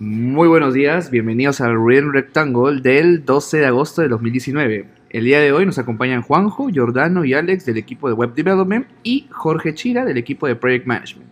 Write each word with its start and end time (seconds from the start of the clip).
Muy 0.00 0.48
buenos 0.48 0.74
días, 0.74 1.12
bienvenidos 1.12 1.60
al 1.60 1.76
Real 1.86 2.12
Rectangle 2.12 2.80
del 2.80 3.24
12 3.24 3.58
de 3.58 3.66
agosto 3.66 4.02
de 4.02 4.08
2019. 4.08 4.86
El 5.10 5.24
día 5.24 5.38
de 5.38 5.52
hoy 5.52 5.64
nos 5.64 5.78
acompañan 5.78 6.22
Juanjo, 6.22 6.68
Jordano 6.74 7.24
y 7.24 7.32
Alex 7.32 7.64
del 7.64 7.76
equipo 7.76 8.08
de 8.08 8.14
Web 8.14 8.34
Development 8.34 8.88
y 9.04 9.28
Jorge 9.30 9.72
Chira 9.72 10.04
del 10.04 10.16
equipo 10.16 10.48
de 10.48 10.56
Project 10.56 10.86
Management. 10.86 11.30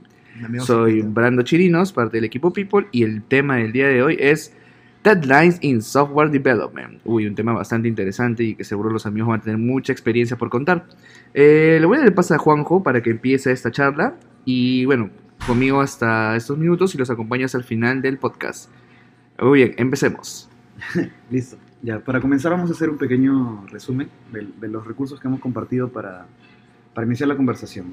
Soy 0.60 1.02
Brando 1.02 1.42
Chirinos, 1.42 1.92
parte 1.92 2.18
del 2.18 2.24
equipo 2.24 2.52
People, 2.52 2.86
y 2.92 3.02
el 3.02 3.24
tema 3.24 3.56
del 3.56 3.72
día 3.72 3.88
de 3.88 4.00
hoy 4.00 4.16
es 4.20 4.54
Deadlines 5.02 5.58
in 5.62 5.82
Software 5.82 6.30
Development. 6.30 7.00
Uy, 7.04 7.26
un 7.26 7.34
tema 7.34 7.52
bastante 7.52 7.88
interesante 7.88 8.44
y 8.44 8.54
que 8.54 8.62
seguro 8.62 8.90
los 8.90 9.06
amigos 9.06 9.28
van 9.28 9.40
a 9.40 9.42
tener 9.42 9.58
mucha 9.58 9.92
experiencia 9.92 10.36
por 10.36 10.50
contar. 10.50 10.86
Eh, 11.34 11.78
le 11.80 11.86
voy 11.86 11.96
a 11.96 12.00
dar 12.00 12.08
el 12.08 12.14
paso 12.14 12.34
a 12.34 12.38
Juanjo 12.38 12.84
para 12.84 13.02
que 13.02 13.10
empiece 13.10 13.50
esta 13.50 13.72
charla 13.72 14.14
y 14.44 14.84
bueno, 14.84 15.10
conmigo 15.46 15.80
hasta 15.80 16.36
estos 16.36 16.56
minutos 16.56 16.94
y 16.94 16.98
los 16.98 17.10
acompañas 17.10 17.54
al 17.54 17.64
final 17.64 18.00
del 18.00 18.18
podcast. 18.18 18.70
Muy 19.40 19.60
bien, 19.60 19.74
empecemos. 19.76 20.48
Listo. 21.30 21.56
Ya, 21.82 21.98
para 21.98 22.20
comenzar 22.20 22.52
vamos 22.52 22.70
a 22.70 22.74
hacer 22.74 22.88
un 22.88 22.96
pequeño 22.96 23.66
resumen 23.66 24.08
de, 24.30 24.68
los 24.68 24.86
recursos 24.86 25.18
que 25.18 25.26
hemos 25.26 25.40
compartido 25.40 25.88
para, 25.88 26.26
para 26.94 27.06
iniciar 27.06 27.28
la 27.28 27.36
conversación. 27.36 27.86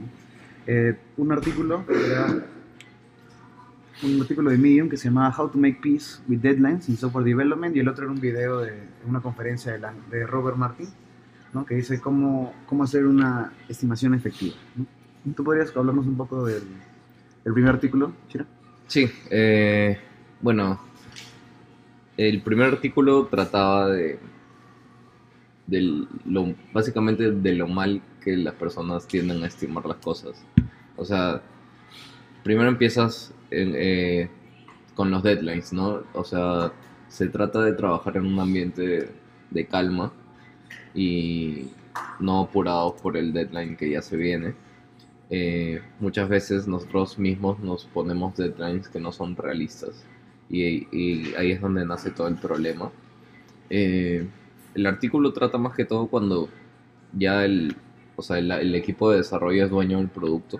Eh, 0.67 0.95
un 1.17 1.31
artículo 1.31 1.83
un 4.01 4.21
artículo 4.21 4.51
de 4.51 4.57
Medium 4.57 4.87
que 4.87 4.95
se 4.95 5.05
llamaba 5.09 5.35
How 5.35 5.49
to 5.49 5.57
Make 5.57 5.79
Peace 5.81 6.21
with 6.27 6.39
Deadlines 6.39 6.87
in 6.87 6.95
Software 6.97 7.25
Development 7.25 7.75
y 7.75 7.79
el 7.79 7.87
otro 7.87 8.05
era 8.05 8.13
un 8.13 8.21
video 8.21 8.59
de 8.59 8.73
una 9.07 9.19
conferencia 9.21 9.73
de, 9.73 9.79
de 10.09 10.25
Robert 10.25 10.55
Martin 10.55 10.87
¿no? 11.53 11.65
que 11.65 11.75
dice 11.75 11.99
cómo, 11.99 12.53
cómo 12.67 12.83
hacer 12.83 13.05
una 13.05 13.51
estimación 13.67 14.13
efectiva. 14.13 14.55
¿Tú 15.35 15.43
podrías 15.43 15.75
hablarnos 15.75 16.05
un 16.05 16.15
poco 16.15 16.45
del, 16.45 16.63
el 17.45 17.53
primer 17.53 17.75
artículo, 17.75 18.13
Chira? 18.27 18.45
Sí, 18.87 19.09
eh, 19.29 19.97
bueno, 20.41 20.79
el 22.17 22.41
primer 22.41 22.73
artículo 22.73 23.27
trataba 23.27 23.89
de, 23.89 24.19
lo, 26.25 26.53
básicamente 26.73 27.31
de 27.31 27.53
lo 27.53 27.67
mal 27.67 28.01
que 28.21 28.35
las 28.35 28.55
personas 28.55 29.07
tienden 29.07 29.43
a 29.43 29.47
estimar 29.47 29.85
las 29.85 29.97
cosas. 29.97 30.43
O 30.97 31.05
sea, 31.05 31.41
primero 32.43 32.67
empiezas 32.69 33.33
eh, 33.51 34.29
con 34.95 35.11
los 35.11 35.23
deadlines, 35.23 35.71
¿no? 35.71 36.03
O 36.13 36.23
sea, 36.23 36.73
se 37.07 37.27
trata 37.27 37.61
de 37.61 37.73
trabajar 37.73 38.17
en 38.17 38.25
un 38.25 38.39
ambiente 38.39 39.09
de 39.49 39.67
calma 39.67 40.11
y 40.93 41.69
no 42.19 42.41
apurados 42.41 42.93
por 43.01 43.17
el 43.17 43.33
deadline 43.33 43.77
que 43.77 43.89
ya 43.89 44.01
se 44.01 44.17
viene 44.17 44.53
eh, 45.29 45.81
muchas 45.99 46.27
veces 46.27 46.67
nosotros 46.67 47.19
mismos 47.19 47.59
nos 47.59 47.85
ponemos 47.85 48.35
deadlines 48.35 48.87
que 48.89 48.99
no 48.99 49.11
son 49.11 49.35
realistas 49.35 50.03
y, 50.49 51.35
ahí 51.35 51.51
es 51.51 51.61
donde 51.61 51.85
nace 51.85 52.09
todo 52.09 52.27
el 52.27 52.35
problema. 52.35 52.91
Eh, 53.69 54.27
el 54.73 54.85
artículo 54.85 55.31
trata 55.31 55.57
más 55.57 55.75
que 55.75 55.85
todo 55.85 56.07
cuando 56.07 56.49
ya 57.13 57.45
el, 57.45 57.75
o 58.15 58.21
sea, 58.21 58.39
el, 58.39 58.75
equipo 58.75 59.11
de 59.11 59.17
desarrollo 59.17 59.65
es 59.65 59.69
dueño 59.69 59.99
del 59.99 60.09
producto 60.09 60.59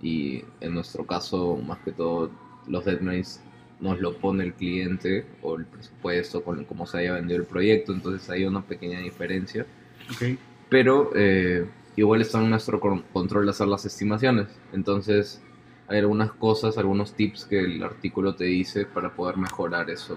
y 0.00 0.42
en 0.60 0.74
nuestro 0.74 1.04
caso 1.04 1.56
más 1.56 1.78
que 1.80 1.92
todo 1.92 2.30
los 2.66 2.84
deadlines 2.84 3.42
nos 3.80 4.00
lo 4.00 4.16
pone 4.16 4.44
el 4.44 4.54
cliente 4.54 5.26
o 5.42 5.56
el 5.56 5.64
presupuesto 5.66 6.42
con 6.42 6.64
cómo 6.64 6.86
se 6.86 6.98
haya 6.98 7.12
vendido 7.12 7.40
el 7.40 7.46
proyecto, 7.46 7.92
entonces 7.92 8.28
hay 8.30 8.44
una 8.44 8.62
pequeña 8.62 9.00
diferencia. 9.00 9.66
Okay. 10.14 10.38
Pero 10.68 11.10
eh, 11.14 11.66
igual 11.98 12.20
está 12.20 12.40
en 12.40 12.50
nuestro 12.50 12.78
control 12.78 13.48
hacer 13.48 13.66
las 13.66 13.84
estimaciones. 13.84 14.46
Entonces, 14.72 15.42
hay 15.88 15.98
algunas 15.98 16.30
cosas, 16.30 16.78
algunos 16.78 17.14
tips 17.14 17.46
que 17.46 17.58
el 17.58 17.82
artículo 17.82 18.36
te 18.36 18.44
dice 18.44 18.86
para 18.86 19.16
poder 19.16 19.36
mejorar 19.36 19.90
eso, 19.90 20.16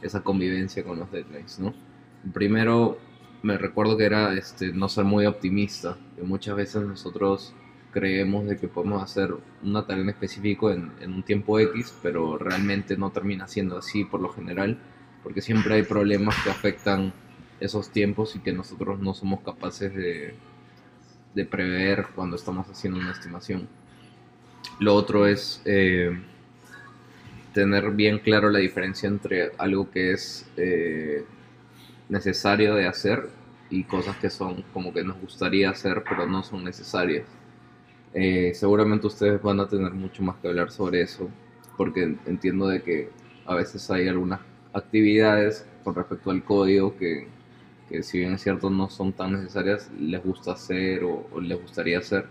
esa 0.00 0.22
convivencia 0.22 0.82
con 0.82 0.98
los 0.98 1.12
deadlines, 1.12 1.58
¿no? 1.58 1.74
Primero, 2.32 2.98
me 3.42 3.58
recuerdo 3.58 3.98
que 3.98 4.04
era 4.04 4.32
este, 4.32 4.72
no 4.72 4.88
ser 4.88 5.04
muy 5.04 5.26
optimista, 5.26 5.98
que 6.16 6.22
muchas 6.22 6.56
veces 6.56 6.82
nosotros 6.82 7.54
creemos 7.92 8.46
de 8.46 8.56
que 8.56 8.68
podemos 8.68 9.02
hacer 9.02 9.34
una 9.62 9.84
tarea 9.84 10.04
en 10.04 10.08
específico 10.08 10.70
en, 10.70 10.90
en 11.02 11.12
un 11.12 11.22
tiempo 11.22 11.58
X, 11.58 11.94
pero 12.02 12.38
realmente 12.38 12.96
no 12.96 13.10
termina 13.10 13.46
siendo 13.46 13.76
así 13.76 14.06
por 14.06 14.22
lo 14.22 14.30
general, 14.30 14.78
porque 15.22 15.42
siempre 15.42 15.74
hay 15.74 15.82
problemas 15.82 16.34
que 16.42 16.50
afectan 16.50 17.12
esos 17.58 17.90
tiempos 17.90 18.36
y 18.36 18.38
que 18.38 18.54
nosotros 18.54 19.00
no 19.00 19.12
somos 19.12 19.40
capaces 19.40 19.94
de, 19.94 20.34
de 21.34 21.44
prever 21.44 22.06
cuando 22.14 22.36
estamos 22.36 22.68
haciendo 22.68 22.98
una 22.98 23.12
estimación. 23.12 23.68
Lo 24.78 24.94
otro 24.94 25.26
es 25.26 25.62
eh, 25.64 26.18
tener 27.52 27.90
bien 27.90 28.18
claro 28.18 28.50
la 28.50 28.58
diferencia 28.58 29.08
entre 29.08 29.52
algo 29.58 29.90
que 29.90 30.12
es 30.12 30.48
eh, 30.56 31.24
necesario 32.08 32.74
de 32.74 32.86
hacer 32.86 33.28
y 33.70 33.84
cosas 33.84 34.16
que 34.16 34.30
son 34.30 34.64
como 34.72 34.92
que 34.92 35.04
nos 35.04 35.20
gustaría 35.20 35.70
hacer 35.70 36.02
pero 36.08 36.26
no 36.26 36.42
son 36.42 36.64
necesarias. 36.64 37.26
Eh, 38.12 38.52
seguramente 38.54 39.06
ustedes 39.06 39.40
van 39.40 39.60
a 39.60 39.68
tener 39.68 39.92
mucho 39.92 40.22
más 40.22 40.36
que 40.36 40.48
hablar 40.48 40.70
sobre 40.70 41.02
eso 41.02 41.30
porque 41.76 42.16
entiendo 42.26 42.66
de 42.66 42.82
que 42.82 43.10
a 43.46 43.54
veces 43.54 43.88
hay 43.90 44.08
algunas 44.08 44.40
actividades 44.72 45.66
con 45.84 45.94
respecto 45.94 46.30
al 46.30 46.42
código 46.42 46.96
que 46.96 47.28
que 47.90 48.04
si 48.04 48.18
bien 48.18 48.34
es 48.34 48.42
cierto 48.42 48.70
no 48.70 48.88
son 48.88 49.12
tan 49.12 49.32
necesarias, 49.32 49.90
les 49.98 50.22
gusta 50.22 50.52
hacer 50.52 51.02
o, 51.02 51.40
les 51.40 51.60
gustaría 51.60 51.98
hacer 51.98 52.26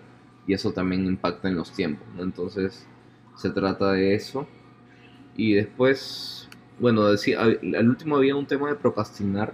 y 0.47 0.53
eso 0.53 0.71
también 0.71 1.05
impacta 1.05 1.49
en 1.49 1.57
los 1.57 1.71
tiempos, 1.73 2.07
Entonces 2.17 2.87
se 3.35 3.49
trata 3.51 3.91
de 3.91 4.15
eso. 4.15 4.47
Y 5.35 5.53
después, 5.53 6.49
bueno, 6.79 7.05
decía, 7.05 7.39
al 7.41 7.89
último 7.89 8.17
había 8.17 8.35
un 8.35 8.47
tema 8.47 8.69
de 8.69 8.75
procrastinar, 8.75 9.53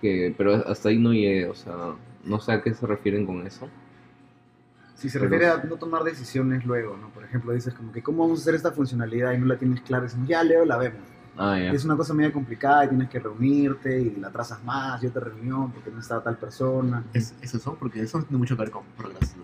que, 0.00 0.34
pero 0.36 0.54
hasta 0.54 0.90
ahí 0.90 0.98
no 0.98 1.12
llegué, 1.12 1.46
o 1.48 1.54
sea, 1.54 1.94
no 2.24 2.40
sé 2.40 2.52
a 2.52 2.62
qué 2.62 2.74
se 2.74 2.86
refieren 2.86 3.24
con 3.24 3.46
eso. 3.46 3.68
Si 4.94 5.08
se 5.08 5.18
refiere 5.18 5.46
a 5.46 5.62
no 5.64 5.76
tomar 5.76 6.04
decisiones 6.04 6.64
luego, 6.66 6.96
¿no? 6.96 7.08
Por 7.10 7.24
ejemplo, 7.24 7.52
dices 7.52 7.72
como 7.72 7.92
que 7.92 8.02
cómo 8.02 8.24
vamos 8.24 8.40
a 8.40 8.42
hacer 8.42 8.54
esta 8.56 8.72
funcionalidad 8.72 9.32
y 9.32 9.38
no 9.38 9.46
la 9.46 9.56
tienes 9.56 9.80
clara, 9.80 10.04
decimos, 10.04 10.28
ya 10.28 10.44
Leo, 10.44 10.64
la 10.64 10.76
vemos 10.76 11.17
Ah, 11.40 11.56
es 11.60 11.84
una 11.84 11.96
cosa 11.96 12.12
medio 12.14 12.32
complicada 12.32 12.84
y 12.84 12.88
tienes 12.88 13.08
que 13.08 13.20
reunirte 13.20 14.00
y 14.00 14.16
la 14.16 14.28
trazas 14.28 14.62
más 14.64 15.00
y 15.04 15.06
otra 15.06 15.22
reunión 15.22 15.70
porque 15.70 15.88
no 15.88 16.00
está 16.00 16.20
tal 16.20 16.36
persona. 16.36 17.04
¿Es, 17.12 17.32
eso? 17.40 17.76
Porque 17.78 18.00
eso 18.00 18.20
tiene 18.22 18.38
mucho 18.38 18.56
que 18.56 18.62
ver 18.62 18.72
con 18.72 18.82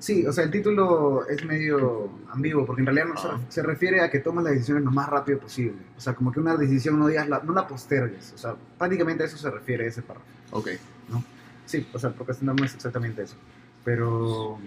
Sí, 0.01 0.27
o 0.27 0.33
sea, 0.33 0.43
el 0.43 0.51
título 0.51 1.25
es 1.29 1.45
medio 1.45 2.11
ambiguo 2.33 2.67
porque 2.67 2.83
en 2.83 2.87
realidad 2.87 3.07
no 3.07 3.47
se, 3.49 3.61
ah. 3.61 3.63
refiere 3.63 4.01
a 4.01 4.11
que 4.11 4.19
tomes 4.19 4.43
las 4.43 4.55
decisiones 4.55 4.83
lo 4.83 4.91
más 4.91 5.09
rápido 5.09 5.39
posible. 5.39 5.79
O 5.97 6.01
sea, 6.01 6.17
como 6.17 6.33
que 6.33 6.41
una 6.41 6.57
decisión 6.57 6.99
no 6.99 7.07
digas, 7.07 7.29
la, 7.29 7.41
no 7.45 7.53
la 7.53 7.69
postergues. 7.69 8.33
O 8.35 8.39
sea, 8.39 8.57
prácticamente 8.77 9.23
a 9.23 9.27
eso 9.27 9.37
se 9.37 9.49
refiere 9.49 9.87
ese 9.87 10.03
párrafo. 10.03 10.27
Ok. 10.51 10.71
¿No? 11.11 11.23
Sí, 11.65 11.87
o 11.93 11.99
sea, 12.01 12.11
procrastinar 12.11 12.57
no 12.59 12.65
es 12.65 12.75
exactamente 12.75 13.23
eso. 13.23 13.37
Pero 13.85 14.59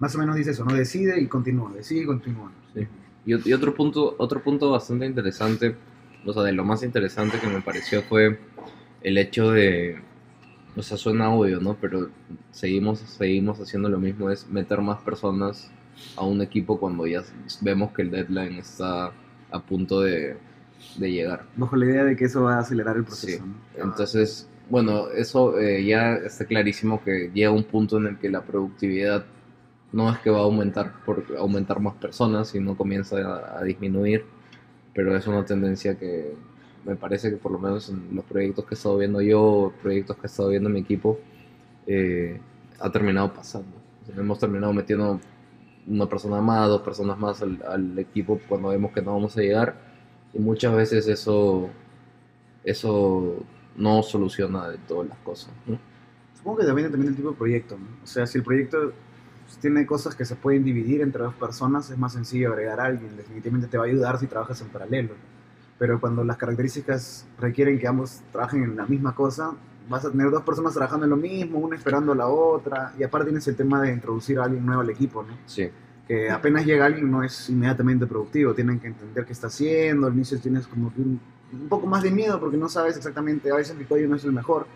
más 0.00 0.14
o 0.14 0.18
menos 0.18 0.36
dice 0.36 0.50
eso, 0.50 0.66
¿no? 0.66 0.74
Decide 0.74 1.18
y 1.18 1.28
continúa, 1.28 1.72
decide 1.72 2.02
y 2.02 2.06
continúa. 2.06 2.52
Sí. 2.74 2.86
Y, 3.24 3.48
y 3.48 3.52
otro 3.54 3.74
punto, 3.74 4.16
otro 4.18 4.42
punto 4.42 4.70
bastante 4.70 5.06
interesante 5.06 5.74
o 6.26 6.32
sea, 6.32 6.42
de 6.42 6.52
lo 6.52 6.64
más 6.64 6.82
interesante 6.82 7.38
que 7.38 7.46
me 7.46 7.60
pareció 7.60 8.02
fue 8.02 8.38
el 9.02 9.18
hecho 9.18 9.52
de, 9.52 10.00
o 10.76 10.82
sea, 10.82 10.96
suena 10.96 11.30
obvio, 11.30 11.60
¿no? 11.60 11.76
Pero 11.80 12.10
seguimos, 12.50 12.98
seguimos 12.98 13.60
haciendo 13.60 13.88
lo 13.88 13.98
mismo, 13.98 14.30
es 14.30 14.48
meter 14.48 14.80
más 14.80 15.00
personas 15.02 15.70
a 16.16 16.24
un 16.24 16.42
equipo 16.42 16.78
cuando 16.78 17.06
ya 17.06 17.22
vemos 17.60 17.92
que 17.92 18.02
el 18.02 18.10
deadline 18.10 18.58
está 18.58 19.12
a 19.50 19.60
punto 19.60 20.00
de, 20.00 20.36
de 20.98 21.12
llegar. 21.12 21.44
Bajo 21.56 21.76
la 21.76 21.86
idea 21.86 22.04
de 22.04 22.16
que 22.16 22.24
eso 22.24 22.42
va 22.42 22.56
a 22.56 22.58
acelerar 22.60 22.96
el 22.96 23.04
proceso. 23.04 23.44
Sí. 23.44 23.80
Entonces, 23.80 24.48
bueno, 24.68 25.08
eso 25.10 25.58
eh, 25.58 25.84
ya 25.84 26.14
está 26.14 26.44
clarísimo 26.44 27.02
que 27.02 27.30
llega 27.32 27.50
un 27.50 27.64
punto 27.64 27.98
en 27.98 28.06
el 28.06 28.18
que 28.18 28.28
la 28.28 28.42
productividad 28.42 29.24
no 29.92 30.12
es 30.12 30.18
que 30.18 30.30
va 30.30 30.38
a 30.38 30.42
aumentar 30.42 30.92
por 31.04 31.24
aumentar 31.38 31.80
más 31.80 31.94
personas, 31.94 32.48
sino 32.48 32.76
comienza 32.76 33.56
a 33.56 33.62
disminuir 33.62 34.24
pero 34.96 35.14
es 35.14 35.26
una 35.26 35.44
tendencia 35.44 35.98
que 35.98 36.34
me 36.86 36.96
parece 36.96 37.28
que 37.28 37.36
por 37.36 37.52
lo 37.52 37.58
menos 37.58 37.90
en 37.90 38.16
los 38.16 38.24
proyectos 38.24 38.64
que 38.64 38.74
he 38.74 38.78
estado 38.78 38.96
viendo 38.96 39.20
yo, 39.20 39.70
proyectos 39.82 40.16
que 40.16 40.22
he 40.22 40.26
estado 40.26 40.48
viendo 40.48 40.70
mi 40.70 40.80
equipo, 40.80 41.20
eh, 41.86 42.40
ha 42.80 42.90
terminado 42.90 43.32
pasando. 43.34 43.76
hemos 44.16 44.38
terminado 44.38 44.72
metiendo 44.72 45.20
una 45.86 46.08
persona 46.08 46.40
más, 46.40 46.68
dos 46.68 46.80
personas 46.80 47.18
más 47.18 47.42
al, 47.42 47.98
equipo 47.98 48.40
cuando 48.48 48.68
vemos 48.68 48.90
que 48.92 49.02
no 49.02 49.12
vamos 49.12 49.36
a 49.36 49.42
llegar 49.42 49.76
y 50.32 50.38
muchas 50.38 50.74
veces 50.74 51.06
eso, 51.08 51.68
eso 52.64 53.44
no 53.76 54.02
soluciona 54.02 54.70
de 54.70 54.78
todas 54.78 55.08
las 55.10 55.18
cosas. 55.18 55.52
Supongo 56.34 56.58
que 56.58 56.64
depende 56.64 56.88
también 56.88 57.08
del 57.12 57.16
tipo 57.16 57.32
de 57.32 57.36
proyecto. 57.36 57.76
O 58.02 58.06
sea, 58.06 58.26
si 58.26 58.38
el 58.38 58.44
proyecto 58.44 58.92
pues, 59.46 59.58
tiene 59.58 59.86
cosas 59.86 60.14
que 60.14 60.24
se 60.24 60.36
pueden 60.36 60.64
dividir 60.64 61.00
entre 61.00 61.22
dos 61.22 61.34
personas, 61.34 61.90
es 61.90 61.98
más 61.98 62.12
sencillo 62.12 62.52
agregar 62.52 62.80
a 62.80 62.84
alguien, 62.84 63.16
definitivamente 63.16 63.68
te 63.68 63.78
va 63.78 63.84
a 63.84 63.86
ayudar 63.86 64.18
si 64.18 64.26
trabajas 64.26 64.60
en 64.60 64.68
paralelo. 64.68 65.14
Pero 65.78 66.00
cuando 66.00 66.24
las 66.24 66.36
características 66.36 67.26
requieren 67.38 67.78
que 67.78 67.86
ambos 67.86 68.22
trabajen 68.32 68.62
en 68.62 68.76
la 68.76 68.86
misma 68.86 69.14
cosa, 69.14 69.52
vas 69.88 70.04
a 70.04 70.10
tener 70.10 70.30
dos 70.30 70.42
personas 70.42 70.74
trabajando 70.74 71.04
en 71.04 71.10
lo 71.10 71.16
mismo, 71.16 71.58
una 71.58 71.76
esperando 71.76 72.12
a 72.12 72.16
la 72.16 72.26
otra, 72.26 72.92
y 72.98 73.02
aparte 73.04 73.26
tienes 73.26 73.46
el 73.46 73.56
tema 73.56 73.80
de 73.82 73.92
introducir 73.92 74.38
a 74.38 74.44
alguien 74.44 74.64
nuevo 74.66 74.80
al 74.80 74.90
equipo, 74.90 75.22
¿no? 75.22 75.36
Sí. 75.46 75.70
que 76.08 76.30
apenas 76.30 76.64
llega 76.64 76.86
alguien 76.86 77.10
no 77.10 77.22
es 77.22 77.50
inmediatamente 77.50 78.06
productivo, 78.06 78.54
tienen 78.54 78.78
que 78.78 78.86
entender 78.88 79.24
qué 79.24 79.32
está 79.32 79.48
haciendo, 79.48 80.06
al 80.06 80.14
inicio 80.14 80.38
tienes 80.38 80.66
como 80.66 80.94
que 80.94 81.00
un, 81.00 81.20
un 81.52 81.68
poco 81.68 81.86
más 81.86 82.02
de 82.02 82.10
miedo 82.10 82.38
porque 82.38 82.56
no 82.56 82.68
sabes 82.68 82.96
exactamente, 82.96 83.50
a 83.50 83.56
veces 83.56 83.76
mi 83.76 83.84
código 83.84 84.08
no 84.08 84.16
es 84.16 84.24
el 84.24 84.32
mejor, 84.32 84.66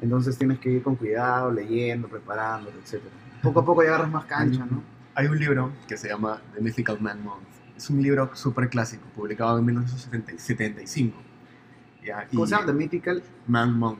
entonces 0.00 0.38
tienes 0.38 0.58
que 0.58 0.70
ir 0.70 0.82
con 0.82 0.96
cuidado, 0.96 1.50
leyendo, 1.50 2.08
preparando, 2.08 2.70
etc. 2.70 3.02
Poco 3.42 3.60
a 3.60 3.64
poco 3.64 3.82
ya 3.82 3.90
agarras 3.90 4.10
más 4.10 4.24
cancha, 4.26 4.66
¿no? 4.70 4.82
Hay 5.14 5.26
un 5.26 5.38
libro 5.38 5.72
que 5.88 5.96
se 5.96 6.08
llama 6.08 6.40
The 6.54 6.60
Mythical 6.60 7.00
Man 7.00 7.22
Month. 7.24 7.42
Es 7.76 7.90
un 7.90 8.00
libro 8.02 8.30
súper 8.34 8.68
clásico, 8.68 9.04
publicado 9.14 9.58
en 9.58 9.64
1975. 9.66 11.16
¿ya? 12.04 12.26
¿Cómo 12.28 12.46
se 12.46 12.54
llama? 12.54 12.66
The 12.66 12.72
Mythical. 12.72 13.22
Man 13.46 13.78
Month, 13.78 13.98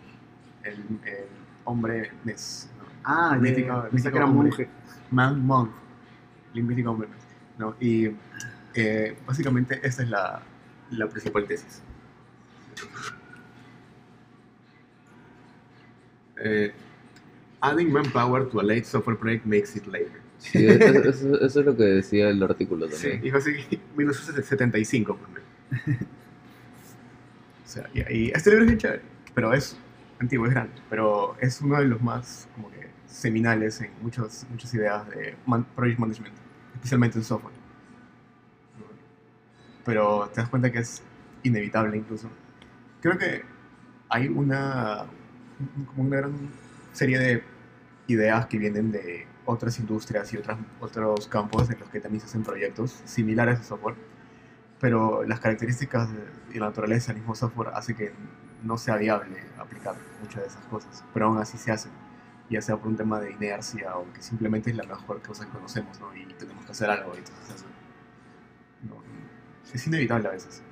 el, 0.64 0.74
el 1.04 1.26
hombre 1.64 2.10
mes. 2.24 2.68
¿no? 2.78 2.84
Ah, 3.04 3.30
ya, 3.34 3.40
Mítico- 3.40 3.66
ya, 3.66 3.82
pensé 3.90 3.96
mítico 3.96 4.10
que 4.12 4.16
era 4.16 4.26
hombre. 4.26 4.48
monje. 4.50 4.68
Man 5.10 5.44
Month, 5.46 5.70
el 6.54 6.62
mítico 6.62 6.90
hombre 6.90 7.08
mes. 7.08 7.18
¿no? 7.58 7.74
Y 7.80 8.10
eh, 8.74 9.18
básicamente 9.26 9.80
esta 9.82 10.02
es 10.04 10.08
la, 10.10 10.40
la 10.90 11.08
principal 11.08 11.44
tesis. 11.46 11.82
Eh, 16.42 16.72
adding 17.60 17.92
manpower 17.92 18.48
to 18.48 18.60
a 18.60 18.62
late 18.62 18.84
software 18.84 19.16
project 19.18 19.44
makes 19.46 19.76
it 19.76 19.86
later. 19.86 20.20
Sí, 20.38 20.64
eso, 20.66 21.40
es 21.40 21.56
lo 21.56 21.76
que 21.76 21.82
decía 21.82 22.28
el 22.30 22.40
artículo 22.42 22.86
Sí, 22.88 22.92
también. 23.02 23.20
dijo 23.22 23.38
así, 23.38 23.50
1975. 23.96 25.16
pues, 25.16 25.30
¿no? 25.32 26.06
o 27.64 27.68
sea, 27.68 27.88
y, 27.92 28.00
y 28.16 28.30
este 28.30 28.50
libro 28.50 28.64
es 28.64 28.68
bien 28.68 28.78
chévere, 28.78 29.02
pero 29.34 29.52
es 29.52 29.76
antiguo, 30.20 30.46
es 30.46 30.52
grande, 30.52 30.72
pero 30.88 31.36
es 31.40 31.60
uno 31.60 31.78
de 31.78 31.86
los 31.86 32.00
más 32.00 32.48
como 32.54 32.70
que 32.70 32.88
seminales 33.06 33.80
en 33.80 33.90
muchas, 34.00 34.46
muchas 34.50 34.72
ideas 34.74 35.08
de 35.10 35.34
man- 35.46 35.66
project 35.74 35.98
management, 35.98 36.34
especialmente 36.74 37.18
en 37.18 37.24
software. 37.24 37.54
Pero 39.84 40.28
te 40.32 40.40
das 40.40 40.50
cuenta 40.50 40.70
que 40.70 40.78
es 40.80 41.02
inevitable 41.42 41.96
incluso. 41.96 42.28
Creo 43.00 43.16
que 43.18 43.42
hay 44.08 44.28
una, 44.28 45.02
un- 45.04 45.08
como 45.86 46.08
una 46.08 46.16
gran 46.18 46.34
serie 46.92 47.18
de 47.18 47.42
ideas 48.06 48.46
que 48.46 48.58
vienen 48.58 48.90
de 48.90 49.26
otras 49.44 49.78
industrias 49.78 50.32
y 50.32 50.36
otras, 50.36 50.58
otros 50.80 51.26
campos 51.28 51.70
en 51.70 51.78
los 51.80 51.88
que 51.88 52.00
también 52.00 52.20
se 52.20 52.26
hacen 52.26 52.42
proyectos 52.42 53.00
similares 53.04 53.60
a 53.60 53.62
software, 53.62 53.96
pero 54.80 55.24
las 55.24 55.40
características 55.40 56.08
y 56.52 56.58
la 56.58 56.66
naturaleza 56.66 57.12
del 57.12 57.20
mismo 57.22 57.34
software 57.34 57.70
hace 57.74 57.94
que 57.94 58.12
no 58.62 58.76
sea 58.76 58.96
viable 58.96 59.36
aplicar 59.58 59.94
muchas 60.20 60.42
de 60.42 60.48
esas 60.48 60.64
cosas, 60.66 61.04
pero 61.14 61.26
aún 61.26 61.38
así 61.38 61.56
se 61.58 61.70
hacen, 61.72 61.92
ya 62.50 62.60
sea 62.60 62.76
por 62.76 62.88
un 62.88 62.96
tema 62.96 63.20
de 63.20 63.32
inercia 63.32 63.96
o 63.96 64.12
que 64.12 64.22
simplemente 64.22 64.70
es 64.70 64.76
la 64.76 64.84
mejor 64.84 65.22
cosa 65.22 65.46
que 65.46 65.52
conocemos, 65.52 65.98
¿no? 66.00 66.14
Y 66.14 66.26
tenemos 66.34 66.64
que 66.64 66.72
hacer 66.72 66.90
algo, 66.90 67.14
entonces 67.14 67.46
se 67.46 67.54
hace. 67.54 67.64
No, 68.82 69.02
es 69.72 69.86
inevitable 69.86 70.28
a 70.28 70.32
veces, 70.32 70.62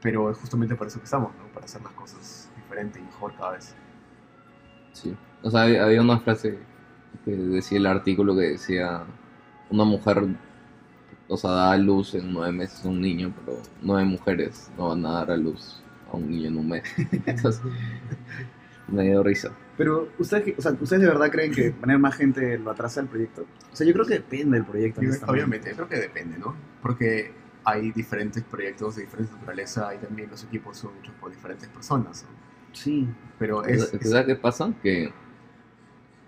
pero 0.00 0.30
es 0.30 0.38
justamente 0.38 0.74
para 0.74 0.88
eso 0.88 0.98
que 0.98 1.04
estamos, 1.04 1.34
¿no? 1.36 1.44
Para 1.52 1.66
hacer 1.66 1.82
las 1.82 1.92
cosas 1.92 2.50
diferente 2.56 2.98
y 2.98 3.02
mejor 3.02 3.34
cada 3.36 3.52
vez. 3.52 3.74
Sí. 5.02 5.16
O 5.42 5.50
sea, 5.50 5.62
había 5.62 5.84
había 5.84 6.02
una 6.02 6.18
frase 6.18 6.58
que 7.24 7.30
decía 7.32 7.78
el 7.78 7.86
artículo 7.86 8.34
que 8.34 8.42
decía, 8.42 9.04
una 9.70 9.84
mujer, 9.84 10.24
o 11.28 11.36
sea, 11.36 11.50
da 11.50 11.72
a 11.72 11.76
luz 11.76 12.14
en 12.14 12.32
nueve 12.32 12.52
meses 12.52 12.84
a 12.84 12.88
un 12.88 13.00
niño, 13.00 13.32
pero 13.38 13.58
nueve 13.82 14.04
mujeres 14.04 14.70
no 14.76 14.88
van 14.88 15.06
a 15.06 15.12
dar 15.12 15.30
a 15.30 15.36
luz 15.36 15.82
a 16.12 16.16
un 16.16 16.30
niño 16.30 16.48
en 16.48 16.56
un 16.58 16.68
mes. 16.68 16.84
Entonces, 17.26 17.62
me 18.88 19.04
dio 19.04 19.22
risa. 19.22 19.52
Pero, 19.76 20.08
¿ustedes, 20.18 20.58
o 20.58 20.62
sea, 20.62 20.72
¿ustedes 20.72 21.02
de 21.02 21.08
verdad 21.08 21.30
creen 21.30 21.52
que 21.52 21.70
poner 21.70 21.98
más 21.98 22.14
gente 22.14 22.58
lo 22.58 22.70
atrasa 22.70 23.00
el 23.00 23.06
proyecto? 23.06 23.46
O 23.72 23.76
sea, 23.76 23.86
yo 23.86 23.94
creo 23.94 24.04
que 24.04 24.14
depende 24.14 24.58
del 24.58 24.66
proyecto. 24.66 25.00
Obviamente, 25.26 25.72
creo 25.72 25.88
que 25.88 25.96
depende, 25.96 26.38
¿no? 26.38 26.54
Porque 26.82 27.32
hay 27.64 27.90
diferentes 27.92 28.42
proyectos 28.42 28.96
de 28.96 29.02
diferente 29.02 29.32
naturaleza 29.32 29.94
y 29.94 29.98
también 29.98 30.30
los 30.30 30.44
equipos 30.44 30.76
son 30.76 30.90
hechos 31.00 31.14
por 31.20 31.30
diferentes 31.30 31.68
personas, 31.68 32.24
¿no? 32.24 32.49
Sí. 32.72 33.08
Pero 33.38 33.64
es, 33.64 33.92
es- 33.94 34.10
¿Sabes 34.10 34.26
qué 34.26 34.34
pasa? 34.36 34.72
Que 34.82 35.12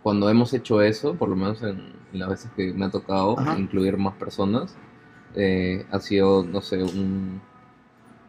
cuando 0.03 0.29
hemos 0.29 0.53
hecho 0.55 0.81
eso, 0.83 1.15
por 1.15 1.29
lo 1.29 1.37
menos 1.37 1.63
en, 1.63 1.79
en 2.13 2.19
las 2.19 2.29
veces 2.31 2.51
que 2.57 2.73
me 2.73 2.87
ha 2.87 2.91
tocado 2.91 3.39
Ajá. 3.39 3.59
incluir 3.59 3.97
más 3.97 4.15
personas, 4.15 4.77
eh, 5.35 5.87
ha 5.91 5.99
sido, 6.01 6.43
no 6.45 6.61
sé, 6.61 6.83
un, 6.83 7.41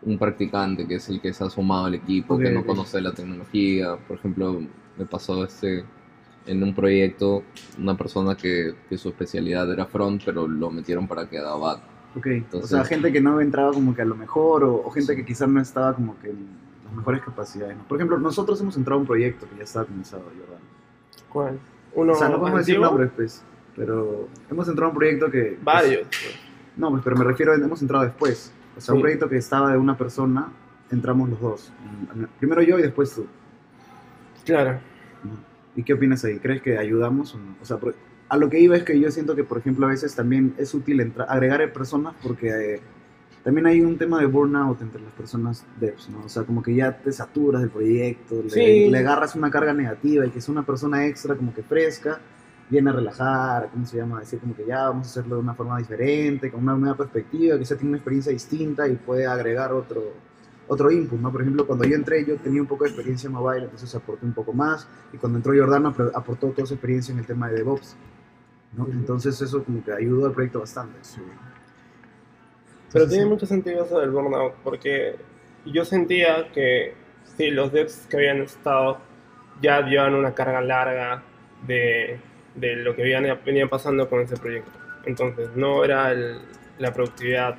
un 0.03 0.17
practicante 0.19 0.87
que 0.87 0.95
es 0.95 1.09
el 1.09 1.19
que 1.21 1.33
se 1.33 1.43
ha 1.43 1.49
sumado 1.49 1.85
al 1.85 1.95
equipo, 1.95 2.37
que 2.37 2.47
Ok, 2.47 2.53
no 2.53 2.59
ok. 2.61 2.65
conoce 2.67 3.01
la 3.01 3.13
tecnología. 3.13 3.95
Por 4.07 4.17
ejemplo, 4.17 4.61
me 4.97 5.05
pasó 5.05 5.43
este 5.43 5.83
en 6.45 6.61
un 6.61 6.75
proyecto 6.75 7.41
una 7.79 7.95
persona 7.95 8.35
que, 8.35 8.75
que 8.89 8.97
su 8.97 9.07
especialidad 9.09 9.71
era 9.71 9.85
front, 9.85 10.21
pero 10.25 10.45
lo 10.45 10.69
metieron 10.69 11.07
para 11.07 11.27
que 11.29 11.37
haga 11.39 11.55
back. 11.55 11.79
Ok. 12.17 12.25
o 12.27 12.29
Entonces- 12.29 12.69
sea, 12.69 12.83
gente 12.83 13.11
que 13.11 13.21
no 13.21 13.39
entraba 13.41 13.71
como 13.71 13.95
que 13.95 14.01
a 14.01 14.05
lo 14.05 14.15
mejor 14.15 14.63
o, 14.65 14.75
o 14.85 14.91
gente 14.91 15.15
que 15.15 15.25
quizás 15.25 15.47
no 15.49 15.59
estaba 15.61 15.93
como 15.95 16.19
que 16.19 16.31
mejores 16.93 17.21
capacidades. 17.21 17.77
¿no? 17.77 17.83
Por 17.87 17.97
ejemplo, 17.97 18.17
nosotros 18.17 18.59
hemos 18.61 18.75
entrado 18.77 18.97
a 18.97 19.01
un 19.01 19.07
proyecto 19.07 19.47
que 19.49 19.57
ya 19.57 19.63
estaba 19.63 19.85
comenzado, 19.85 20.23
Jordan. 20.23 20.61
¿Cuál? 21.29 21.59
Uno 21.95 22.13
o 22.13 22.15
sea, 22.15 22.29
no 22.29 22.39
podemos 22.39 22.59
decir 22.61 22.79
nombres, 22.79 23.11
pues. 23.15 23.43
Pero 23.75 24.27
hemos 24.49 24.67
entrado 24.67 24.87
a 24.87 24.91
un 24.91 24.97
proyecto 24.97 25.31
que... 25.31 25.57
pues, 25.63 25.63
Varios. 25.63 26.07
No, 26.77 26.89
pues, 26.91 27.01
pero 27.03 27.15
me 27.17 27.23
refiero, 27.23 27.53
a- 27.53 27.55
hemos 27.55 27.81
entrado 27.81 28.03
después. 28.03 28.51
O 28.77 28.81
sea, 28.81 28.93
un 28.93 28.99
Sí. 28.99 29.01
proyecto 29.03 29.29
que 29.29 29.37
estaba 29.37 29.71
de 29.71 29.77
una 29.77 29.97
persona, 29.97 30.47
entramos 30.91 31.29
los 31.29 31.39
dos. 31.41 31.73
Mm, 32.15 32.23
Primero 32.39 32.61
yo 32.61 32.79
y 32.79 32.81
después 32.81 33.13
tú. 33.13 33.25
Claro. 34.45 34.79
¿Y 35.75 35.83
qué 35.83 35.93
opinas 35.93 36.23
ahí? 36.25 36.37
¿Crees 36.39 36.61
que 36.61 36.77
ayudamos 36.77 37.33
o 37.35 37.39
no? 37.39 37.55
O 37.61 37.65
sea, 37.65 37.77
a 38.29 38.37
lo 38.37 38.49
que 38.49 38.59
iba 38.59 38.75
es 38.75 38.83
que 38.83 38.99
yo 38.99 39.09
siento 39.11 39.35
que, 39.35 39.43
por 39.43 39.57
ejemplo, 39.59 39.85
a 39.85 39.89
veces 39.89 40.15
también 40.15 40.53
es 40.57 40.73
útil 40.73 41.13
agregar 41.27 41.71
personas 41.73 42.13
porque 42.21 42.75
eh, 42.75 42.81
también 43.43 43.65
hay 43.67 43.81
un 43.81 43.97
tema 43.97 44.19
de 44.19 44.25
burnout 44.25 44.81
entre 44.81 45.01
las 45.01 45.11
personas 45.13 45.65
devs, 45.79 46.09
¿no? 46.09 46.23
O 46.25 46.29
sea, 46.29 46.43
como 46.43 46.63
que 46.63 46.73
ya 46.75 46.95
te 46.97 47.11
saturas 47.11 47.61
del 47.61 47.69
proyecto, 47.71 48.41
le, 48.41 48.49
Sí. 48.49 48.89
le 48.89 48.97
agarras 48.97 49.35
una 49.35 49.51
carga 49.51 49.73
negativa 49.73 50.25
y 50.25 50.29
que 50.29 50.39
es 50.39 50.47
una 50.49 50.63
persona 50.65 51.05
extra 51.05 51.35
como 51.35 51.53
que 51.53 51.61
fresca, 51.63 52.19
viene 52.69 52.89
a 52.89 52.93
relajar, 52.93 53.69
¿cómo 53.71 53.85
se 53.85 53.97
llama? 53.97 54.21
Decir 54.21 54.39
como 54.39 54.55
que 54.55 54.65
ya 54.65 54.87
vamos 54.87 55.07
a 55.07 55.09
hacerlo 55.11 55.35
de 55.35 55.41
una 55.41 55.53
forma 55.53 55.77
diferente, 55.77 56.49
con 56.49 56.63
una 56.63 56.75
nueva 56.75 56.95
perspectiva, 56.95 57.57
quizá 57.59 57.75
tiene 57.75 57.89
una 57.89 57.97
experiencia 57.97 58.31
distinta 58.31 58.87
y 58.87 58.95
puede 58.95 59.27
agregar 59.27 59.73
otro, 59.73 60.01
otro 60.69 60.89
input, 60.89 61.19
¿no? 61.19 61.29
Por 61.29 61.41
ejemplo, 61.41 61.67
cuando 61.67 61.83
yo 61.85 61.95
entré, 61.95 62.23
yo 62.25 62.37
tenía 62.37 62.61
un 62.61 62.67
poco 62.67 62.85
de 62.85 62.91
experiencia 62.91 63.27
en 63.27 63.33
mobile, 63.33 63.65
entonces 63.65 63.93
aporté 63.93 64.25
un 64.25 64.33
poco 64.33 64.53
más, 64.53 64.87
y 65.11 65.17
cuando 65.17 65.37
entró 65.39 65.53
Jordano, 65.53 65.89
aportó 66.15 66.47
toda 66.47 66.65
su 66.65 66.73
experiencia 66.75 67.11
en 67.11 67.19
el 67.19 67.25
tema 67.25 67.49
de 67.49 67.57
DevOps, 67.57 67.95
¿no? 68.77 68.87
Entonces 68.87 69.39
eso 69.41 69.61
como 69.63 69.83
que 69.83 69.91
ayudó 69.91 70.25
al 70.27 70.31
proyecto 70.31 70.61
bastante. 70.61 70.97
sí. 71.01 71.19
Pero 72.93 73.07
tiene 73.09 73.25
mucho 73.25 73.47
sentido 73.47 73.85
eso 73.85 73.99
del 73.99 74.11
burnout, 74.11 74.55
porque 74.63 75.17
yo 75.65 75.85
sentía 75.85 76.49
que 76.53 76.95
sí, 77.37 77.51
los 77.51 77.73
devs 77.73 78.07
que 78.09 78.17
habían 78.17 78.41
estado 78.43 78.99
ya 79.61 79.81
llevan 79.81 80.15
una 80.15 80.35
carga 80.35 80.61
larga 80.61 81.23
de, 81.67 82.19
de 82.55 82.77
lo 82.77 82.95
que 82.95 83.03
habían, 83.03 83.25
venían 83.45 83.69
pasando 83.69 84.09
con 84.09 84.21
ese 84.21 84.37
proyecto. 84.37 84.71
Entonces 85.05 85.49
no 85.55 85.85
era 85.85 86.11
el- 86.13 86.41
la 86.79 86.93
productividad 86.93 87.57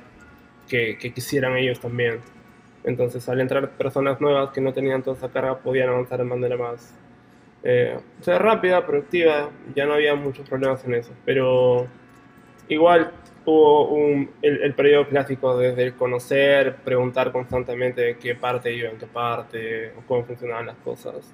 que, 0.67 0.97
que 0.99 1.13
quisieran 1.13 1.57
ellos 1.57 1.79
también. 1.81 2.21
Entonces 2.85 3.27
al 3.29 3.41
entrar 3.41 3.71
personas 3.71 4.21
nuevas 4.21 4.51
que 4.51 4.61
no 4.61 4.73
tenían 4.73 5.03
toda 5.03 5.17
esa 5.17 5.29
carga 5.31 5.59
podían 5.59 5.89
avanzar 5.89 6.19
de 6.19 6.25
manera 6.25 6.57
más 6.57 6.99
eh, 7.63 7.99
o 8.21 8.23
sea, 8.23 8.39
rápida, 8.39 8.85
productiva, 8.85 9.51
ya 9.75 9.85
no 9.85 9.93
había 9.93 10.15
muchos 10.15 10.47
problemas 10.49 10.83
en 10.85 10.95
eso. 10.95 11.13
Pero 11.25 11.87
igual 12.67 13.04
hubo 13.45 13.89
un, 13.89 14.31
el, 14.41 14.63
el 14.63 14.73
periodo 14.73 15.07
clásico 15.07 15.57
desde 15.57 15.83
el 15.83 15.95
conocer, 15.95 16.77
preguntar 16.83 17.31
constantemente 17.31 18.01
de 18.01 18.17
qué 18.17 18.35
parte 18.35 18.73
iba 18.73 18.89
en 18.89 18.97
qué 18.97 19.07
parte, 19.07 19.91
o 19.97 20.01
cómo 20.07 20.23
funcionaban 20.23 20.65
las 20.65 20.77
cosas. 20.77 21.33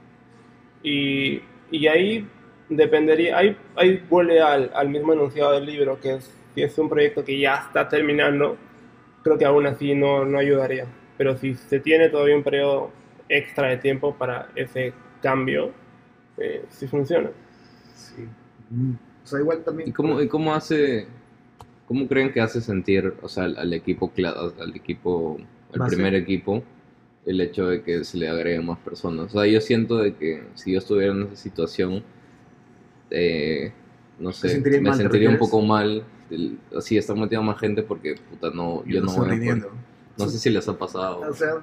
Y, 0.84 1.42
y 1.72 1.88
ahí 1.88 2.28
dependería, 2.70 3.38
ahí, 3.38 3.58
ahí 3.76 4.04
vuelve 4.10 4.42
al, 4.42 4.72
al 4.74 4.90
mismo 4.90 5.14
enunciado 5.14 5.54
del 5.54 5.66
libro, 5.66 6.00
que 6.00 6.16
es, 6.16 6.38
si 6.54 6.62
es 6.62 6.78
un 6.78 6.90
proyecto 6.90 7.24
que 7.24 7.40
ya 7.40 7.56
está 7.56 7.88
terminando, 7.88 8.58
creo 9.24 9.38
que 9.38 9.46
aún 9.46 9.66
así 9.66 9.96
no, 9.96 10.26
no 10.26 10.38
ayudaría. 10.38 10.86
Pero 11.18 11.38
si 11.38 11.54
se 11.54 11.80
tiene 11.80 12.10
todavía 12.10 12.36
un 12.36 12.44
periodo 12.44 12.92
extra 13.30 13.70
de 13.70 13.78
tiempo 13.78 14.16
para 14.16 14.50
ese 14.56 14.94
cambio, 15.22 15.72
eh, 16.38 16.66
sí 16.70 16.88
funciona. 16.88 17.30
Sí. 17.94 18.28
Mm. 18.70 18.94
O 19.24 19.28
sea, 19.28 19.40
igual 19.40 19.64
también... 19.64 19.88
¿Y 19.88 19.92
cómo, 19.92 20.20
y 20.20 20.28
cómo 20.28 20.54
hace, 20.54 21.08
cómo 21.92 22.08
creen 22.08 22.32
que 22.32 22.40
hace 22.40 22.62
sentir, 22.62 23.14
o 23.22 23.28
sea, 23.28 23.44
al, 23.44 23.58
al 23.58 23.74
equipo, 23.74 24.10
al 24.62 24.74
equipo, 24.74 25.38
al 25.74 25.80
Base. 25.80 25.94
primer 25.94 26.16
equipo, 26.16 26.64
el 27.26 27.42
hecho 27.42 27.68
de 27.68 27.84
que 27.84 28.06
se 28.06 28.18
le 28.18 28.30
agreguen 28.30 28.66
más 28.66 28.80
personas? 28.80 29.26
O 29.36 29.42
sea, 29.42 29.46
yo 29.46 29.60
siento 29.60 29.98
de 29.98 30.16
que 30.16 30.42
si 30.56 30.72
yo 30.72 30.78
estuviera 30.78 31.12
en 31.12 31.24
esa 31.24 31.36
situación, 31.36 32.02
eh, 33.10 33.74
no 34.20 34.32
sé, 34.32 34.60
me 34.60 34.80
mal, 34.80 34.94
¿te 34.94 35.04
sentiría 35.04 35.30
un 35.30 35.38
poco 35.38 35.62
mal, 35.62 36.06
así 36.78 36.96
estar 36.98 37.18
metiendo 37.18 37.44
más 37.44 37.60
gente 37.60 37.84
porque, 37.84 38.16
puta, 38.30 38.52
no, 38.52 38.86
yo 38.86 39.02
no 39.02 39.12
voy 39.12 39.32
a. 39.32 39.58
No 40.18 40.28
sé 40.30 40.40
si 40.40 40.50
les 40.50 40.66
ha 40.70 40.78
pasado. 40.78 41.28
O 41.30 41.34
sea, 41.34 41.56
tú- 41.56 41.62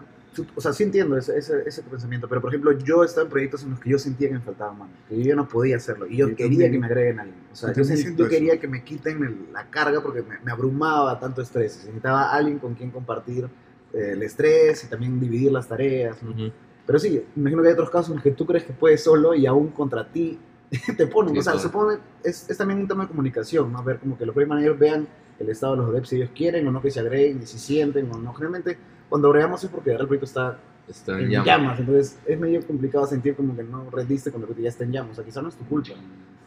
o 0.55 0.61
sea, 0.61 0.73
sí 0.73 0.85
entiendo 0.85 1.17
ese, 1.17 1.37
ese, 1.37 1.63
ese 1.67 1.83
pensamiento, 1.83 2.29
pero 2.29 2.41
por 2.41 2.51
ejemplo, 2.51 2.73
yo 2.73 3.03
estaba 3.03 3.25
en 3.25 3.31
proyectos 3.31 3.63
en 3.65 3.71
los 3.71 3.81
que 3.81 3.91
yo 3.91 3.99
sentía 3.99 4.29
que 4.29 4.35
me 4.35 4.41
faltaba 4.41 4.73
mano, 4.73 4.91
que 5.09 5.23
yo 5.23 5.35
no 5.35 5.49
podía 5.49 5.77
hacerlo, 5.77 6.07
y 6.07 6.17
yo 6.19 6.29
Yo 6.29 6.37
quería 6.37 6.51
también. 6.51 6.73
que 6.73 6.79
me 6.79 6.87
agreguen 6.87 7.19
a 7.19 7.23
alguien. 7.23 7.41
O 7.53 7.57
sea, 7.57 7.73
Yo 7.73 7.83
yo, 7.83 8.29
quería 8.29 8.53
eso. 8.53 8.61
que 8.61 8.69
me 8.69 8.85
quiten 8.85 9.23
el- 9.25 9.53
la 9.53 9.69
carga 9.69 10.01
porque 10.03 10.23
me, 10.23 10.39
me 10.45 10.53
abrumaba 10.53 11.19
tanto 11.19 11.43
estrés. 11.43 11.79
Necesitaba 11.85 12.31
alguien 12.33 12.59
con 12.59 12.75
quien 12.75 12.91
compartir 12.91 13.49
eh, 13.93 14.11
el 14.13 14.23
estrés 14.23 14.85
y 14.85 14.87
también 14.89 15.19
dividir 15.19 15.51
las 15.51 15.67
tareas. 15.67 16.23
¿no? 16.23 16.31
Ujú. 16.31 16.53
Pero 16.87 16.99
sí, 16.99 17.23
imagino 17.37 17.63
que 17.63 17.69
hay 17.69 17.75
otros 17.75 17.91
casos 17.91 18.11
en 18.11 18.15
los 18.17 18.23
que 18.23 18.31
tú 18.33 18.47
crees 18.47 18.65
que 18.65 18.73
puedes 18.73 19.03
solo 19.03 19.35
y 19.35 19.47
aún 19.47 19.69
contra 19.69 20.07
ti 20.07 20.39
te 20.97 21.07
ponen. 21.07 21.33
Sí, 21.33 21.39
o 21.41 21.43
sea, 21.43 21.53
claro. 21.55 21.69
supone, 21.69 21.99
es, 22.23 22.49
es 22.49 22.57
también 22.59 22.81
un 22.81 22.87
tema 22.89 23.05
de 23.05 23.09
comunicación, 23.09 23.73
¿no? 23.73 23.83
Ver 23.83 23.99
como 23.99 24.17
que 24.19 24.25
los 24.27 24.35
project 24.35 24.51
managers 24.51 24.79
vean 24.79 25.09
el 25.39 25.49
estado 25.49 25.77
de 25.77 25.83
los 25.83 25.93
devs 25.93 26.09
si 26.09 26.17
ellos 26.17 26.31
quieren 26.35 26.67
o 26.67 26.71
no 26.73 26.83
que 26.83 26.91
se 26.91 27.01
agreguen, 27.01 27.41
y 27.43 27.47
si 27.47 27.59
sienten 27.59 28.11
o 28.13 28.19
no. 28.19 28.33
Generalmente, 28.35 28.77
cuando 29.09 29.29
agregamos 29.29 29.63
es 29.65 29.71
porque 29.71 29.91
ahora 29.93 30.03
el 30.03 30.09
proyecto 30.09 30.27
está 30.27 30.59
Está 30.89 31.19
en 31.19 31.25
en 31.27 31.31
llamas. 31.31 31.47
llamas. 31.47 31.81
entonces 31.81 32.19
es 32.27 32.39
medio 32.41 32.67
complicado 32.67 33.07
sentir 33.07 33.37
como 33.37 33.55
que 33.55 33.63
no 33.63 33.89
rendiste 33.91 34.31
cuando 34.31 34.47
el 34.47 34.55
proyecto 34.55 34.63
ya 34.65 34.69
está 34.71 34.85
en 34.85 34.93
llamas. 34.93 35.13
O 35.13 35.15
sea, 35.17 35.25
quizá 35.25 35.43
no 35.43 35.49
es 35.49 35.55
tu 35.57 35.65
culpa. 35.67 35.91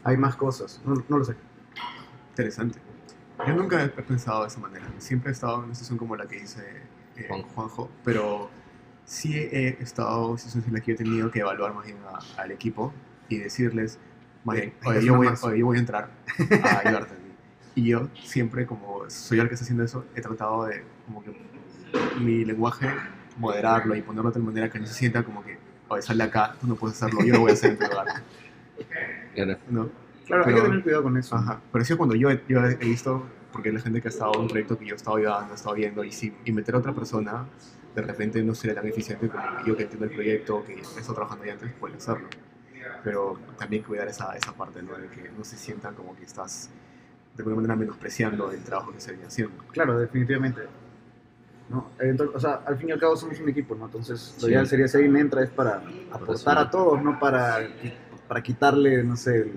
Hay 0.04 0.18
más 0.18 0.36
cosas, 0.36 0.82
no, 0.86 0.96
no 1.08 1.18
lo 1.20 1.24
sé. 1.26 1.36
Interesante. 2.32 2.80
Yo 3.48 3.54
nunca 3.56 3.84
he 3.84 3.88
pensado 3.90 4.42
de 4.42 4.48
esa 4.48 4.60
manera. 4.60 4.86
Siempre 5.00 5.30
he 5.30 5.34
estado 5.34 5.58
en 5.60 5.66
una 5.66 5.74
situación 5.76 5.98
como 5.98 6.16
la 6.16 6.28
que 6.28 6.40
dice 6.40 6.64
eh, 7.18 7.26
Juanjo. 7.28 7.50
Juanjo, 7.50 7.90
pero 8.04 8.50
sí 9.06 9.36
he 9.38 9.78
estado 9.82 10.32
en 10.32 10.38
situaciones 10.38 10.68
en 10.68 10.74
las 10.74 10.84
que 10.84 10.92
he 10.94 10.96
tenido 10.96 11.30
que 11.32 11.40
evaluar 11.40 11.74
más 11.74 11.86
bien 11.86 11.98
a- 12.06 12.42
al 12.42 12.52
equipo 12.52 12.94
y 13.30 13.38
decirles, 13.38 14.00
más 14.44 14.56
bien, 14.58 14.74
oye, 14.86 15.04
yo 15.06 15.16
voy, 15.18 15.28
más". 15.28 15.44
oye, 15.44 15.60
yo 15.60 15.66
voy 15.66 15.78
a 15.78 15.80
entrar 15.80 16.10
a 16.64 16.80
ayudarte. 16.80 17.16
y 17.76 17.90
yo 17.90 18.10
siempre, 18.24 18.66
como 18.66 19.10
soy 19.10 19.40
el 19.40 19.48
que 19.48 19.56
está 19.56 19.64
haciendo 19.64 19.84
eso, 19.84 20.06
he 20.16 20.22
tratado 20.22 20.66
de, 20.66 20.84
como 21.06 21.24
que 21.24 21.30
mi 22.20 22.46
lenguaje, 22.46 22.90
moderarlo 23.38 23.96
y 23.96 24.02
ponerlo 24.02 24.30
de 24.30 24.34
tal 24.36 24.44
manera 24.44 24.70
que 24.70 24.80
no 24.80 24.86
se 24.88 24.94
sienta 24.94 25.24
como 25.24 25.44
que, 25.44 25.58
oye, 25.88 26.02
sal 26.02 26.18
de 26.18 26.24
acá, 26.24 26.56
tú 26.60 26.68
no 26.68 26.76
puedes 26.76 27.02
hacerlo, 27.02 27.24
yo 27.26 27.34
lo 27.34 27.40
voy 27.42 27.52
a 27.52 27.54
hacer 27.54 27.72
en 27.72 27.78
tu 27.80 27.86
lugar. 27.86 28.06
Claro. 29.36 29.58
¿no? 29.70 29.90
Claro, 30.26 30.44
hay 30.46 30.54
Pero- 30.54 30.64
que 30.64 30.70
tener 30.70 30.84
cuidado 30.84 31.04
con 31.04 31.18
eso. 31.18 31.36
Ajá. 31.36 31.60
Pero 31.72 31.86
sí, 31.86 31.96
cuando 31.96 32.16
yo, 32.16 32.30
he- 32.30 32.44
yo 32.48 32.60
he 32.66 32.76
visto, 32.76 33.26
porque 33.52 33.72
la 33.72 33.80
gente 33.80 34.02
que 34.02 34.08
ha 34.08 34.12
estado 34.12 34.32
en 34.36 34.42
un 34.42 34.48
proyecto 34.48 34.78
que 34.78 34.86
yo 34.86 34.94
he 34.94 34.98
estado 34.98 35.18
ayudando, 35.18 35.54
he 35.54 35.56
estado 35.56 35.76
viendo, 35.76 36.04
y, 36.04 36.12
si, 36.12 36.34
y 36.46 36.52
meter 36.52 36.76
a 36.76 36.78
otra 36.80 36.94
persona, 36.94 37.46
de 37.96 38.02
repente 38.02 38.42
no 38.44 38.56
sería 38.56 38.76
tan 38.76 38.88
eficiente 38.88 39.28
como 39.28 39.44
yo 39.66 39.76
que 39.76 39.84
entiendo 39.84 40.06
el 40.06 40.12
proyecto, 40.12 40.64
que 40.64 40.76
he 40.76 40.80
estado 40.82 41.14
trabajando 41.16 41.46
ya 41.46 41.54
antes, 41.54 41.72
puede 41.74 41.96
hacerlo. 41.98 42.28
Pero 43.04 43.40
también 43.58 43.84
cuidar 43.84 44.08
esa, 44.08 44.36
esa 44.36 44.54
parte, 44.54 44.82
¿no? 44.82 44.98
De 44.98 45.08
que 45.08 45.30
no 45.38 45.44
se 45.44 45.58
sientan 45.58 45.96
como 45.96 46.16
que 46.16 46.24
estás 46.24 46.70
de 47.36 47.42
alguna 47.44 47.56
manera 47.58 47.76
menospreciando 47.76 48.52
el 48.52 48.64
trabajo 48.64 48.92
que 48.94 49.00
se 49.02 49.12
viene 49.12 49.28
haciendo. 49.28 49.56
Claro, 49.72 49.98
definitivamente. 50.00 50.62
¿No? 51.72 51.90
Entonces, 52.00 52.36
o 52.36 52.40
sea, 52.40 52.62
al 52.66 52.78
fin 52.78 52.90
y 52.90 52.92
al 52.92 53.00
cabo 53.00 53.16
somos 53.16 53.40
un 53.40 53.50
equipo, 53.50 53.74
¿no? 53.76 53.86
Entonces, 53.86 54.36
lo 54.42 54.48
Sí. 54.48 54.52
ideal 54.54 54.68
sería 54.68 54.88
si 54.88 54.98
alguien 54.98 55.16
entra 55.18 55.44
es 55.44 55.50
para 55.50 55.82
aportar 56.12 56.58
a 56.58 56.70
todos, 56.70 57.02
no 57.02 57.18
para, 57.20 57.68
para 58.28 58.44
quitarle, 58.44 59.04
no 59.04 59.16
sé, 59.16 59.38
el, 59.38 59.52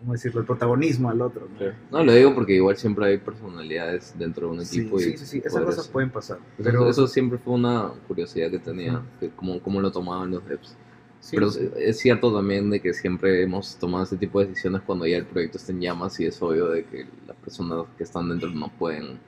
¿cómo 0.00 0.12
decirlo?, 0.12 0.40
el 0.40 0.46
protagonismo 0.46 1.08
al 1.10 1.22
otro. 1.22 1.48
¿no? 1.90 1.98
No, 1.98 2.04
lo 2.04 2.12
digo 2.12 2.34
porque 2.34 2.54
igual 2.54 2.76
siempre 2.76 3.06
hay 3.06 3.18
personalidades 3.18 4.14
dentro 4.18 4.48
de 4.48 4.52
un 4.54 4.64
Sí, 4.64 4.80
equipo 4.80 4.98
y 4.98 5.02
sí, 5.02 5.16
sí, 5.18 5.26
sí, 5.26 5.42
esas 5.44 5.62
cosas 5.64 5.88
pueden 5.88 6.10
pasar. 6.10 6.38
Eso- 6.58 6.64
Pero, 6.64 6.88
eso 6.90 7.06
siempre 7.06 7.38
fue 7.38 7.54
una 7.54 7.90
curiosidad 8.08 8.50
que 8.50 8.58
tenía, 8.58 9.00
que 9.20 9.30
cómo, 9.30 9.60
cómo 9.60 9.80
lo 9.80 9.90
tomaban 9.90 10.30
los 10.30 10.44
devs. 10.46 10.76
sí, 11.20 11.36
Pero 11.36 11.50
sí. 11.50 11.70
es 11.78 11.98
cierto 11.98 12.34
también 12.34 12.68
de 12.70 12.80
que 12.80 12.92
siempre 12.92 13.42
hemos 13.42 13.76
tomado 13.76 14.04
ese 14.04 14.16
tipo 14.16 14.40
de 14.40 14.46
decisiones 14.46 14.82
cuando 14.82 15.06
ya 15.06 15.16
el 15.16 15.24
proyecto 15.24 15.56
está 15.58 15.72
en 15.72 15.80
llamas 15.80 16.18
y 16.20 16.26
es 16.26 16.40
obvio 16.42 16.68
de 16.68 16.84
que 16.84 17.06
las 17.26 17.36
personas 17.36 17.86
que 17.96 18.04
están 18.04 18.28
dentro 18.28 18.50
no 18.50 18.68
pueden. 18.68 19.18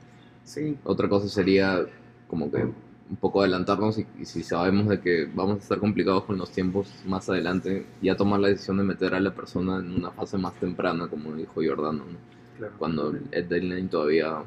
Sí, 0.46 0.78
Otra 0.84 1.08
cosa 1.08 1.28
sería 1.28 1.84
como 2.26 2.50
que 2.50 2.62
un 2.62 3.16
poco 3.20 3.40
adelantarnos 3.40 3.98
y, 3.98 4.06
y 4.18 4.24
si 4.24 4.42
sabemos 4.42 4.88
de 4.88 5.00
que 5.00 5.28
vamos 5.32 5.58
a 5.58 5.62
estar 5.62 5.78
complicados 5.78 6.24
con 6.24 6.38
los 6.38 6.50
tiempos 6.50 6.88
más 7.04 7.28
adelante, 7.28 7.86
ya 8.00 8.16
tomar 8.16 8.40
la 8.40 8.48
decisión 8.48 8.78
de 8.78 8.84
meter 8.84 9.14
a 9.14 9.20
la 9.20 9.34
persona 9.34 9.78
en 9.78 9.94
una 9.94 10.10
fase 10.10 10.38
más 10.38 10.54
temprana, 10.54 11.06
como 11.06 11.34
dijo 11.34 11.60
Jordano, 11.64 12.04
¿no? 12.04 12.18
claro. 12.56 12.72
cuando 12.78 13.14
el 13.30 13.48
deadline 13.48 13.88
todavía 13.88 14.42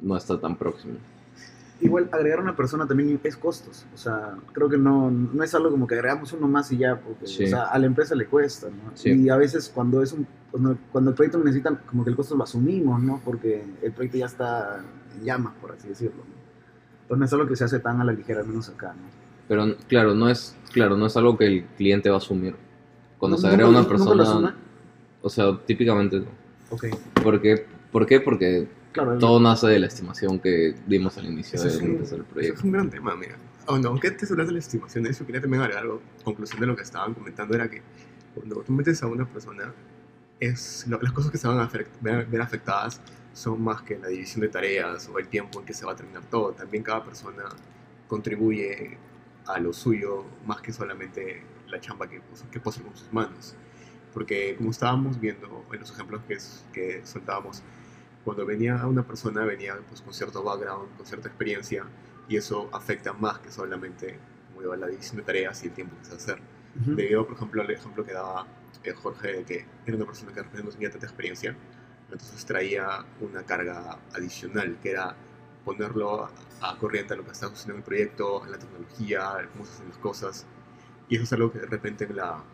no 0.00 0.16
está 0.16 0.38
tan 0.38 0.56
próximo. 0.56 0.94
Igual 1.80 2.08
agregar 2.10 2.40
una 2.40 2.56
persona 2.56 2.86
también 2.86 3.20
es 3.22 3.36
costos. 3.36 3.86
O 3.94 3.96
sea, 3.96 4.34
creo 4.52 4.68
que 4.68 4.76
no, 4.78 5.10
no 5.10 5.42
es 5.44 5.54
algo 5.54 5.70
como 5.70 5.86
que 5.86 5.94
agregamos 5.94 6.32
uno 6.32 6.48
más 6.48 6.72
y 6.72 6.78
ya, 6.78 6.96
porque 7.00 7.26
Sí. 7.26 7.44
o 7.44 7.46
sea, 7.46 7.64
a 7.66 7.78
la 7.78 7.86
empresa 7.86 8.14
le 8.16 8.26
cuesta, 8.26 8.66
¿no? 8.68 8.90
Sí. 8.96 9.10
Y 9.12 9.28
a 9.28 9.36
veces 9.36 9.70
cuando 9.72 10.02
es 10.02 10.12
un 10.12 10.26
cuando, 10.50 10.76
cuando 10.90 11.10
el 11.10 11.16
proyecto 11.16 11.38
necesita, 11.38 11.76
como 11.86 12.02
que 12.04 12.10
el 12.10 12.16
costo 12.16 12.34
lo 12.34 12.42
asumimos, 12.44 13.00
¿no? 13.02 13.20
Porque 13.24 13.62
el 13.82 13.92
proyecto 13.92 14.16
ya 14.18 14.26
está 14.26 14.80
en 15.18 15.24
llamas, 15.24 15.52
por 15.60 15.72
así 15.72 15.88
decirlo. 15.88 16.16
¿no? 16.26 16.38
Entonces 17.02 17.18
no 17.18 17.24
es 17.26 17.32
algo 17.34 17.46
que 17.46 17.56
se 17.56 17.64
hace 17.64 17.78
tan 17.80 18.00
a 18.00 18.04
la 18.04 18.12
ligera, 18.12 18.40
al 18.40 18.46
menos 18.48 18.68
acá, 18.70 18.88
¿no? 18.94 19.02
Pero 19.46 19.76
claro, 19.88 20.14
no 20.14 20.28
es 20.28 20.56
claro, 20.72 20.96
no 20.96 21.06
es 21.06 21.16
algo 21.16 21.36
que 21.38 21.46
el 21.46 21.64
cliente 21.76 22.08
va 22.10 22.16
a 22.16 22.18
asumir. 22.18 22.54
Cuando 23.18 23.36
¿Nunca- 23.36 23.48
se 23.48 23.54
agrega 23.54 23.68
una 23.68 23.82
lo 23.82 23.88
persona, 23.88 24.56
o 25.22 25.28
sea, 25.28 25.58
típicamente 25.66 26.20
no. 26.20 26.26
Ok, 26.70 26.86
¿Por 27.22 27.40
qué? 27.40 27.66
¿Por 27.92 28.06
qué? 28.06 28.20
Porque 28.20 28.68
claro. 28.92 29.18
todo 29.18 29.40
nace 29.40 29.66
de 29.68 29.78
la 29.78 29.86
estimación 29.86 30.38
que 30.40 30.74
dimos 30.86 31.16
al 31.18 31.26
inicio 31.26 31.60
del 31.62 31.80
empezar 31.80 32.18
el 32.18 32.24
proyecto. 32.24 32.58
es 32.58 32.64
un 32.64 32.72
gran 32.72 32.90
tema, 32.90 33.14
mira. 33.16 33.36
Oh, 33.66 33.74
aunque 33.76 34.08
antes 34.08 34.28
de 34.28 34.32
hablar 34.32 34.46
de 34.46 34.54
la 34.54 34.58
estimación 34.60 35.06
eso, 35.06 35.26
quería 35.26 35.40
también 35.40 35.62
agregar 35.62 35.82
algo. 35.84 36.00
Conclusión 36.24 36.60
de 36.60 36.66
lo 36.66 36.74
que 36.76 36.82
estaban 36.82 37.12
comentando 37.14 37.54
era 37.54 37.68
que 37.68 37.82
cuando 38.34 38.56
tú 38.62 38.72
metes 38.72 39.02
a 39.02 39.06
una 39.06 39.26
persona, 39.26 39.72
es, 40.40 40.86
lo- 40.88 41.00
las 41.02 41.12
cosas 41.12 41.30
que 41.30 41.38
se 41.38 41.46
van 41.48 41.58
a 41.58 41.66
ver, 41.66 42.26
ver 42.26 42.40
afectadas 42.40 43.00
son 43.34 43.60
más 43.62 43.82
que 43.82 43.98
la 43.98 44.08
división 44.08 44.40
de 44.40 44.48
tareas 44.48 45.08
o 45.12 45.18
el 45.18 45.28
tiempo 45.28 45.60
en 45.60 45.66
que 45.66 45.74
se 45.74 45.84
va 45.84 45.92
a 45.92 45.96
terminar 45.96 46.22
todo. 46.30 46.52
También 46.52 46.82
cada 46.82 47.04
persona 47.04 47.44
contribuye 48.08 48.96
a 49.46 49.58
lo 49.60 49.72
suyo 49.72 50.24
más 50.46 50.60
que 50.60 50.72
solamente 50.72 51.42
la 51.68 51.80
chamba 51.80 52.08
que, 52.08 52.20
que 52.50 52.60
puso 52.60 52.82
con 52.82 52.96
sus 52.96 53.12
manos. 53.12 53.54
Porque 54.14 54.54
como 54.56 54.70
estábamos 54.70 55.20
viendo 55.20 55.64
en 55.72 55.80
los 55.80 55.90
ejemplos 55.90 56.22
que, 56.26 56.34
es- 56.34 56.64
que 56.72 57.02
soltábamos, 57.04 57.62
cuando 58.28 58.44
venía 58.44 58.86
una 58.86 59.06
persona 59.06 59.42
venía 59.46 59.74
pues, 59.88 60.02
con 60.02 60.12
cierto 60.12 60.42
background, 60.42 60.94
con 60.98 61.06
cierta 61.06 61.28
experiencia, 61.28 61.86
y 62.28 62.36
eso 62.36 62.68
afecta 62.74 63.14
más 63.14 63.38
que 63.38 63.50
solamente 63.50 64.18
como 64.54 64.76
la 64.76 64.86
división 64.86 65.16
de 65.16 65.22
tareas 65.22 65.64
y 65.64 65.68
el 65.68 65.72
tiempo 65.72 65.96
que 65.96 66.04
se 66.04 66.14
hacer. 66.14 66.38
Ujú. 66.78 66.94
Debido, 66.94 67.26
por 67.26 67.36
ejemplo, 67.36 67.62
al 67.62 67.70
ejemplo 67.70 68.04
que 68.04 68.12
daba 68.12 68.46
eh, 68.84 68.92
Jorge 68.92 69.28
de 69.32 69.44
que 69.44 69.64
era 69.86 69.96
una 69.96 70.04
persona 70.04 70.30
que 70.34 70.42
no 70.62 70.68
tenía 70.68 70.90
tanta 70.90 71.06
experiencia, 71.06 71.56
entonces 72.12 72.44
traía 72.44 73.02
una 73.22 73.44
carga 73.44 73.98
adicional, 74.12 74.76
que 74.82 74.90
era 74.90 75.16
ponerlo 75.64 76.26
a, 76.26 76.30
a 76.60 76.76
corriente 76.76 77.14
a 77.14 77.16
lo 77.16 77.24
que 77.24 77.30
está 77.30 77.48
sucediendo 77.48 77.76
en 77.76 77.78
el 77.78 77.84
proyecto, 77.84 78.44
en 78.44 78.52
la 78.52 78.58
tecnología, 78.58 79.48
cómo 79.54 79.64
se 79.64 79.72
hacen 79.72 79.88
las 79.88 79.96
cosas, 79.96 80.46
y 81.08 81.14
eso 81.14 81.24
es 81.24 81.32
algo 81.32 81.50
que 81.50 81.60
de 81.60 81.66
repente 81.66 82.04
en 82.04 82.16
la, 82.16 82.44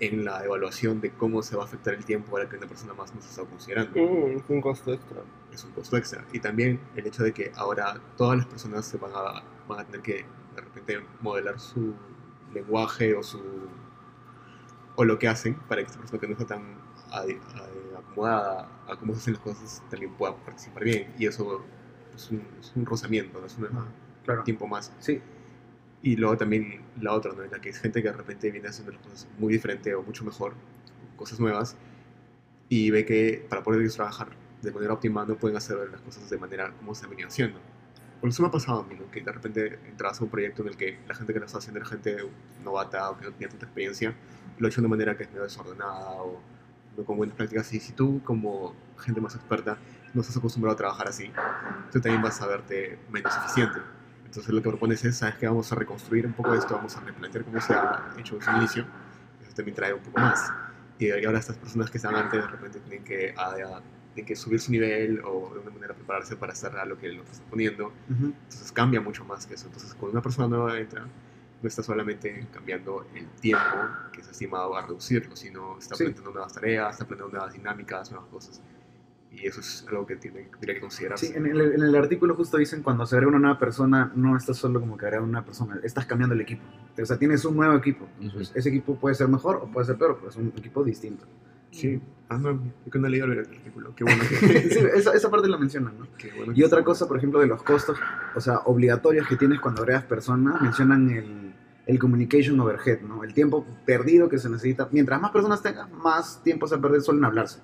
en 0.00 0.24
la 0.24 0.44
evaluación 0.44 1.00
de 1.00 1.10
cómo 1.12 1.42
se 1.42 1.56
va 1.56 1.62
a 1.62 1.66
afectar 1.66 1.94
el 1.94 2.04
tiempo 2.04 2.32
ahora 2.36 2.48
que 2.48 2.56
una 2.56 2.66
persona 2.66 2.94
más 2.94 3.14
no 3.14 3.20
se 3.20 3.28
está 3.28 3.44
considerando 3.44 4.00
Mm, 4.00 4.38
es 4.38 4.42
un 4.48 4.60
costo 4.60 4.92
extra. 4.92 5.18
es 5.52 5.62
un 5.64 5.72
costo 5.72 5.96
extra. 5.96 6.24
Y 6.32 6.40
también 6.40 6.80
el 6.96 7.06
hecho 7.06 7.22
de 7.22 7.32
que 7.32 7.52
ahora 7.54 8.00
todas 8.16 8.36
las 8.38 8.46
personas 8.46 8.86
se 8.86 8.96
van 8.98 9.12
a, 9.14 9.42
van 9.68 9.80
a 9.80 9.84
tener 9.84 10.00
que 10.02 10.24
de 10.56 10.60
repente 10.62 11.00
modelar 11.20 11.60
su 11.60 11.94
lenguaje 12.52 13.14
o 13.14 13.22
su 13.22 13.40
o 14.96 15.04
lo 15.04 15.18
que 15.18 15.28
hacen 15.28 15.54
para 15.68 15.82
que 15.82 15.86
esta 15.86 15.98
persona 16.00 16.20
que 16.20 16.26
no 16.26 16.32
está 16.32 16.46
tan 16.46 16.62
a- 17.10 17.24
acomodada 17.98 18.68
a 18.88 18.96
cómo 18.96 19.12
se 19.14 19.20
hacen 19.20 19.34
las 19.34 19.42
cosas 19.42 19.82
también 19.90 20.12
pueda 20.14 20.34
participar 20.36 20.84
bien. 20.84 21.14
Y 21.18 21.26
eso 21.26 21.64
es 22.14 22.30
un, 22.30 22.42
es 22.60 22.72
un 22.74 22.86
rozamiento, 22.86 23.40
¿no? 23.40 23.46
es 23.46 23.56
un 23.58 23.68
claro. 24.24 24.42
tiempo 24.44 24.66
más. 24.66 24.92
Sí, 24.98 25.20
Y 26.02 26.16
luego 26.16 26.36
también 26.36 26.80
la 27.00 27.12
otra, 27.12 27.32
¿no? 27.32 27.42
En 27.42 27.50
la 27.50 27.60
que 27.60 27.68
es 27.68 27.78
gente 27.78 28.02
que 28.02 28.08
de 28.08 28.16
repente 28.16 28.50
viene 28.50 28.68
haciendo 28.68 28.92
las 28.92 29.02
cosas 29.02 29.28
muy 29.38 29.52
diferente 29.52 29.94
o 29.94 30.02
mucho 30.02 30.24
mejor, 30.24 30.54
cosas 31.16 31.38
nuevas, 31.40 31.76
y 32.68 32.90
ve 32.90 33.04
que 33.04 33.44
para 33.48 33.62
poder 33.62 33.90
trabajar 33.92 34.28
de 34.62 34.70
manera 34.72 34.94
óptima 34.94 35.24
no 35.24 35.36
pueden 35.36 35.56
hacer 35.56 35.76
las 35.90 36.00
cosas 36.00 36.28
de 36.30 36.38
manera 36.38 36.72
como 36.72 36.94
se 36.94 37.04
han 37.04 37.10
venido 37.10 37.28
haciendo. 37.28 37.58
Por 38.20 38.28
eso 38.28 38.42
me 38.42 38.48
ha 38.48 38.50
pasado 38.50 38.80
a 38.80 38.84
mí, 38.84 38.94
¿no? 38.94 39.10
que 39.10 39.22
de 39.22 39.32
repente 39.32 39.78
entras 39.86 40.20
a 40.20 40.24
un 40.24 40.30
proyecto 40.30 40.62
en 40.62 40.68
el 40.68 40.76
que 40.76 40.98
la 41.08 41.14
gente 41.14 41.32
que 41.32 41.40
lo 41.40 41.46
está 41.46 41.58
haciendo 41.58 41.80
era 41.80 41.88
gente 41.88 42.18
novata 42.62 43.10
o 43.10 43.18
que 43.18 43.24
no 43.24 43.32
tenía 43.32 43.48
tanta 43.48 43.64
experiencia, 43.64 44.14
lo 44.58 44.66
ha 44.66 44.70
hecho 44.70 44.82
de 44.82 44.88
manera 44.88 45.16
que 45.16 45.24
es 45.24 45.30
medio 45.30 45.42
desordenada 45.42 46.22
o 46.22 46.40
no 46.96 47.04
con 47.04 47.16
buenas 47.16 47.34
prácticas. 47.34 47.72
Y 47.72 47.80
si 47.80 47.92
tú, 47.92 48.20
como 48.22 48.74
gente 48.98 49.20
más 49.20 49.34
experta, 49.34 49.78
no 50.12 50.20
estás 50.20 50.36
acostumbrado 50.36 50.74
a 50.74 50.76
trabajar 50.76 51.08
así, 51.08 51.30
tú 51.90 52.00
también 52.00 52.22
vas 52.22 52.40
a 52.42 52.46
verte 52.46 52.98
menos 53.10 53.34
eficiente. 53.36 53.80
Entonces 54.30 54.54
lo 54.54 54.62
que 54.62 54.68
propones 54.68 55.04
es, 55.04 55.16
¿sabes 55.16 55.34
qué? 55.34 55.48
Vamos 55.48 55.72
a 55.72 55.74
reconstruir 55.74 56.24
un 56.24 56.32
poco 56.32 56.54
esto, 56.54 56.76
vamos 56.76 56.96
a 56.96 57.00
replantear 57.00 57.44
cómo 57.44 57.60
se 57.60 57.72
ha 57.74 58.14
hecho 58.16 58.36
desde 58.36 58.50
el 58.52 58.56
inicio. 58.58 58.86
Eso 59.42 59.52
también 59.56 59.74
trae 59.74 59.92
un 59.92 59.98
poco 60.00 60.20
más. 60.20 60.52
Y 61.00 61.10
ahora 61.24 61.40
estas 61.40 61.56
personas 61.56 61.90
que 61.90 61.98
están 61.98 62.14
antes 62.14 62.40
de 62.40 62.46
repente 62.46 62.78
tienen 62.78 63.02
que, 63.02 63.34
a- 63.36 63.50
a- 63.50 63.82
tienen 64.14 64.26
que 64.28 64.36
subir 64.36 64.60
su 64.60 64.70
nivel 64.70 65.20
o 65.24 65.50
de 65.52 65.58
una 65.58 65.70
manera 65.72 65.94
prepararse 65.94 66.36
para 66.36 66.52
hacer 66.52 66.76
a 66.76 66.84
lo 66.84 66.96
que 66.96 67.08
lo 67.10 67.24
está 67.24 67.44
poniendo. 67.50 67.86
ujú. 68.08 68.26
Entonces 68.26 68.70
cambia 68.70 69.00
mucho 69.00 69.24
más 69.24 69.46
que 69.46 69.54
eso. 69.54 69.66
Entonces 69.66 69.94
cuando 69.94 70.12
una 70.12 70.22
persona 70.22 70.46
nueva 70.46 70.78
entra, 70.78 71.02
no 71.62 71.66
está 71.68 71.82
solamente 71.82 72.46
cambiando 72.52 73.08
el 73.16 73.26
tiempo 73.40 73.64
que 74.12 74.22
se 74.22 74.28
ha 74.28 74.30
estimado 74.32 74.76
a 74.76 74.82
reducirlo, 74.82 75.34
sino 75.34 75.76
está 75.76 75.96
Sí. 75.96 76.04
aprendiendo 76.04 76.30
nuevas 76.30 76.52
tareas, 76.52 76.92
está 76.92 77.02
aprendiendo 77.04 77.36
nuevas 77.36 77.52
dinámicas, 77.52 78.12
nuevas 78.12 78.28
cosas. 78.30 78.60
Y 79.32 79.46
eso 79.46 79.60
es 79.60 79.86
algo 79.88 80.06
que 80.06 80.16
tiene, 80.16 80.48
tiene 80.58 80.74
que 80.74 80.80
considerarse. 80.80 81.26
Sí, 81.26 81.32
en 81.36 81.46
el, 81.46 81.60
en 81.60 81.82
el 81.82 81.94
artículo 81.94 82.34
justo 82.34 82.56
dicen 82.56 82.82
cuando 82.82 83.06
se 83.06 83.14
agrega 83.14 83.30
una 83.30 83.38
nueva 83.38 83.58
persona, 83.58 84.10
no 84.16 84.36
estás 84.36 84.56
solo 84.56 84.80
como 84.80 84.96
que 84.96 85.06
agrega 85.06 85.22
una 85.22 85.44
persona, 85.44 85.78
estás 85.84 86.06
cambiando 86.06 86.34
el 86.34 86.40
equipo. 86.40 86.62
O 87.00 87.06
sea, 87.06 87.16
tienes 87.16 87.44
un 87.44 87.56
nuevo 87.56 87.74
equipo. 87.74 88.08
Entonces, 88.20 88.50
Ujú. 88.50 88.58
ese 88.58 88.68
equipo 88.68 88.96
puede 88.96 89.14
ser 89.14 89.28
mejor 89.28 89.56
o 89.56 89.70
puede 89.70 89.86
ser 89.86 89.96
peor, 89.96 90.16
pero 90.16 90.30
es 90.30 90.36
un 90.36 90.52
equipo 90.56 90.82
distinto. 90.82 91.26
Sí. 91.70 92.00
Ah, 92.28 92.38
no, 92.38 92.60
yo 92.86 93.00
no 93.00 93.06
he 93.06 93.10
leído 93.10 93.26
el 93.26 93.38
artículo. 93.40 93.94
Qué 93.94 94.04
bueno 94.04 94.22
que... 94.28 94.36
sí, 94.70 94.78
esa, 94.94 95.12
esa 95.14 95.30
parte 95.30 95.48
la 95.48 95.58
mencionan, 95.58 95.98
¿no? 95.98 96.06
qué 96.18 96.32
bueno 96.36 96.52
Y 96.54 96.62
otra 96.64 96.82
cosa, 96.82 97.06
por 97.06 97.16
ejemplo, 97.16 97.40
de 97.40 97.46
los 97.46 97.62
costos, 97.62 97.98
o 98.34 98.40
sea, 98.40 98.58
obligatorios 98.64 99.28
que 99.28 99.36
tienes 99.36 99.60
cuando 99.60 99.82
agregas 99.82 100.04
personas, 100.04 100.60
mencionan 100.60 101.08
el, 101.10 101.54
el 101.86 101.98
communication 101.98 102.58
overhead, 102.60 103.00
¿no? 103.02 103.24
El 103.24 103.34
tiempo 103.34 103.66
perdido 103.84 104.28
que 104.28 104.38
se 104.38 104.48
necesita. 104.48 104.88
Mientras 104.92 105.20
más 105.20 105.30
personas 105.30 105.62
tengas, 105.62 105.90
más 105.90 106.42
tiempo 106.42 106.66
se 106.66 106.78
perder 106.78 107.02
solo 107.02 107.18
en 107.18 107.24
hablarse. 107.24 107.60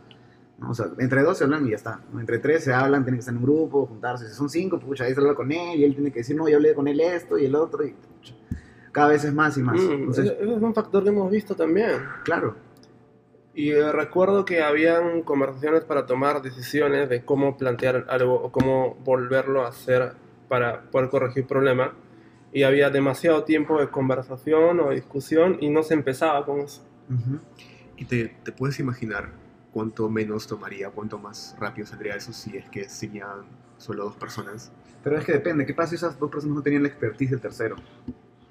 ¿No? 0.58 0.70
O 0.70 0.74
sea, 0.74 0.86
entre 0.98 1.22
dos 1.22 1.38
se 1.38 1.44
hablan 1.44 1.66
y 1.66 1.70
ya 1.70 1.76
está. 1.76 2.00
¿no? 2.12 2.20
Entre 2.20 2.38
tres 2.38 2.64
se 2.64 2.72
hablan, 2.72 3.04
tienen 3.04 3.18
que 3.18 3.20
estar 3.20 3.34
en 3.34 3.38
un 3.38 3.44
grupo, 3.44 3.86
juntarse. 3.86 4.28
Si 4.28 4.34
son 4.34 4.48
cinco, 4.48 4.78
pucha, 4.78 5.04
ahí 5.04 5.14
se 5.14 5.20
habla 5.20 5.34
con 5.34 5.50
él 5.52 5.78
y 5.80 5.84
él 5.84 5.94
tiene 5.94 6.10
que 6.10 6.20
decir, 6.20 6.36
no, 6.36 6.48
yo 6.48 6.56
hablé 6.56 6.74
con 6.74 6.88
él 6.88 7.00
esto 7.00 7.38
y 7.38 7.44
el 7.44 7.54
otro. 7.54 7.84
Y, 7.84 7.90
pucha, 7.92 8.34
cada 8.92 9.08
vez 9.08 9.24
es 9.24 9.34
más 9.34 9.56
y 9.58 9.62
más. 9.62 9.80
Mm, 9.80 9.92
Entonces, 9.92 10.32
es 10.40 10.46
un 10.48 10.74
factor 10.74 11.02
que 11.02 11.10
hemos 11.10 11.30
visto 11.30 11.54
también. 11.54 12.00
claro. 12.24 12.56
Y 13.58 13.70
eh, 13.70 13.90
recuerdo 13.90 14.44
que 14.44 14.62
habían 14.62 15.22
conversaciones 15.22 15.82
para 15.82 16.04
tomar 16.04 16.42
decisiones 16.42 17.08
de 17.08 17.24
cómo 17.24 17.56
plantear 17.56 18.04
algo 18.10 18.34
o 18.34 18.52
cómo 18.52 18.98
volverlo 19.02 19.64
a 19.64 19.68
hacer 19.68 20.12
para 20.46 20.82
poder 20.90 21.08
corregir 21.08 21.46
problema. 21.46 21.94
Y 22.52 22.64
había 22.64 22.90
demasiado 22.90 23.44
tiempo 23.44 23.80
de 23.80 23.88
conversación 23.88 24.80
o 24.80 24.90
discusión 24.90 25.56
y 25.60 25.70
no 25.70 25.82
se 25.82 25.94
empezaba 25.94 26.44
con 26.44 26.60
eso. 26.60 26.82
Ujú. 27.08 27.38
¿Y 27.96 28.04
te, 28.04 28.36
te 28.44 28.52
puedes 28.52 28.78
imaginar 28.78 29.30
cuánto 29.76 30.08
menos 30.08 30.46
tomaría, 30.46 30.88
cuánto 30.88 31.18
más 31.18 31.54
rápido 31.60 31.86
saldría 31.86 32.16
eso 32.16 32.32
si 32.32 32.56
es 32.56 32.66
que 32.70 32.88
serían 32.88 33.44
solo 33.76 34.04
dos 34.04 34.16
personas? 34.16 34.72
Pero 35.04 35.18
es 35.18 35.24
que 35.26 35.32
depende. 35.32 35.66
¿Qué 35.66 35.74
pasa 35.74 35.90
si 35.90 35.96
esas 35.96 36.18
dos 36.18 36.30
personas 36.30 36.56
no 36.56 36.62
tenían 36.62 36.82
la 36.82 36.88
expertise 36.88 37.30
del 37.32 37.42
tercero? 37.42 37.76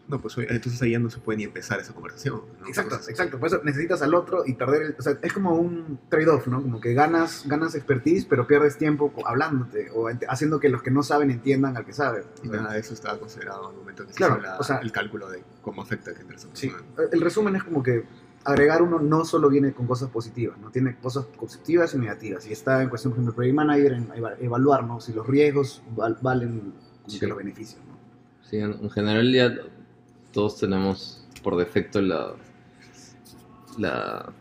No, 0.07 0.19
pues 0.21 0.37
entonces 0.37 0.79
ahí 0.83 0.91
ya 0.91 0.99
no 0.99 1.09
se 1.09 1.17
puede 1.17 1.37
ni 1.39 1.45
empezar 1.45 1.79
esa 1.79 1.91
conversación. 1.93 2.43
¿no? 2.61 2.67
Exacto, 2.67 2.93
exacto. 3.09 3.39
Por 3.39 3.47
eso 3.47 3.59
necesitas 3.63 4.03
al 4.03 4.13
otro 4.13 4.43
y 4.45 4.53
perder 4.53 4.81
el, 4.83 4.95
O 4.99 5.01
sea, 5.01 5.17
es 5.19 5.33
como 5.33 5.55
un 5.55 5.99
trade-off, 6.09 6.45
¿no? 6.45 6.61
Como 6.61 6.79
que 6.79 6.93
ganas, 6.93 7.47
ganas 7.47 7.73
expertise, 7.73 8.23
pero 8.27 8.45
pierdes 8.45 8.77
tiempo 8.77 9.11
hablándote 9.25 9.89
o 9.95 10.07
haciendo 10.29 10.59
que 10.59 10.69
los 10.69 10.83
que 10.83 10.91
no 10.91 11.01
saben 11.01 11.31
entiendan 11.31 11.75
al 11.75 11.85
que 11.87 11.93
sabe. 11.93 12.23
Y 12.43 12.49
nada 12.49 12.73
de 12.73 12.81
eso 12.81 12.93
estaba 12.93 13.17
considerado 13.17 13.69
al 13.69 13.75
momento 13.75 14.05
que 14.05 14.13
se 14.13 14.17
Claro, 14.17 14.35
hizo 14.35 14.43
la- 14.43 14.59
o 14.59 14.63
sea- 14.63 14.77
el 14.77 14.91
cálculo 14.91 15.27
de 15.27 15.43
cómo 15.63 15.81
afecta 15.81 16.13
que 16.13 16.21
entre 16.21 16.37
Sí. 16.53 16.71
El 17.11 17.21
resumen 17.21 17.55
es 17.55 17.63
como 17.63 17.81
que 17.81 18.03
agregar 18.45 18.81
uno 18.81 18.99
no 18.99 19.25
solo 19.25 19.49
viene 19.49 19.73
con 19.73 19.87
cosas 19.87 20.09
positivas, 20.09 20.57
¿no? 20.59 20.69
Tiene 20.71 20.95
cosas 20.97 21.25
positivas 21.25 21.93
y 21.93 21.97
negativas. 21.97 22.45
Y 22.47 22.53
está 22.53 22.81
en 22.83 22.89
cuestión, 22.89 23.11
por 23.11 23.17
ejemplo, 23.17 23.31
el 23.31 23.35
Project 23.35 23.55
Manager, 23.55 23.93
en 23.93 24.07
eva- 24.15 24.35
evaluar, 24.39 24.83
¿no? 24.85 25.01
Si 25.01 25.11
los 25.13 25.25
riesgos 25.27 25.81
val- 25.95 26.17
valen 26.21 26.59
como 26.59 27.09
Sí. 27.09 27.19
que 27.19 27.27
los 27.27 27.37
beneficios, 27.37 27.81
¿no? 27.87 27.95
Sí, 28.47 28.57
en, 28.57 28.73
en 28.73 28.89
general 28.91 29.31
ya 29.33 29.53
todos 30.31 30.59
tenemos 30.59 31.25
por 31.43 31.57
defecto 31.57 32.01
la, 32.01 32.33
la 33.77 34.31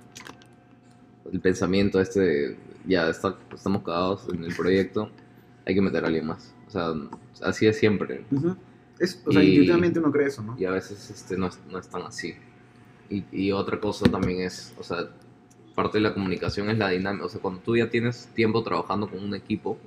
el 1.32 1.40
pensamiento 1.40 2.00
este 2.00 2.20
de 2.20 2.56
ya 2.86 3.08
está, 3.08 3.36
estamos 3.54 3.82
cagados 3.82 4.26
en 4.32 4.44
el 4.44 4.54
proyecto, 4.54 5.10
hay 5.64 5.74
que 5.74 5.80
meter 5.80 6.04
a 6.04 6.08
alguien 6.08 6.26
más. 6.26 6.52
O 6.68 6.70
sea, 6.70 6.92
así 7.42 7.66
es 7.66 7.78
siempre. 7.78 8.26
Es, 8.98 9.22
o 9.24 9.32
sea, 9.32 9.42
Y- 9.42 9.50
intuitivamente 9.52 9.98
uno 9.98 10.12
cree 10.12 10.26
eso, 10.28 10.42
¿no? 10.42 10.54
Y 10.58 10.64
a 10.66 10.70
veces 10.70 11.10
este, 11.10 11.36
no, 11.38 11.46
es, 11.46 11.58
no 11.70 11.78
es 11.78 11.88
tan 11.88 12.02
así. 12.02 12.34
Y, 13.10 13.24
y 13.32 13.52
otra 13.52 13.78
cosa 13.78 14.10
también 14.10 14.42
es, 14.42 14.74
o 14.78 14.82
sea, 14.82 15.08
parte 15.74 15.98
de 15.98 16.02
la 16.02 16.14
comunicación 16.14 16.70
es 16.70 16.78
la 16.78 16.90
dinámica. 16.90 17.26
O 17.26 17.28
sea, 17.28 17.40
cuando 17.40 17.60
tú 17.60 17.76
ya 17.76 17.90
tienes 17.90 18.28
tiempo 18.34 18.62
trabajando 18.62 19.08
con 19.08 19.22
un 19.22 19.34
equipo, 19.34 19.78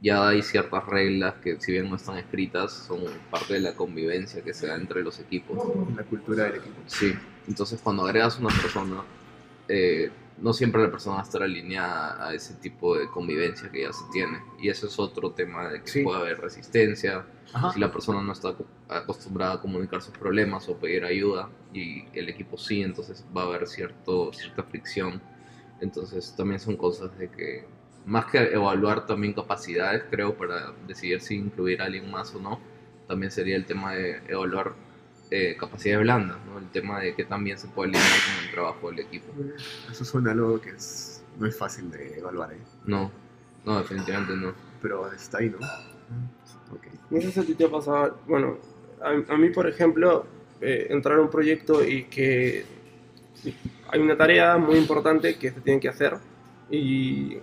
ya 0.00 0.28
hay 0.28 0.42
ciertas 0.42 0.84
reglas 0.86 1.34
que 1.42 1.60
si 1.60 1.72
bien 1.72 1.88
no 1.88 1.96
están 1.96 2.18
escritas, 2.18 2.72
son 2.72 3.00
parte 3.30 3.54
de 3.54 3.60
la 3.60 3.74
convivencia 3.74 4.42
que 4.42 4.52
se 4.52 4.66
da 4.66 4.76
entre 4.76 5.02
los 5.02 5.18
equipos. 5.18 5.58
La 5.96 6.04
cultura 6.04 6.44
del 6.44 6.56
equipo. 6.56 6.76
Sí, 6.86 7.14
entonces 7.48 7.80
cuando 7.82 8.04
agregas 8.04 8.38
una 8.38 8.50
persona, 8.50 9.02
eh, 9.68 10.10
no 10.38 10.52
siempre 10.52 10.82
la 10.82 10.90
persona 10.90 11.16
va 11.16 11.22
a 11.22 11.24
estar 11.24 11.42
alineada 11.42 12.28
a 12.28 12.34
ese 12.34 12.54
tipo 12.54 12.96
de 12.96 13.08
convivencia 13.08 13.70
que 13.70 13.82
ya 13.82 13.92
se 13.92 14.04
tiene. 14.12 14.42
Y 14.60 14.68
eso 14.68 14.86
es 14.86 14.98
otro 14.98 15.30
tema 15.32 15.68
de 15.68 15.80
que 15.82 15.88
Sí. 15.88 16.02
puede 16.02 16.18
haber 16.20 16.40
resistencia, 16.40 17.24
Ajá. 17.52 17.72
si 17.72 17.80
la 17.80 17.90
persona 17.90 18.20
no 18.22 18.32
está 18.32 18.54
acostumbrada 18.88 19.54
a 19.54 19.60
comunicar 19.60 20.02
sus 20.02 20.16
problemas 20.16 20.68
o 20.68 20.76
pedir 20.76 21.04
ayuda 21.04 21.48
y 21.72 22.04
el 22.12 22.28
equipo 22.28 22.58
sí, 22.58 22.82
entonces 22.82 23.24
va 23.36 23.42
a 23.42 23.44
haber 23.46 23.66
cierto, 23.66 24.32
cierta 24.32 24.62
fricción. 24.62 25.20
Entonces 25.80 26.34
también 26.36 26.60
son 26.60 26.76
cosas 26.76 27.16
de 27.18 27.28
que, 27.30 27.66
más 28.04 28.26
que 28.26 28.38
evaluar 28.38 29.06
también 29.06 29.32
capacidades, 29.32 30.04
creo, 30.10 30.36
para 30.36 30.72
decidir 30.86 31.20
si 31.20 31.34
incluir 31.36 31.80
a 31.82 31.86
alguien 31.86 32.10
más 32.10 32.34
o 32.34 32.40
no, 32.40 32.60
también 33.08 33.30
sería 33.32 33.56
el 33.56 33.64
tema 33.64 33.92
de 33.94 34.20
evaluar 34.28 34.74
eh, 35.30 35.56
capacidades 35.58 36.02
blandas, 36.02 36.38
¿no? 36.46 36.58
el 36.58 36.68
tema 36.70 37.00
de 37.00 37.14
que 37.14 37.24
también 37.24 37.58
se 37.58 37.68
puede 37.68 37.90
alinear 37.90 38.18
con 38.26 38.44
el 38.44 38.50
trabajo 38.52 38.90
del 38.90 39.00
equipo. 39.00 39.32
Eso 39.90 40.04
suena 40.04 40.32
algo 40.32 40.60
que 40.60 40.70
es, 40.70 41.24
no 41.38 41.46
es 41.46 41.56
fácil 41.56 41.90
de 41.90 42.18
evaluar, 42.18 42.52
¿eh? 42.52 42.58
No, 42.84 43.10
no, 43.64 43.78
definitivamente 43.78 44.34
no. 44.36 44.54
pero 44.80 45.12
está 45.12 45.38
ahí, 45.38 45.50
¿no? 45.50 45.58
Ok. 46.74 46.86
No 47.10 47.20
sé 47.20 47.32
si 47.32 47.40
a 47.40 47.44
ti 47.44 47.54
te 47.54 47.64
ha 47.64 47.70
pasado, 47.70 48.20
bueno, 48.26 48.58
a, 49.02 49.32
a 49.32 49.36
mí 49.36 49.50
por 49.50 49.66
ejemplo, 49.66 50.26
eh, 50.60 50.86
entrar 50.90 51.18
a 51.18 51.22
un 51.22 51.30
proyecto 51.30 51.84
y 51.84 52.04
que 52.04 52.64
hay 53.88 54.00
una 54.00 54.16
tarea 54.16 54.56
muy 54.56 54.76
importante 54.76 55.36
que 55.36 55.50
se 55.50 55.60
tiene 55.60 55.80
que 55.80 55.88
hacer 55.88 56.16
y 56.70 57.36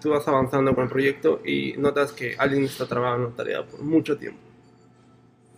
tú 0.00 0.10
vas 0.10 0.26
avanzando 0.26 0.74
con 0.74 0.84
el 0.84 0.90
proyecto 0.90 1.42
y 1.44 1.74
notas 1.76 2.12
que 2.12 2.36
alguien 2.38 2.64
está 2.64 2.86
trabajando 2.86 3.24
en 3.24 3.26
una 3.28 3.36
tarea 3.36 3.66
por 3.66 3.82
mucho 3.82 4.16
tiempo. 4.16 4.40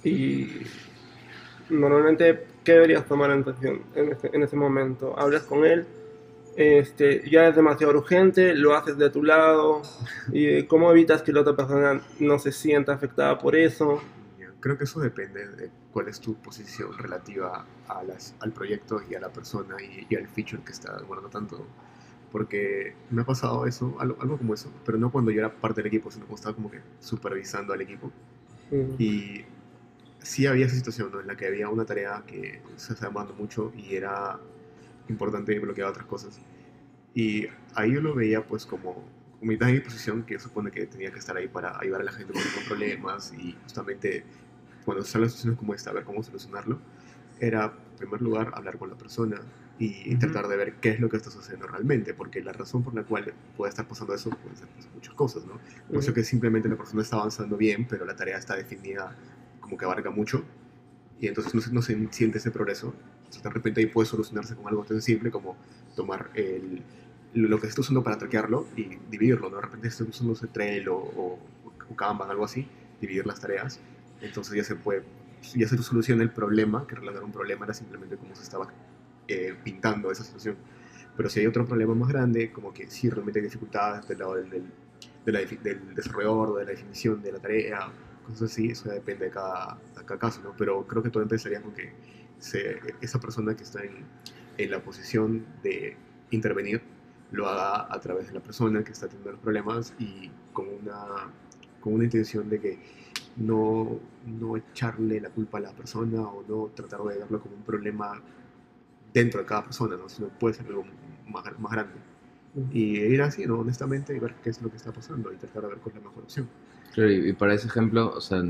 Y 0.03 0.49
normalmente, 1.71 2.47
¿qué 2.65 2.73
deberías 2.73 3.07
tomar 3.07 3.31
en 3.31 3.41
atención 3.41 3.83
en 3.95 4.13
ese, 4.13 4.31
en 4.33 4.43
ese 4.43 4.57
momento? 4.57 5.19
Hablas 5.19 5.43
con 5.43 5.65
él, 5.65 5.87
este, 6.57 7.29
ya 7.31 7.49
es 7.49 7.57
demasiado 7.57 7.97
urgente, 7.97 8.55
lo 8.55 8.75
haces 8.75 8.99
de 8.99 9.11
tu 9.11 9.23
lado, 9.23 9.83
y 10.33 10.65
cómo 10.65 10.91
evitas 10.91 11.23
que 11.23 11.33
la 11.33 11.41
otra 11.41 11.57
persona 11.57 12.01
no 12.19 12.39
se 12.39 12.53
sienta 12.53 12.93
afectada 12.93 13.39
por 13.39 13.57
eso. 13.57 14.01
Creo 14.61 14.77
que 14.77 14.85
eso 14.85 15.01
depende 15.01 15.47
de 15.47 15.71
cuál 15.91 16.09
es 16.09 16.21
tu 16.21 16.35
posición 16.35 16.97
relativa 16.99 17.65
a 17.89 18.03
las, 18.03 18.35
al 18.41 18.53
proyecto 18.53 19.01
y 19.09 19.15
a 19.15 19.21
la 19.21 19.31
persona 19.31 19.77
y, 19.83 20.07
y 20.09 20.17
al 20.17 20.29
feature 20.29 20.63
que 20.63 20.73
está 20.73 20.99
demorando 20.99 21.31
tanto. 21.31 21.67
Porque 22.31 22.95
me 23.11 23.23
ha 23.23 23.25
pasado 23.25 23.67
eso, 23.67 23.97
algo, 23.99 24.17
algo 24.21 24.37
como 24.37 24.53
eso, 24.53 24.71
pero 24.85 24.99
no 24.99 25.11
cuando 25.11 25.31
yo 25.31 25.41
era 25.41 25.51
parte 25.51 25.81
del 25.81 25.87
equipo, 25.87 26.11
sino 26.11 26.27
cuando 26.27 26.37
estaba 26.37 26.55
como 26.55 26.71
que 26.71 26.81
supervisando 27.01 27.73
al 27.73 27.81
equipo. 27.81 28.13
Mm. 28.71 28.95
Y 28.99 29.45
sí 30.23 30.47
había 30.47 30.67
esa 30.67 30.77
situación 30.77 31.11
¿no? 31.13 31.21
en 31.21 31.27
la 31.27 31.37
que 31.37 31.47
había 31.47 31.69
una 31.69 31.85
tarea 31.85 32.23
que 32.27 32.61
se 32.77 32.93
estaba 32.93 33.11
demorando 33.11 33.35
mucho 33.35 33.73
y 33.77 33.95
era 33.95 34.39
importante 35.09 35.55
y 35.55 35.59
bloqueaba 35.59 35.91
otras 35.91 36.07
cosas. 36.07 36.39
Y 37.15 37.47
ahí 37.75 37.93
yo 37.93 38.01
lo 38.01 38.15
veía 38.15 38.45
pues 38.47 38.67
como 38.67 39.09
humildad 39.41 39.71
en 39.71 39.77
mi 39.77 39.81
posición, 39.81 40.23
que 40.23 40.39
supone 40.39 40.71
que 40.71 40.87
tenía 40.87 41.11
que 41.11 41.19
estar 41.19 41.37
ahí 41.37 41.49
para 41.49 41.79
ayudar 41.81 42.03
a 42.03 42.05
la 42.05 42.13
gente 42.13 42.33
con, 42.33 42.43
con 42.43 42.65
problemas 42.65 43.33
y 43.33 43.53
justamente 43.63 44.25
cuando 44.85 45.05
salen 45.05 45.29
situaciones 45.29 45.59
como 45.59 45.75
esta, 45.75 45.93
ver 45.93 46.05
cómo 46.05 46.23
solucionarlo, 46.23 46.81
era 47.39 47.65
en 47.65 47.97
primer 47.97 48.21
lugar 48.21 48.53
hablar 48.55 48.79
con 48.79 48.91
la 48.91 48.97
persona 48.97 49.41
y 49.79 50.11
Ujú. 50.11 50.19
tratar 50.19 50.47
de 50.47 50.57
ver 50.57 50.75
qué 50.75 50.91
es 50.91 51.01
lo 51.01 51.09
que 51.09 51.17
está 51.17 51.31
sucediendo 51.31 51.67
realmente, 51.67 52.13
porque 52.13 52.43
la 52.43 52.53
razón 52.53 52.83
por 52.83 52.95
la 52.95 53.03
cual 53.03 53.33
puede 53.57 53.71
estar 53.71 53.89
pasando 53.89 54.15
eso 54.15 54.29
puede 54.31 54.57
ser 54.57 54.69
pues, 54.69 54.87
muchas 54.95 55.15
cosas, 55.15 55.47
¿no? 55.47 55.59
Puede 55.89 56.03
ser 56.03 56.11
Ujú. 56.11 56.21
que 56.21 56.25
simplemente 56.25 56.69
la 56.69 56.77
persona 56.77 57.01
está 57.03 57.17
avanzando 57.17 57.57
bien, 57.57 57.87
pero 57.89 58.05
la 58.05 58.15
tarea 58.15 58.37
está 58.37 58.57
definida 58.57 59.17
como 59.71 59.79
que 59.79 59.85
abarca 59.85 60.11
mucho 60.11 60.43
y 61.21 61.29
entonces 61.29 61.55
no 61.55 61.63
no 61.73 61.81
se 61.83 62.09
siente 62.11 62.39
ese 62.39 62.51
progreso. 62.51 62.93
Entonces, 63.19 63.43
de 63.45 63.51
repente 63.51 63.81
ahí 63.81 63.87
puede 63.87 64.07
solucionarse 64.09 64.57
con 64.57 64.67
algo 64.67 64.83
tan 64.85 65.01
simple 65.01 65.31
como 65.31 65.57
tomar 65.95 66.31
el, 66.35 66.83
lo 67.35 67.57
que 67.59 67.63
se 67.63 67.69
está 67.69 67.83
usando 67.83 68.03
para 68.03 68.19
traquearlo 68.19 68.67
y 68.77 68.97
dividirlo, 69.09 69.49
¿no? 69.49 69.57
De 69.57 69.63
repente 69.63 69.87
está 69.87 70.03
usando 70.03 70.35
Trello 70.35 70.97
o, 70.97 71.39
o 71.89 71.95
Kanban, 71.97 72.29
algo 72.31 72.45
así, 72.45 72.67
dividir 73.01 73.27
las 73.27 73.39
tareas. 73.41 73.79
Entonces 74.21 74.57
ya 74.57 74.65
se 74.65 74.75
puede, 74.75 75.05
ya 75.55 75.69
se 75.69 75.79
soluciona 75.79 76.25
el 76.25 76.31
problema, 76.31 76.85
que 76.89 76.97
era 76.97 77.21
un 77.21 77.31
problema, 77.31 77.65
era 77.67 77.75
simplemente 77.75 78.17
cómo 78.17 78.35
se 78.35 78.43
estaba 78.43 78.69
eh, 79.29 79.55
pintando 79.63 80.11
esa 80.11 80.25
situación. 80.25 80.57
Pero 81.17 81.29
si 81.29 81.39
hay 81.41 81.47
otro 81.47 81.65
problema 81.67 81.95
más 81.95 82.09
grande, 82.09 82.51
como 82.51 82.73
que 82.73 82.91
sí 82.91 83.09
realmente 83.09 83.39
hay 83.39 83.45
dificultades 83.45 84.09
del 84.09 84.19
lado 84.19 84.35
del, 84.35 84.51
del, 84.51 84.65
de 85.27 85.33
la 85.33 85.41
defi- 85.41 85.61
del 85.61 85.95
desarrollador, 85.95 86.59
de 86.59 86.65
la 86.65 86.71
definición 86.73 87.23
de 87.23 87.31
la 87.33 87.39
tarea, 87.39 87.93
cosas 88.31 88.51
así, 88.53 88.69
eso 88.69 88.88
depende 88.88 89.27
de 89.27 89.31
cada, 89.31 89.79
de 89.97 90.05
cada 90.05 90.19
caso, 90.19 90.40
¿no? 90.43 90.55
Pero 90.57 90.87
creo 90.87 91.03
que 91.03 91.11
todo 91.11 91.23
empezaría 91.23 91.61
con 91.61 91.73
que 91.73 91.93
se, 92.38 92.81
esa 93.01 93.21
persona 93.21 93.55
que 93.55 93.62
está 93.62 93.83
en, 93.83 94.05
en 94.59 94.71
la 94.71 94.83
posición 94.83 95.47
de 95.62 95.97
intervenir 96.31 96.83
lo 97.33 97.49
haga 97.49 97.87
a 97.93 98.01
través 98.01 98.29
de 98.29 98.35
la 98.35 98.40
persona 98.40 98.83
que 98.83 98.93
está 98.93 99.07
teniendo 99.07 99.33
los 99.33 99.40
problemas 99.40 99.95
y 99.99 100.31
con 100.53 100.66
una, 100.69 101.31
con 101.81 101.95
una 101.95 102.05
intención 102.05 102.49
de 102.49 102.61
que 102.61 102.79
no, 103.37 103.99
no 104.27 104.57
echarle 104.57 105.21
la 105.21 105.31
culpa 105.31 105.59
a 105.59 105.61
la 105.61 105.73
persona 105.73 106.23
o 106.23 106.45
no 106.49 106.71
tratar 106.75 107.01
de 107.03 107.19
verlo 107.19 107.40
como 107.40 107.55
un 107.55 107.62
problema 107.62 108.21
dentro 109.14 109.40
de 109.40 109.47
cada 109.47 109.64
persona, 109.64 109.97
¿no? 109.97 110.09
sino 110.09 110.29
puede 110.29 110.55
ser 110.55 110.66
algo 110.66 110.85
más, 111.29 111.45
más 111.59 111.73
grande. 111.73 111.95
y 112.73 112.99
ir 112.99 113.23
así, 113.23 113.47
¿no? 113.47 113.61
honestamente, 113.61 114.14
y 114.14 114.19
ver 114.19 114.35
qué 114.43 114.51
es 114.51 114.61
lo 114.61 114.71
que 114.71 114.77
está 114.77 114.93
pasando 114.93 115.33
y 115.33 115.37
tratar 115.37 115.62
de 115.62 115.69
ver 115.69 115.79
cuál 115.79 115.97
es 115.97 116.03
la 116.03 116.09
mejor 116.09 116.25
opción. 116.25 116.49
Claro, 116.92 117.11
y 117.11 117.31
y 117.31 117.33
para 117.33 117.55
ese 117.55 117.66
ejemplo, 117.68 118.12
o 118.14 118.20
sea, 118.20 118.42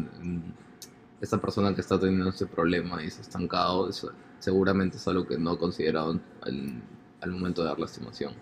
esta 1.21 1.41
persona 1.41 1.75
que 1.75 1.81
está 1.81 1.99
teniendo 1.99 2.31
este 2.31 2.47
problema 2.47 3.03
y 3.03 3.11
se 3.11 3.19
ha 3.19 3.23
estancado, 3.23 3.89
eso 3.89 4.13
seguramente 4.39 4.97
es 4.97 5.07
algo 5.07 5.27
que 5.27 5.37
no 5.39 5.51
ha 5.51 5.59
considerado 5.59 6.19
al, 6.43 6.83
al 7.21 7.31
momento 7.31 7.63
de 7.63 7.69
dar 7.69 7.79
la 7.79 7.85
estimación. 7.87 8.33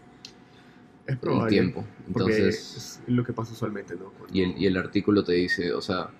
Es 1.06 1.14
El 1.14 1.18
probable. 1.18 1.48
tiempo. 1.50 1.84
Entonces, 2.06 2.76
es 2.76 3.00
lo 3.08 3.24
que 3.24 3.32
pasa 3.32 3.52
usualmente, 3.52 3.94
¿no? 3.96 4.10
Cuando- 4.10 4.28
y 4.32 4.42
el, 4.42 4.58
y 4.58 4.66
el 4.66 4.76
artículo 4.76 5.24
te 5.24 5.32
dice, 5.32 5.72
o 5.72 5.80
sea, 5.80 6.10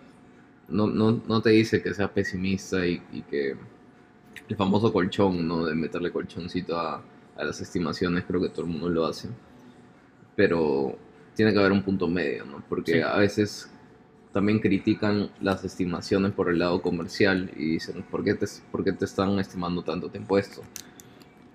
no, 0.69 0.87
no, 0.89 1.23
no 1.27 1.43
te 1.43 1.51
dice 1.51 1.83
que 1.83 1.95
seas 1.95 2.11
pesimista 2.11 2.87
y, 2.87 3.03
y 3.13 3.23
que 3.23 3.57
el 4.49 4.57
famoso 4.57 4.93
colchón, 4.93 5.47
¿no? 5.49 5.65
De 5.67 5.75
meterle 5.75 6.13
colchoncito 6.13 6.79
a, 6.79 7.03
a 7.37 7.45
las 7.45 7.61
estimaciones, 7.61 8.25
creo 8.27 8.41
que 8.43 8.49
todo 8.51 8.63
el 8.67 8.73
mundo 8.73 8.89
lo 8.89 9.07
hace. 9.07 9.29
Pero 10.37 10.97
tiene 11.39 11.53
que 11.53 11.61
haber 11.61 11.71
un 11.71 11.85
punto 11.85 12.09
medio, 12.09 12.45
¿no? 12.45 12.65
Porque 12.69 12.95
Sí. 12.95 13.01
a 13.01 13.17
veces 13.17 13.71
también 14.33 14.59
critican 14.59 15.31
las 15.41 15.65
estimaciones 15.65 16.33
por 16.33 16.51
el 16.51 16.59
lado 16.59 16.83
comercial 16.83 17.49
y 17.57 17.75
dicen, 17.75 18.03
¿por 18.11 18.25
qué 18.25 18.35
te, 18.35 18.47
por 18.73 18.83
qué 18.83 18.91
te 18.91 19.05
están 19.05 19.39
estimando 19.39 19.85
tanto 19.85 20.11
tiempo 20.11 20.37
esto? 20.37 20.63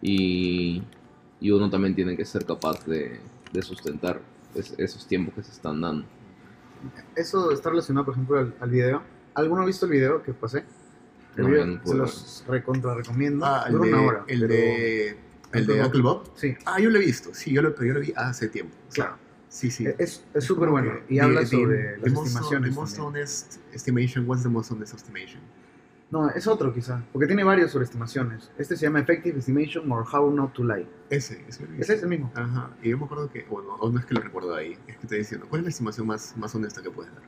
Y, 0.01 0.83
y 1.41 1.51
uno 1.51 1.69
también 1.69 1.95
tiene 1.95 2.15
que 2.15 2.23
ser 2.23 2.45
capaz 2.45 2.85
de, 2.85 3.19
de 3.51 3.61
sustentar 3.61 4.21
es- 4.55 4.73
esos 4.77 5.05
tiempos 5.05 5.35
que 5.35 5.43
se 5.43 5.51
están 5.51 5.81
dando. 5.81 6.05
Eso 7.17 7.51
está 7.51 7.69
relacionado, 7.69 8.05
por 8.05 8.13
ejemplo, 8.13 8.37
al, 8.39 8.53
al 8.61 8.69
video. 8.69 9.01
¿Alguno 9.33 9.63
ha 9.63 9.65
visto 9.65 9.85
el 9.85 9.91
video 9.91 10.23
que 10.23 10.33
pasé? 10.33 10.63
El 11.35 11.43
No, 11.43 11.49
video 11.49 11.65
no 11.65 11.85
se 11.85 11.95
los 11.95 12.45
recontra 12.47 12.95
recomiendo. 12.95 13.45
Ah, 13.45 13.65
el 13.67 13.73
de, 13.73 13.79
una 13.79 14.01
hora. 14.01 14.23
el 14.27 14.39
pero- 14.39 14.53
de, 14.53 15.17
el 15.51 15.67
de 15.67 15.81
Uncle 15.83 16.01
Bob. 16.01 16.31
Sí, 16.35 16.55
Ah, 16.65 16.79
yo 16.79 16.89
lo 16.89 16.99
he 16.99 17.01
visto, 17.05 17.33
sí, 17.33 17.51
yo 17.51 17.61
lo, 17.61 17.75
yo 17.83 17.93
lo 17.93 17.99
vi 17.99 18.13
hace 18.15 18.47
tiempo. 18.47 18.73
O 18.87 18.91
sea, 18.93 19.05
Claro. 19.07 19.22
Sí, 19.53 19.69
sí. 19.69 19.85
es 19.99 20.25
es 20.33 20.43
súper 20.43 20.69
bueno. 20.69 20.93
Y 21.07 21.15
the- 21.17 21.21
habla 21.21 21.41
the- 21.41 21.45
sobre 21.47 21.77
the 21.77 21.97
las 22.01 22.11
most- 22.13 22.27
estimaciones. 22.27 22.69
The 22.73 22.75
most 22.81 22.99
honest 22.99 23.57
estimation, 23.71 24.27
what's 24.27 24.41
the 24.41 24.49
most 24.49 24.71
honest 24.71 24.95
estimation? 24.95 25.41
No, 26.09 26.27
es 26.29 26.47
otro 26.47 26.73
quizá, 26.73 27.03
porque 27.11 27.27
tiene 27.27 27.43
varios 27.43 27.69
sobre 27.71 27.85
estimaciones. 27.85 28.49
Este 28.57 28.75
se 28.75 28.85
llama 28.87 28.99
Effective 28.99 29.37
Estimation 29.37 29.91
or 29.91 30.05
How 30.11 30.31
Not 30.31 30.53
to 30.53 30.63
Lie. 30.63 30.87
Ese, 31.11 31.43
ese 31.47 31.65
es 31.93 32.01
el 32.03 32.09
mismo. 32.09 32.31
Ajá, 32.35 32.71
y 32.81 32.89
yo 32.89 32.97
me 32.97 33.05
acuerdo 33.05 33.29
que, 33.31 33.43
bueno, 33.49 33.75
o 33.75 33.91
no 33.91 33.99
es 33.99 34.05
que 34.05 34.15
lo 34.15 34.21
recuerdo 34.21 34.55
ahí, 34.55 34.75
es 34.87 34.97
que 34.97 35.05
te 35.07 35.15
diciendo, 35.17 35.45
¿cuál 35.47 35.59
es 35.61 35.65
la 35.65 35.69
estimación 35.69 36.07
más, 36.07 36.35
más 36.37 36.53
honesta 36.55 36.81
que 36.81 36.89
puedes 36.89 37.13
dar? 37.13 37.23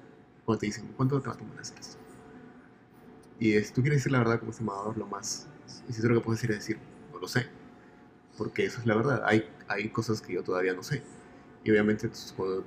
Cuando 0.46 0.60
te 0.60 0.66
dicen, 0.68 0.88
¿cuánto 0.98 1.20
te 1.22 1.28
va 1.28 1.34
a 1.36 1.38
tomar 1.38 1.60
hacer 1.60 1.78
esto? 1.80 1.98
Y 3.40 3.54
si 3.60 3.74
tú 3.74 3.82
quieres 3.82 4.00
decir 4.00 4.12
la 4.12 4.20
verdad 4.20 4.40
como 4.40 4.52
estimador, 4.52 4.98
lo 4.98 5.06
más 5.08 5.48
sincero 5.92 6.16
que 6.16 6.22
puedes 6.22 6.42
decir 6.42 6.52
es 6.56 6.60
decir, 6.62 6.78
no 7.14 7.20
lo 7.20 7.28
sé. 7.28 7.46
Porque 8.38 8.66
eso 8.66 8.80
es 8.80 8.86
la 8.88 8.96
verdad, 8.96 9.22
hay, 9.26 9.48
hay 9.68 9.90
cosas 9.90 10.22
que 10.22 10.34
yo 10.34 10.44
todavía 10.44 10.74
no 10.74 10.84
sé. 10.84 11.02
Y 11.66 11.72
obviamente 11.72 12.06
entonces, 12.06 12.32
cuando 12.32 12.64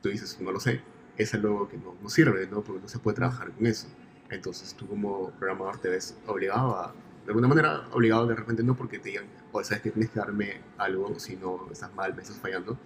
tú 0.00 0.08
dices, 0.08 0.40
no 0.40 0.52
lo 0.52 0.60
sé, 0.60 0.80
es 1.18 1.34
algo 1.34 1.68
que 1.68 1.76
no, 1.76 1.94
no 2.00 2.08
sirve, 2.08 2.46
¿no? 2.46 2.62
Porque 2.62 2.80
no 2.80 2.88
se 2.88 2.98
puede 3.00 3.16
trabajar 3.16 3.50
con 3.50 3.66
eso. 3.66 3.88
Entonces 4.30 4.74
tú 4.74 4.86
como 4.86 5.30
programador 5.32 5.78
te 5.78 5.88
ves 5.88 6.16
obligado 6.26 6.76
a, 6.76 6.94
de 7.24 7.30
alguna 7.30 7.48
manera, 7.48 7.88
obligado 7.92 8.26
de 8.26 8.36
repente 8.36 8.62
no 8.62 8.76
porque 8.76 8.98
te 9.00 9.10
digan, 9.10 9.26
o 9.50 9.62
sabes 9.64 9.82
que 9.82 9.90
tienes 9.90 10.10
que 10.10 10.20
darme 10.20 10.60
algo, 10.78 11.18
si 11.18 11.36
no 11.36 11.66
estás 11.72 11.92
mal, 11.94 12.14
me 12.14 12.22
estás 12.22 12.38
fallando, 12.38 12.78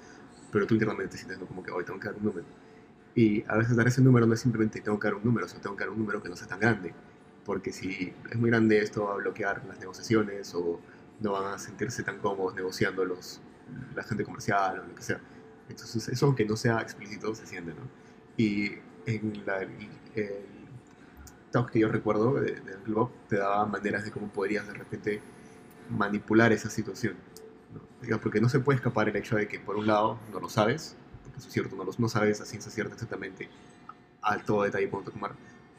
pero 0.51 0.67
tú 0.67 0.75
internamente 0.75 1.17
sientes 1.19 1.39
¿no? 1.39 1.47
como 1.47 1.63
que 1.63 1.71
hoy 1.71 1.85
tengo 1.85 2.01
que 2.01 2.07
dar 2.07 2.17
un 2.17 2.25
número. 2.25 2.47
Y 3.15 3.45
a 3.47 3.57
veces 3.59 3.77
dar 3.77 3.87
ese 3.87 4.01
número 4.01 4.27
no 4.27 4.33
es 4.33 4.41
simplemente 4.41 4.81
tengo 4.81 4.99
que 4.99 5.09
dar 5.09 5.17
un 5.17 5.25
número, 5.25 5.47
sino 5.47 5.61
tengo 5.61 5.77
que 5.77 5.85
dar 5.85 5.91
un 5.91 5.99
número 5.99 6.23
que 6.23 6.31
no 6.31 6.37
sea 6.37 6.49
tan 6.49 6.61
grande. 6.61 6.95
Porque 7.45 7.73
si 7.73 8.15
es 8.31 8.39
muy 8.39 8.49
grande 8.49 8.79
esto 8.79 9.05
va 9.05 9.13
a 9.13 9.17
bloquear 9.17 9.63
las 9.67 9.79
negociaciones 9.79 10.55
o 10.55 10.81
no 11.21 11.33
van 11.33 11.55
a 11.55 11.59
sentirse 11.59 12.03
tan 12.03 12.19
cómodos 12.19 12.55
negociando 12.55 13.05
los, 13.05 13.43
la 13.95 14.03
gente 14.03 14.25
comercial 14.25 14.81
o 14.81 14.87
lo 14.87 14.95
que 14.95 15.03
sea. 15.03 15.21
Entonces 15.69 16.09
eso 16.09 16.27
aunque 16.27 16.45
no 16.45 16.57
sea 16.57 16.81
explícito 16.81 17.35
se 17.35 17.47
siente, 17.47 17.73
¿no? 17.73 17.83
Y 18.37 18.73
en 19.07 19.43
la, 19.47 19.63
el, 19.63 19.71
el 20.15 20.45
talk 21.51 21.71
que 21.71 21.81
yo 21.81 21.89
recuerdo 21.89 22.35
de, 22.35 22.61
de 22.61 22.77
Uncle 22.77 22.95
Bob 22.95 23.11
te 23.29 23.37
daba 23.37 23.65
maneras 23.67 24.05
de 24.05 24.11
cómo 24.11 24.29
podrías 24.29 24.67
de 24.67 24.75
repente 24.75 25.21
manipular 25.91 26.53
esa 26.53 26.71
situación. 26.71 27.17
¿no? 27.73 28.21
Porque 28.21 28.41
no 28.41 28.49
se 28.49 28.61
puede 28.61 28.77
escapar 28.77 29.09
el 29.09 29.17
hecho 29.17 29.37
de 29.37 29.49
que 29.49 29.61
por 29.61 29.77
un 29.77 29.87
lado 29.87 30.19
no 30.33 30.41
lo 30.41 30.49
sabes, 30.49 30.97
porque 31.23 31.39
eso 31.39 31.49
es 31.49 31.55
cierto, 31.55 31.77
no, 31.77 31.85
lo, 31.85 31.93
no 31.97 32.09
sabes 32.09 32.41
a 32.41 32.45
ciencia 32.45 32.71
cierta 32.71 32.95
exactamente 32.95 33.49
a 34.23 34.39
todo 34.39 34.63
detalle 34.63 34.89
cuánto 34.89 35.11
tomar, 35.11 35.33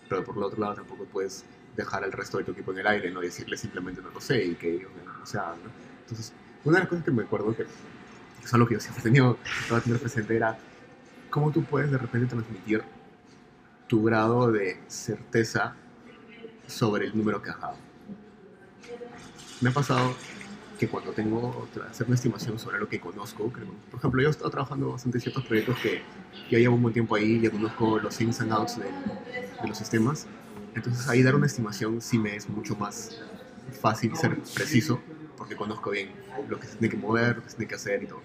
pero 0.10 0.24
por 0.24 0.38
el 0.38 0.44
otro 0.44 0.60
lado 0.60 0.76
tampoco 0.76 1.06
puedes 1.06 1.46
dejar 1.76 2.04
al 2.04 2.12
resto 2.12 2.38
de 2.38 2.44
tu 2.44 2.52
equipo 2.52 2.72
en 2.72 2.80
el 2.80 2.88
aire, 2.88 3.12
no 3.12 3.22
decirle 3.22 3.58
simplemente 3.58 4.02
no 4.02 4.10
lo 4.12 4.22
sé 4.22 4.44
y 4.44 4.56
que 4.56 4.76
ellos 4.76 4.92
no 5.06 5.26
se 5.26 5.38
hagan. 5.38 5.64
¿no? 5.64 5.70
Entonces, 6.02 6.34
una 6.64 6.78
de 6.78 6.80
las 6.82 6.90
cosas 6.90 7.06
que 7.06 7.12
me 7.12 7.24
acuerdo 7.24 7.56
que 7.56 7.66
es 8.44 8.54
algo 8.54 8.68
que 8.68 8.76
yo 8.76 8.80
siempre 8.80 9.02
he 9.02 9.04
tenido, 9.04 9.38
tener 9.84 10.00
presente 10.00 10.36
era 10.36 10.58
cómo 11.30 11.52
tú 11.52 11.64
puedes 11.64 11.92
de 11.92 11.98
repente 11.98 12.28
transmitir 12.28 12.84
tu 13.88 14.04
grado 14.04 14.52
de 14.52 14.80
certeza 14.88 15.76
sobre 16.68 17.08
el 17.08 17.18
número 17.18 17.42
que 17.42 17.50
has 17.50 17.60
dado. 17.60 17.78
Me 19.62 19.70
ha 19.70 19.74
pasado 19.74 20.16
que 20.80 20.88
cuando 20.88 21.12
tengo 21.12 21.68
que 21.74 21.82
hacer 21.82 22.08
una 22.08 22.16
estimación 22.16 22.60
sobre 22.60 22.80
lo 22.80 22.90
que 22.90 23.00
conozco, 23.00 23.52
creo, 23.52 23.68
por 23.90 24.00
ejemplo, 24.00 24.22
yo 24.22 24.28
he 24.28 24.32
estado 24.32 24.50
trabajando 24.50 24.92
bastante 24.92 25.18
en 25.18 25.22
ciertos 25.22 25.46
proyectos 25.46 25.78
que 25.80 26.02
ya 26.50 26.58
llevo 26.58 26.76
un 26.76 26.82
buen 26.82 26.94
tiempo 26.94 27.16
ahí, 27.16 27.40
ya 27.40 27.50
conozco 27.50 28.00
los 28.00 28.20
ins 28.20 28.42
and 28.42 28.52
outs 28.52 28.78
de, 28.78 28.86
de 28.86 29.68
los 29.68 29.78
sistemas, 29.78 30.28
entonces 30.76 31.08
ahí 31.08 31.22
dar 31.22 31.36
una 31.36 31.46
estimación 31.46 32.02
sí 32.02 32.18
me 32.18 32.36
es 32.36 32.50
mucho 32.50 32.76
más 32.76 33.22
fácil 33.80 34.16
ser 34.16 34.38
preciso, 34.56 35.00
porque 35.44 35.58
conozco 35.58 35.90
bien 35.92 36.14
lo 36.48 36.58
que 36.58 36.68
se 36.68 36.78
tiene 36.78 36.90
que 36.90 36.98
mover, 36.98 37.36
lo 37.36 37.44
que 37.44 37.50
se 37.50 37.58
tiene 37.58 37.68
que 37.68 37.76
hacer 37.76 38.02
y 38.02 38.08
todo. 38.08 38.24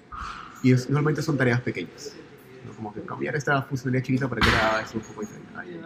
Y 0.62 0.72
es- 0.72 0.88
normalmente 0.88 1.20
son 1.20 1.36
tareas 1.36 1.60
pequeñas, 1.62 2.14
¿no? 2.62 2.72
como 2.76 2.94
que 2.94 3.02
cambiar 3.02 3.34
esta 3.34 3.60
funcionalidad 3.62 4.04
chiquita 4.04 4.28
para 4.28 4.40
que 4.40 4.48
haga 4.50 4.82
esto 4.82 4.98
un 4.98 5.04
poco 5.04 5.22
diferente. 5.22 5.52
Ay, 5.56 5.80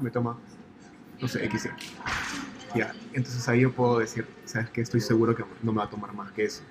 me 0.00 0.10
toma, 0.10 0.40
no 1.20 1.28
sé, 1.28 1.44
X. 1.44 1.68
Ya, 2.74 2.96
entonces 3.12 3.46
ahí 3.48 3.60
yo 3.60 3.72
puedo 3.74 3.98
decir, 3.98 4.26
sabes 4.44 4.70
que 4.70 4.80
estoy 4.80 5.00
seguro 5.00 5.34
que 5.34 5.44
no 5.62 5.72
me 5.72 5.78
va 5.78 5.84
a 5.84 5.90
tomar 5.90 6.12
más 6.14 6.32
que 6.32 6.44
eso. 6.44 6.64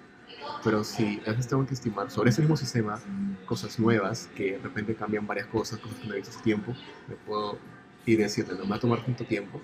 Pero 0.64 0.84
si 0.84 1.22
a 1.26 1.32
veces 1.32 1.48
tengo 1.48 1.66
que 1.66 1.74
estimar 1.76 2.12
sobre 2.12 2.32
ese 2.32 2.42
mismo 2.42 2.58
sistema 2.58 3.04
cosas 3.46 3.80
nuevas, 3.80 4.30
que 4.36 4.54
de 4.54 4.60
repente 4.60 4.96
cambian 4.96 5.28
varias 5.28 5.48
cosas, 5.48 5.80
cosas 5.80 6.00
que 6.00 6.08
no 6.08 6.14
he 6.14 6.18
visto 6.18 6.32
hace 6.32 6.42
tiempo, 6.42 6.78
me 7.08 7.16
puedo 7.16 7.60
y 8.06 8.16
decirle, 8.16 8.56
no 8.56 8.64
me 8.66 8.72
va 8.72 8.76
a 8.78 8.80
tomar 8.80 9.04
tanto 9.04 9.26
tiempo, 9.26 9.62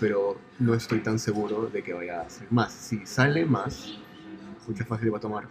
pero 0.00 0.38
no 0.58 0.74
estoy 0.74 1.00
tan 1.00 1.18
seguro 1.18 1.66
de 1.66 1.82
que 1.82 1.92
vaya 1.92 2.22
a 2.22 2.30
ser 2.30 2.50
más. 2.50 2.72
Si 2.72 3.06
sale 3.06 3.44
más, 3.44 3.98
mucho 4.66 4.84
fácil 4.84 5.12
va 5.12 5.18
a 5.18 5.20
tomar 5.20 5.48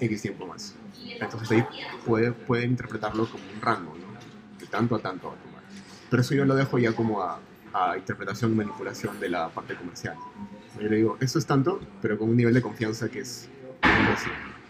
X 0.00 0.22
tiempo 0.22 0.46
más. 0.46 0.74
Entonces 1.20 1.50
ahí 1.50 1.64
puede, 2.04 2.32
puede 2.32 2.64
interpretarlo 2.64 3.30
como 3.30 3.44
un 3.54 3.60
rango, 3.60 3.94
¿no? 3.96 4.58
De 4.58 4.66
tanto 4.66 4.96
a 4.96 4.98
tanto 5.00 5.28
va 5.28 5.34
a 5.34 5.38
tomar. 5.38 5.62
Pero 6.10 6.22
eso 6.22 6.34
yo 6.34 6.44
lo 6.44 6.54
dejo 6.54 6.78
ya 6.78 6.92
como 6.92 7.22
a, 7.22 7.40
a 7.72 7.96
interpretación 7.96 8.52
y 8.52 8.54
manipulación 8.54 9.18
de 9.20 9.28
la 9.28 9.48
parte 9.48 9.74
comercial. 9.74 10.16
Yo 10.80 10.88
le 10.88 10.96
digo, 10.96 11.16
esto 11.20 11.38
es 11.38 11.46
tanto, 11.46 11.80
pero 12.00 12.18
con 12.18 12.28
un 12.30 12.36
nivel 12.36 12.54
de 12.54 12.62
confianza 12.62 13.08
que 13.08 13.20
es, 13.20 13.48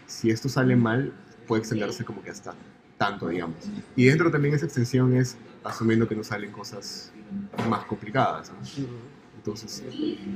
si 0.07 0.31
esto 0.31 0.49
sale 0.49 0.75
mal, 0.75 1.13
puede 1.47 1.61
extenderse 1.61 2.03
como 2.03 2.23
que 2.23 2.31
hasta 2.31 2.55
tanto, 2.99 3.29
digamos. 3.29 3.57
Y 3.95 4.05
dentro 4.05 4.29
también 4.29 4.53
esa 4.53 4.65
extensión 4.65 5.15
es 5.15 5.37
asumiendo 5.63 6.07
que 6.07 6.15
no 6.15 6.23
salen 6.23 6.51
cosas 6.51 7.11
más 7.67 7.85
complicadas. 7.85 8.51
¿no? 8.51 8.87
Entonces, 9.37 9.83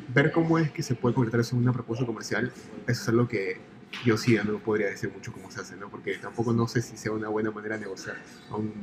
ver 0.08 0.32
cómo 0.32 0.58
es 0.58 0.72
que 0.72 0.82
se 0.82 0.96
puede 0.96 1.14
convertir 1.14 1.42
eso 1.42 1.56
en 1.56 1.62
una 1.62 1.74
propuesta 1.74 2.06
comercial, 2.06 2.52
eso 2.88 3.02
es 3.02 3.10
algo 3.10 3.28
que 3.28 3.60
yo 4.06 4.18
sí 4.18 4.34
ya 4.34 4.44
no 4.44 4.58
podría 4.58 4.88
decir 4.88 5.12
mucho 5.14 5.32
cómo 5.32 5.52
se 5.52 5.62
hace, 5.62 5.76
¿no? 5.76 5.90
Porque 5.90 6.18
tampoco 6.18 6.52
no 6.54 6.68
sé 6.68 6.82
si 6.82 6.98
sea 6.98 7.12
una 7.12 7.28
buena 7.28 7.52
manera 7.52 7.76
de 7.76 7.82
negociar 7.82 8.16
a 8.50 8.56
un, 8.56 8.74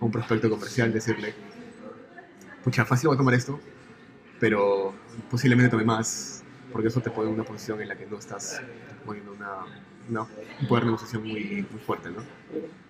a 0.00 0.04
un 0.04 0.10
prospecto 0.10 0.50
comercial, 0.50 0.92
decirle, 0.92 1.34
pucha, 2.62 2.84
fácil 2.84 3.08
voy 3.08 3.14
a 3.14 3.18
tomar 3.18 3.34
esto, 3.34 3.58
pero 4.40 4.92
posiblemente 5.30 5.70
tome 5.70 5.84
más, 5.84 6.42
porque 6.72 6.88
eso 6.88 7.00
te 7.00 7.10
pone 7.10 7.28
en 7.28 7.34
una 7.34 7.44
posición 7.44 7.80
en 7.80 7.88
la 7.88 7.96
que 7.96 8.06
no 8.06 8.18
estás 8.18 8.60
poniendo 9.06 9.32
una, 9.32 9.64
una, 10.10 10.22
un 10.22 10.66
poder 10.68 10.84
de 10.84 10.90
negociación 10.90 11.22
muy, 11.22 11.66
muy 11.70 11.80
fuerte, 11.86 12.10
¿no? 12.10 12.16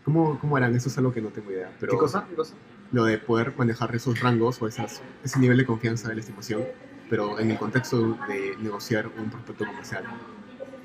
¿Cómo, 0.04 0.38
¿Cómo 0.38 0.56
harán? 0.56 0.74
Eso 0.76 0.88
es 0.88 0.98
algo 0.98 1.12
que 1.12 1.20
no 1.22 1.28
tengo 1.28 1.50
idea. 1.50 1.70
Pero 1.80 1.92
¿Qué 1.92 1.98
cosa? 1.98 2.26
¿Qué 2.28 2.34
cosa? 2.34 2.54
lo 2.92 3.04
de 3.04 3.18
poder 3.18 3.54
manejar 3.56 3.94
esos 3.96 4.20
rangos 4.20 4.60
o 4.62 4.68
esas, 4.68 5.02
ese 5.24 5.38
nivel 5.40 5.56
de 5.58 5.66
confianza 5.66 6.08
de 6.08 6.14
la 6.14 6.20
estimación, 6.20 6.62
pero 7.10 7.40
en 7.40 7.50
el 7.50 7.58
contexto 7.58 8.16
de 8.28 8.54
negociar 8.60 9.08
un 9.18 9.30
prospecto 9.30 9.66
comercial. 9.66 10.04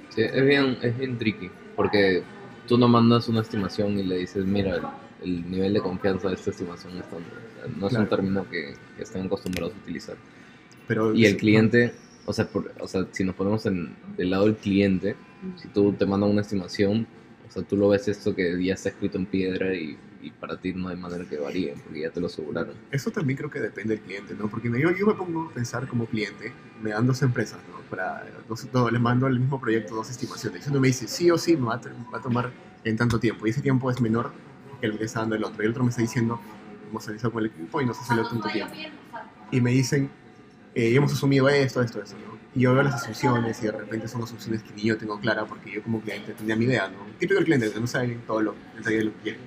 Sí, 0.09 0.21
es 0.21 0.45
bien, 0.45 0.77
es 0.81 0.97
bien 0.97 1.17
tricky, 1.19 1.51
porque 1.75 2.23
tú 2.67 2.77
no 2.79 2.87
mandas 2.87 3.27
una 3.27 3.41
estimación 3.41 3.99
y 3.99 4.03
le 4.03 4.17
dices, 4.17 4.43
mira, 4.45 4.75
el, 4.75 4.83
el 5.23 5.51
nivel 5.51 5.73
de 5.73 5.81
confianza 5.81 6.29
de 6.29 6.35
esta 6.35 6.49
estimación 6.49 6.97
es 6.97 7.03
tanto. 7.03 7.29
O 7.29 7.61
sea, 7.61 7.67
no 7.77 7.85
es 7.87 7.89
Claro. 7.91 8.03
un 8.05 8.09
término 8.09 8.49
que, 8.49 8.73
que 8.97 9.03
estén 9.03 9.25
acostumbrados 9.27 9.73
a 9.75 9.77
utilizar. 9.77 10.15
Pero 10.87 11.13
Y 11.13 11.25
el 11.25 11.37
cliente, 11.37 11.93
o 12.25 12.33
sea, 12.33 12.47
por- 12.47 12.73
o 12.79 12.87
sea, 12.87 13.05
si 13.11 13.23
nos 13.23 13.35
ponemos 13.35 13.65
en 13.67 13.95
del 14.17 14.31
lado 14.31 14.45
del 14.45 14.55
cliente, 14.55 15.15
si 15.55 15.67
tú 15.69 15.93
te 15.93 16.05
mandan 16.05 16.29
una 16.29 16.41
estimación, 16.41 17.07
o 17.47 17.51
sea, 17.51 17.63
tú 17.63 17.77
lo 17.77 17.89
ves 17.89 18.07
esto 18.07 18.35
que 18.35 18.63
ya 18.63 18.73
está 18.73 18.89
escrito 18.89 19.17
en 19.17 19.25
piedra 19.25 19.73
y 19.73 19.97
y 20.21 20.31
para 20.31 20.57
ti 20.57 20.73
no 20.73 20.89
hay 20.89 20.97
manera 20.97 21.23
que 21.23 21.37
varíen 21.37 21.79
porque 21.79 22.01
ya 22.01 22.09
te 22.09 22.19
lo 22.19 22.27
aseguraron. 22.27 22.73
Eso 22.91 23.09
también 23.09 23.37
creo 23.37 23.49
que 23.49 23.61
depende 23.61 23.95
del 23.95 24.03
cliente, 24.03 24.35
¿no? 24.37 24.49
Porque 24.49 24.69
me- 24.69 24.77
yo, 24.81 24.91
yo 24.91 25.07
me 25.07 25.13
pongo 25.13 25.43
a 25.49 25.53
pensar 25.53 25.87
como 25.87 26.07
cliente, 26.07 26.51
me 26.83 26.89
dan 26.89 27.07
dos 27.07 27.21
empresas, 27.21 27.57
¿no? 27.71 27.79
Para, 27.89 28.25
dos, 28.49 28.67
no, 28.73 28.89
les 28.89 28.99
mando 28.99 29.27
al 29.27 29.39
mismo 29.39 29.61
proyecto 29.61 29.95
dos 29.95 30.09
estimaciones. 30.09 30.67
Uno 30.67 30.81
me 30.81 30.87
dice, 30.89 31.07
sí 31.07 31.31
o 31.31 31.37
sí, 31.37 31.55
me 31.55 31.67
va, 31.67 31.75
a, 31.75 31.81
va 32.13 32.17
a 32.17 32.21
tomar 32.21 32.51
en 32.83 32.97
tanto 32.97 33.17
tiempo. 33.17 33.47
Y 33.47 33.51
ese 33.51 33.61
tiempo 33.61 33.89
es 33.89 34.01
menor 34.01 34.33
que 34.81 34.87
el 34.87 34.97
que 34.97 35.05
está 35.05 35.21
dando 35.21 35.35
el 35.35 35.43
otro. 35.45 35.63
Y 35.63 35.67
el 35.67 35.71
otro 35.71 35.85
me 35.85 35.89
está 35.89 36.01
diciendo, 36.01 36.37
hemos 36.89 37.05
analizado 37.07 37.31
con 37.31 37.45
el 37.45 37.51
equipo 37.51 37.79
y 37.81 37.85
nos 37.85 37.97
ha 38.01 38.03
salido 38.03 38.27
tanto 38.27 38.49
tiempo. 38.49 38.73
Y 39.51 39.61
me 39.61 39.71
dicen, 39.71 40.09
eh, 40.75 40.95
hemos 40.95 41.13
asumido 41.13 41.49
esto, 41.49 41.81
esto, 41.81 42.01
esto, 42.01 42.15
¿no? 42.17 42.37
Y 42.55 42.61
yo 42.61 42.73
veo 42.73 42.83
las 42.83 42.95
asunciones 42.95 43.61
y 43.61 43.65
de 43.65 43.71
repente 43.71 44.07
son 44.07 44.23
asunciones 44.23 44.63
que 44.63 44.73
ni 44.73 44.83
yo 44.83 44.97
tengo 44.97 45.19
clara 45.19 45.45
porque 45.45 45.71
yo 45.71 45.83
como 45.83 46.01
cliente 46.01 46.33
tenía 46.33 46.55
mi 46.55 46.65
idea, 46.65 46.87
¿no? 46.87 46.97
Típico 47.17 47.35
del 47.35 47.45
cliente 47.45 47.71
que 47.71 47.79
no 47.79 47.87
sabe 47.87 48.17
todo 48.25 48.41
lo, 48.41 48.55
el 48.77 48.83
de 48.83 49.03
lo 49.03 49.13
que 49.13 49.19
quiere, 49.19 49.39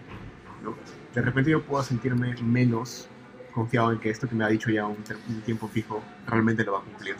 ¿no? 0.62 0.74
De 1.14 1.20
repente 1.20 1.50
yo 1.50 1.62
puedo 1.62 1.82
sentirme 1.82 2.34
menos 2.42 3.08
confiado 3.52 3.92
en 3.92 3.98
que 3.98 4.10
esto 4.10 4.28
que 4.28 4.34
me 4.34 4.44
ha 4.44 4.48
dicho 4.48 4.70
ya 4.70 4.86
un, 4.86 4.96
un 5.28 5.40
tiempo 5.42 5.68
fijo 5.68 6.02
realmente 6.26 6.64
lo 6.64 6.72
va 6.72 6.78
a 6.78 6.82
cumplir. 6.82 7.16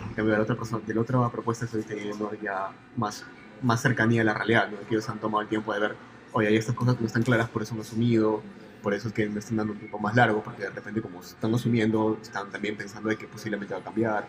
En 0.00 0.14
cambio, 0.14 0.32
de 0.32 0.38
la 0.38 0.42
otra, 0.44 0.56
persona, 0.56 0.82
de 0.86 0.94
la 0.94 1.00
otra 1.00 1.28
propuesta 1.28 1.64
estoy 1.64 1.82
teniendo 1.82 2.32
ya 2.40 2.70
más, 2.96 3.24
más 3.62 3.82
cercanía 3.82 4.22
a 4.22 4.24
la 4.24 4.34
realidad, 4.34 4.70
¿no? 4.70 4.78
Que 4.88 4.94
ellos 4.94 5.08
han 5.08 5.18
tomado 5.18 5.42
el 5.42 5.48
tiempo 5.48 5.72
de 5.74 5.80
ver, 5.80 5.96
oye, 6.32 6.48
hay 6.48 6.56
estas 6.56 6.74
cosas 6.74 6.94
que 6.94 7.00
no 7.00 7.06
están 7.06 7.22
claras, 7.22 7.48
por 7.48 7.62
eso 7.62 7.74
han 7.74 7.80
asumido, 7.80 8.42
por 8.82 8.94
eso 8.94 9.08
es 9.08 9.14
que 9.14 9.28
me 9.28 9.38
están 9.40 9.56
dando 9.56 9.72
un 9.72 9.78
tiempo 9.78 9.98
más 9.98 10.14
largo, 10.14 10.42
porque 10.42 10.62
de 10.62 10.70
repente 10.70 11.00
como 11.00 11.20
están 11.20 11.54
asumiendo, 11.54 12.18
están 12.20 12.50
también 12.50 12.76
pensando 12.76 13.08
de 13.08 13.16
que 13.16 13.26
posiblemente 13.26 13.74
va 13.74 13.80
a 13.80 13.84
cambiar. 13.84 14.26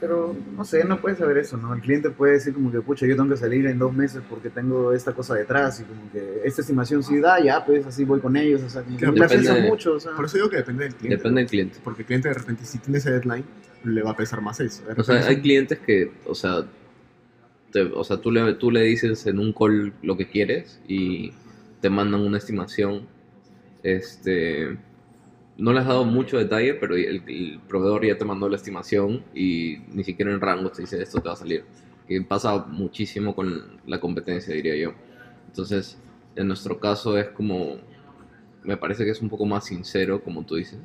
Pero, 0.00 0.36
no 0.56 0.64
sé, 0.64 0.84
no 0.84 1.00
puedes 1.00 1.18
saber 1.18 1.38
eso, 1.38 1.56
¿no? 1.56 1.74
El 1.74 1.80
cliente 1.80 2.10
puede 2.10 2.34
decir 2.34 2.54
como 2.54 2.70
que, 2.70 2.80
pucha, 2.80 3.04
yo 3.04 3.16
tengo 3.16 3.30
que 3.30 3.36
salir 3.36 3.66
en 3.66 3.80
dos 3.80 3.92
meses 3.92 4.22
porque 4.30 4.48
tengo 4.48 4.92
esta 4.92 5.12
cosa 5.12 5.34
detrás 5.34 5.80
y 5.80 5.84
como 5.84 6.08
que 6.12 6.40
esta 6.44 6.60
estimación 6.60 7.02
sí 7.02 7.18
da, 7.18 7.42
ya, 7.42 7.64
pues 7.66 7.84
así 7.84 8.04
voy 8.04 8.20
con 8.20 8.36
ellos, 8.36 8.62
o 8.62 8.68
sea, 8.70 8.82
Claro, 8.96 9.14
piensan 9.14 9.56
de- 9.56 9.68
mucho, 9.68 9.94
o 9.94 10.00
sea. 10.00 10.12
Por 10.14 10.26
eso 10.26 10.36
digo 10.36 10.48
que 10.50 10.58
depende 10.58 10.84
del 10.84 10.94
cliente. 10.94 11.16
Depende 11.16 11.40
del 11.40 11.50
cliente. 11.50 11.78
Porque 11.82 12.02
el 12.02 12.06
cliente 12.06 12.28
de 12.28 12.34
repente, 12.34 12.64
si 12.64 12.78
tiene 12.78 12.98
ese 12.98 13.10
deadline, 13.10 13.44
le 13.82 14.02
va 14.02 14.12
a 14.12 14.16
pesar 14.16 14.40
más 14.40 14.60
eso. 14.60 14.84
O 14.96 15.02
sea, 15.02 15.26
hay 15.26 15.40
clientes 15.40 15.80
que, 15.80 16.12
o 16.26 16.34
sea, 16.36 16.64
te- 17.72 17.82
o 17.82 18.04
sea 18.04 18.18
tú, 18.18 18.30
le, 18.30 18.54
tú 18.54 18.70
le 18.70 18.82
dices 18.82 19.26
en 19.26 19.40
un 19.40 19.52
call 19.52 19.92
lo 20.02 20.16
que 20.16 20.28
quieres 20.28 20.80
y 20.86 21.32
te 21.80 21.90
mandan 21.90 22.20
una 22.20 22.38
estimación. 22.38 23.02
Este, 23.82 24.76
no 25.56 25.72
le 25.72 25.80
has 25.80 25.86
dado 25.86 26.04
mucho 26.04 26.38
detalle, 26.38 26.74
pero 26.74 26.96
el, 26.96 27.22
el 27.26 27.60
proveedor 27.68 28.06
ya 28.06 28.16
te 28.16 28.24
mandó 28.24 28.48
la 28.48 28.56
estimación 28.56 29.24
y 29.34 29.78
ni 29.92 30.04
siquiera 30.04 30.32
en 30.32 30.40
rango 30.40 30.70
te 30.70 30.82
dice 30.82 31.02
esto 31.02 31.20
te 31.20 31.28
va 31.28 31.34
a 31.34 31.36
salir. 31.36 31.64
Que 32.06 32.20
pasa 32.22 32.64
muchísimo 32.66 33.34
con 33.34 33.80
la 33.86 34.00
competencia, 34.00 34.54
diría 34.54 34.76
yo. 34.76 34.94
Entonces, 35.46 35.98
en 36.36 36.48
nuestro 36.48 36.78
caso 36.78 37.18
es 37.18 37.28
como, 37.28 37.76
me 38.62 38.76
parece 38.76 39.04
que 39.04 39.10
es 39.10 39.20
un 39.20 39.28
poco 39.28 39.44
más 39.44 39.66
sincero, 39.66 40.22
como 40.22 40.44
tú 40.44 40.54
dices, 40.54 40.78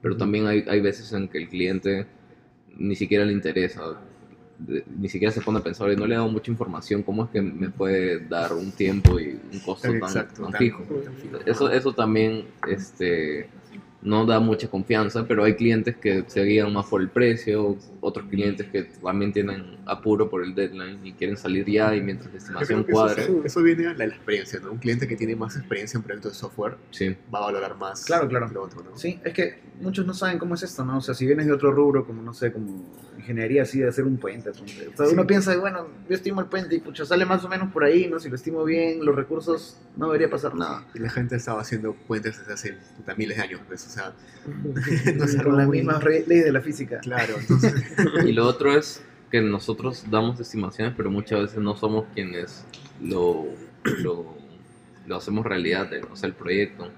pero 0.00 0.16
también 0.16 0.46
hay, 0.46 0.64
hay 0.68 0.80
veces 0.80 1.12
en 1.12 1.28
que 1.28 1.38
el 1.38 1.48
cliente 1.48 2.06
ni 2.76 2.94
siquiera 2.94 3.24
le 3.24 3.32
interesa, 3.32 4.00
de- 4.66 4.84
ni 4.98 5.08
siquiera 5.08 5.32
se 5.32 5.40
pone 5.40 5.58
a 5.58 5.62
pensar, 5.62 5.88
"Oye, 5.88 5.96
no 5.96 6.06
le 6.06 6.14
he 6.14 6.18
dado 6.18 6.28
mucha 6.30 6.50
información, 6.50 7.02
¿cómo 7.02 7.24
es 7.24 7.30
que 7.30 7.40
me 7.42 7.70
puede 7.70 8.20
dar 8.26 8.52
un 8.52 8.70
tiempo 8.72 9.18
y 9.18 9.38
un 9.52 9.58
costo 9.60 9.88
tan, 9.88 9.94
Exacto, 10.02 10.42
tan 10.42 10.52
fijo. 10.54 10.86
Eso, 11.46 11.70
eso 11.70 11.92
también 11.94 12.44
este, 12.68 13.48
no 14.02 14.24
da 14.26 14.40
mucha 14.40 14.68
confianza, 14.68 15.26
pero 15.26 15.44
hay 15.44 15.54
clientes 15.54 15.96
que 15.96 16.24
se 16.26 16.42
guían 16.44 16.72
más 16.72 16.86
por 16.86 17.00
el 17.00 17.08
precio, 17.08 17.76
otros 18.02 18.26
clientes 18.28 18.66
que 18.68 18.84
también 18.84 19.32
tienen 19.32 19.76
apuro 19.86 20.30
por 20.30 20.42
el 20.42 20.54
deadline 20.54 21.04
y 21.04 21.12
quieren 21.12 21.36
salir 21.36 21.66
ya 21.68 21.94
y 21.94 22.00
mientras 22.00 22.32
la 22.32 22.38
estimación 22.38 22.84
que 22.84 22.92
eso, 22.92 23.42
eso 23.44 23.62
viene 23.62 23.86
a 23.88 23.92
la, 23.92 24.06
la 24.06 24.14
experiencia, 24.14 24.58
¿no? 24.60 24.72
Un 24.72 24.78
cliente 24.78 25.06
que 25.06 25.16
tiene 25.16 25.36
más 25.36 25.56
experiencia 25.56 25.98
en 25.98 26.02
proyectos 26.04 26.32
de 26.32 26.38
software 26.38 26.76
Sí. 26.90 27.16
va 27.32 27.40
a 27.40 27.42
valorar 27.42 27.76
más 27.76 28.04
Claro, 28.04 28.28
claro. 28.28 28.48
lo 28.52 28.62
otro, 28.62 28.82
¿no? 28.82 28.96
Sí, 28.96 29.20
es 29.24 29.32
que 29.34 29.58
muchos 29.80 30.06
no 30.06 30.14
saben 30.14 30.38
cómo 30.38 30.54
es 30.54 30.62
esto, 30.62 30.84
¿no? 30.84 30.98
O 30.98 31.00
sea, 31.00 31.14
si 31.14 31.26
vienes 31.26 31.46
de 31.46 31.52
otro 31.52 31.72
rubro, 31.72 32.06
como 32.06 32.22
no 32.22 32.32
sé, 32.34 32.52
como 32.52 32.84
ingeniería 33.18 33.62
así, 33.64 33.80
de 33.80 33.88
hacer 33.88 34.04
un 34.04 34.16
puente. 34.16 34.48
O 34.48 34.54
sea, 34.54 34.64
Sí. 35.06 35.12
uno 35.12 35.26
piensa, 35.26 35.54
bueno, 35.58 35.86
yo 36.08 36.14
estimo 36.14 36.40
el 36.40 36.46
puente 36.46 36.74
y 36.74 36.80
pucha, 36.80 37.04
sale 37.04 37.26
más 37.26 37.44
o 37.44 37.48
menos 37.48 37.70
por 37.70 37.84
ahí, 37.84 38.08
¿no? 38.08 38.18
Si 38.18 38.30
lo 38.30 38.34
estimo 38.36 38.64
bien, 38.64 39.04
los 39.04 39.14
recursos, 39.14 39.78
no 39.96 40.06
debería 40.06 40.30
pasar 40.30 40.54
nada. 40.54 40.86
Y 40.94 41.00
la 41.00 41.10
gente 41.10 41.36
estaba 41.36 41.60
haciendo 41.60 41.92
puentes 41.92 42.38
desde 42.38 42.52
hace 42.54 42.78
miles 43.18 43.36
de 43.36 43.42
años, 43.42 43.60
pues, 43.68 43.86
o 43.86 43.90
sea, 43.90 44.12
no 45.36 45.42
Con 45.44 45.56
las 45.58 45.68
mismas 45.68 46.02
re- 46.02 46.24
leyes 46.26 46.44
de 46.46 46.52
la 46.52 46.60
física. 46.62 46.98
Claro, 47.00 47.34
entonces, 47.38 47.74
Y 48.26 48.32
lo 48.32 48.46
otro 48.46 48.76
es 48.76 49.04
que 49.30 49.40
nosotros 49.40 50.04
damos 50.10 50.40
estimaciones, 50.40 50.94
pero 50.96 51.10
muchas 51.10 51.40
veces 51.40 51.58
no 51.58 51.76
somos 51.76 52.06
quienes 52.14 52.64
lo, 53.00 53.46
lo, 54.02 54.34
lo 55.06 55.16
hacemos 55.16 55.46
realidad, 55.46 55.90
o 56.10 56.16
sea, 56.16 56.28
el 56.28 56.34
proyecto. 56.34 56.88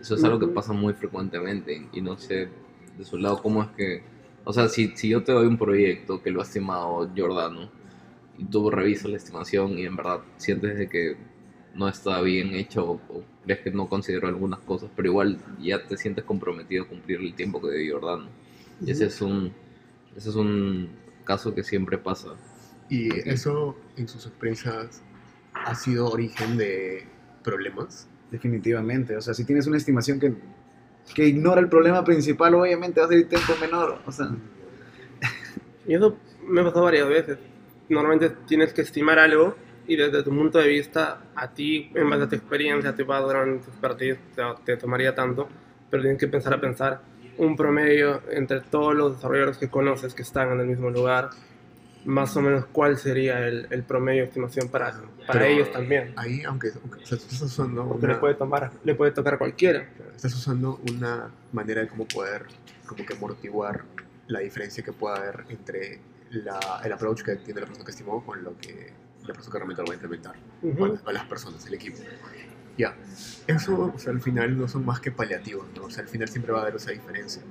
Eso 0.00 0.14
es 0.14 0.24
algo 0.24 0.38
que 0.38 0.46
pasa 0.46 0.72
muy 0.72 0.94
frecuentemente 0.94 1.88
y 1.92 2.00
no 2.00 2.16
sé 2.16 2.48
de 2.96 3.04
su 3.04 3.18
lado 3.18 3.42
cómo 3.42 3.62
es 3.62 3.68
que... 3.70 4.02
O 4.44 4.52
sea, 4.52 4.68
si, 4.68 4.96
si 4.96 5.10
yo 5.10 5.22
te 5.22 5.32
doy 5.32 5.46
un 5.46 5.58
proyecto 5.58 6.22
que 6.22 6.30
lo 6.30 6.40
ha 6.40 6.44
estimado 6.44 7.10
Giordano 7.14 7.68
y 8.38 8.44
tú 8.44 8.70
revisas 8.70 9.10
la 9.10 9.16
estimación 9.16 9.78
y 9.78 9.84
en 9.84 9.96
verdad 9.96 10.20
sientes 10.36 10.78
de 10.78 10.88
que 10.88 11.16
no 11.74 11.88
está 11.88 12.22
bien 12.22 12.54
hecho 12.54 12.84
o, 12.84 12.92
o 13.08 13.24
crees 13.44 13.60
que 13.60 13.70
no 13.70 13.88
considero 13.88 14.28
algunas 14.28 14.60
cosas, 14.60 14.90
pero 14.96 15.08
igual 15.08 15.38
ya 15.60 15.84
te 15.86 15.96
sientes 15.96 16.24
comprometido 16.24 16.84
a 16.84 16.88
cumplir 16.88 17.20
el 17.20 17.34
tiempo 17.34 17.60
que 17.60 17.72
dio 17.72 17.98
Giordano. 17.98 18.28
Y 18.80 18.90
ese 18.90 19.06
es 19.06 19.20
un, 19.20 19.52
ese 20.18 20.30
es 20.30 20.34
un 20.34 20.90
caso 21.24 21.54
que 21.54 21.62
siempre 21.62 21.96
pasa. 21.96 22.30
y 22.90 23.08
eso 23.28 23.76
en 23.96 24.08
sus 24.08 24.26
experiencias 24.26 25.02
ha 25.54 25.74
sido 25.74 26.08
origen 26.08 26.56
de 26.56 27.06
problemas. 27.44 28.08
Definitivamente. 28.30 29.16
O 29.16 29.20
sea, 29.20 29.32
si 29.32 29.44
tienes 29.44 29.66
una 29.66 29.76
estimación 29.76 30.18
que, 30.18 30.34
que 31.14 31.26
ignora 31.26 31.60
el 31.60 31.68
problema 31.68 32.04
principal, 32.04 32.54
obviamente 32.54 33.00
va 33.00 33.06
a 33.06 33.08
ser 33.08 33.28
tiempo 33.28 33.54
menor. 33.60 34.00
O 34.06 34.12
sea, 34.12 34.30
Y 35.86 35.94
eso 35.94 36.18
me 36.46 36.62
pasó 36.64 36.82
varias 36.82 37.08
veces. 37.08 37.38
Normalmente 37.88 38.30
tienes 38.46 38.72
que 38.72 38.82
estimar 38.82 39.18
algo 39.18 39.56
y 39.86 39.96
desde 39.96 40.22
tu 40.22 40.30
punto 40.30 40.58
de 40.58 40.68
vista, 40.68 41.30
a 41.34 41.54
ti, 41.54 41.90
en 41.94 42.10
base 42.10 42.24
a 42.24 42.28
tu 42.28 42.34
experiencia, 42.34 42.94
tu 42.94 43.06
background, 43.06 43.62
tu 43.64 43.70
expertise, 43.70 44.18
te, 44.34 44.42
te 44.64 44.76
tomaría 44.76 45.14
tanto, 45.14 45.48
pero 45.90 46.02
tienes 46.02 46.20
que 46.20 46.28
pensar 46.28 46.52
a 46.52 46.60
pensar 46.60 47.00
un 47.38 47.56
promedio 47.56 48.22
entre 48.30 48.60
todos 48.60 48.94
los 48.94 49.16
desarrolladores 49.16 49.58
que 49.58 49.68
conoces 49.68 50.14
que 50.14 50.22
están 50.22 50.52
en 50.52 50.60
el 50.60 50.66
mismo 50.66 50.90
lugar, 50.90 51.30
más 52.04 52.36
o 52.36 52.40
menos 52.40 52.66
cuál 52.72 52.96
sería 52.96 53.46
el, 53.46 53.66
el 53.70 53.82
promedio 53.82 54.22
de 54.22 54.28
estimación 54.28 54.68
para, 54.68 54.92
para 55.26 55.32
Pero 55.32 55.44
ellos 55.44 55.72
también. 55.72 56.12
Ahí, 56.16 56.42
aunque, 56.44 56.70
aunque 56.82 57.02
o 57.02 57.06
sea, 57.06 57.18
tú 57.18 57.24
estás 57.24 57.42
usando 57.42 57.86
Porque 57.86 58.06
una, 58.06 58.14
le 58.14 58.20
puede, 58.20 58.34
tomar, 58.34 58.70
le 58.84 58.94
puede 58.94 59.10
tocar 59.12 59.34
a 59.34 59.38
cualquiera. 59.38 59.88
estás 60.14 60.34
usando 60.34 60.80
una 60.90 61.30
manera 61.52 61.80
de 61.82 61.88
cómo 61.88 62.06
poder 62.06 62.46
como 62.86 63.04
que 63.04 63.14
amortiguar 63.14 63.84
la 64.28 64.40
diferencia 64.40 64.82
que 64.82 64.92
pueda 64.92 65.16
haber 65.16 65.44
entre 65.48 66.00
la, 66.30 66.58
el 66.84 66.92
approach 66.92 67.22
que 67.22 67.36
tiene 67.36 67.60
la 67.60 67.66
persona 67.66 67.84
que 67.84 67.90
estimó 67.90 68.24
con 68.24 68.42
lo 68.44 68.56
que 68.58 68.92
la 69.26 69.34
persona 69.34 69.52
que 69.52 69.58
realmente 69.58 69.82
lo 69.82 69.88
va 69.88 69.92
a 69.92 69.96
implementar. 69.96 70.34
Ujú. 70.62 70.84
o, 70.84 70.86
las, 70.88 71.02
o 71.06 71.12
las 71.12 71.24
personas, 71.26 71.66
el 71.66 71.74
equipo. 71.74 71.98
Ya, 72.78 72.94
eso 73.46 73.92
o 73.94 73.98
sea, 73.98 74.12
al 74.12 74.20
final 74.22 74.56
no 74.56 74.68
son 74.68 74.86
más 74.86 75.00
que 75.00 75.10
paliativos, 75.10 75.66
¿no? 75.76 75.84
O 75.84 75.90
sea, 75.90 76.02
al 76.04 76.08
final 76.08 76.28
siempre 76.28 76.52
va 76.52 76.60
a 76.60 76.62
haber 76.62 76.76
esa 76.76 76.92
diferencia. 76.92 77.42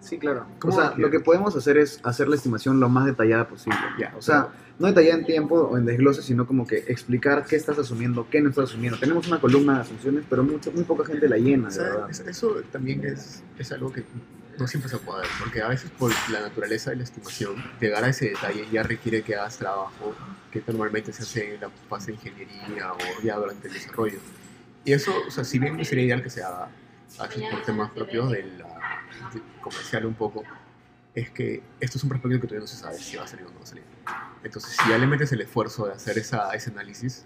sí, 0.00 0.18
claro. 0.18 0.46
O 0.56 0.58
¿Cómo 0.58 0.74
sea, 0.74 0.94
lo 0.96 1.10
que 1.10 1.20
podemos 1.20 1.54
hacer 1.56 1.78
es 1.78 2.00
hacer 2.02 2.28
la 2.28 2.36
estimación 2.36 2.80
lo 2.80 2.88
más 2.88 3.06
detallada 3.06 3.48
posible. 3.48 3.78
Ya, 3.98 4.12
O 4.18 4.20
sea, 4.22 4.48
no 4.78 4.88
detallada 4.88 5.14
en 5.20 5.24
tiempo 5.24 5.54
o 5.54 5.78
en 5.78 5.86
desglose, 5.86 6.20
sino 6.22 6.46
como 6.46 6.66
que 6.66 6.78
explicar 6.88 7.46
qué 7.46 7.54
estás 7.56 7.78
asumiendo, 7.78 8.26
qué 8.28 8.40
no 8.40 8.48
estás 8.50 8.70
asumiendo. 8.70 8.98
Tenemos 8.98 9.26
una 9.28 9.40
columna 9.40 9.74
de 9.76 9.80
asunciones, 9.82 10.24
pero 10.28 10.42
mucho, 10.42 10.72
muy 10.72 10.82
poca 10.84 11.04
gente 11.06 11.28
la 11.28 11.38
llena, 11.38 11.68
de 11.70 11.78
verdad. 11.78 12.10
Es- 12.10 12.20
Eso 12.20 12.56
también 12.72 13.04
es, 13.04 13.42
es 13.58 13.70
algo 13.72 13.92
que 13.92 14.02
no 14.58 14.66
siempre 14.66 14.90
se 14.90 14.98
puede, 14.98 15.24
porque 15.38 15.62
a 15.62 15.68
veces 15.68 15.90
por 15.98 16.10
la 16.30 16.40
naturaleza 16.40 16.90
de 16.90 16.96
la 16.96 17.02
estimación, 17.04 17.54
llegar 17.80 18.02
a 18.04 18.08
ese 18.08 18.30
detalle 18.30 18.66
ya 18.72 18.82
requiere 18.82 19.22
que 19.22 19.34
hagas 19.36 19.56
trabajo 19.58 20.14
que 20.52 20.62
normalmente 20.66 21.12
se 21.12 21.22
hace 21.22 21.54
en 21.54 21.60
la 21.60 21.70
fase 21.88 22.08
de 22.12 22.14
ingeniería 22.14 22.92
o 22.92 23.22
ya 23.22 23.36
durante 23.36 23.68
el 23.68 23.74
desarrollo. 23.74 24.18
Y 24.84 24.92
eso, 24.92 25.12
o 25.26 25.30
sea, 25.30 25.44
si 25.44 25.58
bien 25.58 25.82
sería 25.84 26.04
ideal 26.04 26.22
que 26.22 26.30
se 26.30 26.42
haga 26.42 26.68
a 27.18 27.26
veces 27.26 27.42
por 27.50 27.62
temas 27.62 27.90
propios 27.90 28.30
de 28.30 28.42
la 28.58 28.66
de 29.32 29.40
comercial 29.60 30.06
un 30.06 30.14
poco, 30.14 30.42
es 31.14 31.30
que 31.30 31.62
esto 31.80 31.96
es 31.98 32.02
un 32.04 32.10
prospecto 32.10 32.40
que 32.40 32.46
todavía 32.46 32.60
no 32.60 32.66
se 32.66 32.76
sabe 32.76 32.98
si 32.98 33.16
va 33.16 33.24
a 33.24 33.26
salir 33.26 33.46
o 33.46 33.50
no 33.50 33.58
va 33.58 33.62
a 33.62 33.66
salir. 33.66 33.84
Entonces, 34.42 34.76
si 34.76 34.90
ya 34.90 34.98
le 34.98 35.06
metes 35.06 35.32
el 35.32 35.40
esfuerzo 35.40 35.86
de 35.86 35.92
hacer 35.92 36.18
esa, 36.18 36.50
ese 36.50 36.70
análisis, 36.70 37.24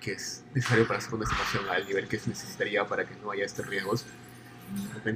que 0.00 0.12
es 0.12 0.44
necesario 0.54 0.86
para 0.86 0.98
hacer 0.98 1.12
una 1.14 1.24
estimación 1.24 1.68
al 1.68 1.86
nivel 1.86 2.06
que 2.08 2.18
se 2.18 2.30
necesitaría 2.30 2.86
para 2.86 3.04
que 3.04 3.14
no 3.16 3.30
haya 3.32 3.44
estos 3.44 3.66
riesgos, 3.66 4.06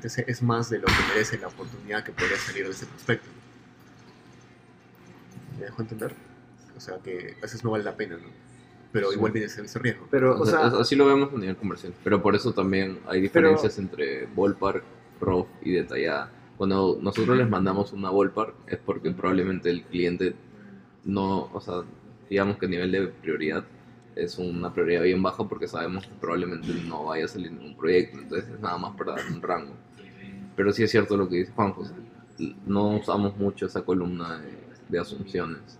se- 0.08 0.24
es 0.28 0.42
más 0.42 0.68
de 0.68 0.78
lo 0.78 0.86
que 0.86 0.92
merece 1.08 1.38
la 1.38 1.48
oportunidad 1.48 2.02
que 2.04 2.12
podría 2.12 2.36
salir 2.38 2.64
de 2.66 2.72
ese 2.72 2.86
prospecto. 2.86 3.28
¿Me 5.58 5.64
dejo 5.66 5.82
entender? 5.82 6.14
O 6.76 6.80
sea, 6.80 6.98
que 6.98 7.34
a 7.38 7.42
veces 7.42 7.62
no 7.64 7.70
vale 7.70 7.84
la 7.84 7.96
pena, 7.96 8.16
¿no? 8.16 8.28
Pero 8.92 9.08
Sí. 9.10 9.16
igual 9.16 9.32
viene 9.32 9.46
ese 9.46 9.62
ese 9.62 9.78
riesgo. 9.78 10.06
Pero, 10.10 10.36
O 10.36 10.42
o 10.42 10.46
sea, 10.46 10.70
sea, 10.70 10.80
así 10.80 10.96
lo 10.96 11.06
vemos 11.06 11.32
a 11.32 11.36
nivel 11.38 11.56
comercial, 11.56 11.94
pero 12.02 12.20
por 12.22 12.34
eso 12.34 12.52
también 12.52 12.98
hay 13.06 13.20
diferencias 13.20 13.78
entre 13.78 14.26
ballpark, 14.34 14.82
rough 15.20 15.46
y 15.62 15.72
detallada. 15.72 16.30
Cuando 16.56 16.98
nosotros 17.00 17.36
les 17.38 17.48
mandamos 17.48 17.92
una 17.92 18.10
ballpark 18.10 18.54
es 18.66 18.78
porque 18.78 19.10
probablemente 19.12 19.70
el 19.70 19.82
cliente 19.84 20.34
no, 21.04 21.48
o 21.52 21.60
sea, 21.60 21.82
digamos 22.28 22.58
que 22.58 22.66
a 22.66 22.68
nivel 22.68 22.92
de 22.92 23.06
prioridad 23.08 23.64
es 24.16 24.38
una 24.38 24.72
prioridad 24.72 25.02
bien 25.02 25.22
baja 25.22 25.48
porque 25.48 25.66
sabemos 25.68 26.06
que 26.06 26.12
probablemente 26.20 26.68
no 26.86 27.04
vaya 27.06 27.24
a 27.24 27.28
salir 27.28 27.52
ningún 27.52 27.76
proyecto, 27.76 28.18
entonces 28.18 28.50
es 28.50 28.60
nada 28.60 28.76
más 28.76 28.94
para 28.96 29.12
dar 29.14 29.24
un 29.32 29.40
rango. 29.40 29.72
Pero 30.56 30.72
sí 30.72 30.82
es 30.82 30.90
cierto 30.90 31.16
lo 31.16 31.28
que 31.28 31.36
dice 31.36 31.52
Juan 31.52 31.72
José, 31.72 31.94
no 32.66 32.96
usamos 32.96 33.36
mucho 33.38 33.66
esa 33.66 33.82
columna 33.82 34.38
de, 34.40 34.58
de 34.88 34.98
asunciones. 34.98 35.78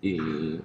Y, 0.00 0.60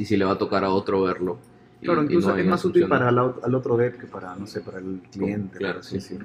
y 0.00 0.04
si 0.04 0.16
le 0.16 0.24
va 0.24 0.32
a 0.32 0.38
tocar 0.38 0.64
a 0.64 0.70
otro 0.70 1.02
verlo. 1.02 1.38
y- 1.80 1.84
Claro, 1.86 2.02
incluso 2.02 2.30
no 2.30 2.36
es 2.36 2.46
más 2.46 2.64
útil 2.64 2.88
para 2.88 3.10
la 3.12 3.34
al 3.42 3.54
otro 3.54 3.76
dev 3.76 3.98
que 3.98 4.06
para, 4.06 4.34
no 4.36 4.46
sé, 4.46 4.60
para 4.60 4.78
el 4.78 5.00
cliente. 5.12 5.58
Claro, 5.58 5.82
sí. 5.82 5.98
¿no? 6.18 6.24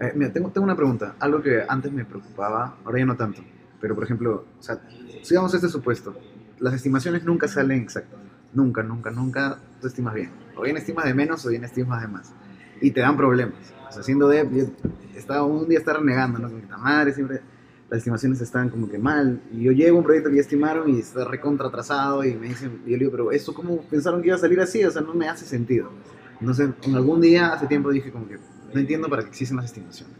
Eh, 0.00 0.12
mira, 0.14 0.32
tengo, 0.32 0.50
tengo 0.50 0.64
una 0.64 0.76
pregunta. 0.76 1.14
Algo 1.20 1.42
que 1.42 1.62
antes 1.68 1.92
me 1.92 2.04
preocupaba, 2.04 2.76
ahora 2.84 2.98
ya 2.98 3.06
no 3.06 3.16
tanto. 3.16 3.42
Pero, 3.80 3.94
por 3.94 4.04
ejemplo, 4.04 4.44
o 4.58 4.62
sea, 4.62 4.80
sigamos 5.22 5.52
este 5.54 5.68
supuesto. 5.68 6.16
Las 6.60 6.74
estimaciones 6.74 7.24
nunca 7.24 7.48
salen 7.48 7.80
exactas. 7.82 8.18
Nunca, 8.54 8.82
nunca, 8.82 9.10
nunca 9.10 9.58
tú 9.80 9.86
estimas 9.88 10.14
bien. 10.14 10.30
O 10.56 10.62
bien 10.62 10.76
estimas 10.76 11.04
de 11.04 11.14
menos 11.14 11.44
o 11.46 11.50
bien 11.50 11.64
estimas 11.64 12.00
de 12.00 12.08
más. 12.08 12.32
Y 12.80 12.90
te 12.92 13.00
dan 13.00 13.16
problemas. 13.16 13.74
O 13.88 13.92
sea, 13.92 14.02
siendo 14.02 14.28
dev, 14.28 14.50
yo 14.52 14.64
estaba 15.14 15.44
un 15.44 15.68
día 15.68 15.78
estar 15.78 15.96
renegando, 15.96 16.38
¿no? 16.38 16.48
"Ta 16.68 16.78
madre, 16.78 17.12
siempre 17.12 17.40
las 17.90 17.98
estimaciones 17.98 18.40
están 18.40 18.68
como 18.68 18.88
que 18.90 18.98
mal. 18.98 19.40
Y 19.52 19.62
yo 19.62 19.72
llego 19.72 19.96
a 19.96 19.98
un 20.00 20.04
proyecto 20.04 20.28
que 20.30 20.36
ya 20.36 20.42
estimaron 20.42 20.88
y 20.94 20.98
está 21.00 21.24
recontra 21.24 21.68
atrasado 21.68 22.24
y 22.24 22.34
me 22.34 22.48
dicen, 22.48 22.82
y 22.86 22.90
yo 22.92 22.98
digo, 22.98 23.10
pero 23.10 23.32
¿esto 23.32 23.54
cómo 23.54 23.80
pensaron 23.82 24.20
que 24.20 24.28
iba 24.28 24.36
a 24.36 24.40
salir 24.40 24.60
así? 24.60 24.84
O 24.84 24.90
sea, 24.90 25.02
no 25.02 25.14
me 25.14 25.28
hace 25.28 25.46
sentido. 25.46 25.90
Entonces, 26.40 26.70
en 26.82 26.94
algún 26.94 27.20
día, 27.20 27.52
hace 27.52 27.66
tiempo 27.66 27.90
dije 27.90 28.12
como 28.12 28.28
que 28.28 28.36
no 28.72 28.80
entiendo 28.80 29.08
para 29.08 29.22
qué 29.22 29.28
existen 29.30 29.56
las 29.56 29.66
estimaciones. 29.66 30.16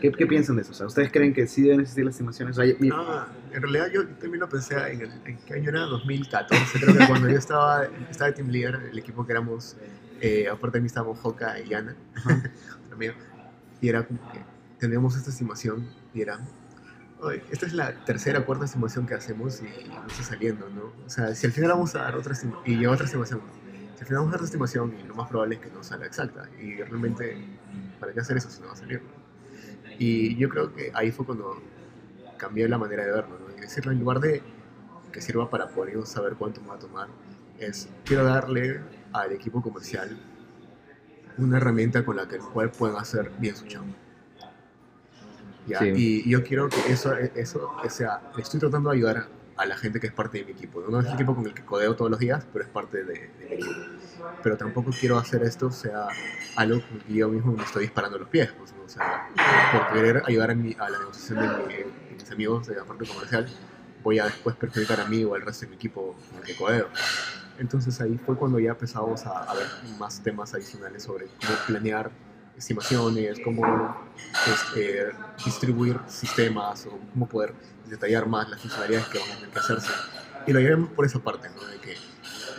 ¿Qué, 0.00 0.12
qué 0.12 0.26
piensan 0.26 0.56
de 0.56 0.62
eso? 0.62 0.70
O 0.70 0.74
sea, 0.74 0.86
¿ustedes 0.86 1.10
creen 1.10 1.34
que 1.34 1.46
sí 1.48 1.62
deben 1.62 1.80
existir 1.80 2.04
las 2.04 2.14
estimaciones? 2.14 2.56
O 2.56 2.62
sea, 2.62 2.74
mi- 2.78 2.88
Ah, 2.92 3.26
en 3.52 3.60
realidad 3.62 3.88
yo 3.92 4.06
también 4.06 4.38
lo 4.40 4.48
pensé 4.48 4.76
en, 4.92 5.00
el, 5.02 5.10
en 5.24 5.38
qué 5.44 5.54
año 5.54 5.68
era 5.70 5.80
2014, 5.82 6.78
creo 6.80 6.96
que 6.96 7.06
cuando 7.06 7.28
yo 7.28 7.36
estaba, 7.36 7.84
estaba 8.08 8.30
de 8.30 8.36
team 8.36 8.48
leader, 8.48 8.80
el 8.92 8.96
equipo 8.98 9.26
que 9.26 9.32
éramos, 9.32 9.76
eh, 10.20 10.46
aparte 10.48 10.78
de 10.78 10.82
mí 10.82 10.86
estábamos 10.86 11.18
Joca 11.18 11.58
y 11.60 11.74
Ana, 11.74 11.96
y 13.80 13.88
era 13.88 14.06
como 14.06 14.20
que 14.32 14.38
teníamos 14.78 15.16
esta 15.16 15.30
estimación 15.30 15.84
"Oye, 17.20 17.42
esta 17.50 17.66
es 17.66 17.72
la 17.72 18.04
tercera 18.04 18.40
o 18.40 18.44
cuarta 18.44 18.64
estimación 18.64 19.06
que 19.06 19.14
hacemos 19.14 19.62
y, 19.62 19.88
no 19.88 20.06
está 20.06 20.22
saliendo, 20.22 20.68
¿no? 20.68 20.92
O 21.06 21.10
sea, 21.10 21.34
si 21.34 21.46
al 21.46 21.52
final 21.52 21.70
vamos 21.70 21.94
a 21.94 22.02
dar 22.02 22.16
otra 22.16 22.34
y 22.64 22.86
otra 22.86 23.06
estimación, 23.06 23.40
si 23.94 24.00
al 24.00 24.06
final 24.06 24.18
vamos 24.20 24.28
a 24.28 24.32
dar 24.32 24.40
otra 24.40 24.44
estimación 24.46 24.94
y 25.02 25.06
lo 25.06 25.14
más 25.14 25.28
probable 25.28 25.56
es 25.56 25.60
que 25.62 25.70
no 25.70 25.82
salga 25.82 26.06
exacta, 26.06 26.48
y 26.60 26.76
realmente, 26.82 27.36
¿para 27.98 28.12
qué 28.12 28.20
hacer 28.20 28.36
eso 28.36 28.50
si 28.50 28.60
no 28.60 28.68
va 28.68 28.74
a 28.74 28.76
salir? 28.76 29.00
Y 29.98 30.36
yo 30.36 30.48
creo 30.50 30.74
que 30.74 30.90
ahí 30.94 31.10
fue 31.10 31.24
cuando 31.24 31.62
cambié 32.36 32.68
la 32.68 32.78
manera 32.78 33.04
de 33.04 33.12
verlo, 33.12 33.38
¿no? 33.38 33.56
Y 33.56 33.60
decirlo, 33.60 33.92
en 33.92 34.00
lugar 34.00 34.20
de 34.20 34.42
que 35.10 35.22
sirva 35.22 35.48
para 35.48 35.68
poder 35.68 36.06
saber 36.06 36.34
cuánto 36.34 36.60
me 36.60 36.68
va 36.68 36.74
a 36.74 36.78
tomar, 36.78 37.08
es 37.58 37.88
quiero 38.04 38.24
darle 38.24 38.80
al 39.12 39.32
equipo 39.32 39.62
comercial 39.62 40.18
una 41.38 41.56
herramienta 41.56 42.04
con 42.04 42.16
la 42.16 42.28
que 42.28 42.36
el 42.36 42.42
cual 42.42 42.70
puedan 42.70 42.96
hacer 42.96 43.30
bien 43.38 43.56
su 43.56 43.66
chamba. 43.66 43.94
¿Ya? 45.66 45.80
Sí. 45.80 45.92
Y 45.94 46.30
yo 46.30 46.42
quiero 46.44 46.68
que 46.68 46.92
eso, 46.92 47.14
eso 47.16 47.74
que 47.82 47.90
sea, 47.90 48.22
estoy 48.38 48.60
tratando 48.60 48.90
de 48.90 48.96
ayudar 48.96 49.28
a 49.56 49.66
la 49.66 49.76
gente 49.76 49.98
que 50.00 50.06
es 50.08 50.12
parte 50.12 50.38
de 50.38 50.44
mi 50.44 50.52
equipo. 50.52 50.82
No 50.88 51.00
es 51.00 51.06
el 51.06 51.14
equipo 51.14 51.34
con 51.34 51.46
el 51.46 51.54
que 51.54 51.64
codeo 51.64 51.96
todos 51.96 52.10
los 52.10 52.20
días, 52.20 52.46
pero 52.52 52.64
es 52.64 52.70
parte 52.70 52.98
de, 53.04 53.30
de 53.38 53.46
mi 53.48 53.54
equipo. 53.54 53.80
Pero 54.42 54.56
tampoco 54.56 54.90
quiero 54.98 55.18
hacer 55.18 55.42
esto 55.42 55.70
sea 55.70 56.06
algo 56.56 56.80
que 57.06 57.14
yo 57.14 57.28
mismo 57.28 57.52
me 57.52 57.64
estoy 57.64 57.82
disparando 57.84 58.18
los 58.18 58.28
pies. 58.28 58.50
pues, 58.56 58.72
¿no? 58.74 58.82
O 58.84 58.88
sea, 58.88 59.26
por 59.72 59.92
querer 59.94 60.22
ayudar 60.26 60.50
a, 60.50 60.54
mi- 60.54 60.76
a 60.78 60.88
la 60.90 60.98
negociación 60.98 61.38
de, 61.40 61.48
mi- 61.48 61.74
de 61.74 62.14
mis 62.16 62.30
amigos 62.30 62.66
de 62.66 62.76
la 62.76 62.84
parte 62.84 63.04
comercial, 63.06 63.48
voy 64.02 64.18
a 64.18 64.24
después 64.26 64.54
perjudicar 64.56 65.00
a 65.00 65.06
mí 65.06 65.24
o 65.24 65.34
al 65.34 65.42
resto 65.42 65.64
de 65.64 65.70
mi 65.70 65.76
equipo 65.76 66.14
con 66.30 66.38
el 66.38 66.44
que 66.44 66.54
codeo. 66.54 66.88
Entonces 67.58 67.98
ahí 68.00 68.18
fue 68.18 68.36
cuando 68.36 68.58
ya 68.58 68.70
empezamos 68.72 69.24
a, 69.26 69.42
a 69.44 69.54
ver 69.54 69.66
más 69.98 70.20
temas 70.22 70.52
adicionales 70.54 71.02
sobre 71.02 71.26
cómo 71.26 71.54
planear 71.66 72.10
estimaciones, 72.56 73.38
cómo 73.44 73.96
este, 74.46 75.08
distribuir 75.44 75.98
sistemas 76.06 76.86
o 76.86 76.98
cómo 77.12 77.28
poder 77.28 77.52
detallar 77.88 78.26
más 78.26 78.48
las 78.48 78.60
funcionalidades 78.60 79.08
que 79.08 79.18
van 79.18 79.30
a 79.30 79.34
tener 79.36 79.50
que 79.50 79.58
hacerse. 79.58 79.90
Y 80.46 80.52
lo 80.52 80.60
llevamos 80.60 80.90
por 80.90 81.04
esa 81.04 81.18
parte, 81.18 81.48
¿no? 81.50 81.66
De 81.66 81.78
que 81.78 81.94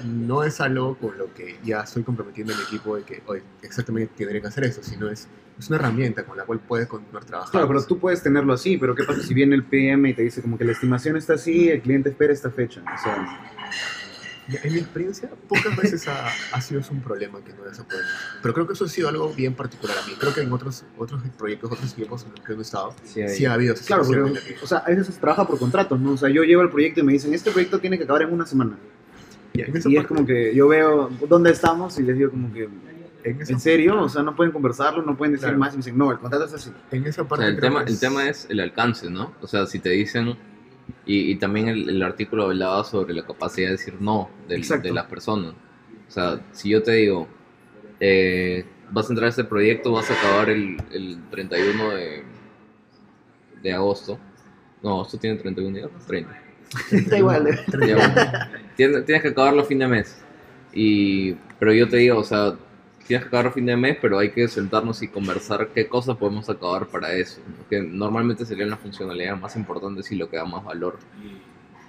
no 0.05 0.43
es 0.43 0.61
algo 0.61 0.97
con 0.97 1.17
lo 1.17 1.33
que 1.33 1.57
ya 1.63 1.81
estoy 1.81 2.03
comprometiendo 2.03 2.53
a 2.53 2.57
mi 2.57 2.63
equipo 2.63 2.95
de 2.95 3.03
que, 3.03 3.23
oye, 3.25 3.43
exactamente 3.61 4.13
tendría 4.15 4.41
que 4.41 4.47
hacer 4.47 4.65
eso, 4.65 4.83
sino 4.83 5.09
es, 5.09 5.27
es 5.57 5.69
una 5.69 5.77
herramienta 5.77 6.23
con 6.23 6.37
la 6.37 6.45
cual 6.45 6.59
puedes 6.59 6.87
continuar 6.87 7.25
trabajando. 7.25 7.51
Claro, 7.51 7.67
pero 7.67 7.83
tú 7.85 7.97
puedes 7.97 8.21
tenerlo 8.21 8.53
así, 8.53 8.77
pero 8.77 8.93
¿qué 8.93 9.03
pasa 9.03 9.21
si 9.23 9.33
viene 9.33 9.55
el 9.55 9.63
PM 9.63 10.09
y 10.09 10.13
te 10.13 10.21
dice 10.21 10.41
como 10.41 10.57
que 10.57 10.65
la 10.65 10.73
estimación 10.73 11.17
está 11.17 11.33
así, 11.33 11.69
el 11.69 11.81
cliente 11.81 12.09
espera 12.09 12.33
esta 12.33 12.51
fecha? 12.51 12.81
O 12.81 13.01
sea, 13.01 13.41
En 14.63 14.71
mi 14.73 14.79
experiencia, 14.79 15.29
pocas 15.49 15.75
veces 15.75 16.07
ha, 16.07 16.27
ha 16.53 16.61
sido 16.61 16.79
eso 16.79 16.93
un 16.93 17.01
problema 17.01 17.39
que 17.43 17.51
no 17.53 17.63
haya 17.69 17.83
podido. 17.83 18.03
Pero 18.41 18.53
creo 18.53 18.65
que 18.67 18.73
eso 18.73 18.85
ha 18.85 18.87
sido 18.87 19.09
algo 19.09 19.33
bien 19.33 19.53
particular 19.53 19.97
a 19.97 20.07
mí. 20.07 20.13
Creo 20.17 20.33
que 20.33 20.41
en 20.41 20.51
otros, 20.53 20.85
otros 20.97 21.21
proyectos, 21.37 21.71
otros 21.71 21.91
equipos 21.93 22.23
en 22.23 22.31
los 22.31 22.39
que 22.45 22.53
he 22.53 22.61
estado, 22.61 22.95
Sí, 23.03 23.21
hay- 23.21 23.29
sí 23.29 23.45
ha 23.45 23.53
habido 23.53 23.75
claro, 23.85 24.03
porque, 24.05 24.55
o 24.61 24.67
sea, 24.67 24.77
a 24.79 24.89
veces 24.89 25.07
se 25.13 25.19
trabaja 25.19 25.45
por 25.45 25.59
contratos, 25.59 25.99
¿no? 25.99 26.13
O 26.13 26.17
sea, 26.17 26.29
yo 26.29 26.43
llevo 26.43 26.61
el 26.61 26.69
proyecto 26.69 27.01
y 27.01 27.03
me 27.03 27.11
dicen, 27.13 27.33
este 27.33 27.51
proyecto 27.51 27.79
tiene 27.79 27.97
que 27.97 28.05
acabar 28.05 28.21
en 28.21 28.31
una 28.33 28.45
semana. 28.45 28.77
Esa 29.53 29.89
Y 29.89 29.97
es 29.97 30.05
como 30.07 30.25
que 30.25 30.53
yo 30.55 30.67
veo 30.67 31.09
dónde 31.27 31.51
estamos 31.51 31.97
y 31.99 32.03
les 32.03 32.17
digo 32.17 32.29
como 32.31 32.53
que, 32.53 32.69
en 33.23 33.41
¿en 33.41 33.59
serio? 33.59 34.01
O 34.03 34.07
sea, 34.07 34.21
no 34.23 34.35
pueden 34.35 34.53
conversarlo, 34.53 35.01
no 35.01 35.17
pueden 35.17 35.33
decir 35.33 35.45
Claro. 35.47 35.57
más 35.59 35.73
y 35.73 35.77
me 35.77 35.83
dicen, 35.83 35.97
no, 35.97 36.11
el 36.11 36.19
contrato 36.19 36.45
es 36.45 36.53
así. 36.53 36.71
en 36.91 37.05
esa 37.05 37.23
O 37.23 37.27
parte 37.27 37.43
sea, 37.45 37.53
el, 37.53 37.59
tema, 37.59 37.83
que 37.83 37.91
el 37.91 37.99
tema 37.99 38.29
es 38.29 38.45
el 38.49 38.59
alcance, 38.61 39.09
¿no? 39.09 39.33
O 39.41 39.47
sea, 39.47 39.65
si 39.65 39.79
te 39.79 39.89
dicen, 39.89 40.37
y, 41.05 41.31
y 41.31 41.35
también 41.35 41.67
el, 41.67 41.89
el 41.89 42.03
artículo 42.03 42.43
hablaba 42.45 42.83
sobre 42.83 43.13
la 43.13 43.25
capacidad 43.25 43.67
de 43.67 43.71
decir 43.73 43.95
no 44.01 44.29
del- 44.47 44.61
de 44.83 44.93
las 44.93 45.05
personas. 45.05 45.53
O 46.07 46.11
sea, 46.11 46.39
si 46.51 46.69
yo 46.69 46.81
te 46.83 46.93
digo, 46.93 47.27
eh, 47.99 48.65
vas 48.91 49.07
a 49.09 49.13
entrar 49.13 49.25
a 49.27 49.29
este 49.29 49.43
proyecto, 49.43 49.91
vas 49.91 50.09
a 50.09 50.13
acabar 50.13 50.49
el, 50.49 50.77
el 50.91 51.17
31 51.29 51.89
de, 51.91 52.23
de 53.61 53.73
agosto. 53.73 54.19
No, 54.83 54.91
agosto 54.95 55.17
tiene 55.17 55.37
31 55.37 55.75
días, 55.77 55.89
30. 56.07 56.29
da 57.09 57.17
igual. 57.17 57.47
¿eh? 57.47 57.59
Tienes, 58.75 59.05
tienes 59.05 59.21
que 59.21 59.29
acabarlo 59.29 59.61
a 59.61 59.65
fin 59.65 59.79
de 59.79 59.87
mes. 59.87 60.21
Y, 60.73 61.33
pero 61.59 61.73
yo 61.73 61.87
te 61.89 61.97
digo, 61.97 62.19
o 62.19 62.23
sea, 62.23 62.53
tienes 63.07 63.23
que 63.23 63.27
acabarlo 63.29 63.51
a 63.51 63.53
fin 63.53 63.65
de 63.65 63.77
mes, 63.77 63.97
pero 64.01 64.19
hay 64.19 64.31
que 64.31 64.47
sentarnos 64.47 65.01
y 65.01 65.07
conversar 65.07 65.69
qué 65.73 65.87
cosas 65.87 66.17
podemos 66.17 66.49
acabar 66.49 66.87
para 66.87 67.13
eso. 67.13 67.39
¿no? 67.47 67.67
Que 67.69 67.81
normalmente 67.81 68.45
serían 68.45 68.69
las 68.69 68.79
funcionalidades 68.79 69.39
más 69.41 69.55
importantes 69.55 70.11
y 70.11 70.15
lo 70.15 70.29
que 70.29 70.37
da 70.37 70.45
más 70.45 70.63
valor. 70.63 70.97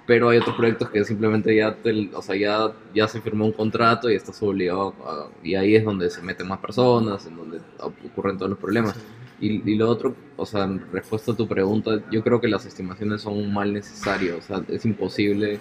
Pero 0.05 0.29
hay 0.29 0.39
otros 0.39 0.55
proyectos 0.55 0.89
que 0.89 1.03
simplemente 1.05 1.55
ya, 1.55 1.75
te- 1.75 2.09
o 2.15 2.21
sea, 2.23 2.35
ya, 2.35 2.71
ya 2.95 3.07
se 3.07 3.21
firmó 3.21 3.45
un 3.45 3.51
contrato 3.51 4.09
y 4.09 4.15
estás 4.15 4.41
obligado 4.41 4.95
a- 5.05 5.27
y 5.43 5.53
ahí 5.53 5.75
es 5.75 5.83
donde 5.85 6.09
se 6.09 6.21
meten 6.23 6.47
más 6.47 6.59
personas, 6.59 7.27
en 7.27 7.35
donde 7.37 7.59
ocurren 7.79 8.37
todos 8.37 8.49
los 8.49 8.59
problemas. 8.59 8.95
Y, 9.39 9.69
y 9.71 9.75
lo 9.75 9.87
otro, 9.87 10.15
o 10.35 10.45
sea, 10.47 10.63
en 10.63 10.81
respuesta 10.91 11.31
a 11.33 11.35
tu 11.35 11.47
pregunta, 11.47 11.91
yo 12.11 12.23
creo 12.23 12.41
que 12.41 12.47
las 12.47 12.65
estimaciones 12.65 13.21
son 13.21 13.37
un 13.37 13.53
mal 13.53 13.71
necesario, 13.71 14.37
o 14.37 14.41
sea, 14.41 14.63
es 14.67 14.83
imposible 14.85 15.59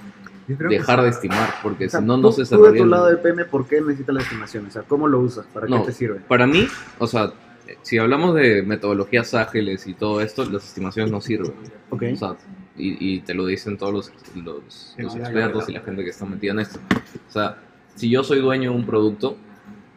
dejar 0.56 1.02
de 1.02 1.10
estimar, 1.10 1.54
porque 1.62 1.86
O 1.86 1.90
sea, 1.90 2.00
si 2.00 2.06
no, 2.06 2.16
no 2.16 2.32
se 2.32 2.44
tú 2.44 2.62
de 2.62 2.78
tu 2.78 2.86
lado 2.86 3.06
del 3.06 3.18
PM, 3.18 3.44
¿por 3.44 3.66
qué 3.66 3.80
necesitas 3.80 4.14
la 4.14 4.22
estimación? 4.22 4.66
O 4.66 4.70
sea, 4.70 4.82
¿cómo 4.82 5.06
lo 5.08 5.20
usas? 5.20 5.46
¿Para 5.46 5.66
No. 5.66 5.80
qué 5.82 5.86
te 5.88 5.92
sirve? 5.92 6.20
Para 6.20 6.46
mí, 6.46 6.66
o 6.98 7.06
sea, 7.06 7.32
si 7.82 7.98
hablamos 7.98 8.34
de 8.34 8.62
metodologías 8.62 9.34
ágiles 9.34 9.86
y 9.86 9.94
todo 9.94 10.20
esto, 10.20 10.44
las 10.50 10.64
estimaciones 10.64 11.12
no 11.12 11.20
sirven. 11.20 11.52
Ok. 11.90 12.04
O 12.14 12.16
sea, 12.16 12.36
y, 12.76 13.16
y 13.16 13.20
te 13.20 13.34
lo 13.34 13.44
dicen 13.46 13.76
todos 13.76 13.92
los, 13.92 14.12
los, 14.36 14.94
los 14.96 15.16
expertos 15.16 15.68
y 15.68 15.72
la 15.72 15.80
gente 15.80 16.04
que 16.04 16.10
está 16.10 16.24
metida 16.24 16.52
en 16.52 16.60
esto. 16.60 16.78
O 17.28 17.32
sea, 17.32 17.58
si 17.94 18.08
yo 18.08 18.22
soy 18.24 18.40
dueño 18.40 18.70
de 18.70 18.76
un 18.76 18.86
producto, 18.86 19.36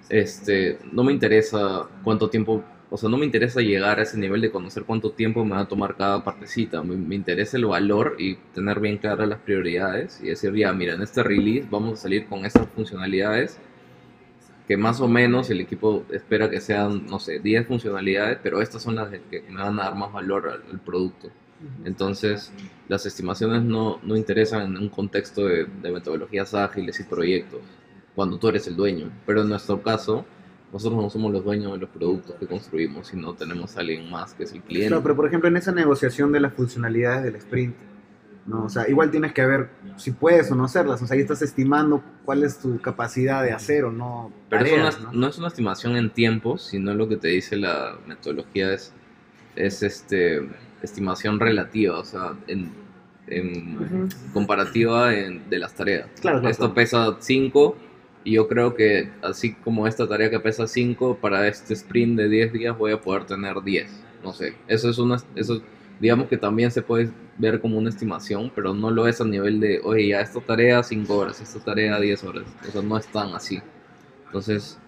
este, 0.10 0.80
no 0.92 1.04
me 1.04 1.14
interesa 1.14 1.88
cuánto 2.04 2.30
tiempo, 2.30 2.64
o 2.94 2.98
sea, 2.98 3.10
no 3.10 3.18
me 3.18 3.26
interesa 3.26 3.62
llegar 3.62 4.00
a 4.00 4.04
ese 4.04 4.18
nivel 4.18 4.42
de 4.42 4.52
conocer 4.52 4.84
cuánto 4.84 5.12
tiempo 5.12 5.46
me 5.46 5.52
va 5.52 5.62
a 5.62 5.68
tomar 5.68 5.96
cada 5.96 6.26
partecita. 6.26 6.84
Me, 6.84 6.98
me 6.98 7.16
interesa 7.16 7.56
el 7.56 7.66
valor 7.66 8.18
y 8.20 8.36
tener 8.54 8.82
bien 8.82 8.98
claras 8.98 9.30
las 9.30 9.40
prioridades 9.40 10.20
y 10.22 10.28
decir, 10.28 10.54
ya, 10.54 10.74
mira, 10.74 10.96
en 10.96 11.02
este 11.02 11.24
release 11.24 11.66
vamos 11.72 11.94
a 11.94 12.02
salir 12.02 12.28
con 12.28 12.46
estas 12.46 12.68
funcionalidades 12.76 13.58
que 14.68 14.76
más 14.76 15.00
o 15.00 15.08
menos 15.08 15.50
el 15.50 15.62
equipo 15.62 16.04
espera 16.12 16.50
que 16.50 16.60
sean, 16.60 17.06
no 17.06 17.18
sé, 17.20 17.40
10 17.40 17.66
funcionalidades, 17.66 18.40
pero 18.44 18.62
estas 18.62 18.84
son 18.84 18.96
las 18.96 19.10
que 19.10 19.42
me 19.50 19.62
van 19.62 19.80
a 19.80 19.84
dar 19.84 19.96
más 19.96 20.12
valor 20.12 20.50
al, 20.50 20.64
al 20.70 20.80
producto. 20.82 21.30
Entonces, 21.86 22.52
las 22.90 23.06
estimaciones 23.06 23.64
no, 23.64 24.00
no 24.04 24.18
interesan 24.18 24.64
en 24.64 24.78
un 24.78 24.90
contexto 24.90 25.46
de, 25.46 25.66
de 25.66 25.92
metodologías 25.92 26.54
ágiles 26.54 27.00
y 27.00 27.04
proyectos, 27.04 27.62
cuando 28.16 28.38
tú 28.38 28.50
eres 28.50 28.68
el 28.68 28.76
dueño. 28.76 29.12
Pero 29.26 29.44
en 29.44 29.50
nuestro 29.50 29.82
caso, 29.82 30.26
nosotros 30.72 31.02
no 31.02 31.10
somos 31.10 31.32
los 31.34 31.44
dueños 31.44 31.74
de 31.74 31.80
los 31.80 31.90
productos 31.90 32.36
que 32.40 32.48
construimos, 32.48 33.08
sino 33.08 33.34
tenemos 33.34 33.76
a 33.76 33.82
alguien 33.82 34.10
más 34.10 34.34
que 34.34 34.44
es 34.44 34.54
el 34.54 34.62
cliente. 34.62 34.88
Claro, 34.88 35.04
pero 35.04 35.16
por 35.16 35.28
ejemplo, 35.28 35.50
en 35.50 35.58
esa 35.58 35.72
negociación 35.72 36.32
de 36.32 36.40
las 36.40 36.54
funcionalidades 36.54 37.24
del 37.26 37.36
sprint, 37.36 37.76
¿no? 38.46 38.66
O 38.66 38.70
sea, 38.70 38.90
igual 38.90 39.12
tienes 39.12 39.34
que 39.34 39.46
ver 39.46 39.70
si 39.98 40.12
puedes 40.12 40.50
o 40.50 40.56
no 40.56 40.64
hacerlas. 40.66 41.02
O 41.02 41.08
sea, 41.08 41.16
ahí 41.16 41.22
estás 41.22 41.42
estimando 41.42 42.02
cuál 42.24 42.44
es 42.44 42.58
tu 42.60 42.80
capacidad 42.80 43.44
de 43.44 43.52
hacer 43.52 43.84
o 43.84 43.92
no. 43.92 44.32
Pero 44.50 44.64
tareas, 44.64 44.96
eso 44.96 45.04
no, 45.12 45.14
¿no? 45.14 45.28
es, 45.28 45.38
una 45.38 45.48
estimación 45.50 45.96
en 45.98 46.10
tiempos, 46.10 46.64
sino 46.64 46.94
lo 46.94 47.08
que 47.10 47.18
te 47.18 47.28
dice 47.28 47.58
la 47.58 47.98
metodología 48.08 48.74
es, 48.74 48.94
es 49.56 49.84
este, 49.84 50.50
estimación 50.82 51.40
relativa. 51.40 52.00
O 52.00 52.06
sea, 52.06 52.34
en, 52.48 52.72
comparativa 54.34 55.14
en- 55.14 55.50
de 55.50 55.60
las 55.60 55.74
tareas. 55.74 56.08
Claro, 56.22 56.40
claro, 56.40 56.50
Esto 56.50 56.74
pesa 56.74 57.18
5 57.20 57.76
y 58.24 58.34
yo 58.34 58.48
creo 58.48 58.76
que 58.76 59.10
así 59.22 59.54
como 59.54 59.88
esta 59.88 60.08
tarea 60.08 60.30
que 60.30 60.40
pesa 60.40 60.68
5, 60.68 61.18
para 61.22 61.48
este 61.48 61.74
sprint 61.74 62.18
de 62.18 62.30
10 62.30 62.54
días 62.54 62.78
voy 62.78 62.92
a 62.92 63.02
poder 63.02 63.26
tener 63.26 63.62
10. 63.62 64.04
No 64.24 64.34
sé, 64.34 64.56
eso 64.68 64.90
es 64.90 64.98
una, 65.00 65.18
eso 65.36 65.62
digamos 66.00 66.28
que 66.28 66.38
también 66.38 66.72
se 66.72 66.82
puede 66.82 67.12
ver 67.38 67.62
como 67.62 67.78
una 67.78 67.90
estimación, 67.90 68.52
pero 68.54 68.74
no 68.74 68.92
lo 68.92 69.08
es 69.08 69.22
a 69.22 69.26
nivel 69.26 69.60
de, 69.60 69.80
oye, 69.84 70.10
ya 70.10 70.22
esta 70.22 70.40
tarea 70.42 70.84
5 70.84 71.16
horas, 71.16 71.42
esta 71.42 71.60
tarea 71.60 72.00
10 72.00 72.24
horas. 72.24 72.44
O 72.68 72.72
sea, 72.72 72.82
no 72.82 72.98
es 72.98 73.08
tan 73.08 73.34
así. 73.34 73.60
Entonces, 74.26 74.80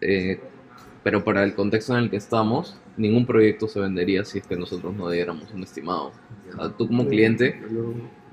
eh, 0.00 0.40
pero 1.02 1.24
para 1.24 1.44
el 1.44 1.54
contexto 1.54 1.96
en 1.96 2.04
el 2.04 2.10
que 2.10 2.16
estamos, 2.16 2.80
ningún 2.96 3.24
proyecto 3.24 3.68
se 3.68 3.80
vendería 3.80 4.24
si 4.24 4.38
es 4.38 4.46
que 4.46 4.56
nosotros 4.56 4.94
no 4.94 5.08
diéramos 5.10 5.50
un 5.52 5.62
estimado. 5.62 6.12
O 6.50 6.56
sea, 6.56 6.68
tú 6.76 6.88
como 6.88 7.06
cliente 7.06 7.60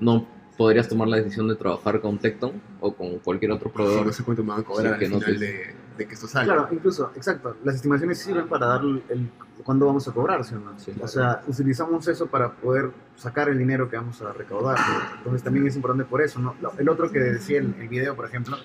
no 0.00 0.26
podrías 0.56 0.88
tomar 0.88 1.08
la 1.08 1.16
decisión 1.18 1.48
de 1.48 1.54
trabajar 1.56 2.00
con 2.00 2.18
Tecton 2.18 2.52
o 2.80 2.94
con 2.94 3.18
cualquier 3.18 3.52
otro 3.52 3.68
Sí, 3.68 3.74
proveedor. 3.74 4.06
no 4.06 4.12
sé 4.12 4.22
cuánto 4.24 4.42
me 4.42 4.50
van 4.50 4.60
a 4.60 4.64
cobrar 4.64 4.86
Sí, 4.86 4.92
al 4.94 4.98
que 4.98 5.08
no 5.08 5.20
final 5.20 5.38
te- 5.38 5.46
de, 5.46 5.74
de 5.98 6.06
que 6.06 6.14
esto 6.14 6.26
salga. 6.26 6.54
Claro, 6.54 6.68
incluso, 6.72 7.10
exacto. 7.14 7.56
Las 7.64 7.74
estimaciones 7.76 8.18
sirven 8.18 8.48
para 8.48 8.66
dar 8.66 8.80
el, 8.82 9.02
el- 9.08 9.30
cuándo 9.64 9.86
vamos 9.86 10.06
a 10.08 10.12
cobrar, 10.12 10.44
¿sí 10.44 10.54
o 10.54 10.58
no? 10.60 10.78
Sí, 10.78 10.92
O 11.00 11.08
sea, 11.08 11.42
utilizamos 11.46 12.06
eso 12.08 12.26
para 12.26 12.52
poder 12.52 12.90
sacar 13.16 13.48
el 13.48 13.58
dinero 13.58 13.88
que 13.88 13.96
vamos 13.96 14.20
a 14.22 14.32
recaudar. 14.32 14.78
¿no? 14.78 15.16
Entonces 15.18 15.42
también 15.42 15.66
es 15.66 15.76
importante 15.76 16.04
por 16.04 16.22
eso, 16.22 16.38
¿no? 16.40 16.54
El 16.78 16.88
otro 16.88 17.10
que 17.10 17.18
decía 17.18 17.58
el, 17.58 17.74
el 17.80 17.88
video, 17.88 18.14
por 18.16 18.26
ejemplo, 18.26 18.56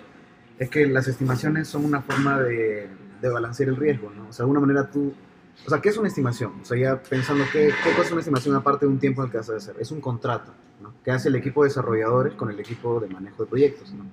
es 0.60 0.70
que 0.70 0.86
las 0.88 1.08
estimaciones 1.08 1.68
son 1.68 1.84
una 1.86 2.02
forma 2.02 2.39
de, 2.42 2.88
de 3.22 3.30
balancear 3.30 3.70
el 3.70 3.76
riesgo, 3.78 4.12
¿no? 4.16 4.30
O 4.30 4.34
sea, 4.34 4.44
de 4.46 4.52
alguna 4.52 4.60
manera 4.60 4.89
tú... 4.92 5.14
O 5.66 5.70
sea, 5.70 5.80
¿qué 5.82 5.89
es 5.89 5.98
una 5.98 6.08
estimación? 6.08 6.54
O 6.62 6.66
sea, 6.66 6.78
ya 6.78 7.02
pensando, 7.02 7.44
¿qué, 7.52 7.72
qué 7.84 7.89
cosa 7.92 8.04
es 8.04 8.12
una 8.12 8.22
estimación 8.22 8.56
aparte 8.56 8.86
de 8.86 8.92
un 8.92 9.00
tiempo 9.00 9.22
en 9.22 9.26
el 9.28 9.32
que 9.32 9.38
vas 9.38 9.50
a 9.50 9.56
hacer? 9.58 9.76
Es 9.80 9.92
un 9.92 10.00
contrato, 10.02 10.52
¿no? 10.82 10.94
Que 11.04 11.12
hace 11.12 11.30
el 11.30 11.36
equipo 11.36 11.64
de 11.64 11.70
desarrolladores 11.70 12.34
con 12.34 12.50
el 12.50 12.60
equipo 12.60 13.00
de 13.00 13.08
manejo 13.08 13.44
de 13.44 13.50
proyectos, 13.50 13.94
¿no? 13.94 14.06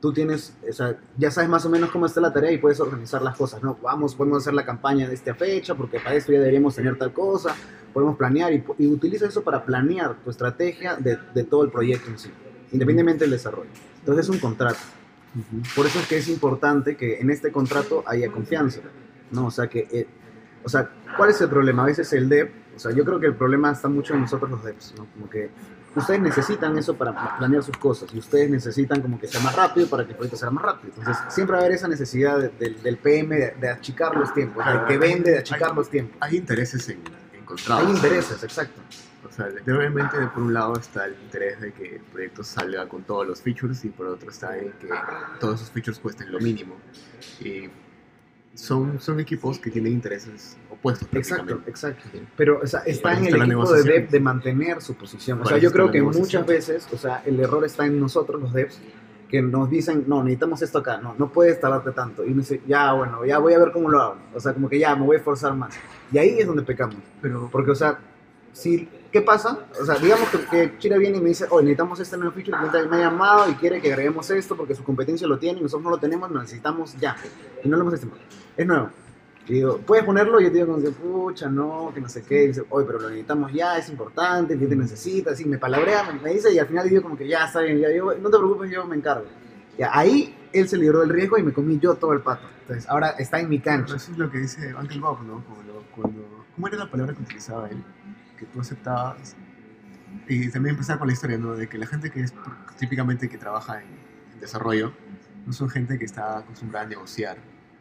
Tú 0.00 0.12
tienes, 0.12 0.54
o 0.68 0.72
sea, 0.72 0.98
ya 1.16 1.30
sabes 1.30 1.48
más 1.48 1.64
o 1.64 1.70
menos 1.70 1.90
cómo 1.90 2.04
está 2.04 2.20
la 2.20 2.32
tarea 2.32 2.52
y 2.52 2.58
puedes 2.58 2.78
organizar 2.80 3.22
las 3.22 3.36
cosas, 3.36 3.62
¿no? 3.62 3.78
Vamos, 3.82 4.14
podemos 4.14 4.42
hacer 4.42 4.52
la 4.52 4.64
campaña 4.64 5.08
de 5.08 5.14
esta 5.14 5.34
fecha 5.34 5.74
porque 5.74 5.98
para 5.98 6.14
esto 6.14 6.32
ya 6.32 6.38
deberíamos 6.38 6.74
tener 6.74 6.98
tal 6.98 7.12
cosa, 7.12 7.54
podemos 7.94 8.16
planear 8.16 8.52
y, 8.52 8.62
y 8.78 8.86
utiliza 8.88 9.26
eso 9.26 9.42
para 9.42 9.64
planear 9.64 10.16
tu 10.22 10.30
estrategia 10.30 10.96
de, 10.96 11.18
de 11.34 11.44
todo 11.44 11.64
el 11.64 11.70
proyecto 11.70 12.10
en 12.10 12.18
sí, 12.18 12.30
independientemente 12.72 13.24
del 13.24 13.30
desarrollo. 13.30 13.70
Entonces 14.00 14.26
es 14.26 14.30
un 14.30 14.38
contrato. 14.38 14.78
Por 15.74 15.86
eso 15.86 15.98
es 15.98 16.06
que 16.06 16.18
es 16.18 16.28
importante 16.28 16.96
que 16.96 17.18
en 17.18 17.30
este 17.30 17.50
contrato 17.52 18.02
haya 18.06 18.30
confianza, 18.30 18.80
¿no? 19.30 19.46
O 19.46 19.50
sea, 19.50 19.66
que, 19.66 19.86
eh, 19.90 20.06
o 20.64 20.68
sea, 20.68 20.90
¿cuál 21.16 21.30
es 21.30 21.40
el 21.40 21.48
problema? 21.48 21.82
A 21.82 21.86
veces 21.86 22.12
el 22.12 22.28
dev, 22.28 22.50
o 22.76 22.78
sea, 22.78 22.92
yo 22.92 23.04
creo 23.04 23.18
que 23.18 23.26
el 23.26 23.34
problema 23.34 23.72
está 23.72 23.88
mucho 23.88 24.14
en 24.14 24.20
nosotros 24.20 24.50
los 24.50 24.62
devs, 24.62 24.94
¿no? 24.96 25.06
Como 25.14 25.28
que 25.30 25.50
ustedes 25.96 26.20
necesitan 26.20 26.76
eso 26.76 26.94
para 26.94 27.38
planear 27.38 27.62
sus 27.62 27.76
cosas 27.78 28.12
y 28.14 28.18
ustedes 28.18 28.50
necesitan 28.50 29.00
como 29.00 29.18
que 29.18 29.26
sea 29.26 29.40
más 29.40 29.56
rápido 29.56 29.88
para 29.88 30.04
que 30.04 30.10
el 30.10 30.16
proyecto 30.16 30.36
sea 30.36 30.50
más 30.50 30.62
rápido. 30.62 30.92
Entonces, 30.98 31.24
siempre 31.32 31.54
va 31.54 31.60
a 31.60 31.64
haber 31.64 31.74
esa 31.76 31.88
necesidad 31.88 32.38
de- 32.38 32.50
del- 32.50 32.82
del 32.82 32.98
PM 32.98 33.34
de, 33.34 33.50
de 33.58 33.68
achicar 33.70 34.14
los 34.16 34.32
tiempos, 34.34 34.64
del 34.66 34.84
que 34.84 34.98
vende 34.98 35.30
de 35.32 35.38
achicar 35.38 35.74
los 35.74 35.88
tiempos. 35.88 36.16
Hay 36.20 36.36
intereses 36.36 36.86
en, 36.90 37.00
encontrados. 37.38 37.86
Hay 37.86 37.92
intereses, 37.94 38.42
exacto. 38.44 38.80
O 39.26 39.32
sea, 39.32 39.46
de- 39.46 39.72
obviamente 39.72 40.18
por 40.34 40.42
un 40.42 40.52
lado 40.54 40.76
está 40.78 41.06
el 41.06 41.14
interés 41.14 41.60
de 41.60 41.72
que 41.72 41.96
el 41.96 42.02
proyecto 42.02 42.44
salga 42.44 42.86
con 42.88 43.02
todos 43.04 43.26
los 43.26 43.40
features 43.40 43.84
y 43.84 43.88
por 43.88 44.06
otro 44.06 44.30
está 44.30 44.56
en 44.58 44.72
que 44.72 44.88
todos 45.40 45.60
esos 45.62 45.70
features 45.72 45.98
cuesten 45.98 46.30
lo 46.30 46.38
mínimo. 46.40 46.76
Y 47.40 47.70
son, 48.56 49.00
son 49.00 49.20
equipos 49.20 49.58
que 49.58 49.70
tienen 49.70 49.92
intereses 49.92 50.56
opuestos. 50.70 51.08
Exacto, 51.12 51.60
exacto. 51.66 52.02
Pero 52.36 52.60
o 52.62 52.66
sea, 52.66 52.80
está 52.80 53.16
en 53.16 53.26
el 53.26 53.42
equipo 53.42 53.72
de 53.72 53.82
dev 53.82 54.08
de 54.08 54.20
mantener 54.20 54.80
su 54.80 54.94
posición. 54.94 55.42
O 55.42 55.46
sea, 55.46 55.58
yo 55.58 55.70
creo 55.70 55.90
que 55.90 56.02
muchas 56.02 56.46
veces, 56.46 56.88
o 56.92 56.96
sea, 56.96 57.22
el 57.26 57.38
error 57.38 57.64
está 57.64 57.86
en 57.86 58.00
nosotros 58.00 58.40
los 58.40 58.52
devs 58.52 58.80
que 59.28 59.42
nos 59.42 59.68
dicen, 59.68 60.04
no, 60.06 60.22
necesitamos 60.22 60.62
esto 60.62 60.78
acá, 60.78 60.98
no, 60.98 61.14
no 61.18 61.32
puedes 61.32 61.60
tardarte 61.60 61.90
tanto. 61.92 62.24
Y 62.24 62.30
me 62.30 62.36
dice, 62.36 62.62
ya, 62.66 62.92
bueno, 62.92 63.24
ya 63.24 63.38
voy 63.38 63.54
a 63.54 63.58
ver 63.58 63.72
cómo 63.72 63.90
lo 63.90 64.00
hago. 64.00 64.16
O 64.34 64.40
sea, 64.40 64.54
como 64.54 64.68
que 64.68 64.78
ya, 64.78 64.94
me 64.94 65.04
voy 65.04 65.16
a 65.16 65.18
esforzar 65.18 65.54
más. 65.54 65.74
Y 66.12 66.18
ahí 66.18 66.38
es 66.38 66.46
donde 66.46 66.62
pecamos. 66.62 66.96
Pero 67.20 67.48
Porque, 67.50 67.72
o 67.72 67.74
sea, 67.74 67.98
si, 68.52 68.88
¿qué 69.10 69.20
pasa? 69.20 69.66
O 69.80 69.84
sea, 69.84 69.96
digamos 69.96 70.28
que, 70.28 70.38
que 70.46 70.78
Chira 70.78 70.96
viene 70.96 71.18
y 71.18 71.20
me 71.20 71.28
dice, 71.30 71.46
oye, 71.50 71.64
necesitamos 71.64 71.98
este 72.00 72.16
nuevo 72.16 72.32
feature, 72.32 72.56
me 72.88 72.96
ha 72.96 73.00
llamado 73.00 73.50
y 73.50 73.54
quiere 73.54 73.80
que 73.80 73.92
agreguemos 73.92 74.30
esto 74.30 74.56
porque 74.56 74.74
su 74.74 74.84
competencia 74.84 75.26
lo 75.26 75.38
tiene 75.38 75.58
y 75.58 75.62
nosotros 75.62 75.84
no 75.84 75.90
lo 75.90 75.98
tenemos, 75.98 76.30
lo 76.30 76.40
necesitamos 76.40 76.96
ya. 76.98 77.16
Y 77.64 77.68
no 77.68 77.76
lo 77.76 77.82
hemos 77.82 77.94
estimado. 77.94 78.20
Es 78.56 78.66
nuevo. 78.66 78.90
Y 79.48 79.54
digo, 79.54 79.78
¿puedes 79.78 80.04
ponerlo? 80.04 80.40
Y 80.40 80.44
yo 80.44 80.48
te 80.50 80.58
digo 80.58 80.74
como 80.74 80.90
pucha, 80.90 81.48
no, 81.48 81.92
que 81.94 82.00
no 82.00 82.08
sé 82.08 82.22
qué. 82.24 82.44
Y 82.44 82.46
dice, 82.48 82.64
oye, 82.68 82.84
pero 82.86 82.98
lo 83.00 83.08
necesitamos 83.08 83.52
ya, 83.52 83.78
es 83.78 83.88
importante, 83.88 84.54
el 84.54 84.58
cliente 84.58 84.76
necesita, 84.76 85.30
así, 85.32 85.44
me 85.44 85.56
palabrea, 85.58 86.02
me, 86.20 86.32
dice, 86.34 86.52
y 86.52 86.58
al 86.58 86.66
final 86.66 86.88
digo 86.88 87.02
como 87.02 87.16
que 87.16 87.28
ya, 87.28 87.44
está 87.46 87.60
bien, 87.60 87.78
ya, 87.78 87.90
yo, 87.92 88.06
no 88.06 88.28
te 88.30 88.36
preocupes, 88.38 88.70
yo 88.70 88.84
me 88.86 88.96
encargo. 88.96 89.26
Ya, 89.78 89.90
ahí 89.92 90.34
él 90.52 90.68
se 90.68 90.76
libró 90.76 91.00
del 91.00 91.10
riesgo 91.10 91.38
y 91.38 91.42
me 91.44 91.52
comí 91.52 91.78
yo 91.78 91.94
todo 91.94 92.12
el 92.12 92.22
pato. 92.22 92.48
Entonces, 92.62 92.88
ahora 92.88 93.10
está 93.10 93.38
en 93.38 93.48
mi 93.48 93.60
cancha. 93.60 93.96
eso 93.96 94.10
es 94.10 94.18
lo 94.18 94.30
que 94.30 94.38
dice 94.38 94.74
Uncle 94.74 94.98
Bob, 94.98 95.22
¿no? 95.22 95.34
Lo- 95.66 95.82
cuando, 95.94 96.44
¿Cómo 96.54 96.66
era 96.68 96.76
la 96.78 96.90
palabra 96.90 97.14
que 97.14 97.22
utilizaba 97.22 97.68
él? 97.68 97.82
Que 98.38 98.46
tú 98.46 98.60
aceptabas. 98.60 99.36
Y 100.28 100.50
también 100.50 100.74
empezaba 100.74 100.98
con 100.98 101.06
la 101.08 101.12
historia, 101.14 101.38
¿no? 101.38 101.54
De 101.54 101.68
que 101.68 101.78
la 101.78 101.86
gente 101.86 102.10
que 102.10 102.20
es 102.20 102.34
típicamente 102.78 103.28
que 103.28 103.38
trabaja 103.38 103.80
en, 103.80 103.86
en 104.34 104.40
desarrollo 104.40 104.92
no 105.46 105.52
son 105.52 105.68
gente 105.68 105.98
que 105.98 106.04
está 106.04 106.38
acostumbrada 106.38 106.86
a 106.86 106.88
negociar. 106.88 107.36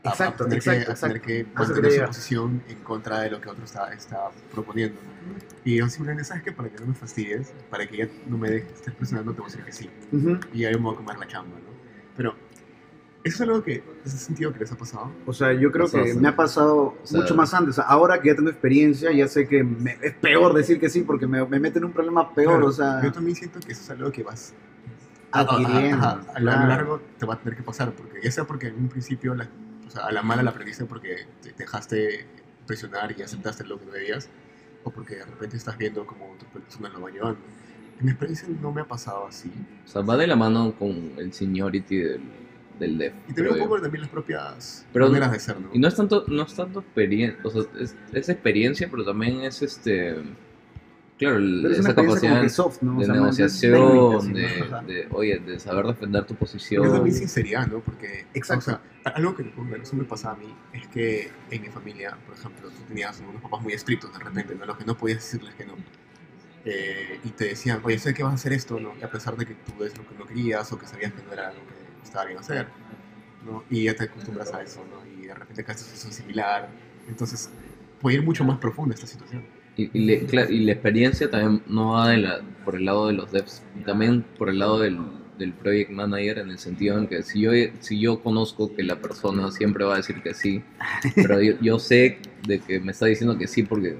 Exacto, 0.10 0.44
a 0.44 0.48
tener 0.48 0.58
exacto, 0.60 0.86
que, 0.86 0.92
a 0.92 0.96
tener 0.96 1.22
que 1.22 1.46
mantener 1.56 1.92
su 1.92 2.06
posición 2.06 2.64
en 2.68 2.78
contra 2.80 3.22
de 3.22 3.32
lo 3.32 3.42
que 3.42 3.50
otro 3.50 3.64
está, 3.66 3.94
está 3.94 4.30
proponiendo. 4.54 5.00
Y 5.64 5.78
yo 5.78 5.90
simplemente, 5.90 6.24
¿sabes 6.24 6.44
qué? 6.44 6.52
Para 6.52 6.70
que 6.70 6.80
no 6.80 6.88
me 6.88 6.94
fastidies, 6.94 7.52
para 7.70 7.88
que 7.88 7.98
ya 7.98 8.08
no 8.28 8.38
me 8.38 8.50
dejes, 8.50 8.72
estés 8.74 8.94
presionando, 8.94 9.34
te 9.34 9.42
voy 9.42 9.50
a 9.50 9.56
decir 9.56 9.66
que 9.66 9.72
sí. 9.72 9.90
Ujú. 10.12 10.40
Y 10.54 10.66
ahí 10.66 10.76
me 10.76 10.82
voy 10.82 10.94
a 10.94 10.98
comer 10.98 11.18
la 11.18 11.28
chamba, 11.28 11.58
¿no? 11.58 11.76
Pero, 12.16 12.36
¿eso 13.24 13.36
es 13.44 13.50
algo 13.50 13.64
que, 13.64 13.84
ese 14.06 14.18
sentido 14.18 14.54
que 14.54 14.60
les 14.60 14.72
ha 14.72 14.78
pasado? 14.78 15.12
O 15.26 15.34
sea, 15.34 15.52
yo 15.54 15.72
creo 15.72 15.86
O 15.88 15.92
que 15.92 16.14
me 16.14 16.28
ha 16.28 16.36
pasado 16.36 16.96
sea- 17.04 17.20
mucho 17.22 17.34
más 17.36 17.54
antes. 17.54 17.80
O 17.80 17.82
ahora 17.82 18.22
que 18.22 18.30
ya 18.30 18.36
tengo 18.36 18.50
experiencia, 18.52 19.12
ya 19.12 19.28
sé 19.28 19.48
que 19.48 19.64
me- 19.64 19.98
es 20.02 20.14
peor 20.14 20.54
decir 20.54 20.80
que 20.80 20.90
sí 20.90 21.02
porque 21.02 21.26
me, 21.26 21.44
me 21.46 21.60
mete 21.60 21.80
en 21.80 21.86
un 21.86 21.92
problema 21.94 22.34
peor. 22.34 22.54
Claro, 22.54 22.68
o 22.68 22.72
sea, 22.72 23.02
Yo 23.04 23.12
también 23.12 23.36
siento 23.36 23.60
que 23.60 23.72
eso 23.72 23.82
es 23.82 23.90
algo 23.90 24.12
que 24.12 24.22
vas 24.24 24.54
a, 25.32 25.40
a- 25.40 25.42
a- 25.42 25.44
adquiriendo. 25.44 26.06
a- 26.06 26.22
a 26.36 26.40
lo 26.40 26.46
largo 26.52 27.02
te 27.18 27.26
va 27.26 27.34
a 27.34 27.40
tener 27.40 27.58
que 27.58 27.64
pasar, 27.64 27.92
porque 27.92 28.20
ya 28.24 28.32
sea 28.32 28.44
porque 28.46 28.68
en 28.68 28.76
un 28.76 28.88
principio 28.88 29.34
la- 29.34 29.46
o 29.46 29.65
sea, 29.96 30.06
a 30.06 30.12
la 30.12 30.22
mala 30.22 30.44
la 30.44 30.52
aprendiste 30.52 30.86
porque 30.86 31.26
te 31.42 31.52
dejaste 31.54 32.26
presionar 32.68 33.14
y 33.18 33.22
aceptaste 33.22 33.64
lo 33.66 33.80
que 33.80 33.86
no 33.86 33.92
debías, 33.92 34.30
o 34.84 34.92
porque 34.92 35.16
de 35.16 35.26
repente 35.26 35.58
estás 35.58 35.78
viendo 35.78 36.06
como 36.06 36.32
otra 36.34 36.48
persona 36.50 36.90
lo 36.90 37.02
va 37.02 37.10
llevando. 37.12 37.40
En 38.00 38.06
mi 38.06 38.12
experiencia 38.12 38.48
no 38.62 38.72
me 38.72 38.82
ha 38.82 38.86
pasado 38.86 39.28
así. 39.28 39.52
O 39.86 39.88
sea, 39.88 40.02
va 40.02 40.18
de 40.18 40.28
la 40.28 40.36
mano 40.36 40.74
con 40.78 41.14
el 41.18 41.32
seniority 41.32 41.98
del, 41.98 42.22
del 42.80 42.98
dev. 42.98 43.14
Y 43.30 43.34
también 43.34 43.56
un 43.56 43.60
poco 43.62 43.82
también 43.82 44.02
las 44.02 44.10
propias 44.12 44.86
Pero- 44.92 45.08
maneras 45.08 45.32
de 45.32 45.40
ser, 45.40 45.60
¿no? 45.62 45.70
Y 45.74 45.80
no 45.80 45.88
es 45.88 45.96
tanto, 45.96 46.26
no 46.28 46.44
es 46.44 46.54
tanto 46.54 46.80
experiencia, 46.82 47.40
o 47.44 47.50
sea, 47.50 47.62
es, 47.80 47.96
es 48.12 48.30
experiencia, 48.30 48.88
pero 48.92 49.06
también 49.06 49.42
es 49.42 49.62
este, 49.62 50.16
claro, 51.18 51.36
Pero 51.36 51.74
es 51.74 51.80
una 51.80 51.90
esa 51.90 51.96
capacidad 51.96 52.42
que 52.42 52.50
soft, 52.50 52.82
¿no? 52.82 52.98
O 52.98 53.00
de 53.00 53.06
sea, 53.06 53.16
más- 53.16 53.40
es 53.40 53.64
negociación, 53.64 54.34
técnica, 54.34 54.82
de, 54.82 54.94
de, 54.94 55.08
oye, 55.12 55.40
de 55.40 55.60
saber 55.60 55.86
defender 55.88 56.26
tu 56.26 56.34
Y 56.34 56.36
es 56.36 56.40
posición. 56.40 56.92
también 56.92 57.16
sinceridad, 57.16 57.68
¿no? 57.68 57.80
Porque, 57.80 58.26
Exacto. 58.34 58.60
o 58.72 58.80
sea, 59.04 59.12
algo 59.14 59.36
que 59.36 59.44
eso 59.82 59.96
me 59.96 60.04
pasaba 60.04 60.36
a 60.36 60.38
mí 60.38 60.54
es 60.74 60.88
que 60.88 61.32
en 61.52 61.62
mi 61.62 61.70
familia, 61.70 62.18
por 62.26 62.36
ejemplo, 62.36 62.70
tú 62.70 62.82
tenías 62.88 63.20
unos 63.28 63.42
papás 63.42 63.62
muy 63.62 63.74
estrictos 63.74 64.12
de 64.14 64.20
repente, 64.20 64.56
¿no? 64.56 64.66
Los 64.66 64.78
que 64.78 64.86
no 64.86 64.98
podías 64.98 65.20
decirles 65.20 65.54
que 65.56 65.66
no. 65.66 65.76
Eh, 66.68 67.20
y 67.24 67.30
te 67.30 67.46
decían, 67.46 67.80
oye, 67.84 68.00
sé 68.00 68.14
que 68.14 68.24
vas 68.24 68.32
a 68.32 68.36
hacer 68.36 68.52
esto, 68.54 68.80
¿no? 68.80 68.94
Y 69.00 69.04
a 69.04 69.10
pesar 69.12 69.38
de 69.38 69.46
que 69.46 69.54
tú 69.54 69.74
ves 69.80 69.96
lo 69.98 70.08
que 70.08 70.16
no 70.16 70.26
querías 70.26 70.72
o 70.72 70.80
que 70.80 70.88
sabías 70.88 71.14
que 71.14 71.22
no 71.24 71.32
era 71.34 71.50
lo 71.50 71.60
que 71.60 71.76
estaba 72.04 72.26
bien 72.26 72.40
hacer, 72.40 72.68
¿no? 73.46 73.64
Y 73.70 73.84
ya 73.84 73.96
te 73.96 74.06
acostumbras 74.06 74.52
a 74.54 74.64
eso, 74.64 74.84
¿no? 74.90 75.06
Y 75.22 75.28
de 75.28 75.34
repente 75.36 75.64
caes 75.64 75.82
en 75.82 75.88
una 75.88 75.96
situación 75.96 76.14
similar. 76.14 76.70
Entonces, 77.08 77.50
puede 78.02 78.18
ir 78.18 78.24
mucho 78.24 78.44
más 78.44 78.58
profunda 78.58 78.96
esta 78.96 79.06
situación. 79.06 79.44
Y, 79.78 79.90
y 79.94 80.06
le- 80.06 80.26
y 80.50 80.60
la 80.66 80.72
experiencia 80.72 81.30
también 81.30 81.62
no 81.68 81.92
va 81.94 82.10
de 82.10 82.18
la, 82.18 82.42
por 82.64 82.76
el 82.76 82.86
lado 82.86 83.08
de 83.08 83.14
los 83.14 83.32
devs, 83.32 83.62
también 83.86 84.24
por 84.38 84.50
el 84.50 84.60
lado 84.60 84.80
del, 84.80 85.00
del 85.38 85.54
project 85.54 85.92
manager, 85.92 86.40
en 86.40 86.50
el 86.50 86.60
sentido 86.60 86.98
en 86.98 87.08
que 87.08 87.24
si 87.24 87.42
yo, 87.42 87.52
si 87.82 88.00
yo 88.00 88.22
conozco 88.22 88.74
que 88.74 88.84
la 88.84 89.02
persona 89.02 89.52
siempre 89.52 89.84
va 89.84 89.96
a 89.96 89.98
decir 89.98 90.22
que 90.22 90.34
sí, 90.34 90.64
pero 91.22 91.42
yo, 91.42 91.80
sé 91.80 92.20
de 92.48 92.60
que 92.60 92.80
me 92.80 92.92
está 92.92 93.06
diciendo 93.08 93.38
que 93.38 93.48
sí 93.48 93.64
porque 93.64 93.98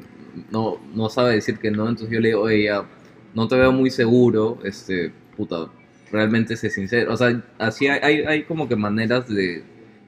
no, 0.52 0.80
no 0.94 1.10
sabe 1.10 1.34
decir 1.36 1.58
que 1.60 1.72
no, 1.72 1.90
entonces 1.90 2.14
yo 2.14 2.20
le 2.22 2.30
digo, 2.30 2.42
oye, 2.42 2.64
ya, 2.66 2.86
no 3.34 3.48
te 3.48 3.56
veo 3.58 3.72
muy 3.72 3.90
seguro, 3.90 4.60
este, 4.64 5.12
puta, 5.36 5.68
realmente 6.12 6.56
sé 6.56 6.70
sincero. 6.70 7.14
O 7.14 7.18
sea, 7.18 7.44
así 7.58 7.88
hay, 7.88 8.22
hay 8.24 8.44
como 8.44 8.68
que 8.70 8.76
maneras 8.76 9.28
de, 9.28 9.64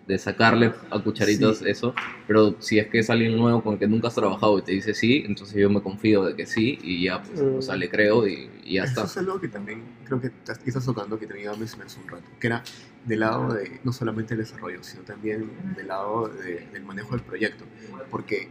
de 0.08 0.18
sacarle 0.18 0.74
a 0.90 1.00
cucharitas 1.04 1.58
Sí. 1.58 1.66
eso, 1.68 1.94
pero 2.28 2.56
si 2.60 2.80
es 2.80 2.88
que 2.88 3.00
es 3.00 3.10
alguien 3.10 3.36
nuevo 3.36 3.62
con 3.62 3.74
el 3.74 3.80
que 3.80 3.88
nunca 3.88 4.08
has 4.08 4.16
trabajado 4.16 4.58
y 4.58 4.62
te 4.62 4.72
dice 4.72 4.94
sí, 4.94 5.24
entonces 5.28 5.56
yo 5.58 5.70
me 5.70 5.82
confío 5.82 6.24
de 6.24 6.34
que 6.36 6.46
sí 6.46 6.80
y 6.82 7.04
ya, 7.04 7.22
pues, 7.22 7.42
o 7.42 7.62
sea, 7.62 7.76
le 7.76 7.90
creo 7.90 8.26
y, 8.26 8.50
y 8.64 8.76
ya 8.76 8.84
Eso 8.84 8.92
está. 9.02 9.04
es 9.04 9.18
algo 9.18 9.42
que 9.42 9.50
también 9.50 9.84
creo 10.06 10.22
que 10.22 10.30
te- 10.30 10.54
estás 10.66 10.86
tocando, 10.86 11.20
que 11.20 11.28
te 11.28 11.42
iba 11.42 11.52
a 11.52 11.58
mencionar 11.58 11.88
hace 11.88 12.00
un 12.00 12.08
rato, 12.08 12.24
que 12.40 12.48
era 12.48 12.64
del 13.04 13.20
lado 13.20 13.54
de 13.54 13.82
no 13.84 13.92
solamente 13.92 14.34
el 14.34 14.40
desarrollo, 14.40 14.82
sino 14.82 15.04
también 15.04 15.50
del 15.76 15.88
lado 15.88 16.30
de- 16.30 16.66
del 16.72 16.84
manejo 16.86 17.12
del 17.12 17.22
proyecto. 17.22 17.66
Porque, 18.10 18.48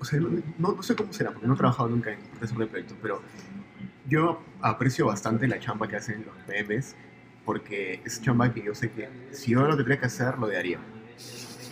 o 0.00 0.04
sea, 0.06 0.20
no, 0.20 0.72
no 0.72 0.82
sé 0.82 0.96
cómo 0.96 1.12
será, 1.12 1.32
porque 1.32 1.46
no 1.46 1.52
he 1.52 1.56
trabajado 1.58 1.90
nunca 1.90 2.12
en 2.12 2.18
desarrollo 2.40 2.64
de 2.66 2.70
proyectos, 2.70 2.96
pero 3.02 3.20
yo 4.08 4.40
aprecio 4.62 5.04
bastante 5.06 5.46
la 5.46 5.60
chamba 5.60 5.86
que 5.86 5.96
hacen 5.96 6.24
los 6.24 6.34
PMs, 6.46 6.94
porque 7.44 8.00
es 8.04 8.20
chamba 8.20 8.52
que 8.52 8.62
yo 8.62 8.74
sé 8.74 8.90
que 8.90 9.08
si 9.32 9.52
yo 9.52 9.62
lo 9.66 9.76
tendría 9.76 9.98
que 9.98 10.06
hacer, 10.06 10.38
lo 10.38 10.46
haría. 10.46 10.78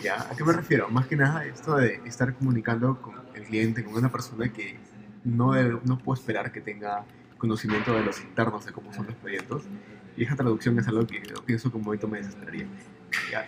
¿Ya? 0.01 0.21
¿A 0.21 0.35
qué 0.35 0.43
me 0.43 0.53
refiero? 0.53 0.89
Más 0.89 1.05
que 1.07 1.15
nada 1.15 1.45
esto 1.45 1.75
de 1.75 2.01
estar 2.05 2.33
comunicando 2.33 2.99
con 3.01 3.13
el 3.35 3.43
cliente, 3.43 3.83
con 3.83 3.93
una 3.95 4.11
persona 4.11 4.51
que 4.51 4.75
no, 5.23 5.53
no 5.83 5.97
puedo 5.99 6.19
esperar 6.19 6.51
que 6.51 6.61
tenga 6.61 7.05
conocimiento 7.37 7.93
de 7.93 8.03
los 8.03 8.19
internos 8.21 8.65
de 8.65 8.71
cómo 8.71 8.91
son 8.93 9.05
los 9.05 9.15
proyectos. 9.15 9.63
Y 10.17 10.23
esa 10.23 10.35
traducción 10.35 10.77
es 10.79 10.87
algo 10.87 11.05
que 11.05 11.21
yo 11.21 11.43
pienso 11.45 11.69
que 11.71 11.77
un 11.77 11.83
momento 11.83 12.07
me 12.07 12.17
desesperaría. 12.17 12.65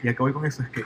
Y 0.03 0.07
a 0.07 0.13
qué 0.15 0.21
voy 0.21 0.31
con 0.33 0.45
esto 0.45 0.63
es 0.63 0.69
que 0.69 0.85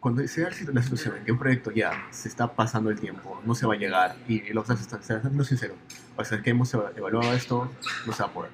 cuando 0.00 0.26
se 0.26 0.40
da 0.42 0.50
la 0.72 0.82
situación 0.82 1.16
en 1.16 1.24
que 1.24 1.32
un 1.32 1.38
proyecto 1.38 1.70
ya 1.70 1.92
se 2.10 2.28
está 2.28 2.54
pasando 2.54 2.90
el 2.90 2.98
tiempo, 2.98 3.40
no 3.44 3.54
se 3.54 3.66
va 3.66 3.74
a 3.74 3.76
llegar, 3.76 4.16
y 4.26 4.52
los 4.52 4.66
dos 4.66 4.80
están, 4.80 5.02
siendo 5.02 5.44
sinceros, 5.44 5.76
o 6.16 6.24
sea, 6.24 6.42
que 6.42 6.50
hemos 6.50 6.72
eva- 6.74 6.90
evaluado 6.96 7.32
esto, 7.34 7.70
no 8.06 8.12
se 8.12 8.22
va 8.22 8.28
a 8.28 8.32
poder. 8.32 8.50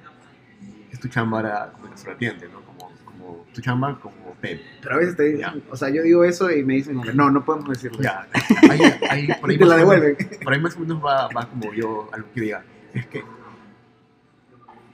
Es 0.99 1.03
tu 1.03 1.07
chamba 1.07 1.37
ahora 1.37 1.71
como 1.71 2.17
cliente, 2.17 2.49
¿no? 2.49 2.59
Como, 2.61 2.91
como 3.05 3.45
tu 3.53 3.61
chamba 3.61 3.97
como 4.01 4.33
PEP. 4.41 4.61
Pero 4.81 4.95
a 4.95 4.97
veces 4.97 5.15
te 5.15 5.23
dicen, 5.23 5.63
o 5.71 5.77
sea, 5.77 5.87
yo 5.89 6.03
digo 6.03 6.25
eso 6.25 6.51
y 6.51 6.61
me 6.61 6.73
dicen, 6.73 6.97
como 6.97 7.09
no, 7.13 7.31
no 7.31 7.45
podemos 7.45 7.69
decirlo. 7.69 8.01
Ya, 8.01 8.27
ahí, 8.69 8.79
ahí, 9.09 9.27
por 9.39 9.49
ahí 9.49 9.57
te 9.57 9.65
la 9.65 9.75
o 9.75 9.77
menos- 9.77 9.89
devuelven. 9.95 10.17
por 10.43 10.53
ahí 10.53 10.59
más 10.59 10.75
o 10.75 10.79
menos 10.81 11.05
va, 11.05 11.29
va 11.29 11.47
como 11.47 11.73
yo 11.73 12.09
a 12.11 12.17
lo 12.17 12.29
que 12.33 12.41
diga. 12.41 12.63
Es 12.93 13.05
que 13.07 13.23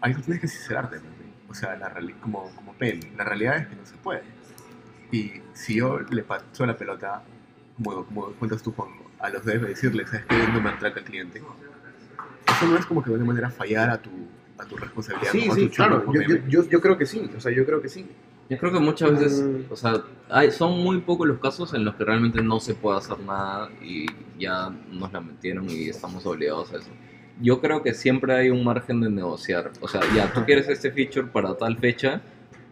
ahí 0.01 0.13
tú 0.13 0.21
tienes 0.21 0.41
que 0.41 0.47
sincerarte, 0.47 0.97
¿no? 0.97 1.15
O 1.49 1.53
sea, 1.55 1.75
la 1.75 1.91
como, 2.21 2.51
como 2.55 2.73
PEP, 2.73 3.17
la 3.17 3.23
realidad 3.23 3.57
es 3.57 3.67
que 3.67 3.75
no 3.75 3.85
se 3.85 3.95
puede. 3.95 4.21
Y 5.11 5.41
si 5.53 5.75
yo 5.75 5.99
le 6.01 6.21
paso 6.21 6.65
la 6.67 6.77
pelota, 6.77 7.23
como, 7.77 8.05
como 8.05 8.25
cuentas 8.33 8.61
tú, 8.61 8.71
Juan, 8.73 8.89
a 9.19 9.29
los 9.29 9.43
devs, 9.43 9.67
decirles, 9.67 10.09
¿sabes 10.11 10.25
qué? 10.27 10.37
No 10.53 10.61
me 10.61 10.69
atraca 10.69 10.99
el 10.99 11.05
cliente. 11.05 11.41
Eso 12.47 12.67
no 12.67 12.77
es 12.77 12.85
como 12.85 13.01
que 13.01 13.09
de 13.09 13.15
una 13.15 13.25
manera 13.25 13.49
fallar 13.49 13.89
a 13.89 13.97
tu, 13.97 14.11
a 14.57 14.65
tu 14.65 14.77
responsabilidad. 14.77 15.31
Sí, 15.31 15.49
sí, 15.53 15.69
claro. 15.69 16.05
Yo, 16.13 16.21
yo, 16.47 16.69
yo 16.69 16.81
creo 16.81 16.97
que 16.97 17.05
sí. 17.05 17.29
O 17.35 17.39
sea, 17.39 17.51
yo 17.51 17.65
creo 17.65 17.81
que 17.81 17.89
sí. 17.89 18.05
Yo 18.49 18.57
creo 18.59 18.71
que 18.71 18.79
muchas 18.79 19.11
veces, 19.11 19.41
Mm. 19.41 19.71
o 19.71 19.75
sea, 19.75 20.03
hay, 20.29 20.51
son 20.51 20.79
muy 20.83 20.99
pocos 21.01 21.27
los 21.27 21.39
casos 21.39 21.73
en 21.73 21.83
los 21.83 21.95
que 21.95 22.03
realmente 22.03 22.41
no 22.43 22.59
se 22.59 22.75
puede 22.75 22.97
hacer 22.99 23.19
nada 23.19 23.69
y 23.81 24.05
ya 24.39 24.69
nos 24.91 25.11
la 25.11 25.19
metieron 25.19 25.67
y 25.69 25.89
estamos 25.89 26.25
obligados 26.25 26.71
a 26.73 26.77
eso. 26.77 26.89
Yo 27.41 27.59
creo 27.59 27.81
que 27.81 27.93
siempre 27.93 28.33
hay 28.33 28.49
un 28.49 28.63
margen 28.63 29.01
de 29.01 29.09
negociar. 29.09 29.71
O 29.81 29.87
sea, 29.87 30.01
ya 30.15 30.31
tú 30.31 30.45
quieres 30.45 30.69
este 30.69 30.91
feature 30.91 31.27
para 31.27 31.55
tal 31.55 31.75
fecha, 31.77 32.21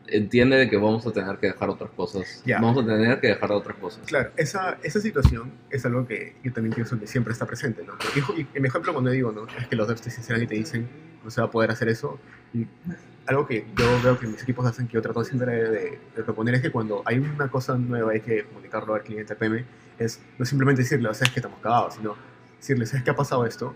entiende 0.07 0.57
de 0.57 0.69
que 0.69 0.77
vamos 0.77 1.05
a 1.07 1.11
tener 1.11 1.37
que 1.37 1.47
dejar 1.47 1.69
otras 1.69 1.89
cosas. 1.91 2.41
Ya. 2.45 2.59
Vamos 2.59 2.83
a 2.83 2.85
tener 2.87 3.19
que 3.19 3.27
dejar 3.27 3.51
otras 3.51 3.77
cosas. 3.77 4.05
Claro, 4.05 4.31
esa, 4.37 4.77
esa 4.83 4.99
situación 4.99 5.51
es 5.69 5.85
algo 5.85 6.05
que 6.05 6.35
yo 6.43 6.51
también 6.53 6.73
pienso 6.73 6.99
que 6.99 7.07
siempre 7.07 7.33
está 7.33 7.45
presente, 7.45 7.83
¿no? 7.83 7.93
Porque, 7.97 8.19
y 8.41 8.47
en 8.53 8.61
mi 8.61 8.67
ejemplo 8.67 8.91
cuando 8.93 9.09
digo, 9.11 9.31
¿no? 9.31 9.47
Es 9.57 9.67
que 9.67 9.75
los 9.75 9.87
devs 9.87 10.01
te 10.01 10.09
sinceran 10.11 10.43
y 10.43 10.47
te 10.47 10.55
dicen, 10.55 10.87
no 11.23 11.31
se 11.31 11.41
va 11.41 11.47
a 11.47 11.51
poder 11.51 11.71
hacer 11.71 11.87
eso. 11.89 12.19
Y 12.53 12.67
algo 13.25 13.47
que 13.47 13.65
yo 13.77 13.85
veo 14.03 14.19
que 14.19 14.27
mis 14.27 14.43
equipos 14.43 14.65
hacen, 14.65 14.87
que 14.87 14.93
yo 14.93 15.01
trato 15.01 15.23
siempre 15.23 15.51
de, 15.53 15.69
de- 15.69 15.99
de 16.15 16.23
proponer, 16.23 16.55
es 16.55 16.61
que 16.61 16.71
cuando 16.71 17.01
hay 17.05 17.19
una 17.19 17.47
cosa 17.49 17.77
nueva 17.77 18.11
hay 18.11 18.19
que 18.21 18.43
comunicarlo 18.43 18.93
al 18.95 19.03
cliente 19.03 19.35
PM, 19.35 19.63
es 19.97 20.19
no 20.37 20.45
simplemente 20.45 20.81
decirle, 20.81 21.07
o 21.07 21.13
sea, 21.13 21.25
es 21.27 21.33
que 21.33 21.39
estamos 21.39 21.59
cagados, 21.61 21.95
sino 21.95 22.15
decirle, 22.59 22.85
¿sabes 22.85 23.03
qué 23.05 23.11
ha 23.11 23.15
pasado 23.15 23.45
esto? 23.45 23.73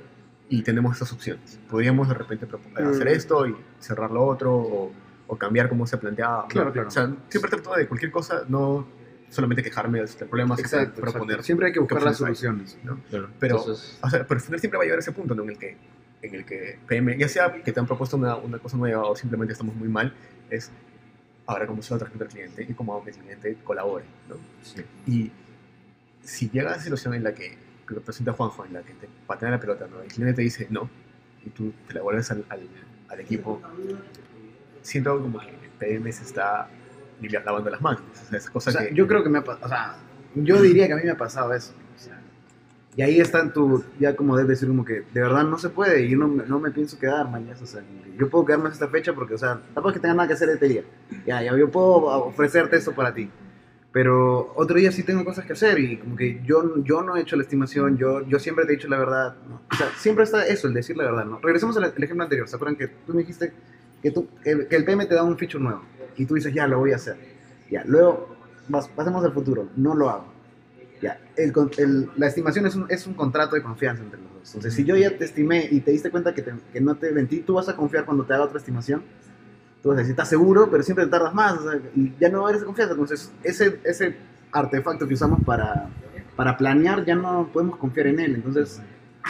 Y 0.49 0.61
tenemos 0.63 0.93
estas 0.93 1.13
opciones. 1.13 1.57
Podríamos 1.69 2.07
de 2.09 2.13
repente 2.15 2.45
proponer 2.47 2.83
Mm. 2.83 2.89
hacer 2.89 3.07
esto 3.07 3.47
y 3.47 3.55
cerrar 3.79 4.11
lo 4.11 4.25
otro, 4.25 4.53
o, 4.55 4.91
o 5.27 5.37
cambiar 5.37 5.69
cómo 5.69 5.85
se 5.87 5.97
planteaba. 5.97 6.43
¿no? 6.43 6.47
Claro, 6.47 6.71
claro. 6.71 6.87
O 6.87 6.91
sea, 6.91 7.13
siempre 7.29 7.51
trato 7.51 7.73
de 7.75 7.87
cualquier 7.87 8.11
cosa, 8.11 8.43
no 8.47 8.87
solamente 9.29 9.61
quejarme 9.61 9.99
del 9.99 10.07
problema, 10.29 10.55
sino 10.55 10.65
Exacto, 10.67 11.01
proponer. 11.01 11.23
exacto. 11.31 11.43
Siempre 11.43 11.67
hay 11.67 11.73
que 11.73 11.79
buscar 11.79 12.01
las 12.03 12.17
soluciones. 12.17 12.77
¿no? 12.83 12.99
Claro. 13.09 13.29
Pero- 13.39 13.57
Entonces, 13.59 13.99
O 14.01 14.09
sea, 14.09 14.25
pero 14.25 14.37
al 14.39 14.45
final 14.45 14.59
siempre 14.59 14.77
va 14.77 14.83
a 14.83 14.85
llegar 14.85 14.99
ese 14.99 15.11
punto 15.11 15.35
¿no? 15.35 15.43
en 15.43 15.49
el 15.49 15.57
que 15.57 15.77
en 16.19 16.33
el 16.33 16.45
que 16.45 16.79
PM, 16.87 17.15
ya 17.17 17.27
sea 17.29 17.53
que 17.63 17.71
te 17.71 17.79
han 17.79 17.85
propuesto 17.85 18.17
una, 18.17 18.35
una 18.37 18.57
cosa 18.57 18.75
nueva 18.75 19.03
o 19.05 19.15
simplemente 19.15 19.53
estamos 19.53 19.75
muy 19.75 19.87
mal, 19.87 20.13
es 20.49 20.71
ahora 21.45 21.67
cómo 21.67 21.83
se 21.83 21.91
va 21.91 21.97
a 21.97 21.99
tratar 21.99 22.23
al 22.23 22.27
cliente 22.29 22.65
y 22.67 22.73
cómo 22.73 22.93
hago 22.93 23.03
que 23.03 23.11
el 23.11 23.17
cliente 23.17 23.57
colabore. 23.63 24.05
¿no? 24.27 24.35
Y 25.05 25.31
si 26.23 26.49
llega 26.49 26.69
a 26.73 26.77
la 26.77 26.81
situación 26.81 27.13
en 27.13 27.23
la 27.23 27.33
que, 27.35 27.55
que 27.87 27.93
lo 27.93 28.01
presenta 28.01 28.33
Juanjo, 28.33 28.65
en 28.65 28.73
la 28.73 28.81
que 28.81 28.93
te 28.93 29.07
patea 29.27 29.51
la 29.51 29.59
pelota, 29.59 29.87
¿no? 29.91 30.01
el 30.01 30.07
cliente 30.07 30.33
te 30.33 30.41
dice 30.41 30.67
no, 30.71 30.89
y 31.45 31.51
tú 31.51 31.71
te 31.87 31.93
la 31.93 32.01
vuelves 32.01 32.31
al, 32.31 32.43
al, 32.49 32.61
al 33.09 33.19
equipo, 33.19 33.61
siento 34.87 35.19
como 35.19 35.39
que 35.39 35.53
PM 35.79 36.11
se 36.11 36.23
está 36.23 36.69
lavando 37.45 37.69
las 37.69 37.81
manos. 37.81 38.01
O 38.11 38.29
sea, 38.29 38.37
esa 38.37 38.51
cosa 38.51 38.69
O 38.69 38.73
sea, 38.73 38.87
que, 38.87 38.93
yo 38.95 39.07
creo 39.07 39.23
que 39.23 39.29
me 39.29 39.39
ha 39.39 39.43
pasado, 39.43 39.65
o 39.65 39.69
sea, 39.69 39.95
yo 40.35 40.61
diría 40.61 40.87
que 40.87 40.93
a 40.93 40.95
mí 40.97 41.03
me 41.03 41.11
ha 41.11 41.17
pasado 41.17 41.53
eso. 41.53 41.73
o 41.95 41.99
sea, 41.99 42.19
y 42.95 43.01
ahí 43.03 43.19
está 43.19 43.41
en 43.41 43.53
tu, 43.53 43.83
ya 43.99 44.15
como 44.15 44.35
debes 44.35 44.49
decir, 44.49 44.67
como 44.67 44.83
que 44.85 45.01
de 45.13 45.21
verdad 45.21 45.43
no 45.43 45.57
se 45.59 45.69
puede 45.69 46.03
y 46.05 46.15
no, 46.15 46.27
me- 46.27 46.45
no 46.45 46.59
me 46.59 46.71
pienso 46.71 46.97
quedar 46.97 47.29
mañana. 47.29 47.57
O 47.61 47.65
sea, 47.65 47.81
yo 48.17 48.29
puedo 48.29 48.45
quedarme 48.45 48.69
hasta 48.69 48.85
esta 48.85 48.91
fecha 48.91 49.13
porque, 49.13 49.35
o 49.35 49.37
sea, 49.37 49.55
tampoco 49.73 49.89
es 49.89 49.93
que 49.95 49.99
tenga 49.99 50.15
nada 50.15 50.27
que 50.27 50.33
hacer 50.33 50.49
este 50.49 50.67
día. 50.67 50.83
Ya, 51.25 51.41
ya, 51.43 51.55
yo 51.55 51.69
puedo 51.69 51.87
ofrecerte 52.05 52.75
esto 52.77 52.93
para 52.93 53.13
ti. 53.13 53.29
Pero 53.91 54.53
otro 54.55 54.77
día 54.77 54.91
sí 54.91 55.01
tengo 55.03 55.23
cosas 55.25 55.45
que 55.45 55.53
hacer 55.53 55.79
y 55.79 55.97
como 55.97 56.15
que 56.15 56.41
yo, 56.45 56.83
yo 56.83 57.01
no 57.01 57.15
he 57.15 57.21
hecho 57.21 57.35
la 57.35 57.41
estimación, 57.43 57.97
yo, 57.97 58.21
yo 58.27 58.37
siempre 58.37 58.65
te 58.65 58.73
he 58.73 58.75
dicho 58.75 58.87
la 58.89 58.97
verdad. 58.99 59.35
¿no? 59.49 59.61
O 59.71 59.75
sea, 59.75 59.87
siempre 59.97 60.23
está 60.23 60.45
eso, 60.45 60.67
el 60.67 60.73
decir 60.73 60.97
la 60.97 61.05
verdad, 61.05 61.25
¿no? 61.25 61.39
Regresemos 61.39 61.75
al 61.77 61.85
al 61.85 62.03
ejemplo 62.03 62.23
anterior, 62.23 62.47
¿se 62.47 62.55
acuerdan 62.55 62.75
que 62.75 62.87
tú 62.87 63.13
me 63.13 63.19
dijiste 63.21 63.53
que, 64.01 64.11
tú, 64.11 64.27
que, 64.43 64.67
que 64.67 64.75
el 64.75 64.85
PM 64.85 65.05
te 65.05 65.15
da 65.15 65.23
un 65.23 65.37
feature 65.37 65.63
nuevo 65.63 65.81
y 66.15 66.25
tú 66.25 66.35
dices, 66.35 66.53
ya, 66.53 66.67
lo 66.67 66.79
voy 66.79 66.91
a 66.93 66.95
hacer. 66.95 67.17
Ya, 67.69 67.83
luego 67.85 68.35
vas- 68.69 68.87
pasemos 68.89 69.23
al 69.25 69.33
futuro, 69.33 69.67
no 69.75 69.93
lo 69.95 70.09
hago. 70.09 70.25
Ya, 71.01 71.19
el, 71.35 71.53
el- 71.77 72.09
la 72.15 72.27
estimación 72.27 72.65
es 72.65 72.75
un, 72.75 72.85
es 72.89 73.05
un 73.05 73.13
contrato 73.13 73.55
de 73.55 73.61
confianza 73.61 74.01
entre 74.03 74.19
los 74.19 74.33
dos. 74.33 74.47
Entonces, 74.55 74.73
si 74.73 74.83
yo 74.83 74.95
ya 74.95 75.15
te 75.17 75.25
estimé 75.25 75.67
y 75.69 75.81
te 75.81 75.91
diste 75.91 76.09
cuenta 76.09 76.33
que, 76.33 76.41
te- 76.41 76.53
que 76.73 76.81
no 76.81 76.95
te 76.95 77.11
mentí, 77.11 77.39
tú 77.41 77.53
vas 77.55 77.69
a 77.69 77.75
confiar 77.75 78.05
cuando 78.05 78.23
te 78.23 78.33
haga 78.33 78.45
otra 78.45 78.57
estimación. 78.57 79.03
Tú 79.83 79.89
vas 79.89 79.97
a 79.97 79.99
decir, 79.99 80.11
estás 80.13 80.29
seguro, 80.29 80.69
pero 80.71 80.81
siempre 80.81 81.05
te 81.05 81.11
tardas 81.11 81.33
más. 81.35 81.53
o 81.59 81.69
sea, 81.71 81.79
y 81.95 82.13
ya 82.19 82.29
no 82.29 82.47
eres 82.49 82.61
de 82.61 82.65
confianza. 82.65 82.93
Entonces, 82.93 83.31
ese, 83.43 83.79
ese 83.83 84.15
artefacto 84.51 85.07
que 85.07 85.13
usamos 85.13 85.39
para, 85.43 85.89
para 86.35 86.57
planear, 86.57 87.05
ya 87.05 87.15
no 87.15 87.47
podemos 87.53 87.77
confiar 87.77 88.07
en 88.07 88.19
él. 88.19 88.35
Entonces, 88.35 88.81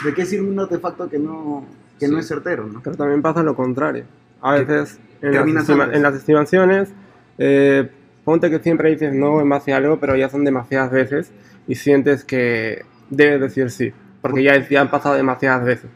¿de 0.04 0.14
qué 0.14 0.24
sirve 0.24 0.48
un 0.48 0.58
artefacto 0.58 1.06
que 1.10 1.18
no, 1.18 1.66
que 2.00 2.08
no 2.08 2.14
Sí. 2.14 2.20
es 2.20 2.28
certero? 2.28 2.66
¿no? 2.66 2.80
Pero 2.82 2.96
también 2.96 3.20
pasa 3.20 3.42
lo 3.42 3.54
contrario. 3.54 4.04
A 4.40 4.52
veces 4.52 5.00
en 5.22 5.54
las, 5.54 5.68
en 5.68 6.02
las 6.02 6.14
estimaciones, 6.14 6.92
eh, 7.38 7.88
ponte 8.24 8.50
que 8.50 8.58
siempre 8.58 8.90
dices 8.90 9.12
no 9.14 9.40
en 9.40 9.48
base 9.48 9.72
a 9.72 9.78
algo, 9.78 9.98
pero 9.98 10.16
ya 10.16 10.28
son 10.28 10.44
demasiadas 10.44 10.90
veces 10.90 11.32
y 11.66 11.74
sientes 11.74 12.24
que 12.24 12.84
debes 13.10 13.40
decir 13.40 13.70
sí, 13.70 13.92
porque 14.20 14.42
ya, 14.42 14.68
ya 14.68 14.80
han 14.80 14.90
pasado 14.90 15.14
demasiadas 15.14 15.64
veces. 15.64 15.90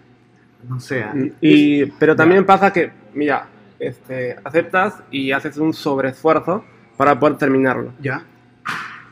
No 0.69 0.81
sé. 0.81 1.03
ah, 1.03 1.15
Y, 1.41 1.87
pero 1.87 2.15
también 2.15 2.45
pasa 2.47 2.73
que, 2.73 2.91
mira, 3.15 3.47
este, 3.79 4.37
aceptas 4.45 5.03
y 5.11 5.33
haces 5.33 5.57
un 5.59 5.75
sobreesfuerzo 5.75 6.65
para 6.97 7.19
poder 7.19 7.37
terminarlo. 7.37 7.93
¿Ya? 8.01 8.25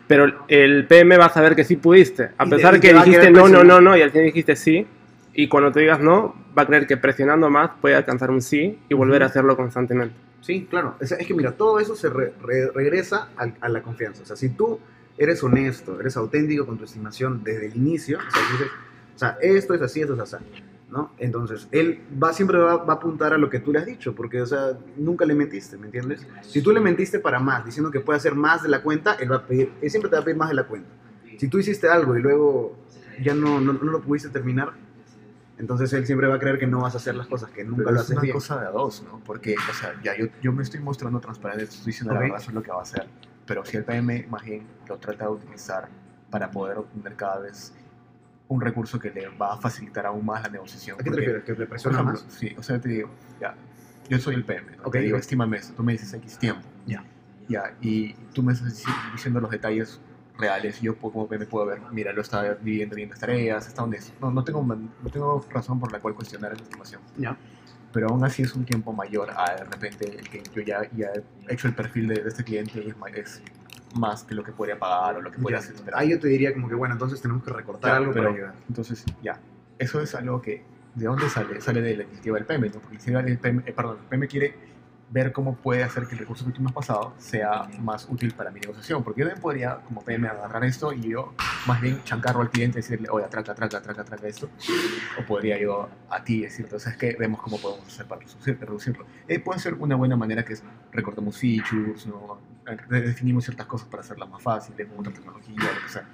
Pero 0.07 0.45
el 0.49 0.87
PM 0.87 1.17
va 1.19 1.27
a 1.27 1.31
saber 1.33 1.55
que 1.55 1.65
sí 1.65 1.77
pudiste, 1.77 2.31
a 2.37 2.47
pesar 2.47 2.75
te 2.75 2.81
que 2.81 2.93
dijiste 2.95 3.31
no, 3.31 3.49
no, 3.49 3.63
no, 3.63 3.81
no, 3.81 3.97
y 3.97 4.03
al 4.03 4.11
final 4.11 4.27
dijiste 4.27 4.57
sí. 4.57 4.87
Y 5.33 5.49
cuando 5.49 5.71
te 5.73 5.81
digas 5.81 6.01
no, 6.01 6.35
va 6.57 6.63
a 6.63 6.67
creer 6.67 6.87
que 6.87 6.97
presionando 6.97 7.51
más 7.51 7.71
puede 7.81 7.95
alcanzar 7.95 8.31
un 8.31 8.43
sí 8.43 8.79
y 8.89 8.95
volver 8.95 9.23
a 9.23 9.27
Ujú. 9.27 9.31
hacerlo 9.31 9.57
constantemente. 9.57 10.15
Sí, 10.41 10.67
claro. 10.69 10.97
Es, 11.01 11.13
es 11.13 11.27
que 11.27 11.35
mira, 11.35 11.53
todo 11.53 11.79
eso 11.79 11.95
se 11.95 12.09
re- 12.09 12.33
re- 12.43 12.71
regresa 12.73 13.29
al- 13.37 13.55
a, 13.61 13.69
la 13.69 13.83
confianza. 13.83 14.23
O 14.23 14.27
sea, 14.27 14.37
si 14.37 14.49
tú 14.51 14.81
eres 15.19 15.43
honesto, 15.43 16.01
eres 16.01 16.17
auténtico 16.17 16.67
con 16.67 16.79
tu 16.79 16.85
estimación 16.85 17.43
desde 17.45 17.67
el 17.67 17.77
inicio, 17.77 18.19
o 18.19 18.31
sea, 18.31 18.43
dices, 18.53 18.69
o 19.15 19.19
sea, 19.19 19.37
esto 19.43 19.75
es 19.75 19.83
así, 19.83 20.01
esto 20.01 20.15
es 20.15 20.21
así, 20.21 20.45
¿no? 20.91 21.13
Entonces, 21.19 21.69
él 21.73 22.01
va 22.23 22.33
siempre 22.33 22.57
va, 22.59 22.77
va 22.77 22.95
a 22.95 22.97
apuntar 22.97 23.35
a 23.35 23.39
lo 23.39 23.51
que 23.51 23.61
tú 23.61 23.71
le 23.71 23.81
has 23.81 23.87
dicho, 23.87 24.15
porque, 24.15 24.41
o 24.41 24.47
sea, 24.47 24.79
nunca 24.97 25.27
le 25.27 25.35
mentiste, 25.35 25.77
¿me 25.77 25.87
entiendes? 25.87 26.27
Si 26.41 26.63
tú 26.63 26.73
le 26.73 26.81
mentiste 26.81 27.19
para 27.21 27.39
más, 27.39 27.65
diciendo 27.67 27.91
que 27.91 28.01
puede 28.01 28.17
hacer 28.17 28.35
más 28.35 28.63
de 28.63 28.71
la 28.71 28.83
cuenta, 28.83 29.15
él 29.21 29.31
va 29.31 29.37
a 29.37 29.47
pedir, 29.47 29.71
él 29.83 29.91
siempre 29.91 30.09
te 30.09 30.17
va 30.17 30.23
a 30.23 30.25
pedir 30.25 30.39
más 30.39 30.49
de 30.49 30.55
la 30.55 30.65
cuenta. 30.65 30.89
Si 31.37 31.49
tú 31.49 31.59
hiciste 31.59 31.87
algo 31.89 32.17
y 32.17 32.23
luego 32.23 32.75
ya 33.23 33.35
no, 33.35 33.61
no, 33.61 33.75
no 33.75 33.93
lo 33.93 34.01
pudiste 34.01 34.31
terminar, 34.31 34.73
entonces 35.61 35.93
él 35.93 36.07
siempre 36.07 36.27
va 36.27 36.35
a 36.37 36.39
creer 36.39 36.59
que 36.59 36.67
no 36.67 36.81
vas 36.81 36.95
a 36.95 36.97
hacer 36.99 37.15
las 37.15 37.27
cosas, 37.29 37.51
que 37.51 37.63
nunca 37.63 37.77
Pero 37.85 37.91
lo 37.91 37.97
es 37.97 38.03
haces 38.03 38.13
una 38.17 38.23
bien. 38.23 38.33
cosa 38.35 38.61
de 38.61 38.67
a 38.67 38.71
dos, 38.71 39.03
¿no? 39.05 39.21
Porque, 39.25 39.55
o 39.55 39.75
sea, 39.75 39.95
ya 40.03 40.17
yo, 40.17 40.27
yo 40.43 40.53
me 40.53 40.63
estoy 40.63 40.81
mostrando 40.81 41.21
transparente, 41.21 41.65
estoy 41.65 41.87
diciendo 41.87 42.13
Ok. 42.13 42.15
la 42.17 42.21
verdad, 42.23 42.39
eso 42.41 42.51
es 42.51 42.55
lo 42.55 42.63
que 42.63 42.71
va 42.71 42.79
a 42.79 42.83
hacer. 42.83 43.07
Pero 43.47 43.65
si 43.65 43.77
el 43.77 43.85
PM 43.85 44.27
más 44.29 44.43
bien 44.45 44.67
lo 44.89 44.97
trata 44.99 45.25
de 45.27 45.31
utilizar 45.31 45.89
para 46.31 46.51
poder 46.51 46.79
obtener 46.79 47.15
cada 47.17 47.39
vez 47.41 47.75
un 48.49 48.61
recurso 48.61 48.99
que 48.99 49.11
le 49.11 49.29
va 49.29 49.55
a 49.55 49.57
facilitar 49.59 50.07
aún 50.07 50.25
más 50.27 50.43
la 50.43 50.49
negociación. 50.49 50.97
¿A 51.01 51.05
qué 51.05 51.11
te 51.11 51.17
refieres? 51.17 51.45
¿Que 51.45 51.53
le 51.55 51.67
presiona 51.67 51.99
ejemplo, 51.99 52.21
más? 52.21 52.35
sí, 52.35 52.55
o 52.59 52.63
sea, 52.63 52.81
te 52.81 52.89
digo, 52.89 53.11
ya, 53.41 53.55
yo 54.09 54.19
soy 54.19 54.35
el 54.35 54.45
PM, 54.45 54.77
¿no? 54.77 54.83
Ok, 54.85 54.93
te 54.93 54.99
digo, 55.01 55.17
estímame 55.19 55.59
eso, 55.59 55.73
tú 55.77 55.83
me 55.85 55.93
dices 55.93 56.13
X 56.15 56.39
tiempo. 56.39 56.63
Ya. 56.87 57.05
Ya, 57.49 57.75
y 57.81 58.13
tú 58.33 58.43
me 58.43 58.53
estás 58.53 58.69
dici- 58.85 59.13
diciendo 59.13 59.41
los 59.41 59.51
detalles 59.51 60.01
reales 60.39 60.81
y 60.83 60.87
yo 60.87 60.97
como 60.97 61.29
PM 61.29 61.47
puedo 61.47 61.67
ver, 61.67 61.81
mira, 61.93 62.13
lo 62.13 62.23
está 62.23 62.55
dividiendo 62.55 62.97
bien 62.97 63.11
las 63.11 63.19
tareas, 63.21 63.67
está 63.67 63.83
honesto. 63.85 64.13
No, 64.21 64.31
no, 64.31 64.43
tengo, 64.45 64.63
no 64.65 65.11
tengo 65.11 65.45
razón 65.51 65.79
por 65.81 65.93
la 65.93 65.99
cual 66.01 66.15
cuestionar 66.15 66.53
esa 66.53 66.63
estimación. 66.63 67.01
Ya. 67.17 67.37
Pero 67.93 68.09
aún 68.09 68.25
así 68.25 68.43
es 68.43 68.55
un 68.55 68.65
tiempo 68.65 68.93
mayor 68.93 69.31
a 69.37 69.57
de 69.57 69.65
repente 69.65 70.05
el 70.19 70.29
que 70.31 70.43
yo 70.55 70.63
ya, 70.63 70.83
ya 70.97 71.09
he 71.49 71.55
hecho 71.55 71.67
el 71.69 71.75
perfil 71.75 72.09
de, 72.09 72.23
de 72.23 72.29
este 72.29 72.45
cliente 72.45 72.79
y 72.83 72.89
es, 72.89 72.97
es 73.19 73.43
más 73.99 74.23
que 74.23 74.35
lo 74.35 74.45
que 74.45 74.53
podría 74.53 74.79
pagar 74.79 75.17
o 75.17 75.21
lo 75.23 75.31
que 75.33 75.39
podría 75.39 75.59
Ya. 75.61 75.67
esperar. 75.67 76.01
Ahí 76.01 76.11
yo 76.11 76.21
te 76.21 76.29
diría 76.29 76.53
como 76.53 76.69
que, 76.69 76.75
bueno, 76.77 76.95
entonces 76.95 77.21
tenemos 77.21 77.43
que 77.43 77.51
recortar 77.53 77.97
algo 77.97 78.13
pero- 78.13 78.25
para 78.27 78.37
ayudar. 78.37 78.55
Entonces, 78.69 79.05
ya, 79.23 79.39
eso 79.79 80.01
es 80.01 80.15
algo 80.15 80.41
que 80.41 80.63
¿de 80.95 81.05
dónde 81.07 81.29
sale? 81.29 81.61
Sale 81.61 81.83
de 81.83 81.97
la 81.97 82.03
iniciativa 82.05 82.37
del 82.37 82.47
PM, 82.47 82.69
¿no? 82.69 82.75
Porque 82.75 82.95
iniciativa 82.95 83.23
del 83.23 83.39
PM, 83.39 83.63
eh, 83.67 83.73
perdón, 83.73 83.99
el 84.03 84.07
PM 84.09 84.27
quiere 84.29 84.55
ver 85.13 85.33
cómo 85.33 85.57
puede 85.57 85.83
hacer 85.83 86.07
que 86.07 86.13
el 86.15 86.21
recurso 86.21 86.45
que 86.47 86.53
tú 86.53 86.63
me 86.63 86.69
has 86.69 86.73
pasado 86.73 87.15
sea 87.19 87.69
más 87.81 88.07
útil 88.09 88.33
para 88.33 88.51
mi 88.53 88.61
negociación. 88.61 89.03
Porque 89.03 89.21
yo 89.21 89.27
también 89.27 89.43
podría, 89.43 89.77
como 89.81 90.03
PM, 90.03 90.29
agarrar 90.29 90.65
esto 90.65 90.93
y 90.93 91.03
yo 91.11 91.35
más 91.67 91.81
bien 91.81 92.03
chancarlo 92.05 92.43
al 92.43 92.51
cliente 92.51 92.79
y 92.79 92.83
decirle, 92.83 93.09
oye, 93.11 93.25
atraca, 93.25 93.53
atraca, 93.53 93.79
atraca, 93.79 94.03
atraca 94.03 94.29
esto. 94.29 94.49
O 95.19 95.27
podría 95.27 95.59
yo 95.59 95.89
a 96.09 96.23
ti 96.23 96.43
decirte, 96.43 96.77
o 96.77 96.79
sea, 96.79 96.93
es 96.93 96.99
que 96.99 97.17
vemos 97.19 97.43
cómo 97.43 97.59
podemos 97.59 97.87
hacer 97.87 98.07
para 98.07 98.21
reducir- 98.23 98.59
reducirlo. 98.59 99.05
Eh, 99.27 99.41
puede 99.41 99.59
ser 99.59 99.75
una 99.75 99.97
buena 99.97 100.17
manera 100.17 100.45
que 100.45 100.53
es 100.53 100.63
recortamos 100.93 101.37
features, 101.39 102.07
¿no? 102.07 102.39
Eh, 102.69 102.77
redefinimos 102.89 103.45
ciertas 103.45 103.67
cosas 103.67 103.89
para 103.89 104.03
hacerlas 104.03 104.29
más 104.29 104.41
fáciles, 104.43 104.87
con 104.89 105.01
otra 105.01 105.13
tecnología, 105.13 105.57
lo 105.57 105.83
que 105.83 105.89
sea. 105.89 106.05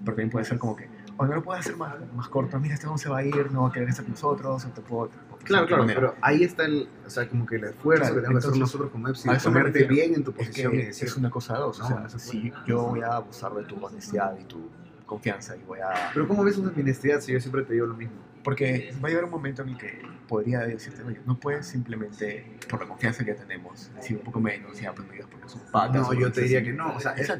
Pero 0.00 0.06
también 0.16 0.30
puede 0.30 0.44
ser 0.44 0.58
como 0.58 0.74
que, 0.74 0.88
o 1.16 1.26
no 1.26 1.34
lo 1.34 1.42
puedes 1.42 1.60
hacer 1.64 1.76
más, 1.76 1.94
más 2.14 2.28
corto, 2.28 2.58
mira, 2.58 2.74
este 2.74 2.86
no 2.86 2.98
se 2.98 3.08
va 3.08 3.18
a 3.18 3.24
ir, 3.24 3.50
no 3.52 3.62
va 3.62 3.68
a 3.68 3.72
querer 3.72 3.88
estar 3.88 4.04
con 4.04 4.12
nosotros, 4.12 4.64
o 4.64 4.68
te 4.68 4.80
puedo... 4.80 5.10
o 5.30 5.36
Claro, 5.44 5.66
claro, 5.66 5.82
manera. 5.82 6.00
pero 6.00 6.14
ahí 6.22 6.42
está 6.42 6.64
el, 6.64 6.88
o 7.06 7.10
sea, 7.10 7.28
como 7.28 7.44
que 7.46 7.56
el 7.56 7.64
esfuerzo 7.64 8.00
Claro, 8.04 8.14
que 8.16 8.20
tenemos 8.22 8.42
que 8.44 8.48
hacer 8.48 8.60
nosotros 8.60 8.90
como 8.90 9.08
EPSI, 9.08 9.28
a 9.28 9.32
eso 9.34 9.50
me 9.50 9.58
ponerte 9.60 9.84
bien 9.84 10.14
en 10.14 10.24
tu 10.24 10.30
Es 10.32 10.36
posición 10.38 10.74
y 10.74 10.78
que 10.78 10.84
decir, 10.86 11.08
es 11.08 11.16
una 11.16 11.30
cosa 11.30 11.54
dos. 11.58 11.78
No, 11.78 11.84
o 11.84 11.88
sea, 11.88 12.00
no 12.00 12.08
si 12.18 12.52
yo 12.66 12.82
voy 12.82 13.00
a 13.02 13.16
abusar 13.16 13.52
de 13.54 13.62
tu 13.64 13.76
honestidad 13.84 14.36
y 14.40 14.44
tu 14.44 14.70
confianza 15.06 15.54
y 15.56 15.62
voy 15.64 15.80
a... 15.80 16.10
pero 16.14 16.26
¿cómo 16.26 16.42
ves 16.44 16.56
una 16.56 16.70
honestidad 16.70 17.20
si 17.20 17.32
yo 17.32 17.40
siempre 17.40 17.62
te 17.62 17.74
digo 17.74 17.86
lo 17.86 17.94
mismo? 17.94 18.16
Porque 18.42 18.94
va 19.02 19.08
a 19.08 19.10
llegar 19.10 19.24
un 19.24 19.30
momento 19.30 19.62
en 19.62 19.68
el 19.70 19.76
que 19.78 20.02
podría 20.28 20.60
decirte, 20.60 21.02
oye, 21.02 21.20
no 21.26 21.38
puedes 21.38 21.66
simplemente, 21.66 22.58
por 22.68 22.80
la 22.80 22.86
confianza 22.88 23.24
que 23.24 23.32
ya 23.32 23.36
tenemos, 23.36 23.90
decir 23.94 24.16
un 24.18 24.22
poco 24.24 24.40
menos, 24.40 24.78
ya 24.80 24.92
pues 24.94 25.06
me 25.06 25.14
digas 25.14 25.28
porque 25.30 25.48
son 25.48 25.60
patas. 25.70 26.02
No, 26.02 26.12
yo 26.14 26.30
te 26.32 26.42
diría 26.42 26.58
así. 26.58 26.66
que 26.68 26.72
no, 26.72 26.94
o 26.96 27.00
sea, 27.00 27.12
es- 27.12 27.32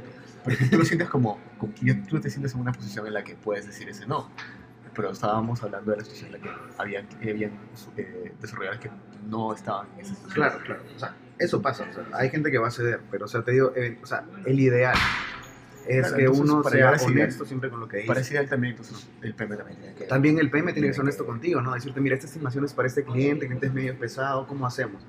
Porque 0.44 0.66
tú 0.66 0.78
lo 0.78 0.84
sientes 0.84 1.08
como, 1.08 1.38
como 1.58 1.72
tú 2.08 2.20
te 2.20 2.28
sientes 2.28 2.54
en 2.54 2.60
una 2.60 2.72
posición 2.72 3.06
en 3.06 3.14
la 3.14 3.24
que 3.24 3.34
puedes 3.34 3.66
decir 3.66 3.88
ese 3.88 4.06
no. 4.06 4.30
Pero 4.94 5.10
estábamos 5.10 5.62
hablando 5.62 5.90
de 5.90 5.96
la 5.96 6.04
situación 6.04 6.34
en 6.34 6.40
la 6.40 6.46
que 6.46 6.50
habían, 6.78 7.08
habían 7.20 7.52
eh, 7.96 8.32
desarrolladores 8.40 8.80
que 8.80 8.90
no 9.28 9.52
estaban 9.52 9.88
en 9.94 10.00
esa 10.00 10.14
situación. 10.14 10.34
Claro, 10.34 10.64
claro, 10.64 10.82
o 10.94 10.98
sea, 10.98 11.16
eso 11.38 11.60
pasa, 11.60 11.86
o 11.90 11.92
sea, 11.92 12.04
hay 12.12 12.30
gente 12.30 12.50
que 12.52 12.58
va 12.58 12.68
a 12.68 12.70
ceder, 12.70 13.00
pero 13.10 13.24
o 13.24 13.28
sea, 13.28 13.42
te 13.42 13.52
digo, 13.52 13.72
eh, 13.74 13.98
o 14.00 14.06
sea, 14.06 14.24
el 14.44 14.60
ideal 14.60 14.94
es 15.88 16.06
Claro, 16.06 16.16
que 16.16 16.22
entonces, 16.22 16.50
uno 16.50 16.62
sea 16.62 16.88
honesto 16.88 17.12
ideal, 17.12 17.32
siempre 17.32 17.70
con 17.70 17.80
lo 17.80 17.88
que 17.88 17.96
dice. 17.98 18.06
Para 18.06 18.20
ese 18.20 18.34
ideal 18.34 18.48
también, 18.48 18.76
entonces, 18.76 19.08
el 19.22 19.34
PM 19.34 19.56
también 19.56 19.78
tiene 19.78 19.94
que... 19.94 20.04
También 20.04 20.38
el 20.38 20.50
PM 20.50 20.72
tiene 20.72 20.88
que 20.88 20.94
ser 20.94 21.02
honesto 21.02 21.26
contigo, 21.26 21.60
¿no? 21.60 21.74
Decirte, 21.74 22.00
mira, 22.00 22.14
esta 22.14 22.26
estimación 22.26 22.64
es 22.64 22.72
para 22.72 22.86
este 22.86 23.02
cliente, 23.02 23.46
el 23.46 23.48
cliente 23.48 23.66
es 23.66 23.74
medio 23.74 23.98
pesado, 23.98 24.46
¿cómo 24.46 24.66
hacemos? 24.66 25.04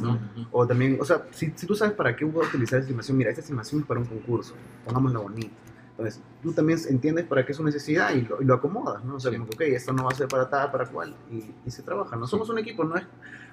¿No? 0.00 0.18
O 0.52 0.66
también, 0.66 0.98
o 1.00 1.04
sea, 1.04 1.26
si, 1.30 1.52
si 1.56 1.66
tú 1.66 1.74
sabes 1.74 1.94
para 1.94 2.14
qué 2.16 2.24
voy 2.24 2.44
a 2.44 2.48
utilizar 2.48 2.78
esta 2.78 2.86
estimación, 2.88 3.16
mira, 3.18 3.30
esta 3.30 3.40
estimación 3.42 3.80
es 3.82 3.86
para 3.86 4.00
un 4.00 4.06
concurso, 4.06 4.54
pongámoslo 4.84 5.22
bonito. 5.22 5.50
Entonces, 5.90 6.22
tú 6.42 6.52
también 6.52 6.78
entiendes 6.88 7.26
para 7.26 7.44
qué 7.44 7.52
es 7.52 7.56
su 7.58 7.64
necesidad 7.64 8.14
y 8.14 8.22
lo, 8.22 8.40
y 8.40 8.44
lo 8.46 8.54
acomodas, 8.54 9.04
¿no? 9.04 9.16
O 9.16 9.20
sea, 9.20 9.30
Sí. 9.30 9.36
como 9.36 9.50
que, 9.50 9.56
ok, 9.56 9.60
esto 9.74 9.92
no 9.92 10.04
va 10.04 10.10
a 10.10 10.14
ser 10.14 10.28
para 10.28 10.48
tal, 10.48 10.70
para 10.70 10.86
cual, 10.86 11.14
y, 11.30 11.44
y 11.66 11.70
se 11.70 11.82
trabaja. 11.82 12.16
No 12.16 12.26
somos 12.26 12.48
un 12.48 12.58
equipo, 12.58 12.84
no 12.84 12.96
es. 12.96 13.04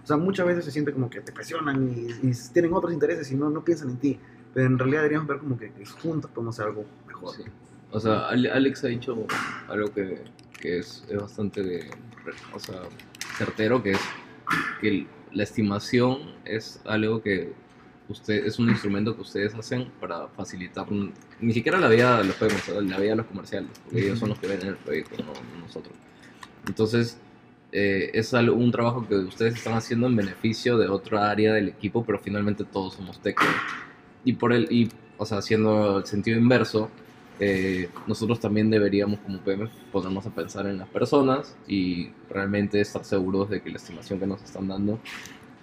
O 0.03 0.07
sea, 0.07 0.15
muchas 0.15 0.45
veces 0.47 0.63
se 0.63 0.71
siente 0.71 0.93
como 0.93 1.09
que 1.09 1.19
te 1.19 1.33
presionan 1.33 1.89
y, 1.89 2.07
y 2.25 2.31
tienen 2.53 2.73
otros 2.73 2.93
intereses 2.93 3.29
y 3.31 3.35
no, 3.35 3.49
no 3.49 3.65
piensan 3.65 3.89
en 3.89 3.97
ti. 3.97 4.19
Pero 4.53 4.65
en 4.67 4.79
realidad 4.79 4.99
deberíamos 5.01 5.27
ver 5.27 5.39
como 5.39 5.57
que, 5.57 5.71
que 5.73 5.85
juntos 5.85 6.31
podemos 6.31 6.55
hacer 6.55 6.67
algo 6.69 6.85
mejor. 7.05 7.35
Sí. 7.35 7.43
O 7.91 7.99
sea, 7.99 8.29
Ale- 8.29 8.49
Alex 8.51 8.83
ha 8.85 8.87
dicho 8.87 9.25
algo 9.67 9.93
que, 9.93 10.23
que 10.61 10.79
es, 10.79 11.03
es 11.09 11.17
bastante 11.21 11.89
o 12.53 12.59
sea, 12.59 12.79
certero, 13.37 13.83
que 13.83 13.91
es 13.91 13.99
que 14.79 14.87
el- 14.87 15.07
la 15.33 15.43
estimación 15.43 16.19
es 16.45 16.81
algo 16.85 17.21
que 17.21 17.53
usted 18.09 18.45
es 18.45 18.57
un 18.59 18.69
instrumento 18.69 19.15
que 19.15 19.21
ustedes 19.21 19.53
hacen 19.53 19.89
para 19.99 20.27
facilitar 20.29 20.87
ni 21.41 21.53
siquiera 21.53 21.79
la 21.79 21.89
vida 21.89 22.19
de 22.19 22.25
los 22.25 22.35
PMs, 22.35 22.69
la 22.69 22.97
vida 22.97 23.11
de 23.11 23.15
los 23.17 23.25
comerciales, 23.25 23.69
porque 23.83 24.05
ellos 24.05 24.19
son 24.19 24.29
los 24.29 24.39
que 24.39 24.47
ven 24.47 24.61
el 24.65 24.77
proyecto, 24.77 25.23
no 25.23 25.33
no 25.33 25.65
nosotros. 25.65 25.93
Entonces, 26.67 27.17
eh, 27.71 28.11
es 28.13 28.31
un 28.33 28.71
trabajo 28.71 29.05
que 29.07 29.15
ustedes 29.15 29.55
están 29.55 29.73
haciendo 29.73 30.07
en 30.07 30.15
beneficio 30.15 30.77
de 30.77 30.87
otra 30.87 31.29
área 31.29 31.53
del 31.53 31.69
equipo, 31.69 32.05
pero 32.05 32.19
finalmente 32.19 32.63
todos 32.63 32.93
somos 32.95 33.21
técnicos. 33.21 33.55
Y 34.23 34.33
por 34.33 34.53
el, 34.53 34.71
y, 34.71 34.89
o 35.17 35.25
sea, 35.25 35.39
haciendo 35.39 35.99
el 35.99 36.05
sentido 36.05 36.37
inverso, 36.37 36.89
eh, 37.39 37.89
nosotros 38.07 38.39
también 38.39 38.69
deberíamos 38.69 39.19
como 39.19 39.39
PM 39.39 39.69
ponernos 39.91 40.25
a 40.25 40.31
pensar 40.31 40.65
en 40.67 40.79
las 40.79 40.87
personas 40.87 41.55
y 41.67 42.09
realmente 42.29 42.81
estar 42.81 43.03
seguros 43.03 43.49
de 43.49 43.61
que 43.61 43.69
la 43.69 43.77
estimación 43.77 44.19
que 44.19 44.27
nos 44.27 44.41
están 44.43 44.67
dando 44.67 44.99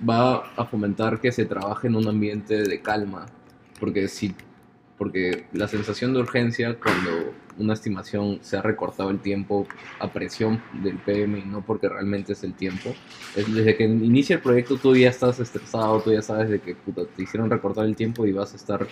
va 0.08 0.52
a 0.56 0.64
fomentar 0.66 1.20
que 1.20 1.32
se 1.32 1.44
trabaje 1.44 1.88
en 1.88 1.96
un 1.96 2.08
ambiente 2.08 2.62
de 2.62 2.80
calma, 2.80 3.26
porque 3.80 4.08
si 4.08 4.34
porque 4.98 5.46
la 5.52 5.66
sensación 5.66 6.12
de 6.14 6.20
urgencia 6.20 6.78
cuando 6.80 7.34
una 7.58 7.74
estimación 7.74 8.38
se 8.42 8.56
ha 8.56 8.62
recortado 8.62 9.10
el 9.10 9.18
tiempo 9.18 9.66
a 9.98 10.12
presión 10.12 10.62
del 10.82 10.98
PM 10.98 11.38
y 11.38 11.42
no 11.42 11.62
porque 11.62 11.88
realmente 11.88 12.32
es 12.32 12.44
el 12.44 12.54
tiempo, 12.54 12.94
es 13.36 13.52
desde 13.52 13.76
que 13.76 13.84
inicia 13.84 14.36
el 14.36 14.42
proyecto 14.42 14.76
tú 14.76 14.94
ya 14.94 15.08
estás 15.08 15.40
estresado, 15.40 16.00
tú 16.00 16.12
ya 16.12 16.22
sabes 16.22 16.48
de 16.48 16.60
que 16.60 16.74
puta, 16.74 17.02
te 17.04 17.22
hicieron 17.22 17.50
recortar 17.50 17.86
el 17.86 17.96
tiempo 17.96 18.24
y 18.26 18.32
vas 18.32 18.52
a 18.52 18.56
estar 18.56 18.86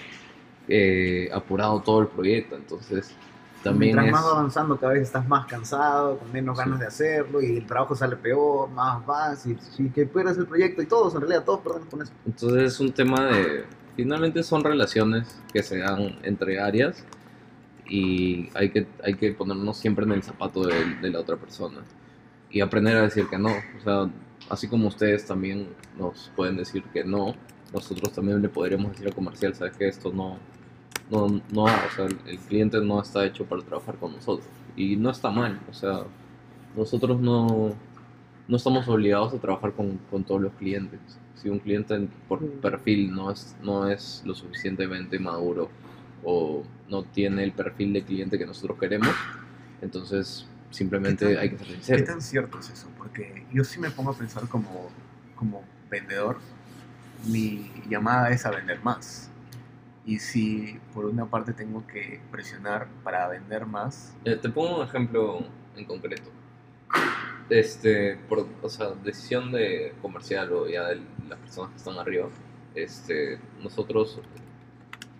eh, 0.68 1.28
apurado 1.32 1.80
todo 1.80 2.00
el 2.00 2.06
proyecto, 2.08 2.56
entonces 2.56 3.14
también 3.62 3.94
Mientras 3.96 4.06
es... 4.06 4.12
más 4.12 4.24
va 4.24 4.38
avanzando, 4.38 4.76
cada 4.76 4.92
vez 4.94 5.02
estás 5.02 5.28
más 5.28 5.46
cansado, 5.46 6.18
con 6.18 6.32
menos 6.32 6.58
Sí. 6.58 6.64
ganas 6.64 6.80
de 6.80 6.86
hacerlo 6.86 7.40
y 7.40 7.58
el 7.58 7.66
trabajo 7.66 7.94
sale 7.94 8.16
peor, 8.16 8.68
más 8.70 9.04
vas 9.06 9.46
y, 9.46 9.56
y 9.78 9.88
que 9.90 10.04
pierdes 10.06 10.36
el 10.38 10.46
proyecto 10.46 10.82
y 10.82 10.86
todos, 10.86 11.14
en 11.14 11.20
realidad, 11.20 11.44
todos 11.44 11.60
perdemos 11.60 11.88
con 11.88 12.02
eso. 12.02 12.12
Entonces 12.26 12.62
es 12.74 12.80
un 12.80 12.92
tema 12.92 13.26
de, 13.26 13.64
finalmente 13.96 14.42
son 14.42 14.64
relaciones 14.64 15.38
que 15.52 15.62
se 15.62 15.78
dan 15.78 16.18
entre 16.24 16.58
áreas 16.60 17.04
y 17.86 18.48
hay 18.54 18.70
que, 18.70 18.86
hay 19.04 19.14
que 19.14 19.32
ponernos 19.32 19.76
siempre 19.76 20.04
en 20.04 20.12
el 20.12 20.22
zapato 20.22 20.64
de, 20.66 20.74
de 21.00 21.10
la 21.10 21.20
otra 21.20 21.36
persona 21.36 21.80
y 22.50 22.60
aprender 22.60 22.96
a 22.96 23.02
decir 23.02 23.28
que 23.28 23.38
no. 23.38 23.50
O 23.50 23.82
sea, 23.84 24.10
así 24.48 24.66
como 24.68 24.88
ustedes 24.88 25.24
también 25.26 25.68
nos 25.98 26.30
pueden 26.36 26.56
decir 26.56 26.82
que 26.92 27.04
no, 27.04 27.34
nosotros 27.72 28.12
también 28.12 28.42
le 28.42 28.48
podríamos 28.48 28.92
decir 28.92 29.06
al 29.06 29.14
comercial, 29.14 29.54
sabes 29.54 29.76
que 29.76 29.88
esto 29.88 30.12
no, 30.12 30.38
no, 31.10 31.40
no, 31.52 31.64
o 31.64 31.90
sea, 31.96 32.06
el, 32.26 32.38
cliente 32.38 32.80
no 32.80 33.00
está 33.00 33.24
hecho 33.24 33.44
para 33.44 33.62
trabajar 33.62 33.96
con 33.96 34.12
nosotros 34.12 34.46
y 34.76 34.96
no 34.96 35.10
está 35.10 35.30
mal, 35.30 35.60
o 35.70 35.74
sea, 35.74 36.04
nosotros 36.76 37.20
no, 37.20 37.74
no 38.48 38.56
estamos 38.56 38.88
obligados 38.88 39.34
a 39.34 39.38
trabajar 39.38 39.72
con, 39.72 39.98
con 40.10 40.24
todos 40.24 40.40
los 40.40 40.52
clientes. 40.54 41.00
Si 41.34 41.48
un 41.48 41.58
cliente 41.58 42.08
por 42.28 42.46
perfil 42.60 43.12
no 43.12 43.30
es, 43.30 43.56
no 43.62 43.88
es 43.88 44.22
lo 44.24 44.34
suficientemente 44.34 45.18
maduro 45.18 45.70
o 46.24 46.62
no 46.88 47.02
tiene 47.02 47.42
el 47.42 47.52
perfil 47.52 47.92
de 47.92 48.02
cliente 48.04 48.38
que 48.38 48.46
nosotros 48.46 48.78
queremos, 48.78 49.10
entonces 49.80 50.46
simplemente 50.70 51.26
¿Qué 51.26 51.34
tan- 51.34 51.42
hay 51.42 51.50
que 51.50 51.58
ser 51.58 51.66
¿Qué 51.66 51.72
sincero. 51.74 52.04
tan 52.04 52.22
cierto 52.22 52.58
es 52.58 52.70
eso? 52.70 52.88
Porque 52.96 53.44
yo 53.52 53.64
sí 53.64 53.80
me 53.80 53.90
pongo 53.90 54.10
a 54.12 54.14
pensar 54.14 54.48
como, 54.48 54.90
como 55.34 55.62
vendedor, 55.90 56.38
mi 57.26 57.70
llamada 57.88 58.30
es 58.30 58.44
a 58.46 58.50
vender 58.50 58.82
más. 58.82 59.30
Y 60.04 60.18
si 60.18 60.80
por 60.92 61.04
una 61.04 61.26
parte 61.26 61.52
tengo 61.52 61.86
que 61.86 62.20
presionar 62.30 62.88
para 63.04 63.28
vender 63.28 63.66
más, 63.66 64.14
Eh, 64.24 64.36
te 64.36 64.48
pongo 64.48 64.80
un 64.80 64.86
ejemplo 64.86 65.44
en 65.76 65.84
concreto. 65.84 66.30
Este, 67.48 68.16
por, 68.28 68.46
o 68.62 68.68
sea, 68.68 68.90
decisión 69.04 69.52
de 69.52 69.94
comercial 70.02 70.52
o 70.52 70.68
ya 70.68 70.88
de 70.88 71.00
las 71.28 71.38
personas 71.38 71.70
que 71.70 71.76
están 71.76 71.98
arriba, 71.98 72.28
este, 72.74 73.38
nosotros 73.62 74.20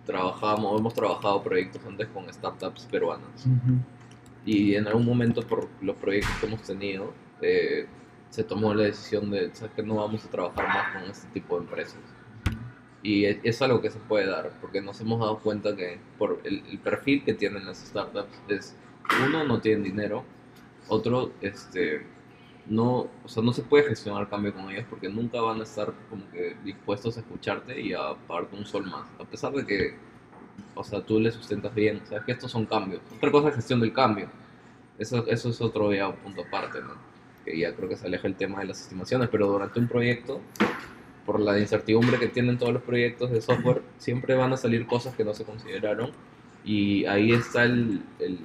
trabajamos, 0.05 0.79
hemos 0.79 0.93
trabajado 0.93 1.41
proyectos 1.43 1.81
antes 1.87 2.07
con 2.07 2.31
startups 2.33 2.85
peruanas. 2.85 3.45
Y 4.45 4.75
en 4.75 4.87
algún 4.87 5.05
momento 5.05 5.41
por 5.41 5.69
los 5.81 5.95
proyectos 5.95 6.35
que 6.39 6.45
hemos 6.47 6.61
tenido, 6.63 7.13
eh, 7.41 7.87
se 8.33 8.43
tomó 8.43 8.73
la 8.73 8.85
decisión 8.85 9.29
de, 9.29 9.53
¿sabes 9.53 9.75
que 9.75 9.83
No 9.83 9.97
vamos 9.97 10.25
a 10.25 10.27
trabajar 10.27 10.67
más 10.67 10.91
con 10.91 11.03
este 11.03 11.27
tipo 11.33 11.55
de 11.55 11.65
empresas. 11.65 11.99
Y 13.03 13.25
es, 13.25 13.37
es 13.43 13.61
algo 13.61 13.79
que 13.79 13.91
se 13.91 13.99
puede 13.99 14.25
dar, 14.25 14.51
porque 14.59 14.81
nos 14.81 14.99
hemos 15.01 15.19
dado 15.19 15.37
cuenta 15.37 15.75
que 15.75 15.99
por 16.17 16.41
el, 16.43 16.63
el 16.67 16.79
perfil 16.79 17.23
que 17.23 17.35
tienen 17.35 17.63
las 17.63 17.77
startups 17.77 18.35
es, 18.47 18.75
uno, 19.23 19.43
no 19.43 19.61
tienen 19.61 19.83
dinero, 19.83 20.23
otro, 20.87 21.31
este, 21.41 22.07
no, 22.65 23.07
o 23.23 23.27
sea, 23.27 23.43
no 23.43 23.53
se 23.53 23.61
puede 23.61 23.83
gestionar 23.83 24.27
cambio 24.27 24.51
con 24.51 24.67
ellos 24.71 24.85
porque 24.89 25.09
nunca 25.09 25.39
van 25.39 25.59
a 25.59 25.63
estar 25.63 25.93
como 26.09 26.27
que 26.31 26.57
dispuestos 26.63 27.17
a 27.17 27.19
escucharte 27.19 27.79
y 27.79 27.93
a 27.93 28.15
pagarte 28.27 28.55
un 28.55 28.65
sol 28.65 28.87
más, 28.87 29.07
a 29.19 29.25
pesar 29.25 29.53
de 29.53 29.63
que, 29.63 29.95
o 30.73 30.83
sea, 30.83 31.05
tú 31.05 31.19
les 31.19 31.35
sustentas 31.35 31.75
bien, 31.75 32.01
o 32.03 32.05
sea, 32.07 32.23
que 32.25 32.31
estos 32.31 32.49
son 32.49 32.65
cambios. 32.65 33.01
Otra 33.15 33.29
cosa 33.29 33.49
es 33.49 33.55
gestión 33.57 33.79
del 33.79 33.93
cambio, 33.93 34.27
eso, 34.97 35.23
eso 35.27 35.49
es 35.49 35.61
otro 35.61 35.93
ya 35.93 36.11
punto 36.11 36.41
aparte, 36.41 36.81
¿no? 36.81 37.12
Que 37.45 37.57
ya 37.57 37.73
creo 37.75 37.89
que 37.89 37.97
se 37.97 38.07
aleja 38.07 38.27
el 38.27 38.35
tema 38.35 38.59
de 38.61 38.65
las 38.67 38.81
estimaciones, 38.81 39.29
pero 39.29 39.47
durante 39.47 39.79
un 39.79 39.87
proyecto, 39.87 40.41
por 41.25 41.39
la 41.39 41.57
incertidumbre 41.59 42.19
que 42.19 42.27
tienen 42.27 42.57
todos 42.57 42.73
los 42.73 42.83
proyectos 42.83 43.31
de 43.31 43.41
software, 43.41 43.81
siempre 43.97 44.35
van 44.35 44.53
a 44.53 44.57
salir 44.57 44.85
cosas 44.85 45.15
que 45.15 45.23
no 45.23 45.33
se 45.33 45.43
consideraron 45.45 46.11
y 46.65 47.05
ahí 47.05 47.31
está 47.33 47.63
el, 47.63 48.01
el- 48.19 48.39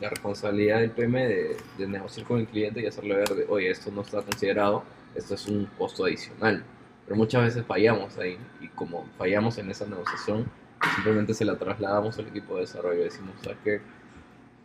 la 0.00 0.10
responsabilidad 0.10 0.80
del 0.80 0.90
PM 0.90 1.26
de, 1.26 1.56
de 1.78 1.86
negociar 1.86 2.26
con 2.26 2.40
el 2.40 2.46
cliente 2.46 2.80
y 2.80 2.86
hacerle 2.86 3.14
ver 3.14 3.28
de, 3.28 3.46
oye, 3.48 3.70
esto 3.70 3.90
no 3.92 4.02
está 4.02 4.20
considerado, 4.22 4.82
esto 5.14 5.34
es 5.34 5.46
un 5.46 5.66
costo 5.78 6.04
adicional. 6.04 6.64
Pero 7.06 7.16
muchas 7.16 7.44
veces 7.44 7.64
fallamos 7.64 8.18
ahí 8.18 8.36
y 8.60 8.68
como 8.68 9.06
fallamos 9.16 9.56
en 9.58 9.70
esa 9.70 9.86
negociación, 9.86 10.46
simplemente 10.96 11.32
se 11.32 11.44
la 11.44 11.56
trasladamos 11.56 12.18
al 12.18 12.26
equipo 12.26 12.54
de 12.56 12.62
desarrollo 12.62 13.00
y 13.00 13.04
decimos, 13.04 13.34
¿sabes 13.42 13.58
qué? 13.64 13.80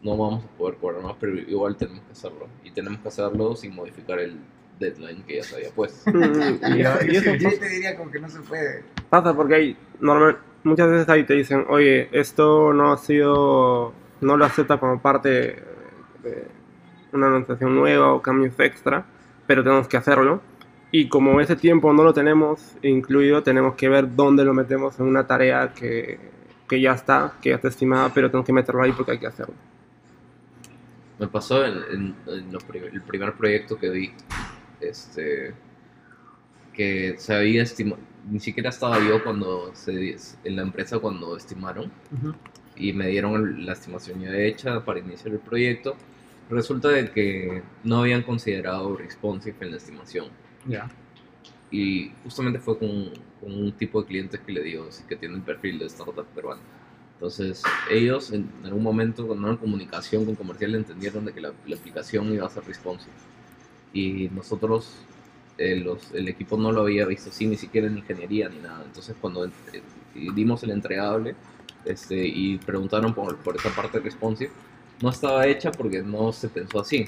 No 0.01 0.15
vamos 0.17 0.43
a 0.45 0.47
poder 0.57 0.75
cobrar 0.77 1.01
más, 1.01 1.15
pero 1.19 1.33
igual 1.35 1.75
tenemos 1.75 2.01
que 2.05 2.11
hacerlo. 2.13 2.47
Y 2.63 2.71
tenemos 2.71 2.99
que 2.99 3.07
hacerlo 3.09 3.55
sin 3.55 3.75
modificar 3.75 4.19
el 4.19 4.37
deadline 4.79 5.23
que 5.23 5.37
ya 5.37 5.43
se 5.43 5.55
había 5.57 5.71
puesto. 5.71 6.09
Y, 6.11 6.77
Yo, 6.77 6.89
y 7.07 7.15
eso 7.17 7.35
yo 7.35 7.49
pasa- 7.49 7.59
te 7.59 7.69
diría 7.69 7.97
como 7.97 8.09
que 8.11 8.19
no 8.19 8.29
se 8.29 8.39
puede. 8.41 8.83
pasa 9.09 9.33
porque 9.35 9.55
hay 9.55 9.77
normal, 9.99 10.37
muchas 10.63 10.89
veces 10.89 11.09
ahí 11.09 11.23
te 11.25 11.33
dicen, 11.33 11.65
oye, 11.69 12.07
esto 12.11 12.71
no 12.73 12.93
ha 12.93 12.97
sido, 12.97 13.93
no 14.21 14.37
lo 14.37 14.45
acepta 14.45 14.77
como 14.77 15.01
parte 15.01 15.29
de 16.23 16.47
una 17.11 17.27
anunciación 17.27 17.75
nueva 17.75 18.13
o 18.13 18.21
cambios 18.21 18.57
extra, 18.59 19.05
pero 19.47 19.63
tenemos 19.63 19.87
que 19.87 19.97
hacerlo. 19.97 20.41
Y 20.91 21.07
como 21.09 21.39
ese 21.41 21.55
tiempo 21.55 21.91
no 21.93 22.03
lo 22.03 22.13
tenemos 22.13 22.75
incluido, 22.81 23.43
tenemos 23.43 23.75
que 23.75 23.89
ver 23.89 24.15
dónde 24.15 24.43
lo 24.45 24.53
metemos 24.53 24.99
en 24.99 25.05
una 25.07 25.27
tarea 25.27 25.73
que, 25.73 26.17
que 26.67 26.79
ya 26.81 26.93
está, 26.93 27.33
que 27.41 27.49
ya 27.49 27.55
está 27.55 27.67
estimada, 27.67 28.11
pero 28.13 28.29
tenemos 28.29 28.45
que 28.45 28.53
meterlo 28.53 28.81
ahí 28.81 28.91
porque 28.93 29.11
hay 29.11 29.19
que 29.19 29.27
hacerlo. 29.27 29.53
Me 31.19 31.27
pasó 31.27 31.65
en, 31.65 32.15
el 32.27 33.01
primer 33.01 33.33
proyecto 33.33 33.77
que 33.77 33.89
vi, 33.89 34.11
este, 34.79 35.53
que 36.73 37.15
se 37.17 37.35
había 37.35 37.63
estimado, 37.63 38.01
ni 38.29 38.39
siquiera 38.39 38.69
estaba 38.69 38.99
yo 38.99 39.21
cuando 39.21 39.71
se, 39.75 40.15
en 40.45 40.55
la 40.55 40.61
empresa 40.61 40.99
cuando 40.99 41.35
estimaron 41.35 41.91
y 42.77 42.93
me 42.93 43.07
dieron 43.07 43.65
la 43.65 43.73
estimación 43.73 44.21
ya 44.21 44.33
hecha 44.33 44.85
para 44.85 44.99
iniciar 44.99 45.33
el 45.33 45.39
proyecto. 45.39 45.97
Resulta 46.49 46.87
de 46.87 47.11
que 47.11 47.63
no 47.83 47.99
habían 47.99 48.23
considerado 48.23 48.95
responsive 48.95 49.57
en 49.59 49.71
la 49.71 49.77
estimación 49.77 50.27
Ya. 50.65 50.89
y 51.69 52.11
justamente 52.23 52.59
fue 52.59 52.79
con, 52.79 53.09
con 53.41 53.53
un 53.53 53.71
tipo 53.73 54.01
de 54.01 54.07
clientes 54.07 54.39
que 54.39 54.51
le 54.53 54.63
digo, 54.63 54.85
así 54.87 55.03
que 55.03 55.15
tiene 55.15 55.35
el 55.35 55.41
perfil 55.41 55.79
de 55.79 55.85
startup 55.87 56.25
peruano. 56.27 56.61
Entonces, 57.19 57.61
ellos 57.91 58.31
en 58.31 58.49
algún 58.63 58.81
momento, 58.81 59.27
cuando 59.27 59.49
en 59.49 59.57
comunicación 59.57 60.23
con 60.23 60.35
comercial, 60.35 60.73
entendieron 60.73 61.25
de 61.25 61.33
que 61.33 61.41
la, 61.41 61.51
la 61.67 61.75
aplicación 61.75 62.33
iba 62.33 62.47
a 62.47 62.49
ser 62.49 62.63
responsive. 62.63 63.11
Y 63.91 64.29
nosotros, 64.29 64.93
eh, 65.57 65.75
los, 65.75 66.13
el 66.13 66.29
equipo 66.29 66.55
no 66.55 66.71
lo 66.71 66.83
había 66.83 67.05
visto 67.05 67.29
así, 67.29 67.45
ni 67.45 67.57
siquiera 67.57 67.87
en 67.87 67.97
ingeniería 67.97 68.47
ni 68.47 68.59
nada. 68.59 68.83
Entonces, 68.85 69.17
cuando 69.19 69.45
eh, 69.45 69.51
dimos 70.33 70.63
el 70.63 70.71
entregable 70.71 71.35
este, 71.83 72.25
y 72.25 72.57
preguntaron 72.57 73.13
por, 73.13 73.35
por 73.39 73.57
esa 73.57 73.69
parte 73.71 73.99
responsive, 73.99 74.51
no 75.01 75.09
estaba 75.09 75.45
hecha 75.45 75.73
porque 75.73 76.01
no 76.01 76.31
se 76.31 76.47
pensó 76.47 76.79
así. 76.79 77.05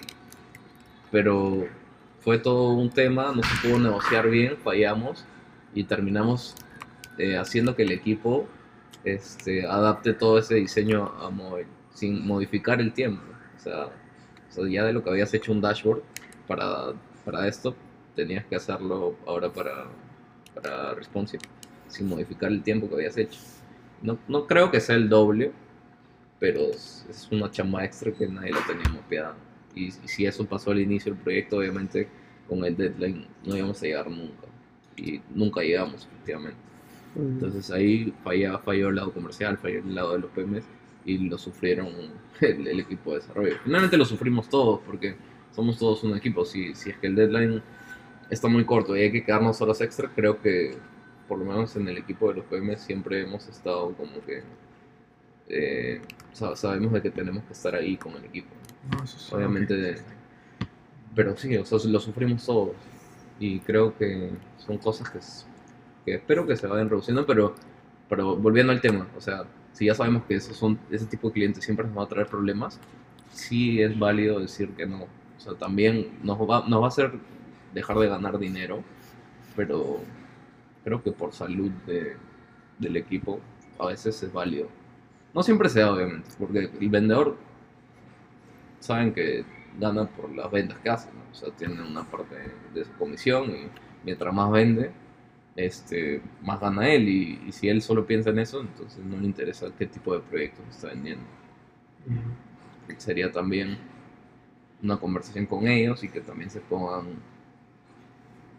Pero 1.10 1.68
fue 2.20 2.38
todo 2.38 2.74
un 2.74 2.90
tema, 2.90 3.32
no 3.34 3.44
se 3.44 3.66
pudo 3.66 3.80
negociar 3.80 4.30
bien, 4.30 4.58
fallamos 4.58 5.24
y 5.74 5.86
terminamos 5.86 6.54
eh, 7.18 7.38
haciendo 7.38 7.78
que 7.78 7.84
el 7.84 7.94
equipo 7.94 8.46
este, 9.04 9.66
adapte 9.66 10.14
todo 10.14 10.38
ese 10.38 10.56
diseño 10.56 11.12
a 11.20 11.30
móvil, 11.30 11.68
sin 11.94 12.26
modificar 12.26 12.80
el 12.82 12.94
tiempo. 12.94 13.24
O 13.58 13.60
sea, 13.60 13.90
o 14.58 14.68
ya 14.68 14.84
de 14.84 14.94
lo 14.94 15.04
que 15.04 15.10
habías 15.10 15.34
hecho 15.34 15.52
un 15.52 15.62
dashboard 15.62 16.02
para, 16.48 16.94
para 17.26 17.48
esto, 17.48 17.76
tenías 18.16 18.46
que 18.46 18.56
hacerlo 18.56 19.16
ahora 19.26 19.52
para, 19.52 19.88
para 20.54 20.94
responsive, 20.94 21.42
sin 21.88 22.08
modificar 22.08 22.52
el 22.52 22.64
tiempo 22.64 22.88
que 22.90 22.96
habías 22.96 23.18
hecho. 23.18 23.40
No, 24.02 24.18
no 24.28 24.48
creo 24.48 24.72
que 24.72 24.80
sea 24.80 24.96
el 24.96 25.10
doble, 25.10 25.52
pero 26.40 26.60
es, 26.62 27.06
es 27.10 27.30
una 27.32 27.52
chamba 27.52 27.86
extra 27.86 28.12
que 28.12 28.28
nadie 28.28 28.52
la 28.52 28.66
tenía 28.66 28.90
mapeada. 28.90 29.36
Y, 29.76 29.88
y 29.88 30.08
si 30.08 30.26
eso 30.26 30.46
pasó 30.46 30.72
al 30.72 30.80
inicio 30.80 31.14
del 31.14 31.22
proyecto, 31.22 31.58
obviamente 31.58 32.08
con 32.50 32.66
el 32.66 32.76
deadline 32.76 33.28
no 33.46 33.56
íbamos 33.56 33.82
a 33.82 33.86
llegar 33.86 34.10
nunca. 34.10 34.48
Y 34.98 35.22
nunca 35.34 35.62
llegamos, 35.62 36.06
efectivamente. 36.06 36.71
Entonces 37.16 37.72
ahí 37.72 38.14
falla, 38.24 38.58
falló 38.60 38.90
el 38.90 38.96
lado 38.96 39.12
comercial, 39.12 39.58
falló 39.58 39.80
el 39.80 39.96
lado 39.96 40.14
de 40.14 40.20
los 40.20 40.32
PMs 40.32 40.64
y 41.06 41.18
lo 41.18 41.38
sufrieron 41.38 41.90
el, 42.42 42.68
el 42.68 42.80
equipo 42.80 43.12
de 43.12 43.18
desarrollo. 43.20 43.56
Finalmente 43.64 43.98
lo 43.98 44.06
sufrimos 44.06 44.50
todos 44.50 44.80
porque 44.86 45.16
somos 45.56 45.78
todos 45.78 46.04
un 46.04 46.16
equipo. 46.16 46.46
Si, 46.46 46.74
si 46.76 46.92
es 46.92 46.98
que 46.98 47.08
el 47.08 47.16
deadline 47.16 47.62
está 48.30 48.48
muy 48.48 48.64
corto 48.66 48.96
y 48.96 49.02
hay 49.02 49.12
que 49.12 49.24
quedarnos 49.24 49.60
horas 49.62 49.82
extra, 49.82 50.10
creo 50.16 50.42
que 50.42 50.78
por 51.28 51.40
lo 51.40 51.46
menos 51.46 51.76
en 51.76 51.88
el 51.88 51.98
equipo 51.98 52.30
de 52.30 52.36
los 52.36 52.46
PMs 52.46 52.82
siempre 52.82 53.22
hemos 53.22 53.48
estado 53.48 53.94
como 53.94 54.24
que 54.26 54.44
eh, 55.48 56.02
sa- 56.34 56.56
sabemos 56.56 56.94
de 56.94 57.02
que 57.02 57.12
tenemos 57.12 57.44
que 57.44 57.54
estar 57.54 57.76
ahí 57.76 57.98
con 57.98 58.14
el 58.16 58.26
equipo. 58.26 58.50
No, 58.92 59.04
eso 59.04 59.18
es 59.18 59.34
Obviamente 59.34 59.76
de- 59.76 60.02
Pero 61.16 61.36
sí, 61.36 61.56
o 61.58 61.66
sea, 61.66 61.78
lo 61.90 62.00
sufrimos 62.00 62.46
todos. 62.46 62.72
Y 63.40 63.60
creo 63.60 63.98
que 63.98 64.32
son 64.58 64.78
cosas 64.78 65.10
que, 65.10 65.20
que 66.06 66.16
espero 66.16 66.46
que 66.48 66.56
se 66.58 66.68
vayan 66.68 66.90
reduciendo, 66.90 67.26
pero, 67.26 67.56
pero 68.10 68.36
volviendo 68.36 68.72
al 68.72 68.82
tema, 68.82 69.08
o 69.18 69.22
sea, 69.22 69.44
si 69.74 69.86
ya 69.86 69.96
sabemos 69.96 70.24
que 70.26 70.36
esos 70.36 70.58
son, 70.58 70.80
ese 70.90 71.06
tipo 71.06 71.28
de 71.28 71.34
clientes 71.34 71.64
siempre 71.64 71.86
nos 71.88 71.98
va 71.98 72.04
a 72.04 72.08
traer 72.08 72.28
problemas, 72.28 72.80
sí 73.32 73.82
es 73.82 73.98
válido 73.98 74.40
decir 74.40 74.70
que 74.72 74.86
no. 74.86 75.04
O 75.04 75.40
sea, 75.40 75.54
también 75.56 76.20
nos 76.24 76.38
va, 76.40 76.68
nos 76.68 76.82
va 76.82 76.86
a 76.86 76.90
hacer 76.90 77.14
dejar 77.74 77.98
de 78.00 78.08
ganar 78.10 78.38
dinero, 78.38 78.84
pero 79.56 80.00
creo 80.84 81.02
que 81.04 81.12
por 81.12 81.34
salud 81.34 81.72
de- 81.88 82.16
del 82.80 82.98
equipo 82.98 83.40
a 83.80 83.88
veces 83.88 84.22
es 84.24 84.34
válido. 84.34 84.68
No 85.34 85.44
siempre 85.44 85.70
se 85.70 85.80
da, 85.80 85.94
obviamente, 85.94 86.30
porque 86.38 86.70
el 86.80 86.90
vendedor 86.90 87.38
saben 88.80 89.14
que 89.14 89.46
gana 89.80 90.06
por 90.06 90.34
las 90.36 90.52
ventas 90.52 90.78
que 90.80 90.90
hacen, 90.90 91.14
¿no? 91.16 91.22
o 91.32 91.34
sea, 91.36 91.50
tienen 91.56 91.80
una 91.80 92.04
parte 92.04 92.36
de 92.74 92.84
su 92.86 92.92
comisión 92.94 93.50
y 93.52 93.70
mientras 94.04 94.34
más 94.34 94.52
vende, 94.52 94.92
este, 95.56 96.22
más 96.42 96.60
gana 96.60 96.88
él 96.90 97.08
y, 97.10 97.42
y 97.48 97.52
si 97.52 97.70
él 97.70 97.82
solo 97.82 98.06
piensa 98.06 98.30
en 98.30 98.40
eso, 98.40 98.62
entonces 98.62 99.04
no 99.04 99.18
le 99.18 99.26
interesa 99.26 99.68
qué 99.78 99.86
tipo 99.86 100.14
de 100.14 100.22
proyectos 100.22 100.66
está 100.70 100.88
vendiendo. 100.88 101.24
Sería 102.98 103.32
también 103.32 103.78
una 104.82 104.98
conversación 104.98 105.46
con 105.46 105.68
ellos 105.68 106.04
y 106.04 106.10
que 106.10 106.22
también 106.22 106.50
se 106.50 106.60
pongan 106.60 107.06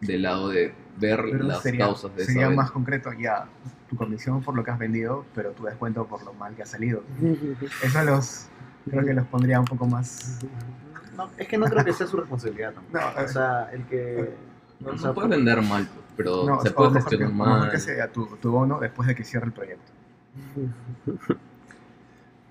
del 0.00 0.22
lado 0.22 0.48
de 0.48 0.72
ver 0.98 1.20
Pero 1.30 1.44
las 1.44 1.62
sería, 1.62 1.86
causas 1.86 2.14
de 2.16 2.22
esa 2.22 2.32
sería 2.32 2.48
venta. 2.48 2.62
más 2.62 2.70
concreto 2.72 3.12
ya 3.12 3.46
tu 3.88 3.96
comisión 3.96 4.42
por 4.42 4.54
lo 4.56 4.64
que 4.64 4.70
has 4.70 4.78
vendido, 4.78 5.24
pero 5.34 5.52
tu 5.52 5.64
descuento 5.64 6.06
por 6.06 6.22
lo 6.24 6.32
mal 6.34 6.54
que 6.54 6.62
ha 6.62 6.66
salido. 6.66 7.02
Eso 7.82 8.02
los 8.04 8.46
creo 8.90 9.04
que 9.04 9.14
los 9.14 9.26
pondría 9.26 9.60
un 9.60 9.66
poco 9.66 9.86
más. 9.86 10.40
No, 11.16 11.30
es 11.36 11.46
que 11.46 11.58
no 11.58 11.66
creo 11.66 11.84
que 11.84 11.92
sea 11.92 12.06
su 12.06 12.16
responsabilidad. 12.16 12.74
No, 12.92 13.00
o 13.22 13.28
sea, 13.28 13.70
el 13.72 13.84
que. 13.86 14.34
No, 14.82 14.90
o 14.90 14.92
no 14.92 14.98
sea, 14.98 15.12
puedes 15.14 15.30
vender 15.30 15.62
mal, 15.62 15.88
pero 16.16 16.44
No, 16.44 16.60
se 16.60 16.70
puede 16.70 16.92
que, 16.92 17.00
gestionar 17.00 17.32
mejor 17.32 17.58
mal. 17.60 17.70
que 17.70 17.78
sea 17.78 18.10
tu, 18.10 18.26
tu 18.36 18.50
bono 18.50 18.80
después 18.80 19.08
de 19.08 19.14
que 19.14 19.24
cierre 19.24 19.46
el 19.46 19.52
proyecto. 19.52 19.92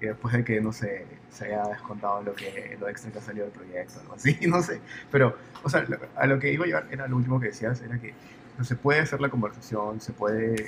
Y 0.01 0.07
después 0.07 0.33
de 0.33 0.43
que, 0.43 0.59
no 0.59 0.73
sé, 0.73 1.05
se 1.29 1.45
haya 1.45 1.63
descontado 1.67 2.23
lo, 2.23 2.33
que, 2.33 2.75
lo 2.79 2.87
extra 2.89 3.11
que 3.11 3.19
ha 3.19 3.21
salido 3.21 3.45
del 3.45 3.53
proyecto, 3.53 3.99
algo 3.99 4.15
así, 4.15 4.35
no 4.47 4.63
sé. 4.63 4.81
Pero, 5.11 5.37
o 5.61 5.69
sea, 5.69 5.85
a 6.15 6.25
lo 6.25 6.39
que 6.39 6.51
iba 6.51 6.63
a 6.63 6.67
llevar 6.67 6.87
era 6.89 7.07
lo 7.07 7.17
último 7.17 7.39
que 7.39 7.47
decías, 7.47 7.79
era 7.81 7.99
que 7.99 8.15
no 8.57 8.63
se 8.63 8.75
puede 8.75 8.99
hacer 9.01 9.21
la 9.21 9.29
conversación, 9.29 10.01
se 10.01 10.11
puede 10.11 10.65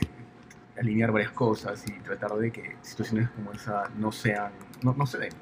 alinear 0.78 1.11
varias 1.11 1.32
cosas 1.32 1.84
y 1.88 1.93
tratar 2.01 2.34
de 2.36 2.51
que 2.51 2.76
situaciones 2.84 3.30
como 3.32 3.51
esa 3.53 3.89
no 3.97 4.11
sean, 4.11 4.51
no, 4.84 4.93
no 4.93 5.07
se 5.07 5.18
den. 5.18 5.34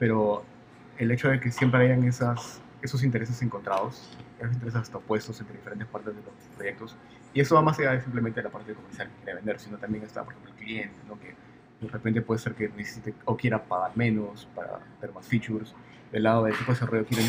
Pero 0.00 0.44
el 0.98 1.10
hecho 1.12 1.28
de 1.28 1.38
que 1.38 1.52
siempre 1.52 1.84
hayan 1.84 2.02
esas, 2.02 2.60
esos 2.82 3.04
intereses 3.04 3.40
encontrados, 3.40 4.18
esos 4.38 4.54
intereses 4.54 4.94
opuestos 4.94 5.40
entre 5.40 5.56
diferentes 5.56 5.88
partes 5.88 6.14
de 6.14 6.22
los 6.22 6.56
proyectos, 6.56 6.96
y 7.32 7.40
eso 7.40 7.54
va 7.54 7.62
más 7.62 7.78
allá 7.78 7.92
de 7.92 8.00
simplemente 8.00 8.42
la 8.42 8.50
parte 8.50 8.72
comercial 8.72 9.08
que 9.08 9.24
quiere 9.24 9.34
vender, 9.34 9.58
sino 9.58 9.78
también 9.78 10.04
está, 10.04 10.24
por 10.24 10.32
ejemplo, 10.32 10.52
el 10.52 10.58
cliente, 10.58 10.96
¿no? 11.08 11.18
que 11.18 11.34
de 11.80 11.88
repente 11.88 12.22
puede 12.22 12.40
ser 12.40 12.54
que 12.54 12.68
necesite 12.68 13.14
o 13.24 13.36
quiera 13.36 13.62
pagar 13.62 13.96
menos 13.96 14.48
para 14.54 14.78
ver 15.00 15.12
más 15.12 15.26
features. 15.26 15.74
Del 16.10 16.22
lado 16.22 16.44
del 16.44 16.54
equipo 16.54 16.72
de 16.72 16.78
desarrollo 16.78 17.04
quieren 17.04 17.26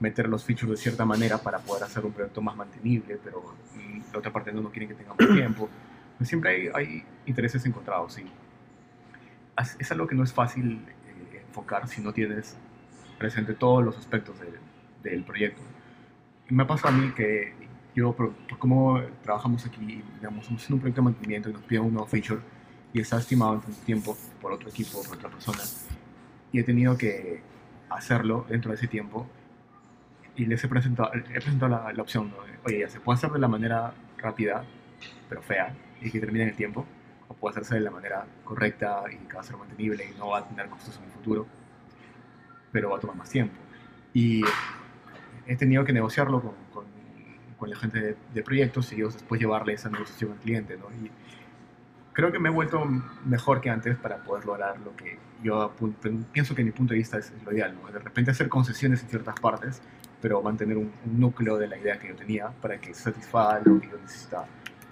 meter 0.00 0.28
los 0.28 0.44
features 0.44 0.70
de 0.70 0.76
cierta 0.76 1.04
manera 1.04 1.38
para 1.38 1.58
poder 1.58 1.84
hacer 1.84 2.04
un 2.04 2.12
proyecto 2.12 2.40
más 2.40 2.56
mantenible, 2.56 3.18
pero 3.22 3.54
y 3.76 4.00
la 4.12 4.18
otra 4.18 4.32
parte 4.32 4.52
no, 4.52 4.60
no 4.60 4.70
quieren 4.70 4.88
que 4.88 4.94
tenga 4.94 5.14
más 5.18 5.28
tiempo. 5.28 5.68
Pues 6.18 6.28
siempre 6.28 6.50
hay, 6.50 6.68
hay 6.72 7.04
intereses 7.26 7.64
encontrados, 7.66 8.14
sí. 8.14 8.24
Es, 9.78 9.90
algo 9.90 10.06
que 10.06 10.14
no 10.14 10.22
es 10.22 10.32
fácil 10.32 10.84
eh, 11.32 11.42
enfocar 11.46 11.88
si 11.88 12.00
no 12.00 12.12
tienes 12.12 12.56
presente 13.18 13.54
todos 13.54 13.84
los 13.84 13.96
aspectos 13.98 14.38
del, 14.38 14.54
del 15.02 15.24
proyecto. 15.24 15.62
Me 16.48 16.62
ha 16.62 16.66
pasado 16.66 16.94
a 16.94 16.98
mí 16.98 17.10
que 17.12 17.52
yo, 17.94 18.12
por, 18.12 18.32
por 18.32 18.58
cómo 18.58 19.00
trabajamos 19.22 19.64
aquí, 19.64 20.02
digamos, 20.16 20.42
estamos 20.42 20.62
haciendo 20.62 20.74
un 20.74 20.80
proyecto 20.80 21.00
de 21.00 21.04
mantenimiento 21.04 21.50
y 21.50 21.52
nos 21.52 21.62
piden 21.62 21.84
un 21.84 21.92
nuevo 21.94 22.06
feature 22.06 22.40
y 22.92 23.00
está 23.00 23.18
estimado 23.18 23.54
en 23.54 23.60
tanto 23.60 23.80
tiempo 23.80 24.16
por 24.40 24.52
otro 24.52 24.68
equipo, 24.68 25.02
por 25.02 25.16
otra 25.16 25.30
persona, 25.30 25.62
y 26.52 26.58
he 26.58 26.62
tenido 26.62 26.96
que 26.96 27.42
hacerlo 27.88 28.46
dentro 28.48 28.70
de 28.70 28.76
ese 28.76 28.88
tiempo 28.88 29.26
y 30.36 30.46
les 30.46 30.62
he 30.64 30.68
presentado, 30.68 31.12
he 31.14 31.40
presentado 31.40 31.68
la, 31.70 31.92
la 31.92 32.02
opción, 32.02 32.30
¿no? 32.30 32.36
oye, 32.64 32.80
ya 32.80 32.88
se 32.88 33.00
puede 33.00 33.16
hacer 33.16 33.30
de 33.30 33.38
la 33.38 33.48
manera 33.48 33.94
rápida, 34.18 34.64
pero 35.28 35.42
fea, 35.42 35.74
y 36.00 36.10
que 36.10 36.20
termine 36.20 36.44
en 36.44 36.50
el 36.50 36.56
tiempo, 36.56 36.86
o 37.28 37.34
puede 37.34 37.52
hacerse 37.52 37.76
de 37.76 37.80
la 37.80 37.90
manera 37.90 38.26
correcta 38.44 39.02
y 39.10 39.16
que 39.26 39.34
va 39.34 39.40
a 39.40 39.44
ser 39.44 39.56
mantenible 39.56 40.10
y 40.14 40.18
no 40.18 40.28
va 40.28 40.38
a 40.38 40.48
tener 40.48 40.68
costos 40.68 40.96
en 40.98 41.04
el 41.04 41.10
futuro, 41.10 41.46
pero 42.70 42.90
va 42.90 42.98
a 42.98 43.00
tomar 43.00 43.16
más 43.16 43.30
tiempo. 43.30 43.54
Y 44.12 44.42
he 45.46 45.56
tenido 45.56 45.84
que 45.84 45.92
negociarlo 45.92 46.40
con, 46.40 46.52
con, 46.72 46.84
con 47.58 47.70
la 47.70 47.76
gente 47.76 48.00
de, 48.00 48.16
de 48.32 48.42
proyectos 48.42 48.92
y 48.92 48.96
ellos 48.96 49.14
después 49.14 49.40
llevarle 49.40 49.74
esa 49.74 49.90
negociación 49.90 50.32
al 50.32 50.38
cliente, 50.38 50.76
¿no? 50.76 50.86
Y 51.04 51.10
creo 52.14 52.32
que 52.32 52.38
me 52.38 52.48
he 52.48 52.52
vuelto 52.52 52.82
mejor 53.26 53.60
que 53.60 53.68
antes 53.68 53.96
para 53.96 54.18
poder 54.18 54.46
lograr 54.46 54.78
lo 54.80 54.96
que 54.96 55.18
yo 55.42 55.74
pienso 56.32 56.54
que 56.54 56.62
en 56.62 56.66
mi 56.68 56.72
punto 56.72 56.94
de 56.94 56.98
vista 56.98 57.18
es, 57.18 57.32
lo 57.44 57.52
ideal. 57.52 57.74
¿no? 57.74 57.92
De 57.92 57.98
repente 57.98 58.30
hacer 58.30 58.48
concesiones 58.48 59.02
en 59.02 59.08
ciertas 59.08 59.38
partes, 59.38 59.82
pero 60.22 60.40
mantener 60.40 60.78
un, 60.78 60.90
un 61.04 61.20
núcleo 61.20 61.58
de 61.58 61.66
la 61.66 61.76
idea 61.76 61.98
que 61.98 62.08
yo 62.08 62.16
tenía 62.16 62.48
para 62.62 62.80
que 62.80 62.94
satisfaga 62.94 63.60
lo 63.64 63.80
que 63.80 63.88
yo 63.88 63.98
necesitaba. 64.00 64.46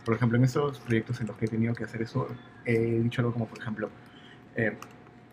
Por 0.04 0.14
ejemplo, 0.14 0.36
en 0.36 0.44
estos 0.44 0.80
proyectos 0.80 1.20
en 1.20 1.28
los 1.28 1.36
que 1.36 1.46
he 1.46 1.48
tenido 1.48 1.74
que 1.74 1.84
hacer 1.84 2.02
eso, 2.02 2.28
he 2.64 3.00
dicho 3.00 3.22
algo 3.22 3.32
como, 3.32 3.46
por 3.46 3.58
ejemplo, 3.58 3.88
eh, 4.56 4.76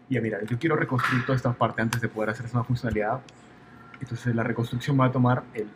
ya 0.09 0.21
mira, 0.21 0.43
yo 0.43 0.57
quiero 0.57 0.75
reconstruir 0.75 1.25
toda 1.25 1.35
esta 1.35 1.53
parte 1.53 1.81
antes 1.81 2.01
de 2.01 2.07
poder 2.07 2.29
hacer 2.29 2.45
esa 2.45 2.63
funcionalidad. 2.63 3.19
Entonces 4.01 4.35
la 4.35 4.43
reconstrucción 4.43 4.99
va 4.99 5.05
a 5.05 5.11
tomar 5.11 5.43
el, 5.53 5.67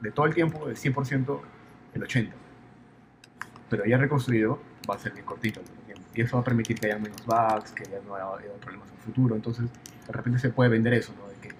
de 0.00 0.10
todo 0.10 0.26
el 0.26 0.34
tiempo, 0.34 0.66
del 0.66 0.76
100%, 0.76 1.40
el 1.94 2.02
80%. 2.02 2.30
Pero 3.70 3.84
ya 3.84 3.98
reconstruido 3.98 4.60
va 4.88 4.94
a 4.94 4.98
ser 4.98 5.12
bien 5.12 5.24
cortito. 5.24 5.60
el. 5.60 5.98
Y 6.14 6.22
eso 6.22 6.36
va 6.36 6.42
a 6.42 6.44
permitir 6.44 6.78
que 6.78 6.86
haya 6.86 6.98
menos 6.98 7.24
bugs, 7.26 7.72
que 7.72 7.84
ya 7.84 8.00
no 8.06 8.14
haya, 8.14 8.52
problemas 8.60 8.88
en 8.88 8.94
el 8.94 9.02
futuro. 9.02 9.36
Entonces, 9.36 9.66
de 10.06 10.12
repente 10.12 10.38
se 10.38 10.50
puede 10.50 10.70
vender 10.70 10.94
eso, 10.94 11.12
¿no? 11.18 11.28
De 11.28 11.34
que 11.36 11.54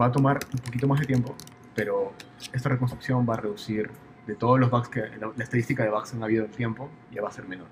va 0.00 0.06
a 0.06 0.12
tomar 0.12 0.38
un 0.52 0.60
poquito 0.60 0.86
más 0.86 1.00
de 1.00 1.06
tiempo, 1.06 1.34
pero 1.74 2.12
esta 2.52 2.68
reconstrucción 2.68 3.26
va 3.28 3.34
a 3.34 3.38
reducir 3.38 3.90
de 4.26 4.34
todos 4.36 4.58
los 4.60 4.70
bugs 4.70 4.88
que 4.88 5.00
la, 5.00 5.32
la 5.36 5.44
estadística 5.44 5.82
de 5.82 5.90
bugs 5.90 6.10
que 6.10 6.16
han 6.16 6.22
habido 6.22 6.44
en 6.44 6.50
el 6.50 6.56
tiempo, 6.56 6.88
ya 7.10 7.22
va 7.22 7.28
a 7.28 7.32
ser 7.32 7.48
menor. 7.48 7.66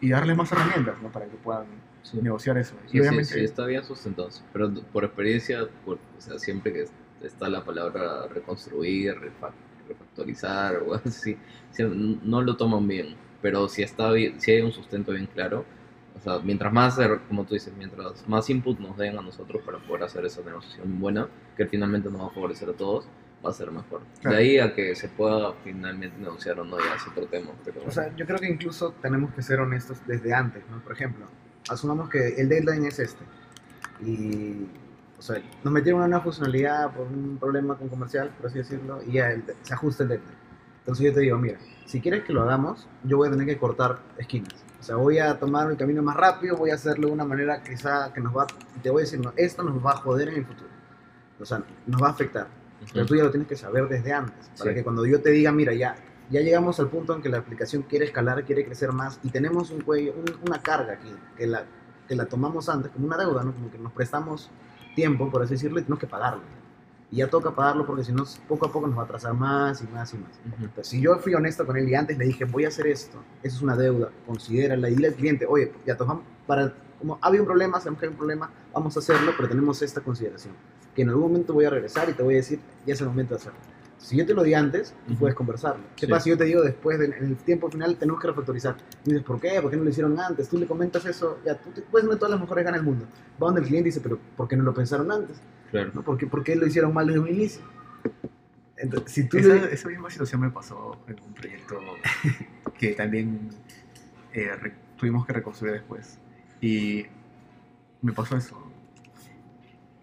Y 0.00 0.10
darle 0.10 0.34
más 0.34 0.52
herramientas, 0.52 1.00
¿no? 1.02 1.08
Para 1.08 1.24
que 1.26 1.36
puedan 1.36 1.64
Sí. 2.04 2.18
negociar 2.22 2.56
eso. 2.58 2.74
Sí, 2.86 2.96
y 2.96 3.00
obviamente, 3.00 3.24
sí, 3.24 3.38
sí, 3.40 3.44
está 3.44 3.66
bien 3.66 3.82
sustentado. 3.84 4.28
Pero 4.52 4.72
por 4.92 5.04
experiencia, 5.04 5.66
por, 5.84 5.96
o 5.96 6.20
sea, 6.20 6.38
siempre 6.38 6.72
que 6.72 6.84
está 7.22 7.48
la 7.48 7.64
palabra 7.64 8.28
reconstruir, 8.28 9.14
refa- 9.14 9.52
refactorizar 9.88 10.76
o 10.86 10.94
así, 10.94 11.36
sí, 11.70 11.82
no 12.22 12.42
lo 12.42 12.56
toman 12.56 12.86
bien. 12.86 13.16
Pero 13.42 13.68
si, 13.68 13.82
está 13.82 14.10
bien, 14.12 14.40
si 14.40 14.52
hay 14.52 14.60
un 14.62 14.72
sustento 14.72 15.12
bien 15.12 15.26
claro, 15.26 15.64
o 16.16 16.20
sea, 16.20 16.38
mientras 16.38 16.72
más, 16.72 16.98
como 17.28 17.44
tú 17.44 17.54
dices, 17.54 17.72
mientras 17.76 18.26
más 18.28 18.48
input 18.48 18.78
nos 18.78 18.96
den 18.96 19.18
a 19.18 19.22
nosotros 19.22 19.62
para 19.64 19.78
poder 19.78 20.04
hacer 20.04 20.24
esa 20.24 20.42
negociación 20.42 21.00
buena, 21.00 21.28
que 21.56 21.66
finalmente 21.66 22.08
nos 22.10 22.20
va 22.22 22.26
a 22.26 22.30
favorecer 22.30 22.68
a 22.68 22.72
todos, 22.72 23.06
va 23.44 23.50
a 23.50 23.52
ser 23.52 23.70
mejor. 23.70 24.02
Claro. 24.20 24.36
De 24.36 24.42
ahí 24.42 24.58
a 24.58 24.74
que 24.74 24.94
se 24.94 25.08
pueda 25.08 25.52
finalmente 25.64 26.16
negociar 26.18 26.60
o 26.60 26.64
no, 26.64 26.78
ya 26.78 26.94
es 26.96 27.06
otro 27.06 27.26
tema. 27.26 27.50
Pero, 27.64 27.82
O 27.86 27.90
sea, 27.90 28.14
yo 28.16 28.24
creo 28.26 28.38
que 28.38 28.48
incluso 28.48 28.92
tenemos 29.02 29.34
que 29.34 29.42
ser 29.42 29.60
honestos 29.60 29.98
desde 30.06 30.32
antes, 30.32 30.62
¿no? 30.70 30.80
Por 30.82 30.92
ejemplo, 30.92 31.26
asumamos 31.68 32.08
que 32.08 32.28
el 32.36 32.48
deadline 32.48 32.86
es 32.86 32.98
este. 32.98 33.24
Y, 34.04 34.66
o 35.18 35.22
sea, 35.22 35.40
nos 35.62 35.72
metieron 35.72 36.00
una 36.00 36.08
nueva 36.08 36.24
funcionalidad 36.24 36.92
por 36.92 37.06
un 37.06 37.38
problema 37.38 37.76
con 37.76 37.88
comercial, 37.88 38.30
por 38.36 38.46
así 38.46 38.58
decirlo, 38.58 39.00
y 39.06 39.12
ya 39.12 39.30
el- 39.30 39.44
se 39.62 39.74
ajusta 39.74 40.02
el 40.02 40.10
deadline. 40.10 40.34
Entonces 40.80 41.06
yo 41.06 41.14
te 41.14 41.20
digo, 41.20 41.38
mira, 41.38 41.58
si 41.86 42.00
quieres 42.00 42.24
que 42.24 42.32
lo 42.32 42.42
hagamos, 42.42 42.86
yo 43.04 43.16
voy 43.16 43.28
a 43.28 43.30
tener 43.30 43.46
que 43.46 43.56
cortar 43.58 44.00
esquinas. 44.18 44.52
O 44.80 44.82
sea, 44.82 44.96
voy 44.96 45.18
a 45.18 45.38
tomar 45.38 45.70
el 45.70 45.78
camino 45.78 46.02
más 46.02 46.16
rápido, 46.16 46.56
voy 46.58 46.70
a 46.70 46.74
hacerlo 46.74 47.06
de 47.08 47.14
una 47.14 47.24
manera 47.24 47.62
quizá 47.62 48.12
que 48.12 48.20
nos 48.20 48.36
va, 48.36 48.46
te 48.82 48.90
voy 48.90 49.00
a 49.00 49.04
decir, 49.04 49.18
no, 49.20 49.32
esto 49.36 49.62
nos 49.62 49.84
va 49.84 49.92
a 49.92 49.96
joder 49.96 50.28
en 50.28 50.34
el 50.36 50.44
futuro. 50.46 50.68
O 51.40 51.44
sea, 51.46 51.62
nos 51.86 52.02
va 52.02 52.08
a 52.08 52.10
afectar. 52.10 52.48
Pero 52.92 53.06
tú 53.06 53.16
ya 53.16 53.22
lo 53.24 53.30
tienes 53.30 53.48
que 53.48 53.56
saber 53.56 53.88
desde 53.88 54.12
antes, 54.12 54.50
para 54.58 54.70
Sí. 54.72 54.74
que 54.76 54.84
cuando 54.84 55.06
yo 55.06 55.22
te 55.22 55.30
diga, 55.30 55.50
mira, 55.52 55.72
ya, 55.72 55.94
ya 56.30 56.40
llegamos 56.40 56.80
al 56.80 56.88
punto 56.88 57.14
en 57.14 57.22
que 57.22 57.28
la 57.28 57.38
aplicación 57.38 57.82
quiere 57.82 58.06
escalar, 58.06 58.44
quiere 58.44 58.64
crecer 58.64 58.92
más, 58.92 59.20
y 59.22 59.30
tenemos 59.30 59.70
un 59.70 59.80
cuello, 59.82 60.14
un- 60.14 60.48
una 60.48 60.62
carga 60.62 60.94
aquí, 60.94 61.14
que 61.36 61.46
la, 61.46 61.64
que 62.08 62.14
la 62.14 62.26
tomamos 62.26 62.68
antes 62.68 62.90
como 62.92 63.06
una 63.06 63.16
deuda, 63.16 63.42
¿no? 63.44 63.52
Como 63.52 63.70
que 63.70 63.78
nos 63.78 63.92
prestamos 63.92 64.50
tiempo, 64.94 65.30
por 65.30 65.42
así 65.42 65.54
decirlo, 65.54 65.78
y 65.78 65.82
tenemos 65.82 65.98
que 66.00 66.06
pagarlo. 66.06 66.42
Y 67.10 67.16
ya 67.18 67.28
toca 67.28 67.54
pagarlo 67.54 67.86
porque 67.86 68.02
si 68.02 68.12
no, 68.12 68.24
poco 68.48 68.66
a 68.66 68.72
poco 68.72 68.86
nos 68.88 68.96
va 68.98 69.02
a 69.02 69.04
atrasar 69.04 69.34
más 69.34 69.80
y 69.82 69.86
más 69.86 70.12
y 70.14 70.18
más. 70.18 70.30
Ujú. 70.46 70.64
Entonces, 70.64 70.88
si 70.88 71.00
yo 71.00 71.16
fui 71.18 71.34
honesto 71.34 71.64
con 71.64 71.76
él 71.76 71.88
y 71.88 71.94
antes 71.94 72.18
le 72.18 72.24
dije, 72.24 72.44
voy 72.44 72.64
a 72.64 72.68
hacer 72.68 72.86
esto, 72.88 73.22
eso 73.42 73.56
es 73.56 73.62
una 73.62 73.76
deuda, 73.76 74.10
considérala 74.26 74.88
y 74.88 74.94
dile 74.94 75.08
al 75.08 75.14
cliente, 75.14 75.46
oye, 75.46 75.72
ya 75.86 75.96
tomamos, 75.96 76.24
para, 76.46 76.72
como 76.98 77.18
había 77.22 77.40
un 77.40 77.46
problema, 77.46 77.78
sabemos 77.78 78.00
que 78.00 78.06
hay 78.06 78.10
un 78.12 78.16
problema, 78.18 78.50
vamos 78.72 78.96
a 78.96 78.98
hacerlo, 79.00 79.32
pero 79.36 79.48
tenemos 79.48 79.80
esta 79.82 80.00
consideración, 80.00 80.54
que 80.94 81.02
en 81.02 81.10
algún 81.10 81.24
momento 81.30 81.52
voy 81.52 81.66
a 81.66 81.70
regresar 81.70 82.08
y 82.08 82.14
te 82.14 82.22
voy 82.22 82.34
a 82.34 82.36
decir, 82.38 82.58
ya 82.86 82.94
es 82.94 83.00
el 83.00 83.06
momento 83.06 83.34
de 83.34 83.40
hacerlo. 83.40 83.58
Si 84.04 84.16
yo 84.18 84.26
te 84.26 84.34
lo 84.34 84.42
di 84.42 84.52
antes, 84.52 84.94
tú 85.06 85.12
Ujú. 85.14 85.20
puedes 85.20 85.34
conversarlo. 85.34 85.82
¿Qué 85.96 86.04
Sí. 86.04 86.10
pasa 86.12 86.24
si 86.24 86.30
yo 86.30 86.36
te 86.36 86.44
digo 86.44 86.60
después, 86.60 86.98
de- 86.98 87.06
en 87.06 87.24
el 87.24 87.36
tiempo 87.36 87.70
final, 87.70 87.96
tenemos 87.96 88.20
que 88.20 88.26
refactorizar? 88.28 88.76
Y 89.06 89.10
dices, 89.12 89.24
¿por 89.24 89.40
qué? 89.40 89.58
¿Por 89.62 89.70
qué 89.70 89.78
no 89.78 89.84
lo 89.84 89.88
hicieron 89.88 90.20
antes? 90.20 90.46
Tú 90.46 90.58
le 90.58 90.66
comentas 90.66 91.06
eso, 91.06 91.38
ya, 91.42 91.56
tú 91.56 91.70
te 91.70 91.80
puedes 91.80 92.04
tener 92.06 92.18
todas 92.18 92.32
las 92.32 92.40
mejores 92.40 92.64
ganas 92.66 92.80
del 92.82 92.86
mundo. 92.86 93.06
Va 93.42 93.46
donde 93.46 93.62
el 93.62 93.66
cliente 93.66 93.86
dice, 93.86 94.00
pero 94.02 94.18
¿por 94.36 94.46
qué 94.46 94.56
no 94.56 94.62
lo 94.64 94.74
pensaron 94.74 95.10
antes? 95.10 95.38
Claro. 95.70 95.90
¿No? 95.94 96.02
¿Por, 96.02 96.18
qué, 96.18 96.26
¿Por 96.26 96.44
qué 96.44 96.54
lo 96.54 96.66
hicieron 96.66 96.92
mal 96.92 97.06
desde 97.06 97.18
un 97.20 97.28
inicio? 97.28 97.62
Entonces, 98.76 99.10
si 99.10 99.26
tú 99.26 99.38
Esa, 99.38 99.54
le- 99.54 99.72
esa 99.72 99.88
misma 99.88 100.10
situación 100.10 100.42
me 100.42 100.50
pasó 100.50 100.98
en 101.08 101.16
un 101.26 101.32
proyecto 101.32 101.78
que 102.78 102.92
también 102.92 103.48
eh, 104.34 104.50
tuvimos 104.98 105.24
que 105.26 105.32
reconstruir 105.32 105.72
después. 105.72 106.18
Y 106.60 107.06
me 108.02 108.12
pasó 108.12 108.36
eso. 108.36 108.60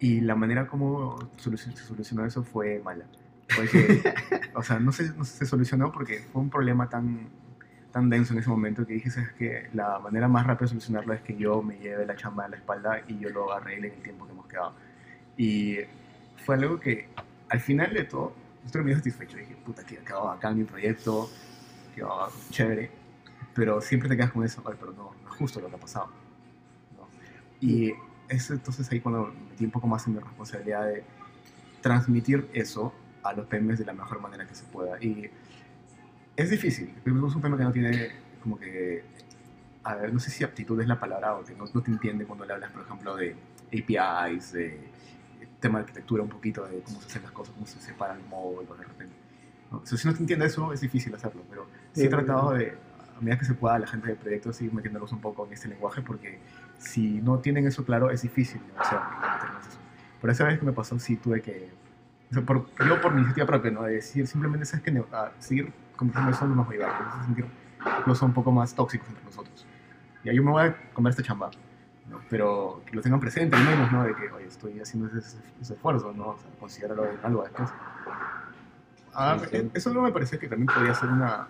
Y 0.00 0.22
la 0.22 0.34
manera 0.34 0.66
como 0.66 1.30
se 1.36 1.56
solucionó 1.56 2.26
eso 2.26 2.42
fue 2.42 2.80
mala. 2.84 3.04
O 4.54 4.62
sea, 4.62 4.78
no 4.78 4.92
se, 4.92 5.12
no 5.14 5.24
se 5.24 5.46
solucionó 5.46 5.90
porque 5.92 6.20
fue 6.32 6.42
un 6.42 6.50
problema 6.50 6.88
tan, 6.88 7.28
tan 7.90 8.08
denso 8.10 8.32
en 8.32 8.40
ese 8.40 8.48
momento 8.50 8.86
que 8.86 8.94
dije, 8.94 9.08
es 9.08 9.32
que 9.32 9.68
la 9.72 9.98
manera 9.98 10.28
más 10.28 10.46
rápida 10.46 10.64
de 10.64 10.68
solucionarlo 10.68 11.12
es 11.12 11.20
que 11.22 11.36
yo 11.36 11.62
me 11.62 11.78
lleve 11.78 12.06
la 12.06 12.16
chamba 12.16 12.44
a 12.44 12.48
la 12.48 12.56
espalda 12.56 13.02
y 13.06 13.18
yo 13.18 13.28
lo 13.30 13.52
arregle 13.52 13.88
en 13.88 13.94
el 13.94 14.02
tiempo 14.02 14.26
que 14.26 14.32
hemos 14.32 14.46
quedado. 14.46 14.74
Y 15.36 15.78
fue 16.44 16.56
algo 16.56 16.78
que 16.78 17.08
al 17.48 17.60
final 17.60 17.92
de 17.92 18.04
todo 18.04 18.34
estoy 18.64 18.82
muy 18.82 18.94
satisfecho. 18.94 19.36
Dije, 19.36 19.56
puta, 19.64 19.84
que 19.84 19.96
quedó 19.96 20.30
acá 20.30 20.50
mi 20.52 20.64
proyecto, 20.64 21.30
quedó 21.94 22.30
chévere. 22.50 22.90
Pero 23.54 23.80
siempre 23.80 24.08
te 24.08 24.16
quedas 24.16 24.32
con 24.32 24.44
eso, 24.44 24.62
"Ay, 24.66 24.74
pero 24.78 24.92
no, 24.92 25.14
no 25.22 25.30
es 25.30 25.36
justo 25.36 25.60
lo 25.60 25.68
que 25.68 25.76
ha 25.76 25.78
pasado. 25.78 26.08
¿no? 26.96 27.06
Y 27.60 27.92
es 28.28 28.50
entonces 28.50 28.90
ahí 28.90 29.00
cuando 29.00 29.26
me 29.26 29.50
metí 29.50 29.64
un 29.64 29.70
poco 29.70 29.86
más 29.86 30.06
en 30.06 30.14
mi 30.14 30.20
responsabilidad 30.20 30.86
de 30.86 31.04
transmitir 31.82 32.48
eso 32.54 32.94
a 33.22 33.32
los 33.32 33.46
PMs 33.46 33.78
de 33.78 33.84
la 33.84 33.92
mejor 33.92 34.20
manera 34.20 34.46
que 34.46 34.54
se 34.54 34.64
pueda. 34.64 35.02
Y 35.02 35.30
es 36.36 36.50
difícil. 36.50 36.94
Es 37.04 37.12
un 37.12 37.40
PM 37.40 37.56
que 37.56 37.64
no 37.64 37.72
tiene 37.72 38.12
como 38.42 38.58
que, 38.58 39.04
a 39.84 39.94
ver, 39.94 40.12
no 40.12 40.20
sé 40.20 40.30
si 40.30 40.44
aptitud 40.44 40.80
es 40.80 40.88
la 40.88 40.98
palabra 40.98 41.34
o 41.34 41.44
que 41.44 41.54
no, 41.54 41.64
no 41.72 41.82
te 41.82 41.90
entiende 41.90 42.24
cuando 42.24 42.44
le 42.44 42.54
hablas, 42.54 42.72
por 42.72 42.82
ejemplo, 42.82 43.16
de 43.16 43.36
APIs, 43.72 44.52
de 44.52 44.80
tema 45.60 45.78
de 45.78 45.84
arquitectura 45.84 46.22
un 46.22 46.28
poquito, 46.28 46.66
de 46.66 46.80
cómo 46.80 47.00
se 47.00 47.06
hacen 47.06 47.22
las 47.22 47.32
cosas, 47.32 47.54
cómo 47.54 47.66
se 47.66 47.80
separan 47.80 48.18
el 48.18 48.26
módulo 48.26 48.74
de 48.74 48.84
repente. 48.84 49.14
¿no? 49.70 49.78
O 49.78 49.86
sea, 49.86 49.96
si 49.96 50.08
no 50.08 50.14
te 50.14 50.20
entiende 50.20 50.46
eso, 50.46 50.72
es 50.72 50.80
difícil 50.80 51.14
hacerlo, 51.14 51.42
pero 51.48 51.66
sí 51.92 52.02
he 52.02 52.08
tratado 52.08 52.52
de, 52.52 52.76
a 53.16 53.20
medida 53.20 53.38
que 53.38 53.44
se 53.44 53.54
pueda, 53.54 53.78
la 53.78 53.86
gente 53.86 54.08
de 54.08 54.16
proyectos 54.16 54.60
ir 54.60 54.74
metiéndolos 54.74 55.12
un 55.12 55.20
poco 55.20 55.46
en 55.46 55.52
este 55.52 55.68
lenguaje, 55.68 56.02
porque 56.02 56.40
si 56.78 57.22
no 57.22 57.38
tienen 57.38 57.66
eso 57.66 57.84
claro, 57.84 58.10
es 58.10 58.22
difícil 58.22 58.60
y 58.60 58.72
meterles 58.72 59.66
eso. 59.68 59.78
Por 60.20 60.30
esa 60.30 60.44
vez 60.44 60.58
que 60.58 60.66
me 60.66 60.72
pasó, 60.72 60.98
sí 60.98 61.16
tuve 61.16 61.40
que, 61.40 61.70
o 62.32 62.34
sea, 62.34 62.46
por, 62.46 62.64
yo 62.88 62.98
por 63.02 63.12
iniciativa 63.12 63.46
propia, 63.46 63.70
¿no? 63.70 63.82
De 63.82 63.92
decir, 63.92 64.26
simplemente, 64.26 64.64
¿sabes 64.64 64.82
que 64.82 65.04
seguir 65.38 65.70
conversando 65.96 66.30
eso 66.30 66.46
no 66.46 66.54
nos 66.54 66.66
va 66.66 66.70
a 66.70 66.72
ayudar, 66.72 67.02
nos 67.02 67.14
hace 67.14 67.24
sentir 67.26 67.44
incluso 67.98 68.24
un 68.24 68.32
poco 68.32 68.50
más 68.50 68.74
tóxicos 68.74 69.06
entre 69.08 69.22
nosotros. 69.22 69.66
Y 70.24 70.34
yo 70.34 70.42
me 70.42 70.50
voy 70.50 70.62
a 70.62 70.92
comer 70.94 71.10
esta 71.10 71.22
chamba, 71.22 71.50
¿no? 72.08 72.20
pero 72.30 72.80
que 72.86 72.96
lo 72.96 73.02
tengan 73.02 73.20
presente 73.20 73.54
al 73.54 73.64
menos, 73.64 73.92
¿no? 73.92 74.04
De 74.04 74.14
que, 74.14 74.30
oye, 74.30 74.46
estoy 74.46 74.80
haciendo 74.80 75.08
ese, 75.08 75.36
ese 75.60 75.74
esfuerzo, 75.74 76.14
¿no? 76.14 76.28
O 76.28 76.38
sea, 76.38 76.50
considéralo 76.58 77.04
en 77.04 77.18
algo 77.22 77.42
después. 77.42 77.68
Ah, 79.12 79.36
Sí, 79.38 79.48
sí. 79.50 79.70
Eso 79.74 79.92
no 79.92 80.00
me 80.00 80.10
parece 80.10 80.38
que 80.38 80.48
también 80.48 80.68
podría 80.68 80.94
ser 80.94 81.10
una, 81.10 81.48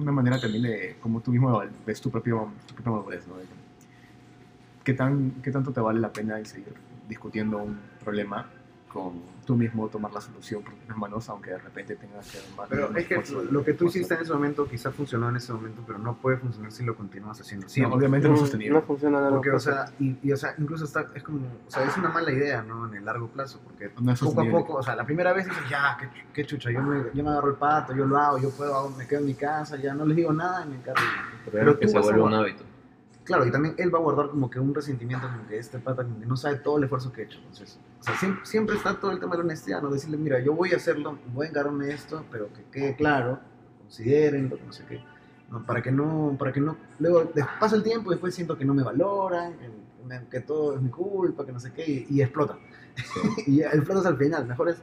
una 0.00 0.10
manera 0.10 0.40
también 0.40 0.64
de 0.64 0.96
cómo 1.00 1.20
tú 1.20 1.30
mismo 1.30 1.62
ves 1.86 2.00
tu, 2.00 2.10
propio, 2.10 2.50
tu 2.66 2.74
propia 2.74 2.90
madurez, 2.90 3.28
¿no? 3.28 3.36
De 3.36 3.44
¿Qué, 4.82 4.94
tan, 4.94 5.30
¿Qué 5.42 5.52
tanto 5.52 5.72
te 5.72 5.80
vale 5.80 6.00
la 6.00 6.12
pena 6.12 6.44
seguir 6.44 6.74
discutiendo 7.08 7.58
un 7.58 7.78
problema 8.02 8.46
con 8.92 9.12
tú 9.46 9.56
mismo 9.56 9.88
tomar 9.88 10.12
la 10.12 10.20
solución 10.20 10.62
por 10.62 10.74
tus 10.74 10.96
manos, 10.96 11.28
aunque 11.28 11.50
de 11.50 11.58
repente 11.58 11.96
tengas 11.96 12.26
que... 12.30 12.38
más- 12.56 12.68
Pero 12.68 12.94
es 12.96 13.06
que 13.06 13.22
lo 13.50 13.64
que 13.64 13.74
tú 13.74 13.86
hiciste 13.86 14.14
en 14.14 14.20
ese 14.22 14.32
momento 14.32 14.66
quizá 14.68 14.90
funcionó 14.90 15.28
en 15.28 15.36
ese 15.36 15.52
momento, 15.52 15.82
pero 15.86 15.98
no 15.98 16.14
puede 16.16 16.36
funcionar 16.38 16.70
si 16.72 16.84
lo 16.84 16.94
continúas 16.96 17.40
haciendo 17.40 17.66
No, 17.66 17.70
siempre. 17.70 17.96
obviamente 17.96 18.28
no 18.28 18.34
Mm, 18.34 18.38
sostenible. 18.38 18.78
No 18.78 18.82
funciona 18.82 19.26
a 19.26 19.30
Porque, 19.30 19.50
o 19.50 19.58
sea, 19.60 19.86
y, 19.98 20.18
y, 20.22 20.32
o 20.32 20.36
sea, 20.36 20.54
incluso 20.58 20.84
está, 20.84 21.06
es 21.14 21.22
como, 21.22 21.38
o 21.66 21.70
sea, 21.70 21.84
es 21.84 21.96
una 21.96 22.10
mala 22.10 22.30
idea, 22.32 22.62
¿no? 22.62 22.86
En 22.88 22.94
el 22.94 23.04
largo 23.04 23.28
plazo, 23.28 23.60
porque 23.64 23.90
No 24.00 24.12
es 24.12 24.20
poco 24.20 24.40
a 24.40 24.44
poco, 24.50 24.74
o 24.74 24.82
sea, 24.82 24.96
la 24.96 25.04
primera 25.04 25.32
vez 25.32 25.46
dices, 25.46 25.62
ya, 25.70 25.96
qué, 25.98 26.06
ch- 26.06 26.24
qué 26.32 26.44
chucha, 26.46 26.70
yo 26.70 26.82
me, 26.82 27.04
yo 27.14 27.24
me 27.24 27.30
agarro 27.30 27.48
el 27.50 27.56
pato, 27.56 27.94
yo 27.94 28.04
lo 28.06 28.16
hago, 28.18 28.38
yo 28.38 28.50
puedo, 28.50 28.74
hago- 28.76 28.90
me 28.90 29.06
quedo 29.06 29.20
en 29.20 29.26
mi 29.26 29.34
casa, 29.34 29.76
ya 29.76 29.94
no 29.94 30.04
les 30.04 30.16
digo 30.16 30.32
nada 30.32 30.64
y 30.64 30.68
me 30.70 30.76
encargo. 30.76 31.00
Pero, 31.46 31.52
Pero 31.58 31.78
que 31.78 31.88
se 31.88 31.98
vuelve 31.98 32.22
un 32.22 32.34
hábito. 32.34 32.64
Claro, 33.30 33.46
y 33.46 33.52
también 33.52 33.76
él 33.78 33.94
va 33.94 33.98
a 34.00 34.02
guardar 34.02 34.28
como 34.30 34.50
que 34.50 34.58
un 34.58 34.74
resentimiento, 34.74 35.28
como 35.30 35.46
que 35.46 35.56
este 35.56 35.78
pata 35.78 36.02
como 36.02 36.18
que 36.18 36.26
no 36.26 36.36
sabe 36.36 36.56
todo 36.56 36.78
el 36.78 36.82
esfuerzo 36.84 37.12
que 37.12 37.20
he 37.22 37.24
hecho. 37.26 37.38
Entonces, 37.38 37.78
o 38.00 38.02
sea, 38.02 38.16
siempre, 38.16 38.44
siempre 38.44 38.74
está 38.76 38.98
todo 38.98 39.12
el 39.12 39.20
tema 39.20 39.32
de 39.32 39.38
la 39.38 39.44
honestidad, 39.44 39.80
¿no? 39.80 39.88
Decirle, 39.88 40.16
mira, 40.16 40.40
yo 40.40 40.52
voy 40.52 40.72
a 40.72 40.76
hacerlo, 40.78 41.16
voy 41.32 41.46
a 41.46 41.50
encargarme 41.50 41.86
de 41.86 41.94
esto, 41.94 42.24
pero 42.32 42.48
que 42.52 42.64
quede 42.72 42.96
claro, 42.96 43.38
consideren, 43.82 44.52
no 44.66 44.72
sé 44.72 44.84
qué, 44.88 45.00
¿no? 45.48 45.64
Para 45.64 45.80
que 45.80 45.92
no, 45.92 46.34
para 46.36 46.52
que 46.52 46.60
no, 46.60 46.76
luego 46.98 47.30
pasa 47.60 47.76
el 47.76 47.84
tiempo 47.84 48.10
y 48.10 48.14
después 48.14 48.34
siento 48.34 48.58
que 48.58 48.64
no 48.64 48.74
me 48.74 48.82
valoran, 48.82 49.52
que, 49.52 50.26
que 50.28 50.40
todo 50.40 50.74
es 50.74 50.82
mi 50.82 50.90
culpa, 50.90 51.46
que 51.46 51.52
no 51.52 51.60
sé 51.60 51.72
qué, 51.72 51.88
y, 51.88 52.06
y 52.10 52.22
explota. 52.22 52.58
y 53.46 53.60
explotas 53.62 54.06
al 54.06 54.16
final, 54.16 54.44
mejor 54.44 54.70
es 54.70 54.78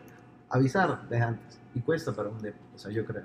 avisar 0.50 1.02
desde 1.10 1.22
antes. 1.24 1.60
Y 1.76 1.82
cuesta 1.82 2.14
para 2.14 2.30
un 2.30 2.42
depo, 2.42 2.58
o 2.74 2.80
sea, 2.80 2.92
yo 2.92 3.06
creo. 3.06 3.24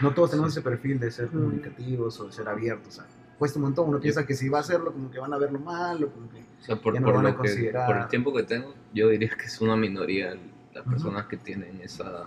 No 0.00 0.12
todos 0.14 0.30
tenemos 0.30 0.50
ese 0.50 0.62
perfil 0.62 0.98
de 0.98 1.10
ser 1.10 1.26
Mm. 1.26 1.30
comunicativos 1.32 2.18
o 2.20 2.26
de 2.26 2.32
ser 2.32 2.48
abiertos, 2.48 2.88
o 2.88 3.02
sea, 3.02 3.04
cuesta 3.42 3.58
un 3.58 3.64
montón. 3.64 3.88
Uno 3.88 3.98
piensa 3.98 4.24
que 4.24 4.34
si 4.34 4.48
va 4.48 4.58
a 4.58 4.60
hacerlo, 4.60 4.92
como 4.92 5.10
que 5.10 5.18
van 5.18 5.32
a 5.32 5.38
verlo 5.38 5.58
mal, 5.58 6.04
o 6.04 6.08
como 6.10 6.30
que... 6.30 6.38
O 6.38 6.64
sea, 6.64 6.76
por, 6.76 6.94
Ya 6.94 7.00
no 7.00 7.06
por 7.06 7.14
van 7.16 7.26
a 7.26 7.30
lo 7.30 7.34
que, 7.34 7.48
considerar- 7.48 7.86
por 7.88 7.96
el 7.96 8.06
tiempo 8.06 8.32
que 8.32 8.44
tengo, 8.44 8.72
yo 8.94 9.08
diría 9.08 9.30
que 9.30 9.46
es 9.46 9.60
una 9.60 9.74
minoría 9.76 10.36
las 10.72 10.84
personas 10.86 11.26
que 11.26 11.36
tienen 11.36 11.80
esa... 11.82 12.24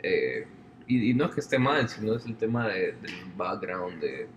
eh, 0.00 0.46
y, 0.86 1.10
y 1.10 1.14
no 1.14 1.24
es 1.24 1.34
que 1.34 1.40
esté 1.40 1.58
mal, 1.58 1.88
sino 1.88 2.14
es 2.14 2.26
el 2.26 2.36
tema 2.36 2.68
de- 2.68 2.92
del 3.00 3.14
background, 3.34 3.98
de, 4.00 4.28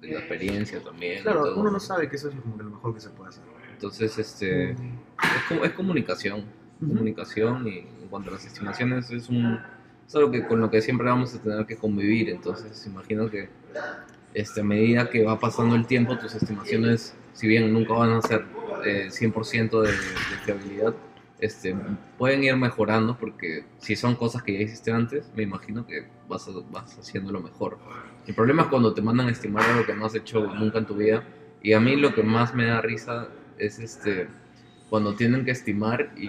de 0.00 0.08
la 0.08 0.18
experiencia 0.20 0.82
también. 0.82 1.22
Claro, 1.22 1.54
uno 1.56 1.70
no 1.70 1.78
sabe 1.78 2.08
que 2.08 2.16
eso 2.16 2.30
es 2.30 2.34
como 2.40 2.56
que 2.56 2.62
lo 2.64 2.70
mejor 2.70 2.94
que 2.94 3.00
se 3.00 3.10
puede 3.10 3.28
hacer. 3.28 3.44
Entonces, 3.70 4.16
este, 4.18 4.70
es, 4.70 4.78
es 5.62 5.72
comunicación. 5.72 6.40
Ujú. 6.80 6.88
Comunicación 6.88 7.68
y 7.68 7.78
en 8.02 8.08
cuanto 8.08 8.30
a 8.30 8.32
las 8.34 8.46
estimaciones 8.46 9.10
es 9.10 9.28
un... 9.28 9.58
Es 10.06 10.14
algo 10.16 10.30
que, 10.30 10.46
con 10.46 10.60
lo 10.60 10.70
que 10.70 10.80
siempre 10.82 11.06
vamos 11.06 11.34
a 11.34 11.38
tener 11.38 11.64
que 11.66 11.76
convivir. 11.76 12.28
Entonces, 12.30 12.86
imagino 12.86 13.28
que 13.30 13.48
este, 14.34 14.60
a 14.60 14.64
medida 14.64 15.10
que 15.10 15.24
va 15.24 15.40
pasando 15.40 15.76
el 15.76 15.86
tiempo, 15.86 16.18
tus 16.18 16.34
estimaciones, 16.34 17.16
si 17.32 17.46
bien 17.48 17.72
nunca 17.72 17.94
van 17.94 18.12
a 18.12 18.22
ser 18.22 18.44
eh, 18.84 19.08
100% 19.10 19.82
de, 19.82 19.92
de 19.92 20.38
fiabilidad, 20.44 20.94
este, 21.38 21.76
pueden 22.18 22.44
ir 22.44 22.56
mejorando 22.56 23.16
porque 23.18 23.64
si 23.78 23.96
son 23.96 24.16
cosas 24.16 24.42
que 24.42 24.52
ya 24.54 24.60
hiciste 24.60 24.92
antes, 24.92 25.30
me 25.34 25.42
imagino 25.42 25.86
que 25.86 26.06
vas, 26.28 26.48
a- 26.48 26.52
vas 26.70 26.98
haciéndolo 26.98 27.40
mejor. 27.40 27.78
El 28.26 28.34
problema 28.34 28.62
es 28.62 28.68
cuando 28.68 28.94
te 28.94 29.02
mandan 29.02 29.28
a 29.28 29.32
estimar 29.32 29.64
algo 29.68 29.84
que 29.86 29.94
no 29.94 30.06
has 30.06 30.14
hecho 30.14 30.46
nunca 30.54 30.78
en 30.78 30.86
tu 30.86 30.96
vida 30.96 31.24
y 31.62 31.72
a 31.72 31.80
mí 31.80 31.96
lo 31.96 32.14
que 32.14 32.22
más 32.22 32.54
me 32.54 32.66
da 32.66 32.80
risa 32.80 33.28
es 33.58 33.78
este 33.78 34.28
cuando 34.88 35.14
tienen 35.16 35.44
que 35.44 35.50
estimar 35.50 36.12
y, 36.16 36.28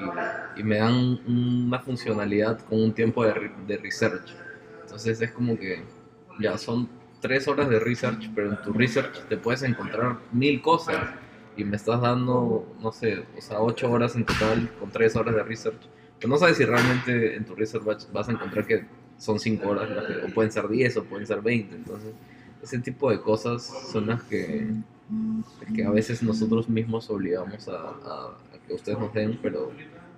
y 0.56 0.64
me 0.64 0.78
dan 0.78 1.20
una 1.28 1.80
funcionalidad 1.80 2.60
con 2.62 2.82
un 2.82 2.94
tiempo 2.94 3.24
de, 3.26 3.52
de 3.68 3.78
research. 3.78 4.36
Entonces 4.82 5.22
es 5.22 5.32
como 5.32 5.58
que 5.58 5.84
ya 6.40 6.58
son 6.58 6.90
tres 7.26 7.48
horas 7.48 7.70
de 7.70 7.80
research, 7.80 8.32
pero 8.36 8.50
en 8.50 8.58
tu 8.58 8.74
research 8.74 9.26
te 9.28 9.38
puedes 9.38 9.64
encontrar 9.64 10.20
mil 10.32 10.62
cosas 10.62 11.14
y 11.56 11.64
me 11.64 11.76
estás 11.78 12.02
dando, 12.02 12.76
no 12.82 12.92
sé, 12.92 13.26
o 13.38 13.42
sea, 13.42 13.62
ocho 13.62 13.90
horas 13.92 14.16
en 14.16 14.26
total 14.26 14.70
con 14.80 14.92
tres 14.92 15.16
horas 15.16 15.36
de 15.36 15.44
research. 15.44 15.82
Que 16.20 16.28
no 16.28 16.38
sabes 16.38 16.58
si 16.58 16.66
realmente 16.66 17.36
en 17.36 17.46
tu 17.46 17.56
research 17.56 17.84
vas- 18.12 18.30
a 18.30 18.32
encontrar 18.32 18.66
que 18.66 18.86
son 19.18 19.40
cinco 19.40 19.70
horas, 19.70 19.90
o 20.22 20.30
pueden 20.34 20.52
ser 20.52 20.68
10 20.68 20.98
o 20.98 21.06
pueden 21.06 21.26
ser 21.28 21.42
20. 21.42 21.76
Entonces, 21.76 22.14
ese 22.62 22.80
tipo 22.80 23.10
de 23.12 23.22
cosas 23.22 23.64
son 23.64 24.08
las 24.08 24.24
que, 24.24 24.76
que 25.74 25.84
a 25.86 25.92
veces 25.92 26.24
nosotros 26.24 26.70
mismos 26.70 27.10
obligamos 27.10 27.68
a, 27.68 27.74
a- 27.78 28.38
a 28.54 28.58
que 28.68 28.74
ustedes 28.74 29.00
nos 29.00 29.14
den, 29.14 29.40
pero, 29.42 29.78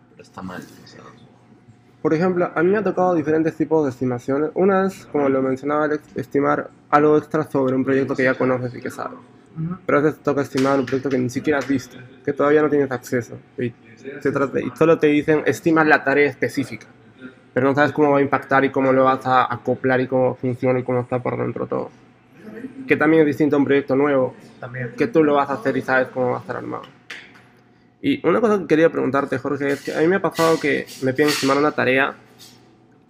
pero 0.10 0.22
está 0.24 0.42
mal. 0.42 0.68
o 0.84 0.88
sea, 0.88 1.04
Por 2.08 2.14
ejemplo, 2.14 2.50
a 2.56 2.64
mí 2.64 2.72
me 2.72 2.78
ha 2.78 2.84
tocado 2.84 3.16
diferentes 3.16 3.54
tipos 3.58 3.84
de 3.84 3.90
estimaciones. 3.90 4.52
Una 4.54 4.88
es, 4.88 5.06
como 5.08 5.28
lo 5.28 5.42
mencionaba 5.42 5.84
Alex, 5.84 6.04
estimar 6.16 6.70
algo 6.90 7.18
extra 7.18 7.44
sobre 7.44 7.76
un 7.76 7.84
proyecto 7.84 8.16
que 8.16 8.24
ya 8.24 8.34
conoces 8.34 8.74
y 8.76 8.80
que 8.80 8.90
sabes. 8.90 9.20
Pero 9.86 9.98
a 9.98 10.02
veces 10.02 10.20
te 10.20 10.24
toca 10.24 10.42
estimar 10.42 10.80
un 10.80 10.86
proyecto 10.86 11.10
que 11.10 11.18
ni 11.18 11.30
siquiera 11.30 11.60
has 11.60 11.68
visto, 11.68 11.98
que 12.24 12.32
todavía 12.32 12.62
no 12.62 12.70
tienes 12.70 12.90
acceso. 12.92 13.38
Y, 13.58 13.74
se 14.22 14.32
trata, 14.32 14.58
y 14.62 14.72
solo 14.78 14.98
te 14.98 15.08
dicen, 15.08 15.44
estimas 15.46 15.86
la 15.86 16.02
tarea 16.06 16.30
específica. 16.30 16.88
Pero 17.54 17.68
no 17.68 17.76
sabes 17.76 17.92
cómo 17.92 18.12
va 18.12 18.20
a 18.20 18.22
impactar 18.22 18.64
y 18.64 18.70
cómo 18.70 18.94
lo 18.94 19.04
vas 19.04 19.26
a 19.28 19.54
acoplar 19.54 20.00
y 20.00 20.08
cómo 20.08 20.34
funciona 20.36 20.80
y 20.80 20.84
cómo 20.84 21.02
está 21.02 21.20
por 21.22 21.38
dentro 21.38 21.68
todo. 21.68 21.90
Que 22.88 22.96
también 22.96 23.24
es 23.24 23.28
distinto 23.28 23.58
a 23.58 23.60
un 23.60 23.66
proyecto 23.66 23.98
nuevo, 23.98 24.34
que 24.98 25.08
tú 25.08 25.26
lo 25.26 25.34
vas 25.34 25.50
a 25.50 25.56
hacer 25.56 25.76
y 25.76 25.82
sabes 25.82 26.08
cómo 26.08 26.30
va 26.30 26.38
a 26.38 26.40
estar 26.40 26.56
armado. 26.56 26.84
Y 28.02 28.26
una 28.28 28.40
cosa 28.40 28.60
que 28.60 28.68
quería 28.68 28.92
preguntarte, 28.92 29.38
Jorge, 29.40 29.70
es 29.70 29.82
que 29.82 29.94
a 29.94 30.00
mí 30.02 30.08
me 30.08 30.18
ha 30.18 30.22
pasado 30.22 30.60
que 30.60 30.86
me 31.02 31.14
piden 31.14 31.30
estimar 31.30 31.58
una 31.58 31.72
tarea 31.72 32.16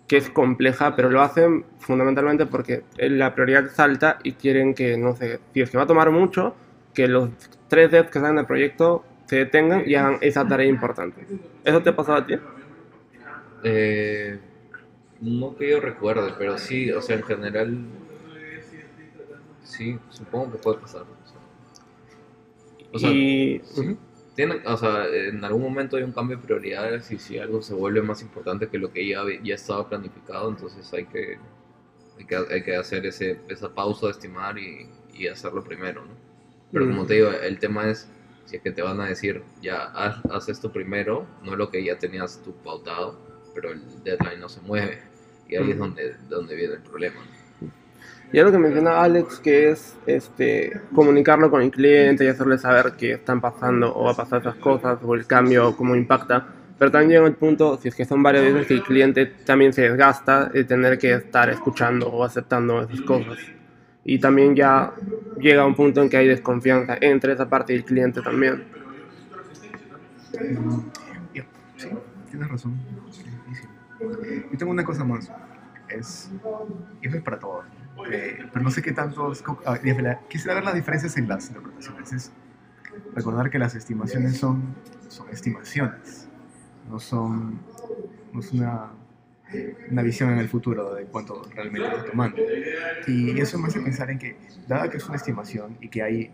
que 0.07 0.17
es 0.17 0.29
compleja, 0.29 0.95
pero 0.95 1.09
lo 1.09 1.21
hacen 1.21 1.65
fundamentalmente 1.79 2.45
porque 2.45 2.83
la 2.97 3.35
prioridad 3.35 3.65
es 3.65 3.77
alta 3.79 4.19
y 4.23 4.33
quieren 4.33 4.73
que, 4.73 4.97
no 4.97 5.15
sé, 5.15 5.39
si 5.53 5.61
es 5.61 5.69
que 5.69 5.77
va 5.77 5.83
a 5.83 5.87
tomar 5.87 6.11
mucho, 6.11 6.55
que 6.93 7.07
los 7.07 7.29
tres 7.67 7.91
devs 7.91 8.09
que 8.09 8.19
están 8.19 8.33
en 8.33 8.39
el 8.39 8.45
proyecto 8.45 9.03
se 9.25 9.37
detengan 9.37 9.83
y 9.85 9.95
hagan 9.95 10.17
esa 10.21 10.47
tarea 10.47 10.67
importante. 10.67 11.27
¿Eso 11.65 11.81
te 11.81 11.89
ha 11.89 11.95
pasado 11.95 12.19
a 12.19 12.25
ti? 12.25 12.35
Eh, 13.63 14.39
no 15.19 15.55
que 15.57 15.71
yo 15.71 15.81
recuerde, 15.81 16.33
pero 16.37 16.57
sí, 16.57 16.89
o 16.91 17.01
sea, 17.01 17.17
en 17.17 17.23
general, 17.23 17.77
sí, 19.63 19.99
supongo 20.09 20.53
que 20.53 20.57
puede 20.59 20.77
pasar. 20.79 21.03
O 22.93 22.99
sea, 22.99 23.09
y... 23.09 23.61
sí. 23.65 23.97
Tiene- 24.37 24.61
o 24.65 24.77
sea, 24.77 25.07
en 25.07 25.43
algún 25.45 25.63
momento 25.63 25.97
hay 25.97 26.03
un 26.03 26.13
cambio 26.13 26.37
de 26.37 26.43
prioridades 26.43 27.11
y 27.11 27.19
si 27.19 27.39
algo 27.39 27.61
se 27.61 27.75
vuelve 27.75 28.01
más 28.03 28.21
importante 28.23 28.69
que 28.69 28.79
lo 28.79 28.91
que 28.93 29.07
ya, 29.07 29.23
ya 29.43 29.55
estaba 29.55 29.89
planificado, 29.89 30.49
entonces 30.49 30.93
hay 30.93 31.05
que, 31.07 31.39
hay 32.17 32.25
que, 32.25 32.35
hay 32.37 32.63
que 32.63 32.75
hacer 32.75 33.05
ese, 33.05 33.39
esa 33.49 33.73
pausa 33.73 34.07
de 34.07 34.13
estimar 34.13 34.57
y, 34.59 34.87
y 35.13 35.27
hacerlo 35.27 35.63
primero, 35.63 36.05
¿no? 36.05 36.15
Pero 36.73 36.87
como 36.87 37.03
Mm. 37.03 37.07
te 37.07 37.15
digo, 37.15 37.31
el 37.31 37.59
tema 37.59 37.89
es, 37.89 38.09
si 38.45 38.57
es 38.57 38.63
que 38.63 38.71
te 38.71 38.81
van 38.83 39.01
a 39.01 39.07
decir, 39.07 39.43
ya, 39.61 39.85
haz, 39.85 40.23
haz 40.31 40.49
esto 40.49 40.71
primero, 40.71 41.27
no 41.43 41.55
lo 41.55 41.69
que 41.71 41.83
ya 41.83 41.97
tenías 41.99 42.41
tú 42.43 42.53
pautado, 42.63 43.17
pero 43.55 43.71
el 43.71 43.81
deadline 44.03 44.39
no 44.41 44.49
se 44.49 44.61
mueve. 44.61 45.01
Y 45.47 45.55
ahí 45.55 45.71
es 45.71 45.77
Mm. 45.77 45.79
donde, 45.79 46.15
donde 46.29 46.55
viene 46.55 46.75
el 46.75 46.81
problema. 46.81 47.21
Y 48.31 48.39
algo 48.39 48.51
que 48.51 48.57
menciona 48.57 49.01
Alex, 49.01 49.39
que 49.39 49.69
es 49.69 49.97
este, 50.05 50.81
comunicarlo 50.93 51.49
con 51.49 51.61
el 51.61 51.71
cliente 51.71 52.25
y 52.25 52.27
hacerle 52.27 52.57
saber 52.57 52.93
que 52.97 53.13
están 53.13 53.39
pasando 53.39 53.95
o 53.95 54.03
va 54.03 54.11
a 54.11 54.15
pasar 54.15 54.41
esas 54.41 54.55
cosas 54.55 54.99
o 55.01 55.15
el 55.15 55.25
cambio, 55.25 55.75
cómo 55.77 55.95
impacta. 55.95 56.45
Pero 56.77 56.91
también 56.91 57.11
llega 57.11 57.27
el 57.27 57.35
punto, 57.35 57.77
si 57.77 57.87
es 57.87 57.95
que 57.95 58.05
son 58.05 58.21
varias 58.21 58.43
veces, 58.43 58.67
que 58.67 58.73
el 58.75 58.83
cliente 58.83 59.25
también 59.25 59.71
se 59.71 59.83
desgasta 59.83 60.45
de 60.45 60.63
tener 60.65 60.97
que 60.97 61.13
estar 61.13 61.49
escuchando 61.49 62.07
o 62.07 62.23
aceptando 62.23 62.81
esas 62.83 63.01
cosas. 63.01 63.37
Y 64.03 64.19
también 64.19 64.55
ya 64.55 64.93
llega 65.39 65.65
un 65.65 65.75
punto 65.75 66.01
en 66.01 66.09
que 66.09 66.17
hay 66.17 66.27
desconfianza 66.27 66.97
entre 66.99 67.33
esa 67.33 67.49
parte 67.49 67.73
y 67.73 67.77
el 67.77 67.85
cliente 67.85 68.21
también. 68.21 68.65
Sí, 71.77 71.89
tienes 72.29 72.47
razón. 72.49 72.77
Es 73.09 73.23
difícil. 73.23 73.69
Y 74.51 74.57
tengo 74.57 74.71
una 74.71 74.83
cosa 74.83 75.03
más. 75.03 75.31
Es, 75.89 76.29
eso 77.01 77.17
es 77.17 77.23
para 77.23 77.39
todos. 77.39 77.65
Pero 78.05 78.61
no 78.61 78.71
sé 78.71 78.81
qué 78.81 78.91
tanto. 78.91 79.31
es 79.31 79.43
ah, 79.65 79.79
Quisiera 80.29 80.55
ver 80.55 80.63
las 80.63 80.75
diferencias 80.75 81.17
en 81.17 81.27
las 81.27 81.47
interpretaciones. 81.47 82.13
Es 82.13 82.31
recordar 83.13 83.49
que 83.49 83.59
las 83.59 83.75
estimaciones 83.75 84.37
son, 84.37 84.75
son 85.07 85.29
estimaciones. 85.29 86.27
No 86.89 86.99
son. 86.99 87.59
No 88.33 88.39
es 88.39 88.51
una, 88.51 88.91
una 89.89 90.01
visión 90.01 90.31
en 90.31 90.39
el 90.39 90.49
futuro 90.49 90.93
de 90.93 91.05
cuánto 91.05 91.43
realmente 91.53 91.87
está 91.87 92.05
tomando. 92.05 92.41
Y 93.07 93.39
eso 93.39 93.57
me 93.57 93.67
hace 93.67 93.79
pensar 93.79 94.09
en 94.11 94.19
que, 94.19 94.37
dada 94.67 94.89
que 94.89 94.97
es 94.97 95.05
una 95.07 95.15
estimación 95.15 95.77
y 95.81 95.89
que 95.89 96.03
hay 96.03 96.31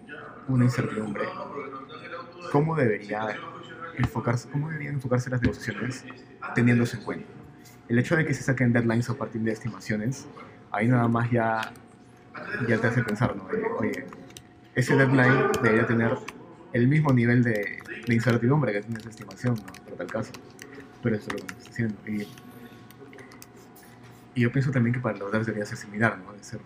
una 0.47 0.65
incertidumbre, 0.65 1.23
¿cómo 2.51 2.75
debería 2.75 3.37
enfocarse, 3.97 4.49
cómo 4.49 4.67
deberían 4.69 4.95
enfocarse 4.95 5.29
las 5.29 5.41
negociaciones 5.41 6.03
teniendo 6.55 6.83
eso 6.83 6.97
en 6.97 7.03
cuenta? 7.03 7.27
El 7.87 7.99
hecho 7.99 8.15
de 8.15 8.25
que 8.25 8.33
se 8.33 8.43
saquen 8.43 8.73
deadlines 8.73 9.09
a 9.09 9.13
partir 9.13 9.41
de 9.41 9.51
estimaciones, 9.51 10.27
ahí 10.73 10.87
nada 10.87 11.07
más 11.07 11.29
ya, 11.31 11.61
ya 12.67 12.79
te 12.79 12.87
hace 12.87 13.03
pensar, 13.03 13.35
¿no? 13.35 13.47
De, 13.47 13.63
oye, 13.79 14.05
ese 14.75 14.95
deadline 14.95 15.49
debería 15.61 15.85
tener 15.87 16.17
el 16.73 16.87
mismo 16.87 17.13
nivel 17.13 17.43
de, 17.43 17.79
de 18.07 18.13
incertidumbre 18.13 18.73
que 18.73 18.81
tiene 18.81 18.99
esa 18.99 19.09
estimación, 19.09 19.55
¿no? 19.55 19.95
Tal 19.95 20.07
caso. 20.07 20.31
Pero 21.01 21.15
eso 21.15 21.27
es 21.29 21.41
lo 21.41 21.47
que 21.47 21.53
está 21.55 21.69
haciendo. 21.69 21.95
Y, 22.07 22.27
y 24.35 24.41
yo 24.41 24.51
pienso 24.51 24.71
también 24.71 24.93
que 24.93 24.99
para 24.99 25.17
los 25.17 25.31
devs 25.31 25.45
debería 25.45 25.65
ser 25.65 25.77
similar, 25.77 26.17
¿no? 26.17 26.33
De 26.33 26.43
ser, 26.43 26.59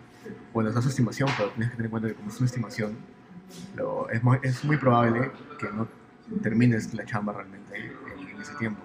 bueno, 0.52 0.70
esa 0.70 0.78
es 0.78 0.84
su 0.84 0.90
estimación, 0.90 1.28
pero 1.36 1.50
tienes 1.50 1.70
que 1.70 1.76
tener 1.76 1.86
en 1.86 1.90
cuenta 1.90 2.08
que 2.08 2.14
como 2.14 2.28
es 2.30 2.38
una 2.40 2.46
estimación, 2.46 2.96
lo- 3.76 4.08
es, 4.10 4.22
muy, 4.22 4.38
es 4.42 4.64
muy 4.64 4.76
probable 4.78 5.30
que 5.58 5.68
no 5.70 5.86
termines 6.42 6.94
la 6.94 7.04
chamba 7.04 7.32
realmente 7.34 7.76
en, 7.76 8.28
en 8.28 8.40
ese 8.40 8.54
tiempo. 8.54 8.82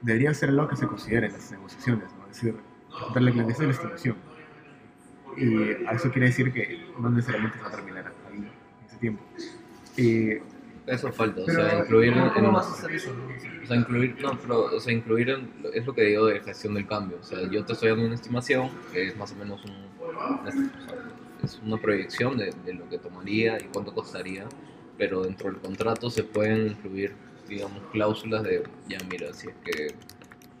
Debería 0.00 0.32
ser 0.34 0.52
lo 0.52 0.68
que 0.68 0.76
se 0.76 0.86
considere 0.86 1.26
en 1.26 1.32
las 1.34 1.50
negociaciones, 1.50 2.04
¿no? 2.14 2.26
Es 2.30 2.36
decir, 2.36 2.56
darle 3.12 3.34
la 3.34 3.42
esa 3.44 3.52
es 3.52 3.68
la 3.68 3.70
estimación. 3.74 4.16
Y 5.36 5.84
a 5.86 5.92
eso 5.92 6.10
quiere 6.10 6.28
decir 6.28 6.52
que 6.52 6.78
no 6.98 7.10
necesariamente 7.10 7.58
se 7.58 7.62
va 7.62 7.68
a 7.68 7.72
terminar 7.72 8.12
ahí, 8.30 8.38
en 8.38 8.86
ese 8.86 8.96
tiempo. 8.96 9.22
Y 9.96 10.38
Eso 10.86 11.10
falta, 11.12 11.40
o 11.42 11.46
sea, 11.46 11.80
incluir 11.80 12.12
en, 12.12 12.28
¿cómo 12.30 12.46
en- 12.48 12.52
vas 12.54 12.66
a 12.68 12.72
hacer 12.72 12.92
eso? 12.92 13.10
O 13.64 13.66
sea, 13.66 13.76
incluir, 13.76 14.16
no, 14.22 14.38
pero, 14.38 14.66
o 14.66 14.78
sea, 14.80 14.92
incluir 14.92 15.30
en- 15.30 15.50
es 15.74 15.84
lo 15.84 15.92
que 15.92 16.02
digo 16.02 16.26
de 16.26 16.38
gestión 16.40 16.74
del 16.74 16.86
cambio. 16.86 17.18
O 17.20 17.24
sea, 17.24 17.40
yo 17.50 17.64
te 17.64 17.72
estoy 17.72 17.88
dando 17.88 18.06
una 18.06 18.14
estimación 18.14 18.70
que 18.92 19.08
es 19.08 19.16
más 19.16 19.32
o 19.32 19.34
menos 19.34 19.64
un, 19.64 19.72
o 19.72 20.50
sea, 20.50 20.54
es 21.42 21.60
una 21.64 21.76
proyección 21.78 22.38
de, 22.38 22.52
de 22.64 22.74
lo 22.74 22.88
que 22.88 22.98
tomaría 22.98 23.58
y 23.58 23.64
cuánto 23.64 23.92
costaría, 23.92 24.44
pero 24.96 25.22
dentro 25.24 25.50
del 25.50 25.60
contrato 25.60 26.08
se 26.08 26.22
pueden 26.22 26.68
incluir, 26.68 27.12
digamos, 27.48 27.82
cláusulas 27.90 28.44
de, 28.44 28.62
ya 28.88 28.98
mira, 29.10 29.32
si 29.34 29.48
es 29.48 29.54
que 29.64 29.88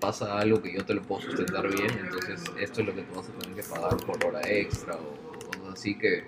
pasa 0.06 0.38
algo 0.38 0.62
que 0.62 0.72
yo 0.72 0.84
te 0.84 0.94
lo 0.94 1.02
puedo 1.06 1.20
sustentar 1.22 1.68
bien, 1.68 1.98
entonces 1.98 2.52
esto 2.56 2.80
es 2.82 2.86
lo 2.86 2.94
que 2.94 3.02
tú 3.04 3.14
vas 3.14 3.28
a 3.28 3.34
tener 3.34 3.54
que 3.56 3.64
pagar 3.64 4.04
por 4.04 4.22
hora 4.24 4.42
extra 4.50 4.96
o 4.96 5.42
cosas 5.46 5.74
así 5.74 5.98
que, 5.98 6.24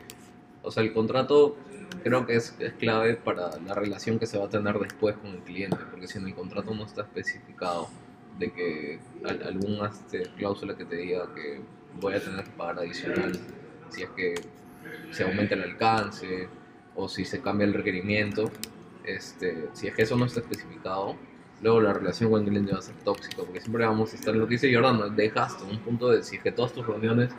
o 0.63 0.71
sea, 0.71 0.83
el 0.83 0.93
contrato 0.93 1.57
creo 2.03 2.27
que 2.27 2.37
es, 2.37 2.57
es 2.61 2.75
clave 2.75 3.17
para 3.17 3.59
la 3.61 3.75
relación 3.75 4.19
que 4.19 4.27
se 4.27 4.39
va 4.39 4.47
a 4.47 4.51
tener 4.51 4.79
después 4.79 5.17
con 5.19 5.31
el 5.33 5.43
cliente, 5.45 5.85
porque 5.91 6.07
si 6.09 6.19
en 6.19 6.27
el 6.29 6.35
contrato 6.35 6.75
no 6.75 6.85
está 6.85 7.03
especificado 7.03 7.89
de 8.39 8.53
que 8.53 9.01
al- 9.25 9.43
alguna 9.43 9.89
este, 9.89 10.31
cláusula 10.37 10.77
que 10.77 10.85
te 10.85 10.97
diga 10.97 11.33
que 11.35 11.63
voy 11.93 12.15
a 12.15 12.23
tener 12.23 12.45
que 12.45 12.53
pagar 12.53 12.79
adicional 12.81 13.41
si 13.89 14.03
es 14.03 14.11
que 14.11 14.35
se 15.11 15.25
aumenta 15.25 15.55
el 15.55 15.63
alcance 15.63 16.49
o 16.95 17.09
si 17.09 17.25
se 17.25 17.41
cambia 17.43 17.65
el 17.67 17.75
requerimiento. 17.75 18.53
Este, 19.03 19.71
si 19.73 19.87
es 19.89 19.95
que 19.95 20.03
eso 20.03 20.17
no 20.17 20.27
está 20.27 20.41
especificado, 20.41 21.17
luego 21.63 21.81
la 21.81 21.93
relación 21.93 22.31
con 22.31 22.43
el 22.43 22.49
cliente 22.49 22.73
va 22.73 22.79
a 22.79 22.83
ser 22.83 22.95
tóxica, 22.97 23.39
porque 23.39 23.61
siempre 23.61 23.85
vamos 23.85 24.13
a 24.13 24.17
estar, 24.17 24.35
lo 24.35 24.47
que 24.47 24.55
dice 24.55 24.73
Jordan, 24.73 25.15
de 25.15 25.29
gasto, 25.29 25.65
un 25.65 25.79
punto 25.79 26.11
de 26.11 26.21
es 26.21 26.31
que 26.31 26.53
todas 26.53 26.73
tus 26.73 26.87
reuniones, 26.87 27.31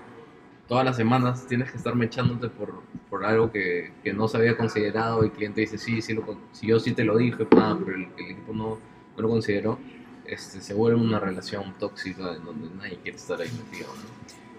todas 0.68 0.86
las 0.86 0.98
semanas 0.98 1.48
tienes 1.48 1.72
que 1.72 1.78
estar 1.78 1.96
mechándote 1.96 2.50
por, 2.50 2.82
por 3.10 3.26
algo 3.26 3.52
que, 3.52 3.92
que 4.04 4.14
no 4.14 4.28
se 4.28 4.38
había 4.38 4.58
considerado 4.58 5.24
y 5.24 5.28
el 5.28 5.32
cliente 5.32 5.62
dice, 5.62 5.78
sí, 5.78 6.02
sí, 6.02 6.14
lo, 6.14 6.24
si 6.52 6.68
yo 6.68 6.80
sí 6.80 6.94
te 6.94 7.04
lo 7.04 7.18
dije, 7.18 7.46
pa, 7.46 7.78
pero 7.84 7.96
el, 7.96 8.08
el 8.18 8.32
equipo 8.32 8.54
no, 8.54 8.78
no 9.16 9.22
lo 9.22 9.30
consideró, 9.30 9.80
este, 10.26 10.62
se 10.62 10.74
vuelve 10.74 11.00
una 11.00 11.20
relación 11.20 11.74
tóxica 11.80 12.36
en 12.36 12.46
donde 12.46 12.70
nadie 12.76 13.00
quiere 13.02 13.18
estar 13.18 13.42
ahí 13.42 13.50
metido, 13.52 13.90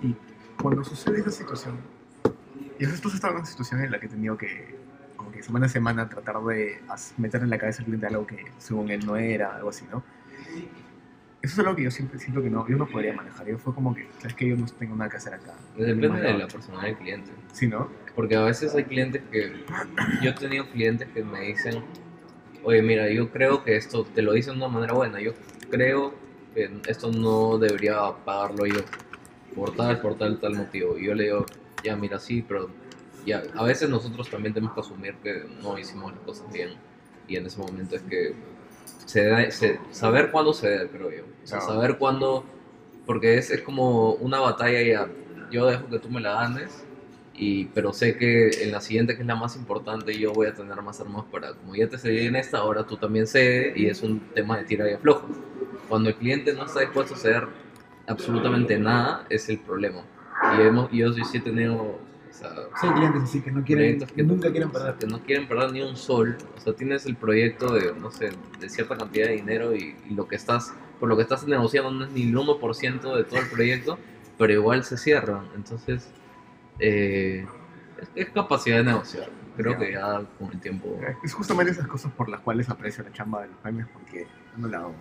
¿no? 0.02 0.08
Y 0.08 0.16
cuando 0.60 0.82
sucede 0.82 1.20
esa 1.20 1.30
situación, 1.30 1.76
y 2.78 2.84
estás 2.84 3.14
estado 3.14 3.34
en 3.34 3.40
una 3.40 3.46
situación 3.46 3.84
en 3.84 3.92
la 3.92 4.00
que 4.00 4.06
he 4.06 4.08
tenido 4.08 4.36
que, 4.36 4.79
que 5.40 5.46
semana 5.46 5.66
a 5.66 5.68
semana, 5.68 6.08
tratar 6.08 6.40
de 6.42 6.80
meter 7.16 7.42
en 7.42 7.50
la 7.50 7.58
cabeza 7.58 7.80
al 7.80 7.86
cliente 7.86 8.06
algo 8.06 8.26
que 8.26 8.44
según 8.58 8.90
él 8.90 9.04
no 9.06 9.16
era, 9.16 9.56
algo 9.56 9.70
así, 9.70 9.86
¿no? 9.90 10.02
Eso 11.42 11.54
es 11.54 11.58
algo 11.60 11.74
que 11.74 11.84
yo 11.84 11.90
siempre 11.90 12.18
siento 12.18 12.42
que 12.42 12.50
no, 12.50 12.68
yo 12.68 12.76
no 12.76 12.86
podría 12.86 13.14
manejar. 13.14 13.46
Yo 13.46 13.56
fue 13.56 13.74
como 13.74 13.94
que, 13.94 14.06
¿sabes 14.18 14.34
que 14.34 14.46
Yo 14.46 14.56
no 14.56 14.66
tengo 14.66 14.94
nada 14.94 15.10
que 15.10 15.16
hacer 15.16 15.32
acá. 15.32 15.54
Depende 15.74 16.08
Más 16.10 16.20
de 16.20 16.34
la 16.34 16.46
personalidad 16.46 16.88
del 16.88 16.98
cliente. 16.98 17.30
Sí, 17.52 17.66
¿no? 17.66 17.88
Porque 18.14 18.36
a 18.36 18.42
veces 18.42 18.74
hay 18.74 18.84
clientes 18.84 19.22
que. 19.32 19.64
Yo 20.22 20.30
he 20.30 20.34
tenido 20.34 20.68
clientes 20.68 21.08
que 21.08 21.24
me 21.24 21.40
dicen: 21.40 21.82
Oye, 22.62 22.82
mira, 22.82 23.08
yo 23.08 23.30
creo 23.30 23.64
que 23.64 23.76
esto 23.76 24.04
te 24.04 24.20
lo 24.20 24.34
dicen 24.34 24.58
de 24.58 24.64
una 24.66 24.68
manera 24.68 24.92
buena. 24.92 25.18
Yo 25.18 25.32
creo 25.70 26.12
que 26.54 26.70
esto 26.86 27.10
no 27.10 27.56
debería 27.56 27.96
pagarlo 28.22 28.66
yo 28.66 28.80
por 29.54 29.74
tal, 29.74 29.98
por 30.02 30.18
tal, 30.18 30.38
tal 30.40 30.54
motivo. 30.56 30.98
Y 30.98 31.06
yo 31.06 31.14
le 31.14 31.24
digo: 31.24 31.46
Ya, 31.82 31.96
mira, 31.96 32.18
sí, 32.18 32.44
pero 32.46 32.68
ya. 33.26 33.42
A 33.54 33.64
veces 33.64 33.88
nosotros 33.88 34.28
también 34.30 34.54
tenemos 34.54 34.74
que 34.74 34.80
asumir 34.80 35.14
que 35.22 35.44
no 35.62 35.78
hicimos 35.78 36.12
las 36.12 36.20
cosas 36.22 36.52
bien. 36.52 36.70
Y 37.28 37.36
en 37.36 37.46
ese 37.46 37.58
momento 37.58 37.96
es 37.96 38.02
que. 38.02 38.34
Se 39.06 39.24
da- 39.26 39.50
se- 39.50 39.78
saber 39.90 40.30
cuándo 40.30 40.52
ceder, 40.52 40.88
creo 40.88 41.10
yo. 41.10 41.22
O 41.42 41.46
sea, 41.46 41.58
Claro. 41.58 41.74
saber 41.74 41.98
cuándo. 41.98 42.44
Porque 43.06 43.38
es, 43.38 43.50
es 43.50 43.62
como 43.62 44.12
una 44.14 44.38
batalla 44.40 44.82
ya. 44.82 45.08
Yo 45.50 45.66
dejo 45.66 45.88
que 45.88 45.98
tú 45.98 46.08
me 46.10 46.20
la 46.20 46.34
ganes 46.34 46.84
y, 47.34 47.64
pero 47.66 47.92
sé 47.92 48.16
que 48.16 48.50
en 48.62 48.70
la 48.70 48.80
siguiente, 48.80 49.16
que 49.16 49.22
es 49.22 49.26
la 49.26 49.34
más 49.34 49.56
importante, 49.56 50.16
yo 50.16 50.32
voy 50.32 50.46
a 50.46 50.54
tener 50.54 50.80
más 50.82 51.00
armas 51.00 51.24
para, 51.32 51.54
como 51.54 51.74
ya 51.74 51.88
te 51.88 51.98
cedí 51.98 52.26
en 52.26 52.36
esta, 52.36 52.58
ahora 52.58 52.84
tú 52.86 52.96
también 52.98 53.26
cede 53.26 53.72
y 53.74 53.86
es 53.86 54.02
un 54.02 54.20
tema 54.34 54.58
de 54.58 54.64
tira 54.64 54.88
y 54.88 54.92
aflojo. 54.94 55.26
Cuando 55.88 56.10
el 56.10 56.14
cliente 56.16 56.52
no 56.52 56.66
está 56.66 56.80
dispuesto 56.80 57.14
a 57.14 57.16
ceder 57.16 57.48
absolutamente 58.06 58.78
nada, 58.78 59.26
es 59.28 59.48
el 59.48 59.58
problema. 59.58 60.02
Y 60.56 60.60
hemos, 60.62 60.90
yo 60.92 61.12
sí 61.12 61.38
he 61.38 61.40
tenido, 61.40 61.98
o 62.40 62.78
sea, 62.78 62.80
Sí, 62.80 62.88
clientes 62.88 63.22
así 63.22 63.40
que 63.40 63.50
no 63.50 63.64
quieren, 63.64 64.00
que 64.00 64.22
nunca 64.22 64.50
quieren 64.50 64.70
perder. 64.70 64.94
que 64.96 65.06
no 65.06 65.20
quieren 65.20 65.46
perder 65.48 65.72
ni 65.72 65.82
un 65.82 65.96
sol. 65.96 66.36
O 66.56 66.60
sea, 66.60 66.72
tienes 66.74 67.06
el 67.06 67.16
proyecto 67.16 67.72
de, 67.74 67.94
no 67.94 68.10
sé, 68.10 68.30
de 68.58 68.68
cierta 68.68 68.96
cantidad 68.96 69.26
de 69.26 69.34
dinero 69.34 69.74
y, 69.74 69.94
y 70.08 70.14
lo 70.14 70.26
que 70.28 70.36
estás, 70.36 70.72
por 70.98 71.08
lo 71.08 71.16
que 71.16 71.22
estás 71.22 71.46
negociando 71.46 71.90
no 71.90 72.04
es 72.04 72.10
ni 72.12 72.22
el 72.22 72.34
1% 72.36 73.16
de 73.16 73.24
todo 73.24 73.40
el 73.40 73.48
proyecto, 73.48 73.98
pero 74.38 74.52
igual 74.52 74.84
se 74.84 74.96
cierran. 74.96 75.48
Entonces, 75.54 76.08
eh, 76.78 77.46
es, 78.00 78.10
es 78.14 78.30
capacidad 78.30 78.78
de 78.78 78.84
negociar. 78.84 79.28
Creo 79.56 79.72
Ya. 79.72 79.78
que 79.78 79.92
ya 79.92 80.22
con 80.38 80.50
el 80.52 80.60
tiempo... 80.60 80.98
Es 81.22 81.34
justamente 81.34 81.72
esas 81.72 81.86
cosas 81.86 82.12
por 82.12 82.28
las 82.28 82.40
cuales 82.40 82.68
aprecio 82.70 83.04
la 83.04 83.12
chamba 83.12 83.42
de 83.42 83.48
los 83.48 83.56
memes 83.64 83.86
porque 83.92 84.26
no 84.56 84.68
la 84.68 84.78
hago. 84.78 84.94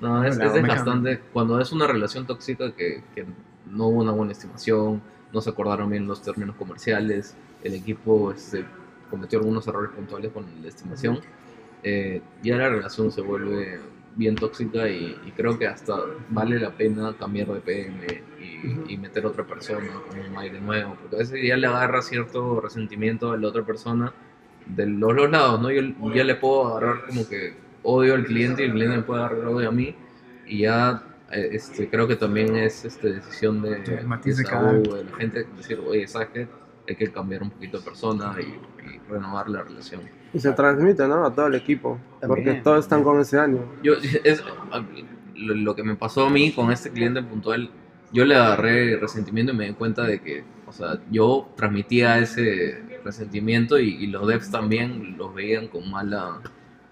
No, 0.00 0.24
es, 0.24 0.36
Hola, 0.36 0.46
es 0.46 0.52
desgastante 0.54 1.18
cuando 1.32 1.60
es 1.60 1.70
una 1.72 1.86
relación 1.86 2.26
tóxica 2.26 2.72
que, 2.74 3.02
que 3.14 3.26
no 3.66 3.88
hubo 3.88 4.00
una 4.00 4.12
buena 4.12 4.32
estimación, 4.32 5.02
no 5.32 5.40
se 5.40 5.50
acordaron 5.50 5.90
bien 5.90 6.06
los 6.06 6.22
términos 6.22 6.56
comerciales, 6.56 7.36
el 7.62 7.74
equipo 7.74 8.32
este, 8.32 8.64
cometió 9.10 9.38
algunos 9.38 9.66
errores 9.66 9.90
puntuales 9.90 10.32
con 10.32 10.46
la 10.62 10.68
estimación, 10.68 11.20
eh, 11.82 12.20
ya 12.42 12.56
la 12.56 12.68
relación 12.68 13.10
se 13.10 13.20
vuelve 13.20 13.80
bien 14.16 14.34
tóxica 14.34 14.88
y, 14.88 15.16
y 15.24 15.30
creo 15.32 15.58
que 15.58 15.66
hasta 15.66 15.96
vale 16.28 16.58
la 16.58 16.70
pena 16.70 17.14
cambiar 17.18 17.48
de 17.48 17.60
PM 17.60 18.06
y, 18.40 18.92
y 18.92 18.96
meter 18.98 19.24
otra 19.24 19.44
persona 19.44 19.88
con 20.08 20.18
un 20.18 20.36
aire 20.36 20.60
nuevo, 20.60 20.96
porque 21.00 21.16
a 21.16 21.18
veces 21.20 21.40
ya 21.42 21.56
le 21.56 21.66
agarra 21.66 22.02
cierto 22.02 22.60
resentimiento 22.60 23.32
a 23.32 23.36
la 23.36 23.48
otra 23.48 23.64
persona 23.64 24.12
de 24.66 24.86
los 24.86 25.16
dos 25.16 25.30
lados, 25.30 25.60
¿no? 25.60 25.70
Yo 25.70 25.82
ya 26.14 26.24
le 26.24 26.34
puedo 26.34 26.68
agarrar 26.76 27.06
como 27.06 27.26
que 27.28 27.54
odio 27.82 28.14
al 28.14 28.24
cliente 28.24 28.62
y 28.62 28.66
el 28.66 28.72
cliente 28.72 28.96
me 28.96 29.02
puede 29.02 29.22
agarrar 29.22 29.46
odio 29.46 29.68
a 29.68 29.72
mí 29.72 29.94
y 30.46 30.60
ya 30.60 31.02
este, 31.30 31.88
creo 31.88 32.06
que 32.08 32.16
también 32.16 32.56
es 32.56 32.84
este, 32.84 33.12
decisión 33.14 33.62
de, 33.62 33.84
Sí, 33.86 33.92
el 33.92 34.06
matiz 34.06 34.36
de 34.36 34.42
de 34.44 34.48
cada- 34.48 34.70
Saúl, 34.70 34.82
de 34.82 35.04
la 35.04 35.16
gente 35.16 35.46
decir, 35.56 35.80
oye, 35.86 36.06
¿sabes 36.06 36.28
qué? 36.32 36.48
Hay 36.88 36.96
que 36.96 37.12
cambiar 37.12 37.42
un 37.42 37.50
poquito 37.50 37.78
de 37.78 37.84
persona 37.84 38.34
y, 38.40 38.44
y 38.86 38.98
renovar 39.08 39.48
la 39.48 39.62
relación. 39.62 40.02
Y 40.32 40.38
se 40.40 40.52
transmite, 40.52 41.06
¿no? 41.06 41.24
A 41.24 41.34
todo 41.34 41.46
el 41.46 41.54
equipo. 41.54 41.98
También, 42.20 42.44
porque 42.46 42.60
todos 42.62 42.80
están 42.80 43.02
con 43.04 43.20
ese 43.20 43.38
ánimo. 43.38 43.64
Yo, 43.82 43.94
es, 44.24 44.42
lo, 45.36 45.54
lo 45.54 45.74
que 45.74 45.82
me 45.84 45.94
pasó 45.96 46.26
a 46.26 46.30
mí 46.30 46.52
con 46.52 46.70
este 46.72 46.90
cliente 46.90 47.22
puntual, 47.22 47.70
yo 48.12 48.24
le 48.24 48.34
agarré 48.34 48.96
resentimiento 48.96 49.52
y 49.52 49.56
me 49.56 49.66
di 49.68 49.72
cuenta 49.74 50.04
de 50.04 50.20
que, 50.20 50.44
o 50.66 50.72
sea, 50.72 50.98
yo 51.10 51.48
transmitía 51.56 52.18
ese 52.18 52.82
resentimiento 53.04 53.78
y, 53.78 53.88
y 53.96 54.06
los 54.08 54.26
devs 54.26 54.50
también 54.50 55.16
los 55.16 55.34
veían 55.34 55.68
con 55.68 55.88
mala, 55.90 56.40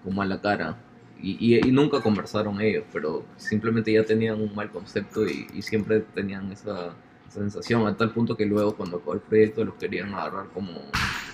con 0.03 0.15
mala 0.15 0.41
cara. 0.41 0.77
Y, 1.21 1.55
y- 1.55 1.67
y 1.67 1.71
nunca 1.71 2.01
conversaron 2.01 2.61
ellos, 2.61 2.85
pero 2.93 3.25
simplemente 3.37 3.91
ya 3.91 4.03
tenían 4.05 4.39
un 4.41 4.53
mal 4.55 4.69
concepto 4.71 5.27
y, 5.27 5.47
y 5.53 5.61
siempre 5.61 5.99
tenían 5.99 6.51
esa, 6.51 6.93
sensación, 7.29 7.85
a 7.85 7.95
tal 7.95 8.11
punto 8.11 8.35
que 8.35 8.45
luego 8.45 8.75
cuando 8.75 8.97
acabó 8.97 9.13
el 9.13 9.19
proyecto 9.19 9.63
los 9.63 9.75
querían 9.75 10.13
agarrar 10.15 10.47
como, 10.47 10.81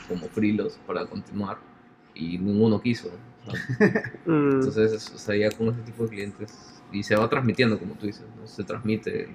como 0.10 0.28
frilos 0.28 0.78
para 0.86 1.06
continuar 1.06 1.58
y 2.14 2.38
ninguno 2.38 2.82
quiso. 2.82 3.10
o 3.48 3.52
sea, 3.52 4.12
Mm, 4.26 4.56
entonces, 4.56 4.92
es- 4.92 5.12
o 5.14 5.18
sea, 5.20 5.36
ya 5.36 5.52
con 5.52 5.68
ese 5.70 5.82
tipo 5.84 6.04
de 6.04 6.10
clientes, 6.10 6.82
y 6.92 7.04
se 7.04 7.16
va 7.16 7.30
transmitiendo, 7.30 7.78
como 7.80 7.94
tú 7.96 8.08
dices, 8.08 8.26
¿no? 8.40 8.48
se 8.48 8.64
transmite 8.64 9.30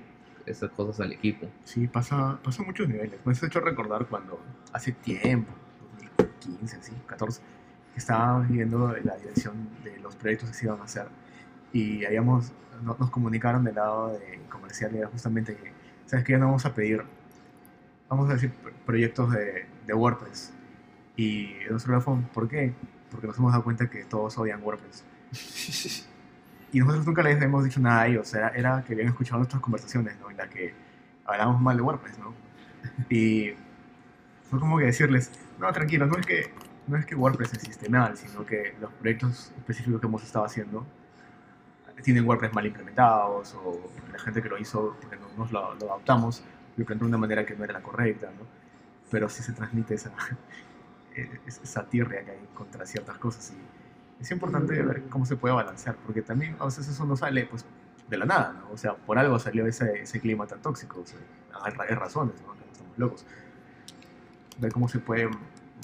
esas 0.47 0.71
cosas 0.73 1.01
al 1.01 1.13
equipo. 1.13 1.47
Sí, 1.65 1.87
pasa, 1.87 2.39
pasa 2.43 2.63
a 2.63 2.67
muchos 2.67 2.89
niveles. 2.89 3.21
Me 3.25 3.33
has 3.33 3.43
hecho 3.43 3.61
recordar 3.61 4.07
cuando 4.07 4.41
hace 4.73 4.91
tiempo, 4.93 5.53
2015, 5.79 6.77
así, 6.77 6.93
14, 7.07 7.41
que 7.41 7.47
estábamos 7.97 8.49
viendo 8.49 8.95
la 9.05 9.17
dirección 9.17 9.69
de 9.85 9.99
los 10.01 10.17
proyectos 10.17 10.49
que 10.51 10.55
se 10.55 10.67
iban 10.67 10.81
a 10.81 10.85
hacer 10.85 11.07
y 11.73 12.05
habíamos, 12.05 12.53
no- 12.83 12.97
nos 12.99 13.11
comunicaron 13.11 13.65
del 13.65 13.75
lado 13.77 14.13
de 14.19 14.41
comercial 14.49 14.93
y 14.95 14.99
era 14.99 15.09
justamente 15.09 15.55
que, 15.57 15.73
¿sabes 16.07 16.25
qué? 16.25 16.33
Ya 16.33 16.39
no 16.39 16.47
vamos 16.47 16.65
a 16.67 16.75
pedir, 16.75 17.03
vamos 18.09 18.29
a 18.31 18.35
decir, 18.35 18.53
pr- 18.63 18.73
proyectos 18.87 19.33
de, 19.33 19.67
de 19.87 19.95
WordPress. 19.95 20.53
Y 21.17 21.55
nosotros 21.71 22.03
fue, 22.05 22.17
¿por 22.33 22.49
qué? 22.49 22.73
Porque 23.11 23.27
nos 23.27 23.37
hemos 23.39 23.53
dado 23.53 23.65
cuenta 23.65 23.89
que 23.91 24.05
todos 24.05 24.37
odian 24.39 24.63
WordPress. 24.63 25.05
Y 26.73 26.79
nosotros 26.79 27.05
nunca 27.05 27.23
les 27.25 27.43
hemos 27.43 27.65
dicho 27.65 27.81
nada 27.81 28.03
a 28.03 28.07
ellos, 28.07 28.29
sea, 28.29 28.51
era 28.51 28.85
que 28.87 28.93
habían 28.93 29.09
escuchado 29.09 29.39
nuestras 29.39 29.61
conversaciones, 29.61 30.17
¿no? 30.21 30.31
En 30.31 30.37
la 30.37 30.49
que 30.49 30.73
hablábamos 31.25 31.61
mal 31.61 31.77
de 31.77 31.83
WordPress, 31.83 32.17
¿no? 32.21 32.33
Y 33.09 33.55
fue 34.49 34.61
como 34.61 34.79
que 34.79 34.85
decirles, 34.85 35.33
no, 35.59 35.73
tranquilo, 35.73 36.07
no 36.07 36.17
es 36.17 36.25
que, 36.25 36.53
no 36.91 36.97
es 36.97 37.07
que 37.07 37.15
WordPress 37.15 37.55
existe 37.55 37.89
mal, 37.89 38.17
sino 38.17 38.45
que 38.45 38.75
los 38.81 38.93
proyectos 38.95 39.53
específicos 39.57 40.01
que 40.01 40.07
hemos 40.07 40.25
estado 40.25 40.45
haciendo 40.45 40.85
tienen 42.03 42.27
WordPress 42.27 42.53
mal 42.53 42.67
implementados 42.67 43.55
o 43.55 43.91
la 44.13 44.19
gente 44.19 44.43
que 44.43 44.49
lo 44.49 44.59
hizo, 44.59 44.97
porque 45.01 45.17
no 45.17 45.29
nos 45.37 45.53
lo, 45.53 45.75
lo 45.75 45.93
adaptamos, 45.93 46.43
lo 46.77 46.83
implementó 46.83 47.05
de 47.05 47.11
una 47.11 47.19
manera 47.19 47.47
que 47.47 47.55
no 47.55 47.63
era 47.63 47.75
la 47.75 47.83
correcta, 47.83 48.27
¿no? 48.27 48.47
Pero 49.11 49.29
sí 49.29 49.43
se 49.43 49.53
transmite 49.53 49.95
esa, 49.95 50.11
esa 51.47 51.85
tirria 51.85 52.25
que 52.25 52.33
hay 52.33 52.49
contra 52.55 52.85
ciertas 52.87 53.19
cosas 53.19 53.53
y 53.53 54.23
es 54.23 54.31
importante 54.31 54.83
ver 54.83 55.05
cómo 55.09 55.25
se 55.25 55.37
puede 55.37 55.55
balancear, 55.55 55.97
porque 56.05 56.23
también 56.23 56.57
a 56.59 56.65
veces 56.65 56.89
eso 56.89 57.05
no 57.05 57.17
sale 57.17 57.47
pues 57.47 57.65
de 58.09 58.19
la 58.19 58.25
nada, 58.25 58.53
¿no? 58.53 58.73
O 58.73 58.77
sea, 58.77 58.95
por 58.95 59.19
algo 59.19 59.39
salió 59.39 59.67
ese, 59.67 60.03
ese 60.03 60.21
clima 60.21 60.47
tan 60.47 60.61
tóxico, 60.61 61.01
o 61.01 61.07
sea, 61.07 61.19
hay 61.63 61.95
razones, 61.95 62.35
¿no? 62.47 62.55
Que 62.55 62.65
no 62.65 62.73
estamos 62.73 62.99
locos. 62.99 63.27
Ver 64.59 64.73
cómo 64.73 64.89
se 64.89 64.99
puede 64.99 65.31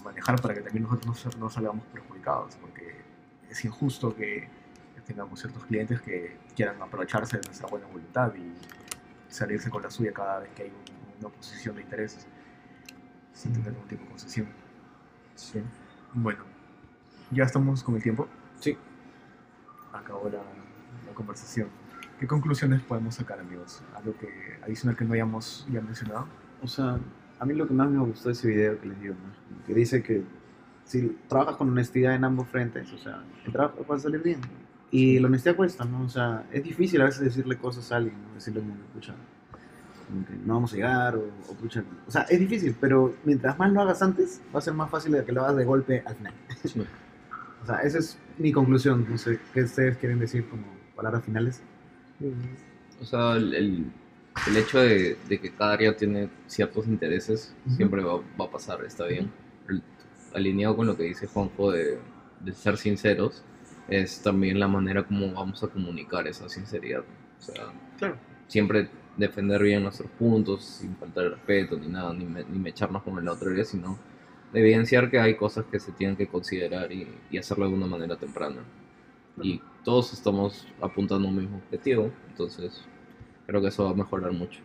manejar 0.07 0.41
para 0.41 0.55
que 0.55 0.61
también 0.63 0.85
nosotros 0.85 1.35
no, 1.37 1.41
no 1.41 1.51
salgamos 1.51 1.85
perjudicados, 1.87 2.57
porque 2.57 3.03
es 3.51 3.65
injusto 3.65 4.15
que 4.15 4.49
tengamos 5.07 5.39
ciertos 5.39 5.65
clientes 5.67 6.01
que 6.01 6.37
quieran 6.57 6.83
aprovecharse 6.83 7.37
de 7.39 7.45
nuestra 7.47 7.69
buena 7.69 7.87
voluntad 7.87 8.33
y 8.35 8.53
salirse 9.33 9.71
con 9.71 9.83
la 9.83 9.91
suya 9.91 10.13
cada 10.13 10.41
vez 10.41 10.51
que 10.55 10.65
hay 10.65 10.71
un- 10.71 11.19
una 11.19 11.29
oposición 11.29 11.77
de 11.77 11.83
intereses 11.83 12.27
sin 13.33 13.53
tener 13.53 13.73
ningún 13.73 13.87
tipo 13.89 14.03
de 14.03 14.09
concesión. 14.11 14.49
Sí. 15.37 15.63
Bueno, 16.13 16.43
ya 17.31 17.45
estamos 17.45 17.83
con 17.85 17.95
el 17.97 18.03
tiempo. 18.03 18.27
Sí. 18.59 18.77
Acabó 19.93 20.29
la, 20.29 20.39
la 20.39 21.15
conversación. 21.15 21.69
¿Qué 22.19 22.27
conclusiones 22.27 22.83
podemos 22.83 23.15
sacar, 23.15 23.39
amigos? 23.39 23.83
Algo 23.95 24.17
que 24.19 24.59
adicional 24.65 24.97
que 24.97 25.05
no 25.05 25.13
hayamos 25.15 25.67
ya 25.71 25.81
mencionado. 25.81 26.27
O 26.63 26.67
sea, 26.67 26.99
a 27.39 27.45
mí 27.45 27.55
lo 27.55 27.67
que 27.67 27.75
más 27.75 27.91
me 27.91 27.99
gustó 28.01 28.29
de 28.29 28.33
ese 28.33 28.49
video 28.49 28.81
que 28.81 28.89
les 28.89 29.01
digo, 29.01 29.15
¿no? 29.15 29.65
que 29.67 29.75
dice 29.75 30.03
que 30.03 30.23
si 30.85 31.17
trabajas 31.29 31.57
con 31.57 31.69
honestidad 31.71 32.15
en 32.15 32.25
ambos 32.25 32.49
frentes, 32.49 32.93
o 32.93 32.99
sea, 32.99 33.23
el 33.45 33.53
trabajo 33.53 33.85
va 33.91 33.97
a 33.97 33.99
salir 33.99 34.23
bien. 34.23 34.41
Y 34.91 35.19
la 35.19 35.27
honestidad 35.27 35.57
cuesta, 35.57 35.85
¿no? 35.85 36.03
O 36.05 36.09
sea, 36.09 36.47
es 36.53 36.63
difícil 36.63 37.01
a 37.03 37.07
veces 37.07 37.23
decirle 37.23 37.57
cosas 37.57 37.91
a 37.91 37.97
alguien, 37.97 38.15
¿no? 38.23 38.35
Decirle, 38.35 38.61
como, 38.61 38.75
escucha, 38.75 39.15
como 40.07 40.25
que 40.25 40.33
no 40.47 40.55
vamos 40.55 40.73
a 40.73 40.77
llegar, 40.77 41.17
o, 41.17 41.25
o 41.49 41.55
pucha, 41.55 41.83
o 42.07 42.11
sea, 42.11 42.23
es 42.23 42.39
difícil, 42.39 42.77
pero 42.81 43.13
mientras 43.25 43.59
más 43.59 43.73
lo 43.73 43.81
hagas 43.81 44.01
antes, 44.03 44.41
va 44.55 44.61
a 44.61 44.63
ser 44.63 44.75
más 44.75 44.89
fácil 44.89 45.11
de 45.13 45.25
que 45.25 45.33
lo 45.33 45.43
hagas 45.43 45.57
de 45.57 45.65
golpe 45.65 46.03
al 46.07 46.15
final. 46.17 46.35
Sí. 46.65 46.83
O 47.63 47.67
sea, 47.67 47.79
esa 47.81 47.99
es 47.99 48.17
mi 48.39 48.53
conclusión, 48.53 49.05
no 49.11 49.19
sé, 49.19 49.41
¿qué 49.53 49.63
ustedes 49.65 49.97
quieren 49.99 50.21
decir 50.21 50.49
como 50.49 50.63
palabras 50.95 51.25
finales? 51.25 51.61
O 53.01 53.05
sea, 53.05 53.33
el, 53.33 53.53
el- 53.55 53.93
el 54.45 54.57
hecho 54.57 54.79
de, 54.81 55.17
de 55.29 55.41
que 55.41 55.53
cada 55.55 55.73
área 55.75 55.97
tiene 55.97 56.29
ciertos 56.47 56.87
intereses 56.87 57.55
siempre 57.69 58.03
va, 58.03 58.17
va 58.39 58.45
a 58.47 58.51
pasar, 58.51 58.85
está 58.85 59.07
bien. 59.07 59.31
Alineado 60.35 60.77
con 60.77 60.87
lo 60.87 60.97
que 60.97 61.05
dice 61.05 61.27
Juanjo 61.27 61.73
de, 61.73 61.99
de 62.41 62.53
ser 62.55 62.77
sinceros, 62.77 63.43
es 63.89 64.21
también 64.23 64.59
la 64.61 64.69
manera 64.69 65.05
como 65.07 65.33
vamos 65.33 65.63
a 65.63 65.69
comunicar 65.69 66.27
esa 66.29 66.49
sinceridad. 66.49 67.05
O 67.39 67.43
sea, 67.43 67.73
Claro. 67.99 68.17
siempre 68.49 68.91
defender 69.17 69.63
bien 69.63 69.83
nuestros 69.83 70.11
puntos, 70.13 70.65
sin 70.65 70.97
faltar 70.97 71.25
el 71.27 71.31
respeto 71.33 71.79
ni 71.79 71.89
nada, 71.89 72.13
ni, 72.13 72.25
me- 72.27 72.45
ni 72.45 72.59
mecharnos 72.59 73.03
con 73.03 73.19
el 73.19 73.29
otro 73.29 73.51
área, 73.51 73.65
sino 73.65 73.99
evidenciar 74.53 75.11
que 75.11 75.19
hay 75.21 75.37
cosas 75.37 75.65
que 75.67 75.81
se 75.81 75.93
tienen 75.93 76.17
que 76.17 76.29
considerar 76.29 76.93
y, 76.93 77.09
y 77.31 77.39
hacerlo 77.39 77.69
de 77.69 77.75
una 77.75 77.87
manera 77.87 78.17
temprana. 78.17 78.63
Y 79.43 79.61
todos 79.85 80.13
estamos 80.13 80.67
apuntando 80.81 81.29
a 81.29 81.31
un 81.31 81.37
mismo 81.39 81.59
objetivo, 81.59 82.11
entonces 82.29 82.83
creo 83.47 83.61
que 83.61 83.69
eso 83.69 83.85
va 83.85 83.91
a 83.91 83.95
mejorar 83.95 84.33
mucho. 84.33 84.61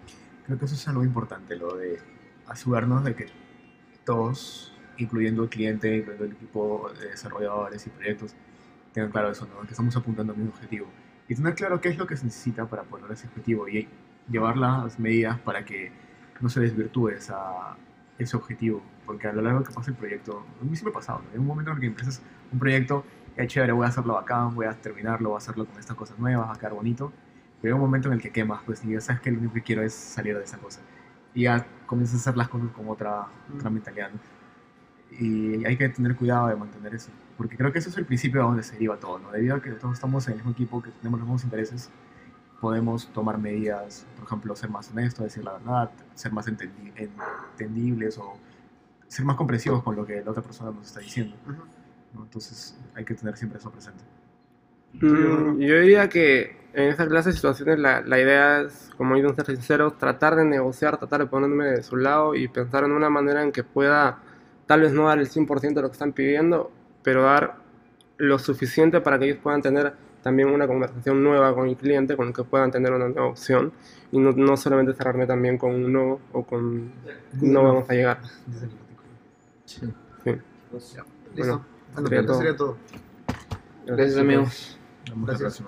Creo 0.46 0.58
que 0.58 0.66
eso 0.66 0.76
es 0.76 0.88
algo 0.88 1.04
importante, 1.04 1.56
lo 1.56 1.76
de 1.76 2.00
asegurarnos 2.48 3.04
de 3.04 3.16
que 3.16 3.28
todos, 4.04 4.74
incluyendo 4.98 5.44
el 5.44 5.50
cliente, 5.50 5.98
incluyendo 5.98 6.26
el 6.26 6.32
equipo 6.34 6.92
de 7.00 7.10
desarrolladores 7.10 7.86
y 7.88 7.90
proyectos, 7.90 8.36
tengan 8.94 9.12
claro 9.12 9.32
eso, 9.32 9.48
¿no? 9.48 9.62
que 9.62 9.72
estamos 9.72 9.96
apuntando 9.96 10.34
al 10.34 10.40
mismo 10.40 10.54
objetivo. 10.54 10.88
Y 11.28 11.36
tener 11.36 11.56
claro 11.56 11.80
qué 11.80 11.90
es 11.90 11.98
lo 11.98 12.08
que 12.08 12.18
se 12.18 12.26
necesita 12.26 12.66
para 12.66 12.84
lograr 12.84 13.12
ese 13.12 13.28
objetivo 13.28 13.68
y 13.70 13.88
llevar 14.30 14.58
las 14.58 15.00
medidas 15.00 15.40
para 15.40 15.64
que 15.64 15.92
no 16.42 16.50
se 16.50 16.60
desvirtúe 16.60 17.10
esa, 17.10 17.78
ese 18.18 18.36
objetivo. 18.36 18.82
Porque 19.06 19.28
a 19.28 19.34
lo 19.34 19.42
largo 19.42 19.64
que 19.64 19.72
pasa 19.72 19.92
el 19.92 19.98
proyecto, 19.98 20.44
a 20.60 20.66
mí 20.66 20.76
sí 20.76 20.84
me 20.84 20.90
ha 20.90 20.94
pasado, 20.94 21.20
¿no? 21.20 21.30
hay 21.32 21.38
un 21.38 21.46
momento 21.46 21.72
en 21.72 21.78
el 21.78 21.82
que 21.82 21.88
empiezas 21.88 22.22
un 22.52 22.60
proyecto, 22.60 23.06
ya 23.38 23.48
chévere, 23.48 23.72
voy 23.72 23.86
a 23.86 23.90
hacerlo 23.90 24.16
bacán, 24.16 24.54
voy 24.56 24.66
a 24.66 24.74
terminarlo, 24.74 25.30
voy 25.30 25.36
a 25.36 25.38
hacerlo 25.38 25.66
con 25.66 25.80
estas 25.80 25.96
cosas 25.96 26.20
nuevas, 26.20 26.50
va 26.50 26.54
a 26.54 26.58
quedar 26.58 26.74
bonito. 26.74 27.14
Hay 27.64 27.72
un 27.72 27.80
momento 27.80 28.08
en 28.08 28.16
el 28.16 28.22
que 28.22 28.32
quemas, 28.32 28.62
pues, 28.66 28.84
y 28.84 28.94
ya 28.94 29.02
sabes 29.02 29.22
que 29.22 29.32
lo 29.32 29.38
único 29.40 29.54
que 29.54 29.62
quiero 29.62 29.84
es 29.84 29.94
salir 29.94 30.38
de 30.38 30.44
esa 30.44 30.58
cosa. 30.58 30.82
Y 31.34 31.44
ya 31.44 31.66
comienzas 31.86 32.16
a 32.16 32.20
hacer 32.20 32.38
las 32.38 32.50
cosas 32.50 32.70
con 32.72 32.88
otra, 32.90 33.28
otra 33.56 33.70
mentalidad. 33.70 34.10
¿no? 34.12 34.20
Y 35.20 35.66
hay 35.66 35.78
que 35.78 35.90
tener 35.90 36.16
cuidado 36.16 36.48
de 36.48 36.56
mantener 36.56 36.96
eso. 36.96 37.12
Porque 37.38 37.58
creo 37.58 37.72
que 37.72 37.80
eso 37.80 37.90
es 37.90 37.98
el 37.98 38.06
principio 38.06 38.42
a 38.42 38.46
donde 38.46 38.64
se 38.64 38.74
deriva 38.74 38.98
todo, 38.98 39.20
¿no? 39.20 39.32
Debido 39.32 39.56
a 39.56 39.62
que 39.62 39.72
todos 39.72 39.94
estamos 39.94 40.26
en 40.28 40.34
el 40.34 40.38
mismo 40.38 40.52
equipo, 40.52 40.82
que 40.82 40.90
tenemos 40.92 41.20
los 41.20 41.28
mismos 41.28 41.44
intereses, 41.44 41.90
podemos 42.60 43.08
tomar 43.12 43.38
medidas, 43.38 44.06
por 44.16 44.26
ejemplo, 44.26 44.56
ser 44.56 44.70
más 44.70 44.90
honestos, 44.92 45.24
decir 45.26 45.44
la 45.44 45.54
verdad, 45.54 45.92
ser 46.14 46.32
más 46.32 46.48
entendi- 46.48 46.94
entendibles 46.96 48.18
o 48.18 48.38
ser 49.08 49.26
más 49.26 49.36
comprensivos 49.36 49.84
con 49.84 49.96
lo 49.96 50.06
que 50.06 50.22
la 50.24 50.32
otra 50.32 50.44
persona 50.44 50.72
nos 50.72 50.88
está 50.88 51.00
diciendo. 51.00 51.36
¿no? 52.14 52.24
Entonces 52.24 52.78
hay 52.94 53.04
que 53.04 53.14
tener 53.16 53.36
siempre 53.36 53.60
eso 53.60 53.72
presente. 53.72 54.04
Mm, 54.94 55.60
yo 55.60 55.80
diría 55.82 56.08
que 56.08 56.61
en 56.74 56.90
esa 56.90 57.08
clase 57.08 57.30
de 57.30 57.36
situaciones 57.36 57.80
la, 57.80 58.02
la 58.02 58.20
idea 58.20 58.62
es, 58.62 58.90
como 58.98 59.16
dicen 59.16 59.36
ser 59.36 59.46
sinceros, 59.46 59.98
tratar 59.98 60.36
de 60.36 60.46
negociar, 60.46 60.98
tratar 60.98 61.22
de 61.22 61.26
ponerme 61.28 61.66
de 61.66 61.84
su 61.84 61.98
lado 61.98 62.36
y 62.36 62.48
pensar 62.48 62.84
en 62.84 62.92
una 62.92 63.10
manera 63.10 63.44
en 63.44 63.52
que 63.52 63.64
pueda 63.64 64.20
tal 64.68 64.82
vez 64.82 64.94
no 64.94 65.08
dar 65.08 65.20
el 65.20 65.30
100% 65.30 65.74
de 65.74 65.82
lo 65.82 65.90
que 65.90 65.94
están 65.94 66.14
pidiendo, 66.14 66.72
pero 67.04 67.24
dar 67.24 67.58
lo 68.18 68.40
suficiente 68.40 69.02
para 69.02 69.20
que 69.20 69.26
ellos 69.26 69.40
puedan 69.42 69.62
tener 69.62 69.94
también 70.22 70.50
una 70.50 70.68
conversación 70.68 71.24
nueva 71.24 71.54
con 71.54 71.68
el 71.68 71.76
cliente, 71.76 72.16
con 72.16 72.28
el 72.28 72.34
que 72.34 72.44
puedan 72.44 72.72
tener 72.72 72.92
una 72.94 73.08
nueva 73.10 73.28
opción 73.28 73.74
y 74.12 74.20
no, 74.20 74.32
no 74.32 74.56
solamente 74.56 74.94
cerrarme 74.94 75.26
también 75.26 75.58
con 75.58 75.72
un 75.72 75.92
no 75.92 76.20
o 76.32 76.44
con 76.44 76.92
no 77.42 77.64
vamos 77.64 77.90
a 77.90 77.94
llegar. 77.94 78.18
Artículo. 78.18 79.10
Sí. 79.66 79.88
Listo. 81.36 81.66
Bueno, 81.94 82.08
sería 82.08 82.20
eso 82.20 82.28
todo. 82.28 82.38
sería 82.38 82.56
todo. 82.56 82.78
Gracias 83.86 84.18
amigos. 84.18 84.80
Gracias. 85.16 85.64